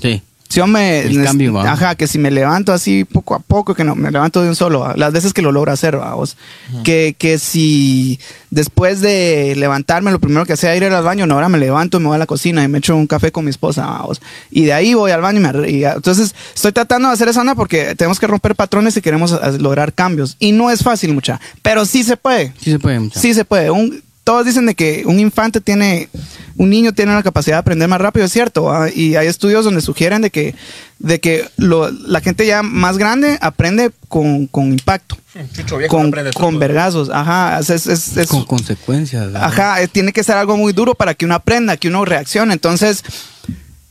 Sí. 0.01 0.21
Si 0.53 0.59
yo 0.59 0.67
me. 0.67 0.99
El 0.99 1.23
cambio, 1.23 1.59
ajá, 1.67 1.95
que 1.95 2.05
si 2.07 2.19
me 2.19 2.29
levanto 2.29 2.73
así 2.73 3.05
poco 3.05 3.33
a 3.35 3.39
poco, 3.39 3.73
que 3.73 3.83
no 3.83 3.95
me 3.95 4.11
levanto 4.11 4.41
de 4.41 4.49
un 4.49 4.55
solo, 4.55 4.81
¿va? 4.81 4.93
las 4.95 5.11
veces 5.11 5.33
que 5.33 5.41
lo 5.41 5.51
logro 5.51 5.71
hacer, 5.71 5.97
vamos. 5.97 6.37
que, 6.83 7.15
que 7.17 7.39
si 7.39 8.19
después 8.51 9.01
de 9.01 9.53
levantarme, 9.57 10.11
lo 10.11 10.19
primero 10.19 10.45
que 10.45 10.53
hacía 10.53 10.73
era 10.75 10.85
ir 10.87 10.93
al 10.93 11.03
baño, 11.03 11.25
no, 11.25 11.35
ahora 11.35 11.49
me 11.49 11.57
levanto, 11.57 11.99
me 11.99 12.07
voy 12.07 12.15
a 12.15 12.19
la 12.19 12.25
cocina 12.27 12.63
y 12.63 12.67
me 12.67 12.77
echo 12.77 12.95
un 12.95 13.07
café 13.07 13.31
con 13.31 13.45
mi 13.45 13.49
esposa, 13.49 13.85
vamos. 13.85 14.21
Y 14.51 14.65
de 14.65 14.73
ahí 14.73 14.93
voy 14.93 15.11
al 15.11 15.21
baño 15.21 15.39
y 15.39 15.43
me. 15.43 15.71
y 15.71 15.83
entonces, 15.85 16.35
estoy 16.53 16.71
tratando 16.71 17.07
de 17.07 17.13
hacer 17.15 17.27
esa 17.29 17.41
onda 17.41 17.55
porque 17.55 17.95
tenemos 17.95 18.19
que 18.19 18.27
romper 18.27 18.55
patrones 18.55 18.93
si 18.93 19.01
queremos 19.01 19.31
lograr 19.59 19.93
cambios. 19.93 20.35
Y 20.39 20.51
no 20.51 20.69
es 20.69 20.83
fácil, 20.83 21.13
mucha, 21.13 21.39
pero 21.61 21.85
sí 21.85 22.03
se 22.03 22.15
puede. 22.17 22.53
Sí 22.61 22.71
se 22.71 22.79
puede, 22.79 22.99
mucha. 22.99 23.19
Sí 23.19 23.33
se 23.33 23.43
puede. 23.45 23.71
Un- 23.71 24.03
todos 24.23 24.45
dicen 24.45 24.65
de 24.65 24.73
que 24.75 25.03
un 25.05 25.19
infante 25.19 25.59
tiene, 25.59 26.07
un 26.55 26.69
niño 26.69 26.93
tiene 26.93 27.13
la 27.13 27.23
capacidad 27.23 27.57
de 27.57 27.59
aprender 27.59 27.87
más 27.89 27.99
rápido, 27.99 28.25
es 28.25 28.31
cierto. 28.31 28.63
¿va? 28.63 28.89
Y 28.89 29.15
hay 29.15 29.27
estudios 29.27 29.65
donde 29.65 29.81
sugieren 29.81 30.21
de 30.21 30.29
que, 30.29 30.55
de 30.99 31.19
que 31.19 31.49
lo- 31.57 31.91
la 31.91 32.21
gente 32.21 32.45
ya 32.45 32.63
más 32.63 32.97
grande 32.97 33.37
aprende 33.41 33.91
con, 34.07 34.47
con 34.47 34.71
impacto, 34.71 35.17
Chucho 35.53 35.77
viejo 35.77 35.97
con, 35.97 36.07
aprende 36.07 36.31
con 36.31 36.41
trucos. 36.51 36.59
vergazos. 36.59 37.09
Ajá, 37.09 37.59
es, 37.59 37.69
es- 37.69 37.87
es- 37.87 38.15
es- 38.17 38.27
Con 38.29 38.45
consecuencias. 38.45 39.25
¿verdad? 39.25 39.43
ajá, 39.43 39.81
eh, 39.81 39.87
tiene 39.89 40.13
que 40.13 40.23
ser 40.23 40.37
algo 40.37 40.55
muy 40.55 40.71
duro 40.73 40.95
para 40.95 41.13
que 41.15 41.25
uno 41.25 41.35
aprenda, 41.35 41.75
que 41.75 41.89
uno 41.89 42.05
reaccione. 42.05 42.53
Entonces, 42.53 43.03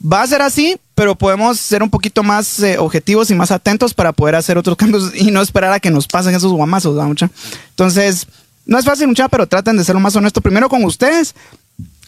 va 0.05 0.23
a 0.23 0.27
ser 0.27 0.41
así, 0.43 0.77
pero 0.95 1.15
podemos 1.15 1.59
ser 1.61 1.83
un 1.83 1.91
poquito 1.91 2.23
más 2.23 2.59
eh, 2.61 2.79
objetivos 2.79 3.31
y 3.31 3.35
más 3.35 3.51
atentos 3.51 3.93
para 3.95 4.13
poder 4.13 4.35
hacer 4.37 4.57
otros 4.57 4.77
cambios 4.79 5.13
y 5.15 5.31
no 5.31 5.43
esperar 5.43 5.73
a 5.73 5.81
que 5.81 5.91
nos 5.91 6.07
pasen 6.09 6.35
esos 6.35 6.53
guamazos, 6.53 6.95
¿verdad, 6.95 7.09
mucha? 7.09 7.31
Entonces, 7.71 8.27
no 8.67 8.79
es 8.79 8.85
fácil, 8.85 9.09
mucha, 9.09 9.29
pero 9.29 9.47
traten 9.47 9.77
de 9.77 9.85
ser 9.85 9.95
lo 9.95 10.01
más 10.01 10.15
honesto 10.17 10.41
primero 10.41 10.69
con 10.69 10.85
ustedes 10.85 11.35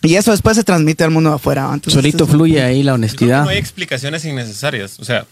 y 0.03 0.15
eso 0.17 0.31
después 0.33 0.57
se 0.57 0.65
transmite 0.65 1.03
al 1.05 1.11
mundo 1.11 1.31
de 1.31 1.37
afuera. 1.37 1.69
Solito 1.87 2.25
es- 2.25 2.31
fluye 2.31 2.63
ahí 2.63 2.83
la 2.83 2.95
honestidad. 2.95 3.45
no 3.45 3.51
hay 3.51 3.59
explicaciones 3.59 4.25
innecesarias. 4.25 4.99
O 5.01 5.05
sea, 5.05 5.27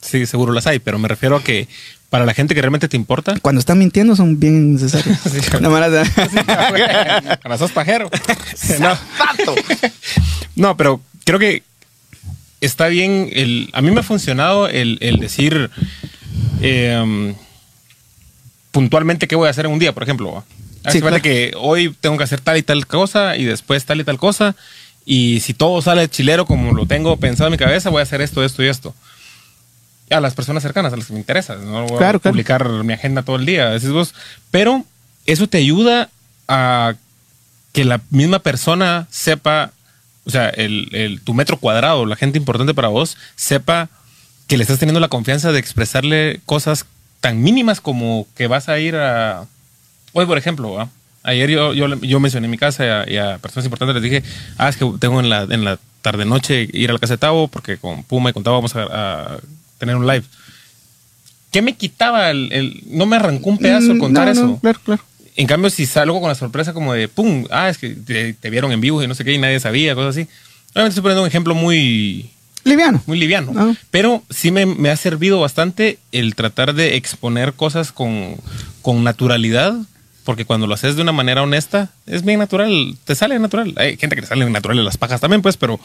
sí, 0.00 0.26
seguro 0.26 0.52
las 0.52 0.66
hay, 0.66 0.78
pero 0.78 0.98
me 0.98 1.08
refiero 1.08 1.36
a 1.36 1.42
que 1.42 1.68
para 2.08 2.24
la 2.24 2.34
gente 2.34 2.54
que 2.54 2.62
realmente 2.62 2.88
te 2.88 2.96
importa. 2.96 3.34
Cuando 3.42 3.58
están 3.58 3.78
mintiendo 3.78 4.14
son 4.14 4.38
bien 4.38 4.74
necesarios. 4.74 5.18
No 5.60 5.70
me 5.70 5.80
las- 5.80 6.08
Para 7.42 7.58
sos 7.58 7.72
pajero. 7.72 8.08
no. 8.80 8.96
No, 10.56 10.74
pero 10.76 11.02
creo 11.24 11.38
que 11.38 11.62
está 12.62 12.86
bien. 12.86 13.28
El, 13.32 13.68
a 13.74 13.82
mí 13.82 13.90
me 13.90 14.00
ha 14.00 14.02
funcionado 14.02 14.68
el, 14.68 14.96
el 15.02 15.18
decir 15.18 15.70
eh, 16.62 17.34
puntualmente 18.76 19.26
qué 19.26 19.36
voy 19.36 19.46
a 19.46 19.50
hacer 19.52 19.64
en 19.64 19.72
un 19.72 19.78
día, 19.78 19.94
por 19.94 20.02
ejemplo. 20.02 20.44
Sí, 20.90 21.00
claro. 21.00 21.22
que 21.22 21.52
hoy 21.56 21.96
tengo 21.98 22.18
que 22.18 22.24
hacer 22.24 22.42
tal 22.42 22.58
y 22.58 22.62
tal 22.62 22.86
cosa 22.86 23.34
y 23.38 23.44
después 23.44 23.86
tal 23.86 24.02
y 24.02 24.04
tal 24.04 24.18
cosa. 24.18 24.54
Y 25.06 25.40
si 25.40 25.54
todo 25.54 25.80
sale 25.80 26.10
chilero 26.10 26.44
como 26.44 26.74
lo 26.74 26.84
tengo 26.84 27.16
pensado 27.16 27.48
en 27.48 27.52
mi 27.52 27.56
cabeza, 27.56 27.88
voy 27.88 28.00
a 28.00 28.02
hacer 28.02 28.20
esto, 28.20 28.44
esto 28.44 28.62
y 28.62 28.68
esto. 28.68 28.94
A 30.10 30.20
las 30.20 30.34
personas 30.34 30.62
cercanas, 30.62 30.92
a 30.92 30.96
las 30.98 31.06
que 31.06 31.14
me 31.14 31.18
interesa. 31.20 31.54
No 31.54 31.86
voy 31.86 31.96
Claro, 31.96 32.18
a 32.18 32.20
claro. 32.20 32.32
publicar 32.34 32.68
mi 32.84 32.92
agenda 32.92 33.22
todo 33.22 33.36
el 33.36 33.46
día. 33.46 33.70
decís 33.70 33.88
vos. 33.92 34.14
Pero 34.50 34.84
eso 35.24 35.46
te 35.48 35.56
ayuda 35.56 36.10
a 36.48 36.92
que 37.72 37.86
la 37.86 38.02
misma 38.10 38.40
persona 38.40 39.06
sepa, 39.10 39.72
o 40.26 40.30
sea, 40.30 40.50
el, 40.50 40.90
el- 40.92 41.22
tu 41.22 41.32
metro 41.32 41.56
cuadrado, 41.56 42.04
la 42.04 42.16
gente 42.16 42.36
importante 42.36 42.74
para 42.74 42.88
vos, 42.88 43.16
sepa 43.36 43.88
que 44.48 44.58
le 44.58 44.62
estás 44.64 44.78
teniendo 44.78 45.00
la 45.00 45.08
confianza 45.08 45.50
de 45.50 45.58
expresarle 45.60 46.40
cosas 46.44 46.84
tan 47.20 47.42
mínimas 47.42 47.80
como 47.80 48.26
que 48.36 48.46
vas 48.46 48.68
a 48.68 48.78
ir 48.78 48.96
a... 48.96 49.46
Hoy, 50.12 50.26
por 50.26 50.38
ejemplo, 50.38 50.88
ayer 51.22 51.50
yo, 51.50 51.74
yo, 51.74 51.88
yo 52.00 52.20
mencioné 52.20 52.46
en 52.46 52.50
mi 52.50 52.58
casa 52.58 52.84
y 52.84 52.88
a, 52.88 53.10
y 53.10 53.16
a 53.16 53.38
personas 53.38 53.64
importantes, 53.64 53.94
les 53.94 54.02
dije, 54.02 54.22
ah, 54.58 54.68
es 54.68 54.76
que 54.76 54.90
tengo 54.98 55.20
en 55.20 55.28
la, 55.28 55.42
en 55.42 55.64
la 55.64 55.78
tarde-noche 56.02 56.68
ir 56.72 56.90
a 56.90 56.92
la 56.92 56.98
casa 56.98 57.14
de 57.14 57.18
Tavo 57.18 57.48
porque 57.48 57.78
con 57.78 58.02
Puma 58.04 58.30
y 58.30 58.32
con 58.32 58.42
Tavo 58.44 58.56
vamos 58.56 58.76
a, 58.76 58.84
a 58.84 59.38
tener 59.78 59.96
un 59.96 60.06
live. 60.06 60.24
¿Qué 61.50 61.62
me 61.62 61.74
quitaba 61.74 62.30
el, 62.30 62.52
el- 62.52 62.82
No 62.86 63.06
me 63.06 63.16
arrancó 63.16 63.50
un 63.50 63.58
pedazo 63.58 63.92
el 63.92 63.96
Mm, 63.96 64.00
contar 64.00 64.26
no, 64.26 64.32
eso. 64.32 64.46
no, 64.46 64.58
claro, 64.60 64.80
claro. 64.84 65.02
En 65.36 65.46
cambio, 65.46 65.68
si 65.70 65.84
salgo 65.84 66.18
con 66.20 66.28
la 66.28 66.34
sorpresa 66.34 66.72
como 66.72 66.94
de, 66.94 67.08
pum, 67.08 67.46
ah, 67.50 67.68
es 67.68 67.76
que 67.78 67.90
te, 67.90 68.32
te 68.34 68.50
vieron 68.50 68.72
en 68.72 68.80
vivo 68.80 69.02
y 69.02 69.06
no 69.06 69.14
sé 69.14 69.24
qué 69.24 69.32
y 69.32 69.38
nadie 69.38 69.60
sabía, 69.60 69.94
cosas 69.94 70.16
así. 70.16 70.28
Obviamente 70.72 70.90
estoy 70.90 71.02
poniendo 71.02 71.22
un 71.22 71.28
ejemplo 71.28 71.54
muy, 71.54 72.30
Liviano. 72.66 73.02
muy 73.06 73.18
liviano. 73.18 73.52
Ah. 73.56 73.72
Pero 73.90 74.22
sí 74.30 74.50
me, 74.50 74.66
me 74.66 74.90
ha 74.90 74.96
servido 74.96 75.40
bastante 75.40 75.98
el 76.12 76.34
tratar 76.34 76.74
de 76.74 76.96
exponer 76.96 77.52
cosas 77.54 77.92
con, 77.92 78.36
con 78.82 79.04
naturalidad, 79.04 79.74
porque 80.24 80.44
cuando 80.44 80.66
lo 80.66 80.74
haces 80.74 80.96
de 80.96 81.02
una 81.02 81.12
manera 81.12 81.42
honesta, 81.42 81.90
es 82.06 82.24
bien 82.24 82.40
natural, 82.40 82.96
te 83.04 83.14
sale 83.14 83.38
natural. 83.38 83.72
Hay 83.76 83.96
gente 83.96 84.16
que 84.16 84.22
le 84.22 84.26
salen 84.26 84.50
naturales 84.52 84.84
las 84.84 84.96
pajas 84.98 85.20
también, 85.20 85.42
pues, 85.42 85.56
pero, 85.56 85.78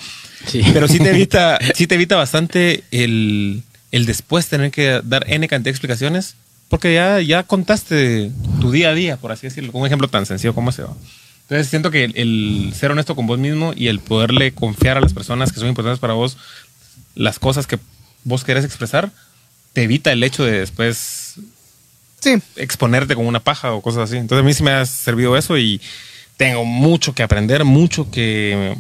Sí. 0.47 0.61
pero 0.73 0.88
sí 0.88 0.97
te 0.97 1.09
evita, 1.15 1.59
sí 1.75 1.86
te 1.86 1.95
evita 1.95 2.15
bastante 2.15 2.84
el, 2.91 3.61
el 3.91 4.05
después 4.07 4.47
tener 4.47 4.71
que 4.71 5.01
dar 5.03 5.25
N 5.29 5.47
cantidad 5.47 5.65
de 5.65 5.69
explicaciones, 5.71 6.36
porque 6.69 6.93
ya, 6.95 7.19
ya 7.21 7.43
contaste 7.43 8.32
tu 8.59 8.71
día 8.71 8.89
a 8.89 8.93
día, 8.95 9.17
por 9.17 9.32
así 9.32 9.45
decirlo, 9.45 9.71
con 9.71 9.82
un 9.82 9.88
ejemplo 9.88 10.07
tan 10.07 10.25
sencillo 10.25 10.55
como 10.55 10.71
ese. 10.71 10.84
¿va? 10.84 10.95
Entonces 11.43 11.67
siento 11.67 11.91
que 11.91 12.05
el, 12.05 12.13
el 12.17 12.73
ser 12.73 12.91
honesto 12.91 13.13
con 13.15 13.27
vos 13.27 13.38
mismo 13.38 13.73
y 13.75 13.88
el 13.89 13.99
poderle 13.99 14.53
confiar 14.53 14.97
a 14.97 15.01
las 15.01 15.13
personas 15.13 15.51
que 15.51 15.59
son 15.59 15.67
importantes 15.67 15.99
para 15.99 16.13
vos 16.13 16.38
las 17.16 17.39
cosas 17.39 17.68
que 17.68 17.80
vos 18.24 18.43
querés 18.43 18.66
expresar, 18.66 19.12
te 19.74 19.84
evita 19.84 20.12
el 20.12 20.24
hecho 20.24 20.43
de 20.43 20.59
después 20.59 21.36
Sí. 22.20 22.36
exponerte 22.55 23.16
con 23.16 23.26
una 23.26 23.39
paja 23.39 23.74
o 23.74 23.82
cosas 23.82 24.03
así. 24.09 24.18
Entonces 24.18 24.43
a 24.43 24.45
mí 24.45 24.53
sí 24.53 24.62
me 24.64 24.72
ha 24.72 24.86
servido 24.86 25.36
eso 25.38 25.57
y 25.57 25.82
tengo 26.38 26.64
mucho 26.66 27.14
que 27.16 27.24
aprender, 27.24 27.64
mucho 27.66 28.12
que 28.12 28.76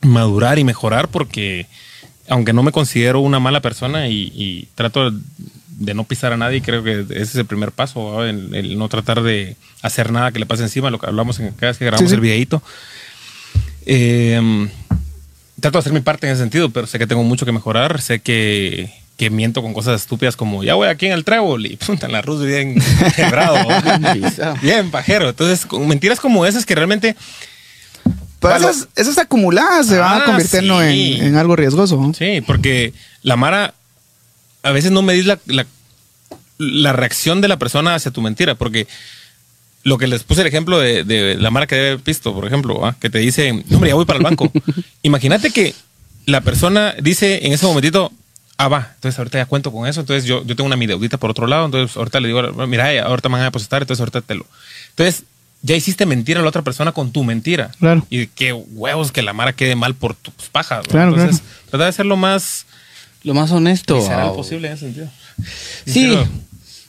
madurar 0.00 0.58
y 0.58 0.64
mejorar 0.64 1.08
porque 1.08 1.66
aunque 2.28 2.52
no 2.52 2.62
me 2.62 2.72
considero 2.72 3.20
una 3.20 3.40
mala 3.40 3.60
persona 3.60 4.08
y, 4.08 4.32
y 4.34 4.68
trato 4.74 5.10
de 5.68 5.94
no 5.94 6.04
pisar 6.04 6.32
a 6.32 6.36
nadie, 6.36 6.60
creo 6.62 6.82
que 6.82 7.00
ese 7.10 7.22
es 7.22 7.34
el 7.36 7.46
primer 7.46 7.72
paso, 7.72 8.24
el, 8.24 8.54
el 8.54 8.78
no 8.78 8.88
tratar 8.88 9.22
de 9.22 9.56
hacer 9.82 10.10
nada 10.12 10.32
que 10.32 10.38
le 10.38 10.46
pase 10.46 10.62
encima, 10.62 10.90
lo 10.90 10.98
que 10.98 11.06
hablamos 11.06 11.38
en 11.40 11.50
cada 11.52 11.70
vez 11.72 11.78
que 11.78 11.84
grabamos 11.84 12.08
Sí, 12.08 12.08
sí. 12.10 12.14
el 12.14 12.20
videíto. 12.20 12.62
Eh, 13.86 14.68
trato 15.60 15.78
de 15.78 15.80
hacer 15.80 15.92
mi 15.92 16.00
parte 16.00 16.26
en 16.26 16.32
ese 16.32 16.42
sentido, 16.42 16.70
pero 16.70 16.86
sé 16.86 16.98
que 16.98 17.06
tengo 17.06 17.22
mucho 17.24 17.44
que 17.46 17.52
mejorar. 17.52 18.00
Sé 18.00 18.20
que, 18.20 18.92
que 19.16 19.30
miento 19.30 19.62
con 19.62 19.74
cosas 19.74 20.00
estúpidas 20.02 20.36
como 20.36 20.62
ya 20.64 20.74
voy 20.74 20.88
aquí 20.88 21.06
en 21.06 21.12
el 21.12 21.24
trébol 21.24 21.66
y 21.66 21.76
puta, 21.86 22.06
en 22.06 22.12
la 22.12 22.22
Rus 22.22 22.44
bien 22.44 22.80
quebrado, 23.16 23.56
bien 24.62 24.90
pajero. 24.90 25.28
Entonces, 25.30 25.66
con 25.66 25.86
mentiras 25.88 26.20
como 26.20 26.46
esas 26.46 26.64
que 26.66 26.74
realmente 26.74 27.16
Pero 28.40 28.56
esas, 28.56 28.88
esas 28.96 29.18
acumuladas 29.18 29.86
se 29.86 29.98
van 29.98 30.20
Ah, 30.22 30.24
convirtiendo 30.26 30.80
sí. 30.80 31.16
en, 31.20 31.26
en 31.28 31.36
algo 31.36 31.56
riesgoso. 31.56 31.96
¿no? 31.96 32.14
Sí, 32.14 32.40
porque 32.46 32.92
la 33.22 33.36
Mara, 33.36 33.74
a 34.62 34.70
veces 34.70 34.90
no 34.92 35.02
medís 35.02 35.26
la, 35.26 35.38
la, 35.46 35.66
la 36.58 36.92
reacción 36.92 37.40
de 37.40 37.48
la 37.48 37.56
persona 37.58 37.94
hacia 37.96 38.10
tu 38.12 38.20
mentira, 38.22 38.54
porque 38.54 38.86
lo 39.84 39.96
que 39.98 40.06
les 40.06 40.22
puse 40.24 40.40
el 40.42 40.46
ejemplo 40.46 40.78
de, 40.78 41.04
de 41.04 41.36
la 41.36 41.50
Mara 41.50 41.66
que 41.66 41.76
debe 41.76 41.98
pisto, 41.98 42.34
por 42.34 42.46
ejemplo, 42.46 42.84
¿ah? 42.84 42.96
que 43.00 43.10
te 43.10 43.18
dice, 43.18 43.50
hombre, 43.72 43.88
ya 43.90 43.94
voy 43.94 44.04
para 44.04 44.18
el 44.18 44.24
banco. 44.24 44.50
Imagínate 45.02 45.50
que 45.50 45.74
la 46.26 46.40
persona 46.40 46.94
dice 47.02 47.46
en 47.46 47.52
ese 47.52 47.64
momentito, 47.66 48.12
ah, 48.58 48.68
va, 48.68 48.90
entonces 48.96 49.18
ahorita 49.18 49.38
ya 49.38 49.46
cuento 49.46 49.72
con 49.72 49.86
eso, 49.88 50.00
entonces 50.00 50.24
yo, 50.24 50.44
yo 50.44 50.56
tengo 50.56 50.66
una 50.66 50.76
mi 50.76 50.86
deudita 50.86 51.16
por 51.16 51.30
otro 51.30 51.46
lado, 51.46 51.64
entonces 51.66 51.96
ahorita 51.96 52.20
le 52.20 52.28
digo, 52.28 52.42
mira, 52.66 53.02
ahorita 53.04 53.28
me 53.28 53.34
van 53.34 53.42
a 53.42 53.44
depositar, 53.46 53.82
entonces 53.82 54.00
ahorita 54.00 54.20
te 54.20 54.34
lo... 54.34 54.46
Entonces, 54.90 55.24
ya 55.62 55.74
hiciste 55.74 56.06
mentira 56.06 56.40
a 56.40 56.42
la 56.42 56.48
otra 56.50 56.62
persona 56.62 56.92
con 56.92 57.10
tu 57.10 57.24
mentira. 57.24 57.70
Claro. 57.78 58.06
Y 58.10 58.26
qué 58.28 58.52
huevos 58.52 59.10
que 59.10 59.22
la 59.22 59.32
Mara 59.32 59.52
quede 59.52 59.74
mal 59.74 59.94
por 59.94 60.14
tus 60.14 60.34
pajas. 60.52 60.84
¿no? 60.86 60.90
Claro, 60.90 61.14
entonces, 61.14 61.42
trata 61.70 61.86
de 61.86 61.92
ser 61.92 62.06
lo 62.06 62.16
más 62.16 62.66
Lo 63.24 63.34
más 63.34 63.50
honesto. 63.50 64.06
ah, 64.10 64.32
posible 64.34 64.68
en 64.68 64.74
ese 64.74 64.84
sentido. 64.86 65.08
Sí, 65.84 65.92
Sincero. 65.92 66.28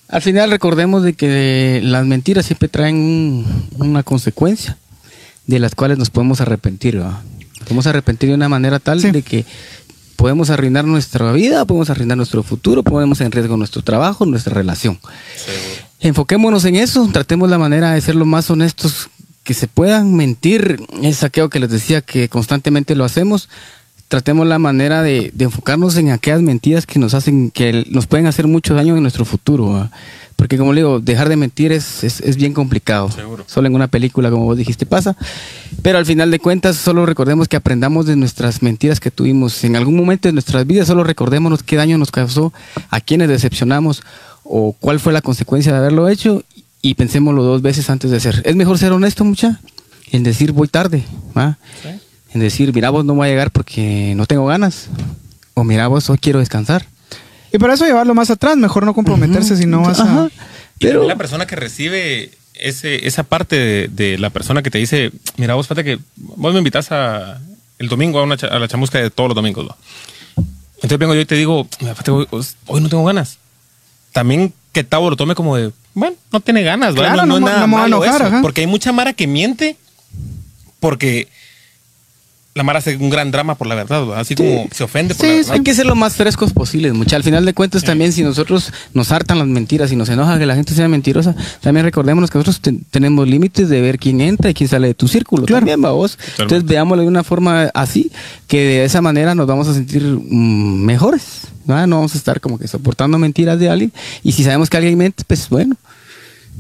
Al 0.09 0.21
final 0.21 0.49
recordemos 0.51 1.03
de 1.03 1.13
que 1.13 1.79
las 1.83 2.05
mentiras 2.05 2.45
siempre 2.45 2.67
traen 2.67 2.95
un- 2.95 3.67
una 3.77 4.03
consecuencia 4.03 4.77
de 5.47 5.59
las 5.59 5.75
cuales 5.75 5.97
nos 5.97 6.09
podemos 6.09 6.41
arrepentir. 6.41 6.99
¿va? 7.01 7.21
Podemos 7.63 7.87
arrepentir 7.87 8.29
de 8.29 8.35
una 8.35 8.49
manera 8.49 8.79
tal 8.79 8.99
Sí. 9.01 9.11
de 9.11 9.21
que 9.21 9.45
podemos 10.15 10.49
arruinar 10.49 10.83
nuestra 10.85 11.31
vida, 11.31 11.63
podemos 11.65 11.89
arruinar 11.89 12.17
nuestro 12.17 12.43
futuro, 12.43 12.83
ponemos 12.83 13.21
en 13.21 13.31
riesgo 13.31 13.55
nuestro 13.55 13.81
trabajo, 13.83 14.25
nuestra 14.25 14.53
relación. 14.53 14.99
Enfoquémonos 16.01 16.65
en 16.65 16.75
eso, 16.75 17.09
tratemos 17.11 17.49
la 17.49 17.57
manera 17.57 17.91
de 17.93 18.01
ser 18.01 18.15
lo 18.15 18.25
más 18.25 18.49
honestos 18.49 19.09
que 19.43 19.53
se 19.53 19.67
puedan. 19.67 20.15
Mentir 20.15 20.81
es 21.01 21.23
aquello 21.23 21.49
que 21.49 21.59
les 21.59 21.69
decía 21.69 22.01
que 22.01 22.29
constantemente 22.29 22.95
lo 22.95 23.03
hacemos. 23.05 23.49
Tratemos 24.09 24.45
la 24.47 24.59
manera 24.59 25.01
de, 25.01 25.31
de 25.33 25.45
enfocarnos 25.45 25.95
en 25.95 26.09
aquellas 26.09 26.41
mentiras 26.41 26.85
que 26.85 26.99
nos 26.99 27.13
hacen, 27.13 27.51
que 27.51 27.85
nos 27.89 28.07
pueden 28.07 28.27
hacer 28.27 28.47
mucho 28.47 28.73
daño 28.73 28.97
en 28.97 29.01
nuestro 29.01 29.23
futuro. 29.23 29.89
Porque 30.35 30.57
como 30.57 30.73
le 30.73 30.81
digo, 30.81 30.99
dejar 30.99 31.29
de 31.29 31.35
mentir 31.35 31.71
es, 31.71 32.03
es, 32.03 32.19
es 32.21 32.37
bien 32.37 32.53
complicado. 32.53 33.11
Seguro. 33.11 33.43
Solo 33.45 33.67
en 33.67 33.75
una 33.75 33.87
película, 33.87 34.31
como 34.31 34.45
vos 34.45 34.57
dijiste, 34.57 34.85
pasa. 34.85 35.15
Pero 35.81 35.97
al 35.97 36.05
final 36.05 36.31
de 36.31 36.39
cuentas, 36.39 36.77
solo 36.77 37.05
recordemos 37.05 37.47
que 37.47 37.57
aprendamos 37.57 38.05
de 38.05 38.15
nuestras 38.15 38.61
mentiras 38.61 38.99
que 38.99 39.11
tuvimos. 39.11 39.63
En 39.63 39.75
algún 39.75 39.95
momento 39.95 40.27
de 40.27 40.33
nuestras 40.33 40.65
vidas, 40.65 40.87
solo 40.87 41.03
recordémonos 41.03 41.61
qué 41.61 41.75
daño 41.75 41.97
nos 41.97 42.11
causó, 42.11 42.51
a 42.89 43.01
quiénes 43.01 43.27
decepcionamos 43.27 44.01
o 44.43 44.73
cuál 44.79 44.99
fue 44.99 45.13
la 45.13 45.21
consecuencia 45.21 45.71
de 45.71 45.77
haberlo 45.77 46.09
hecho 46.09 46.43
y 46.81 46.95
pensémoslo 46.95 47.43
dos 47.43 47.61
veces 47.61 47.89
antes 47.89 48.09
de 48.09 48.17
hacer. 48.17 48.41
Es 48.45 48.55
mejor 48.55 48.77
ser 48.77 48.91
honesto, 48.91 49.25
mucha, 49.25 49.59
en 50.11 50.23
decir 50.23 50.53
voy 50.53 50.67
tarde, 50.67 51.03
¿va? 51.37 51.57
En 52.33 52.41
decir, 52.41 52.73
mira, 52.73 52.89
vos 52.89 53.05
no 53.05 53.15
voy 53.15 53.27
a 53.27 53.31
llegar 53.31 53.51
porque 53.51 54.13
no 54.15 54.25
tengo 54.25 54.45
ganas. 54.45 54.87
O 55.53 55.63
mira, 55.63 55.87
vos 55.87 56.09
hoy 56.09 56.17
quiero 56.17 56.39
descansar. 56.39 56.85
Y 57.51 57.57
para 57.57 57.73
eso 57.73 57.85
llevarlo 57.85 58.13
más 58.13 58.29
atrás, 58.29 58.57
mejor 58.57 58.85
no 58.85 58.93
comprometerse 58.93 59.57
si 59.57 59.65
no 59.65 59.81
vas 59.81 59.99
a... 59.99 60.03
Ajá. 60.03 60.29
Y 60.79 60.85
Pero, 60.85 61.07
la 61.07 61.15
persona 61.15 61.47
que 61.47 61.55
recibe 61.55 62.31
ese, 62.53 63.07
esa 63.07 63.23
parte 63.23 63.55
de, 63.57 63.87
de 63.87 64.17
la 64.17 64.29
persona 64.29 64.61
que 64.61 64.69
te 64.69 64.77
dice, 64.77 65.11
mira, 65.37 65.55
vos 65.55 65.67
fíjate 65.67 65.83
que 65.83 65.99
vos 66.15 66.53
me 66.53 66.59
invitas 66.59 66.91
a, 66.91 67.41
el 67.79 67.87
domingo 67.87 68.19
a, 68.19 68.23
una, 68.23 68.35
a 68.35 68.59
la 68.59 68.67
chamusca 68.67 68.99
de 68.99 69.09
todos 69.09 69.29
los 69.29 69.35
domingos. 69.35 69.65
¿no? 69.65 69.75
Entonces 70.75 70.99
vengo 70.99 71.15
yo 71.15 71.21
y 71.21 71.25
te 71.25 71.35
digo, 71.35 71.67
fíjate, 71.79 72.11
hoy, 72.11 72.27
hoy 72.67 72.81
no 72.81 72.89
tengo 72.89 73.03
ganas. 73.03 73.39
También 74.13 74.53
que 74.71 74.83
Tavo 74.83 75.09
lo 75.09 75.15
tome 75.15 75.35
como 75.35 75.55
de, 75.55 75.71
bueno, 75.93 76.15
no 76.31 76.39
tiene 76.39 76.63
ganas, 76.63 76.93
¿verdad? 76.93 77.13
Claro, 77.13 77.25
no 77.25 77.35
es 77.37 77.41
nada 77.41 77.61
no 77.61 77.67
me 77.67 77.73
voy 77.73 77.79
a 77.79 77.87
malo 77.87 78.03
enojar, 78.05 78.27
eso. 78.27 78.41
Porque 78.41 78.61
hay 78.61 78.67
mucha 78.67 78.91
Mara 78.91 79.13
que 79.13 79.27
miente 79.27 79.77
porque 80.79 81.27
la 82.55 82.63
Mara 82.63 82.79
hace 82.79 82.97
un 82.97 83.09
gran 83.09 83.31
drama 83.31 83.55
por 83.55 83.67
la 83.67 83.75
verdad, 83.75 84.01
¿verdad? 84.01 84.19
así 84.19 84.35
como 84.35 84.67
se 84.71 84.83
ofende 84.83 85.13
por 85.15 85.25
Sí, 85.25 85.27
la 85.27 85.33
sí. 85.33 85.39
verdad. 85.41 85.53
hay 85.53 85.63
que 85.63 85.73
ser 85.73 85.85
lo 85.85 85.95
más 85.95 86.15
frescos 86.15 86.51
posibles, 86.51 86.93
mucha. 86.93 87.15
Al 87.15 87.23
final 87.23 87.45
de 87.45 87.53
cuentas, 87.53 87.83
también 87.83 88.11
si 88.11 88.23
nosotros 88.23 88.73
nos 88.93 89.11
hartan 89.11 89.37
las 89.39 89.47
mentiras 89.47 89.91
y 89.91 89.95
nos 89.95 90.09
enoja 90.09 90.37
que 90.39 90.45
la 90.45 90.55
gente 90.55 90.73
sea 90.73 90.87
mentirosa, 90.89 91.35
también 91.61 91.85
recordémonos 91.85 92.29
que 92.31 92.37
nosotros 92.37 92.59
ten- 92.59 92.83
tenemos 92.91 93.27
límites 93.27 93.69
de 93.69 93.79
ver 93.81 93.97
quién 93.99 94.19
entra 94.19 94.49
y 94.49 94.53
quién 94.53 94.67
sale 94.67 94.87
de 94.87 94.93
tu 94.93 95.07
círculo. 95.07 95.45
Claro. 95.45 95.61
También, 95.61 95.83
¿va 95.83 95.91
vos? 95.91 96.17
Entonces 96.39 96.65
veámoslo 96.65 97.03
de 97.03 97.07
una 97.07 97.23
forma 97.23 97.69
así, 97.73 98.11
que 98.47 98.57
de 98.59 98.83
esa 98.85 99.01
manera 99.01 99.35
nos 99.35 99.47
vamos 99.47 99.67
a 99.67 99.73
sentir 99.73 100.03
mm, 100.03 100.83
mejores. 100.83 101.23
¿va? 101.69 101.85
No 101.85 101.97
vamos 101.97 102.15
a 102.15 102.17
estar 102.17 102.41
como 102.41 102.57
que 102.57 102.67
soportando 102.67 103.19
mentiras 103.19 103.59
de 103.59 103.69
alguien. 103.69 103.93
Y 104.23 104.31
si 104.31 104.43
sabemos 104.43 104.69
que 104.69 104.77
alguien 104.77 104.97
mente, 104.97 105.23
pues 105.25 105.47
bueno, 105.49 105.75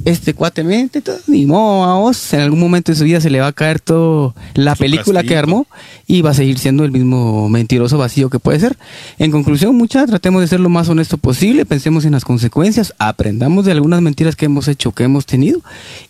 este 0.05 0.33
cuate 0.33 0.63
mente, 0.63 1.01
todo, 1.01 1.17
ni 1.27 1.45
modo, 1.45 1.83
a 1.83 1.95
vos, 1.97 2.33
en 2.33 2.41
algún 2.41 2.59
momento 2.59 2.91
de 2.91 2.97
su 2.97 3.03
vida 3.03 3.19
se 3.21 3.29
le 3.29 3.39
va 3.39 3.47
a 3.47 3.53
caer 3.53 3.79
todo 3.79 4.33
la 4.53 4.75
Su 4.75 4.79
película 4.79 5.23
que 5.23 5.35
armó 5.35 5.67
y 6.07 6.21
va 6.21 6.31
a 6.31 6.33
seguir 6.33 6.57
siendo 6.57 6.85
el 6.85 6.91
mismo 6.91 7.49
mentiroso 7.49 7.97
vacío 7.97 8.29
que 8.29 8.39
puede 8.39 8.59
ser. 8.59 8.77
En 9.17 9.31
conclusión, 9.31 9.75
mucha, 9.75 10.05
tratemos 10.05 10.41
de 10.41 10.47
ser 10.47 10.59
lo 10.59 10.69
más 10.69 10.89
honesto 10.89 11.17
posible, 11.17 11.65
pensemos 11.65 12.05
en 12.05 12.13
las 12.13 12.25
consecuencias, 12.25 12.93
aprendamos 12.97 13.65
de 13.65 13.73
algunas 13.73 14.01
mentiras 14.01 14.35
que 14.35 14.45
hemos 14.45 14.67
hecho, 14.67 14.91
que 14.91 15.03
hemos 15.03 15.25
tenido 15.25 15.61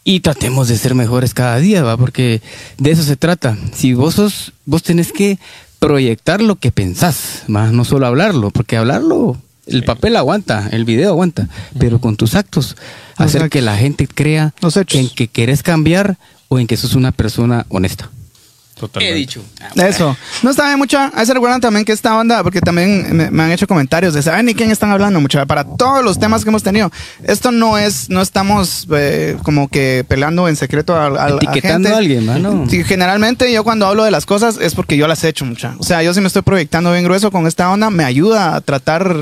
y 0.03 0.19
tratemos 0.19 0.67
de 0.67 0.77
ser 0.77 0.95
mejores 0.95 1.33
cada 1.33 1.57
día, 1.57 1.83
¿va? 1.83 1.97
Porque 1.97 2.41
de 2.77 2.91
eso 2.91 3.03
se 3.03 3.15
trata. 3.15 3.57
Si 3.73 3.93
vos 3.93 4.15
sos, 4.15 4.53
vos 4.65 4.83
tenés 4.83 5.11
que 5.11 5.39
proyectar 5.79 6.41
lo 6.41 6.57
que 6.57 6.71
pensás, 6.71 7.43
¿va? 7.53 7.71
no 7.71 7.85
solo 7.85 8.05
hablarlo, 8.05 8.51
porque 8.51 8.77
hablarlo 8.77 9.37
el 9.69 9.83
papel 9.83 10.15
aguanta, 10.17 10.67
el 10.71 10.85
video 10.85 11.09
aguanta, 11.11 11.47
pero 11.79 11.99
con 11.99 12.15
tus 12.15 12.35
actos, 12.35 12.75
hacer 13.17 13.41
actos. 13.43 13.49
que 13.51 13.61
la 13.61 13.77
gente 13.77 14.07
crea 14.07 14.53
en 14.91 15.09
que 15.09 15.27
querés 15.27 15.63
cambiar 15.63 16.17
o 16.47 16.59
en 16.59 16.67
que 16.67 16.75
sos 16.77 16.95
una 16.95 17.11
persona 17.11 17.65
honesta. 17.69 18.09
Totalmente. 18.79 19.41
Eso. 19.75 20.15
No 20.41 20.51
está 20.51 20.67
bien, 20.67 20.77
mucha. 20.77 21.11
Ahí 21.13 21.25
se 21.25 21.33
recuerdan 21.33 21.59
también 21.59 21.83
que 21.83 21.91
esta 21.91 22.15
onda, 22.17 22.41
porque 22.43 22.61
también 22.61 23.13
me, 23.13 23.29
me 23.29 23.43
han 23.43 23.51
hecho 23.51 23.67
comentarios 23.67 24.13
de 24.13 24.21
saben 24.21 24.45
ni 24.45 24.55
quién 24.55 24.71
están 24.71 24.89
hablando, 24.89 25.19
mucha. 25.19 25.45
Para 25.45 25.65
todos 25.65 26.01
los 26.01 26.17
temas 26.17 26.43
que 26.43 26.49
hemos 26.49 26.63
tenido. 26.63 26.89
Esto 27.23 27.51
no 27.51 27.77
es, 27.77 28.09
no 28.09 28.21
estamos 28.21 28.87
eh, 28.95 29.35
como 29.43 29.67
que 29.67 30.05
peleando 30.07 30.47
en 30.47 30.55
secreto 30.55 30.95
a, 30.95 31.07
a- 31.07 31.25
a 31.25 31.29
Etiquetando 31.31 31.89
gente. 31.89 31.93
a 31.93 31.97
alguien, 31.97 32.25
mano. 32.25 32.67
Sí, 32.69 32.85
generalmente 32.85 33.51
yo 33.51 33.65
cuando 33.65 33.85
hablo 33.85 34.05
de 34.05 34.11
las 34.11 34.25
cosas 34.25 34.57
es 34.61 34.75
porque 34.75 34.95
yo 34.95 35.09
las 35.09 35.21
he 35.25 35.27
hecho 35.27 35.43
mucha. 35.43 35.75
O 35.77 35.83
sea, 35.83 36.01
yo 36.01 36.13
si 36.13 36.21
me 36.21 36.27
estoy 36.27 36.43
proyectando 36.43 36.89
bien 36.93 37.03
grueso 37.03 37.31
con 37.31 37.47
esta 37.47 37.69
onda, 37.69 37.89
me 37.89 38.05
ayuda 38.05 38.55
a 38.55 38.61
tratar 38.61 39.13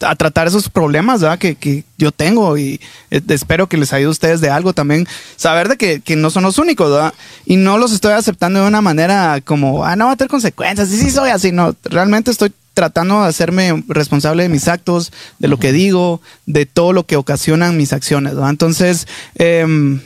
a 0.00 0.16
tratar 0.16 0.46
esos 0.46 0.68
problemas 0.68 1.20
¿verdad? 1.20 1.38
Que, 1.38 1.54
que 1.54 1.84
yo 1.96 2.12
tengo 2.12 2.58
y 2.58 2.80
eh, 3.10 3.20
espero 3.28 3.68
que 3.68 3.76
les 3.76 3.92
ayude 3.92 4.08
a 4.08 4.10
ustedes 4.10 4.40
de 4.40 4.50
algo 4.50 4.72
también 4.72 5.06
saber 5.36 5.68
de 5.68 5.76
que, 5.76 6.00
que 6.00 6.16
no 6.16 6.30
son 6.30 6.42
los 6.42 6.58
únicos 6.58 6.90
¿verdad? 6.90 7.14
y 7.44 7.56
no 7.56 7.78
los 7.78 7.92
estoy 7.92 8.12
aceptando 8.12 8.60
de 8.60 8.68
una 8.68 8.80
manera 8.80 9.40
como 9.44 9.84
ah 9.84 9.96
no 9.96 10.06
va 10.06 10.12
a 10.12 10.16
tener 10.16 10.30
consecuencias 10.30 10.90
y 10.92 10.96
sí 10.96 11.10
soy 11.10 11.30
así 11.30 11.52
no 11.52 11.74
realmente 11.84 12.30
estoy 12.30 12.52
tratando 12.74 13.22
de 13.22 13.28
hacerme 13.28 13.84
responsable 13.88 14.44
de 14.44 14.48
mis 14.48 14.68
actos 14.68 15.12
de 15.38 15.48
lo 15.48 15.58
que 15.58 15.72
digo 15.72 16.20
de 16.46 16.66
todo 16.66 16.92
lo 16.92 17.04
que 17.06 17.16
ocasionan 17.16 17.76
mis 17.76 17.92
acciones 17.92 18.34
¿verdad? 18.34 18.50
entonces 18.50 19.06
em, 19.36 20.00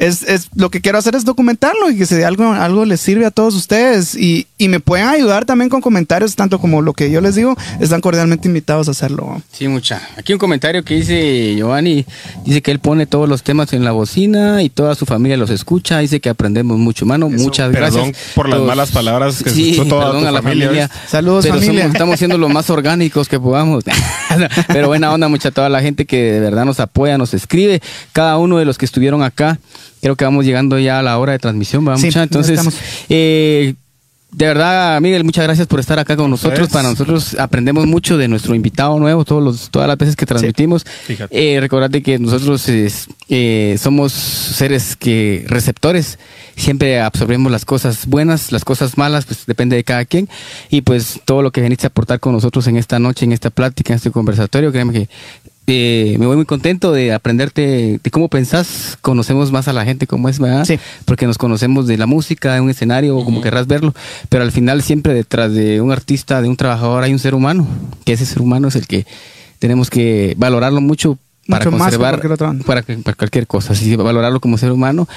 es, 0.00 0.22
es- 0.22 0.48
lo 0.56 0.70
que 0.70 0.80
quiero 0.80 0.96
hacer 0.98 1.14
es 1.14 1.24
documentarlo 1.26 1.90
y 1.90 1.96
que 1.98 2.06
si 2.06 2.22
algo, 2.22 2.50
algo 2.52 2.84
les 2.86 3.00
sirve 3.00 3.26
a 3.26 3.30
todos 3.30 3.54
ustedes 3.54 4.14
y, 4.14 4.46
y 4.56 4.68
me 4.68 4.80
pueden 4.80 5.06
ayudar 5.06 5.44
también 5.44 5.68
con 5.68 5.80
comentarios, 5.82 6.34
tanto 6.36 6.58
como 6.58 6.80
lo 6.80 6.94
que 6.94 7.10
yo 7.10 7.20
les 7.20 7.34
digo, 7.34 7.54
están 7.80 8.00
cordialmente 8.00 8.48
invitados 8.48 8.88
a 8.88 8.92
hacerlo. 8.92 9.42
Sí, 9.52 9.68
mucha. 9.68 10.00
Aquí 10.16 10.32
un 10.32 10.38
comentario 10.38 10.82
que 10.84 10.94
dice 10.94 11.54
Giovanni, 11.54 12.06
dice 12.46 12.62
que 12.62 12.70
él 12.70 12.78
pone 12.78 13.06
todos 13.06 13.28
los 13.28 13.42
temas 13.42 13.72
en 13.74 13.84
la 13.84 13.92
bocina 13.92 14.62
y 14.62 14.70
toda 14.70 14.94
su 14.94 15.04
familia 15.04 15.36
los 15.36 15.50
escucha, 15.50 15.98
dice 15.98 16.18
que 16.20 16.30
aprendemos 16.30 16.78
mucho, 16.78 17.04
mano. 17.04 17.28
Muchas 17.28 17.70
Perdón 17.70 18.06
gracias. 18.10 18.32
por 18.34 18.48
las 18.48 18.56
Todos- 18.56 18.68
malas 18.68 18.90
palabras 18.90 19.42
que 19.42 19.50
sí, 19.50 19.70
escuchó 19.72 19.88
toda 19.90 20.06
perdón 20.06 20.22
tu 20.22 20.28
a 20.28 20.32
la 20.32 20.42
familia, 20.42 20.66
familia. 20.66 20.90
Saludos, 21.08 21.44
Pero 21.44 21.56
familia. 21.56 21.82
somos- 21.82 21.94
estamos 21.94 22.18
siendo 22.18 22.38
lo 22.38 22.48
más 22.48 22.70
orgánicos 22.70 23.28
que 23.28 23.38
podamos. 23.38 23.84
Pero 24.68 24.86
buena 24.88 25.12
onda, 25.12 25.28
mucha 25.28 25.50
toda 25.50 25.68
la 25.68 25.82
gente 25.82 26.06
que 26.06 26.16
de 26.32 26.40
verdad 26.40 26.64
nos 26.64 26.80
apoya, 26.80 27.18
nos 27.18 27.34
escribe, 27.34 27.82
cada 28.12 28.38
uno 28.38 28.56
de 28.58 28.64
los 28.64 28.78
que 28.78 28.86
estuvieron 28.86 29.22
acá. 29.22 29.58
Creo 30.00 30.16
que 30.16 30.24
vamos 30.24 30.44
llegando 30.44 30.78
ya 30.78 30.98
a 30.98 31.02
la 31.02 31.18
hora 31.18 31.32
de 31.32 31.38
transmisión, 31.38 31.86
¿va, 31.86 31.96
Sí, 31.98 32.08
Entonces, 32.14 32.60
eh, 33.08 33.74
de 34.32 34.46
verdad, 34.46 35.00
Miguel, 35.00 35.24
muchas 35.24 35.44
gracias 35.44 35.66
por 35.66 35.80
estar 35.80 35.98
acá 35.98 36.16
con 36.16 36.30
nosotros. 36.30 36.68
Para 36.68 36.88
nosotros 36.88 37.34
aprendemos 37.34 37.86
mucho 37.86 38.16
de 38.16 38.28
nuestro 38.28 38.54
invitado 38.54 38.98
nuevo, 39.00 39.24
todos 39.24 39.42
los, 39.42 39.70
todas 39.70 39.88
las 39.88 39.98
veces 39.98 40.14
que 40.14 40.24
transmitimos. 40.24 40.84
Fíjate. 40.84 41.56
Eh, 41.56 41.60
recordate 41.60 42.00
que 42.00 42.18
nosotros 42.20 42.64
eh, 43.28 43.76
somos 43.80 44.12
seres 44.12 44.94
que 44.94 45.44
receptores, 45.48 46.20
siempre 46.56 47.00
absorbemos 47.00 47.50
las 47.50 47.64
cosas 47.64 48.06
buenas, 48.06 48.52
las 48.52 48.64
cosas 48.64 48.96
malas, 48.96 49.24
pues 49.24 49.46
depende 49.46 49.74
de 49.74 49.82
cada 49.82 50.04
quien. 50.04 50.28
Y 50.70 50.82
pues 50.82 51.20
todo 51.24 51.42
lo 51.42 51.50
que 51.50 51.60
veniste 51.60 51.86
a 51.86 51.88
aportar 51.88 52.20
con 52.20 52.32
nosotros 52.32 52.68
en 52.68 52.76
esta 52.76 53.00
noche, 53.00 53.24
en 53.24 53.32
esta 53.32 53.50
plática, 53.50 53.92
en 53.92 53.96
este 53.96 54.12
conversatorio, 54.12 54.70
créeme 54.70 54.92
que 54.92 55.08
eh, 55.72 56.16
me 56.18 56.26
voy 56.26 56.36
muy 56.36 56.44
contento 56.44 56.92
de 56.92 57.12
aprenderte 57.12 58.00
de 58.02 58.10
cómo 58.10 58.28
pensás, 58.28 58.98
conocemos 59.00 59.52
más 59.52 59.68
a 59.68 59.72
la 59.72 59.84
gente 59.84 60.06
como 60.06 60.28
es, 60.28 60.38
¿verdad? 60.38 60.64
Sí. 60.64 60.78
Porque 61.04 61.26
nos 61.26 61.38
conocemos 61.38 61.86
de 61.86 61.96
la 61.96 62.06
música, 62.06 62.54
de 62.54 62.60
un 62.60 62.70
escenario, 62.70 63.16
o 63.16 63.24
como 63.24 63.40
querrás 63.40 63.66
verlo, 63.66 63.94
pero 64.28 64.42
al 64.42 64.52
final 64.52 64.82
siempre 64.82 65.14
detrás 65.14 65.52
de 65.54 65.80
un 65.80 65.92
artista, 65.92 66.42
de 66.42 66.48
un 66.48 66.56
trabajador, 66.56 67.04
hay 67.04 67.12
un 67.12 67.18
ser 67.18 67.34
humano, 67.34 67.66
que 68.04 68.12
ese 68.12 68.26
ser 68.26 68.42
humano 68.42 68.68
es 68.68 68.76
el 68.76 68.86
que 68.86 69.06
tenemos 69.58 69.90
que 69.90 70.34
valorarlo 70.36 70.80
mucho 70.80 71.18
para 71.48 71.64
Mucho 71.64 71.78
más 71.78 71.90
que 71.90 71.98
conservar 71.98 72.62
para 72.64 72.82
cualquier 73.14 73.46
cosa, 73.46 73.74
sí, 73.74 73.94
valorarlo 73.96 74.40
como 74.40 74.58
ser 74.58 74.72
humano 74.72 75.08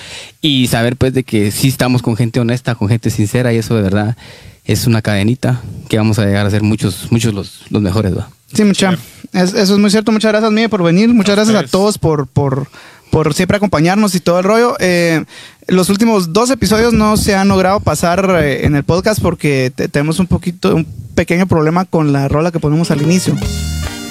y 0.42 0.68
saber 0.68 0.96
pues 0.96 1.14
de 1.14 1.24
que 1.24 1.52
sí 1.52 1.68
estamos 1.68 2.02
con 2.02 2.16
gente 2.16 2.40
honesta, 2.40 2.76
con 2.76 2.88
gente 2.90 3.10
sincera 3.10 3.54
y 3.54 3.58
eso 3.58 3.76
de 3.76 3.82
verdad 3.82 4.18
es 4.66 4.88
una 4.88 5.02
cadenita 5.02 5.62
que 5.90 5.98
vamos 5.98 6.20
a 6.20 6.26
llegar 6.26 6.46
a 6.46 6.50
ser 6.52 6.64
muchos, 6.64 7.08
muchos 7.12 7.34
los, 7.34 7.62
los 7.70 7.82
mejores, 7.82 8.18
¿va? 8.18 8.30
Sí, 8.54 8.64
mucha. 8.64 8.98
Es- 9.34 9.54
eso 9.54 9.74
es 9.74 9.80
muy 9.80 9.90
cierto. 9.90 10.12
Muchas 10.12 10.32
gracias, 10.32 10.52
Miguel, 10.52 10.70
por 10.70 10.84
venir. 10.84 11.10
Muchas 11.14 11.34
A 11.34 11.44
gracias 11.44 11.64
a 11.64 11.68
todos 11.68 11.98
por, 11.98 12.28
por, 12.28 12.68
por 13.12 13.34
siempre 13.34 13.58
acompañarnos 13.58 14.14
y 14.16 14.20
todo 14.20 14.38
el 14.40 14.44
rollo. 14.46 14.76
Eh, 14.80 15.24
los 15.68 15.90
últimos 15.90 16.34
dos 16.34 16.50
episodios 16.52 16.94
no 16.94 17.18
se 17.18 17.36
han 17.36 17.48
logrado 17.48 17.80
pasar 17.80 18.38
eh, 18.44 18.66
en 18.66 18.76
el 18.76 18.84
podcast 18.84 19.20
porque 19.22 19.72
te- 19.76 19.88
tenemos 19.88 20.20
un 20.20 20.28
poquito, 20.28 20.76
un 20.76 20.86
pequeño 21.16 21.48
problema 21.48 21.86
con 21.86 22.14
la 22.14 22.28
rola 22.28 22.52
que 22.52 22.60
ponemos 22.60 22.92
al 22.92 23.02
inicio. 23.02 23.36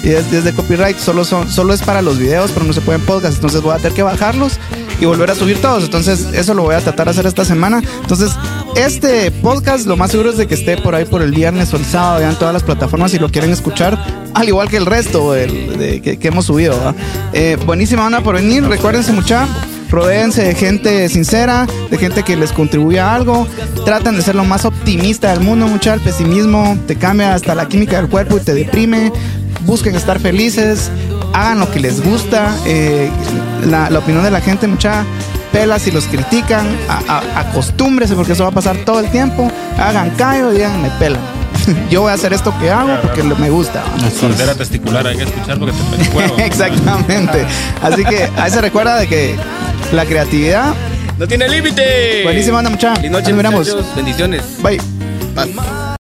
Y 0.03 0.09
es 0.09 0.29
desde 0.29 0.53
copyright, 0.53 0.97
solo, 0.97 1.23
son, 1.23 1.49
solo 1.49 1.73
es 1.73 1.81
para 1.81 2.01
los 2.01 2.19
videos, 2.19 2.51
pero 2.51 2.65
no 2.65 2.73
se 2.73 2.81
pueden 2.81 3.01
podcast. 3.01 3.35
Entonces 3.35 3.61
voy 3.61 3.73
a 3.73 3.77
tener 3.77 3.93
que 3.93 4.03
bajarlos 4.03 4.59
y 4.99 5.05
volver 5.05 5.31
a 5.31 5.35
subir 5.35 5.61
todos. 5.61 5.85
Entonces 5.85 6.27
eso 6.33 6.53
lo 6.53 6.63
voy 6.63 6.75
a 6.75 6.81
tratar 6.81 7.05
de 7.05 7.11
hacer 7.11 7.25
esta 7.25 7.45
semana. 7.45 7.81
Entonces 8.01 8.31
este 8.75 9.31
podcast 9.31 9.85
lo 9.85 9.95
más 9.95 10.11
seguro 10.11 10.31
es 10.31 10.37
de 10.37 10.45
que 10.45 10.55
esté 10.55 10.77
por 10.77 10.93
ahí 10.93 11.05
por 11.05 11.21
el 11.21 11.31
viernes 11.31 11.73
o 11.73 11.77
el 11.77 11.85
sábado 11.85 12.19
ya 12.19 12.29
en 12.29 12.35
todas 12.35 12.53
las 12.53 12.63
plataformas 12.63 13.11
si 13.11 13.19
lo 13.19 13.29
quieren 13.29 13.51
escuchar. 13.51 13.97
Al 14.33 14.47
igual 14.47 14.67
que 14.69 14.77
el 14.77 14.85
resto 14.85 15.31
de, 15.31 16.01
que, 16.03 16.17
que 16.17 16.27
hemos 16.27 16.45
subido. 16.45 16.75
Eh, 17.31 17.57
buenísima 17.65 18.05
onda 18.05 18.21
por 18.21 18.35
venir. 18.35 18.65
Recuérdense 18.65 19.13
mucha. 19.13 19.47
Rodéense 19.93 20.43
de 20.43 20.55
gente 20.55 21.07
sincera, 21.07 21.67
de 21.91 21.99
gente 21.99 22.23
que 22.23 22.35
les 22.35 22.51
contribuya 22.51 23.13
algo. 23.13 23.47
Traten 23.85 24.15
de 24.15 24.23
ser 24.23 24.33
lo 24.33 24.43
más 24.43 24.65
optimista 24.65 25.31
del 25.31 25.41
mundo, 25.41 25.67
mucha. 25.67 25.93
El 25.93 25.99
pesimismo 25.99 26.79
te 26.87 26.95
cambia 26.95 27.35
hasta 27.35 27.53
la 27.53 27.67
química 27.67 27.97
del 27.97 28.09
cuerpo 28.09 28.37
y 28.37 28.39
te 28.39 28.55
deprime. 28.55 29.11
Busquen 29.65 29.95
estar 29.95 30.19
felices, 30.19 30.89
hagan 31.33 31.59
lo 31.59 31.71
que 31.71 31.79
les 31.79 32.03
gusta. 32.03 32.55
eh, 32.65 33.09
la, 33.69 33.89
la 33.89 33.99
opinión 33.99 34.23
de 34.23 34.31
la 34.31 34.41
gente, 34.41 34.67
mucha 34.67 35.05
pela 35.51 35.79
si 35.79 35.91
los 35.91 36.05
critican. 36.05 36.67
A, 36.89 37.01
a- 37.19 37.39
acostúmbrese 37.41 38.15
porque 38.15 38.33
eso 38.33 38.43
va 38.43 38.49
a 38.49 38.53
pasar 38.53 38.77
todo 38.85 38.99
el 38.99 39.09
tiempo. 39.09 39.49
Hagan 39.77 40.09
callo 40.11 40.51
y 40.51 40.55
digan, 40.55 40.81
me 40.81 40.89
pelan. 40.91 41.21
Yo 41.89 42.01
voy 42.01 42.11
a 42.11 42.15
hacer 42.15 42.33
esto 42.33 42.53
que 42.59 42.69
hago 42.71 42.99
porque 43.01 43.23
me 43.23 43.49
gusta. 43.49 43.83
Frontera 44.19 44.53
testicular, 44.55 45.05
hay 45.07 45.15
que 45.17 45.23
escuchar 45.23 45.57
porque 45.59 45.73
te 45.97 46.09
cuero. 46.11 46.37
Exactamente. 46.39 47.45
Así 47.81 48.03
que 48.03 48.29
ahí 48.37 48.51
se 48.51 48.59
recuerda 48.61 48.97
de 48.99 49.07
que 49.07 49.35
la 49.93 50.05
creatividad. 50.05 50.73
No 51.17 51.27
tiene 51.27 51.47
límite. 51.47 52.21
Buenísima 52.23 52.57
onda, 52.57 52.69
mucha. 52.71 52.95
Noche, 52.95 53.09
nos 53.29 53.33
miramos. 53.33 53.95
Bendiciones. 53.95 54.41
Bye. 54.61 54.81
Paz. 55.35 55.47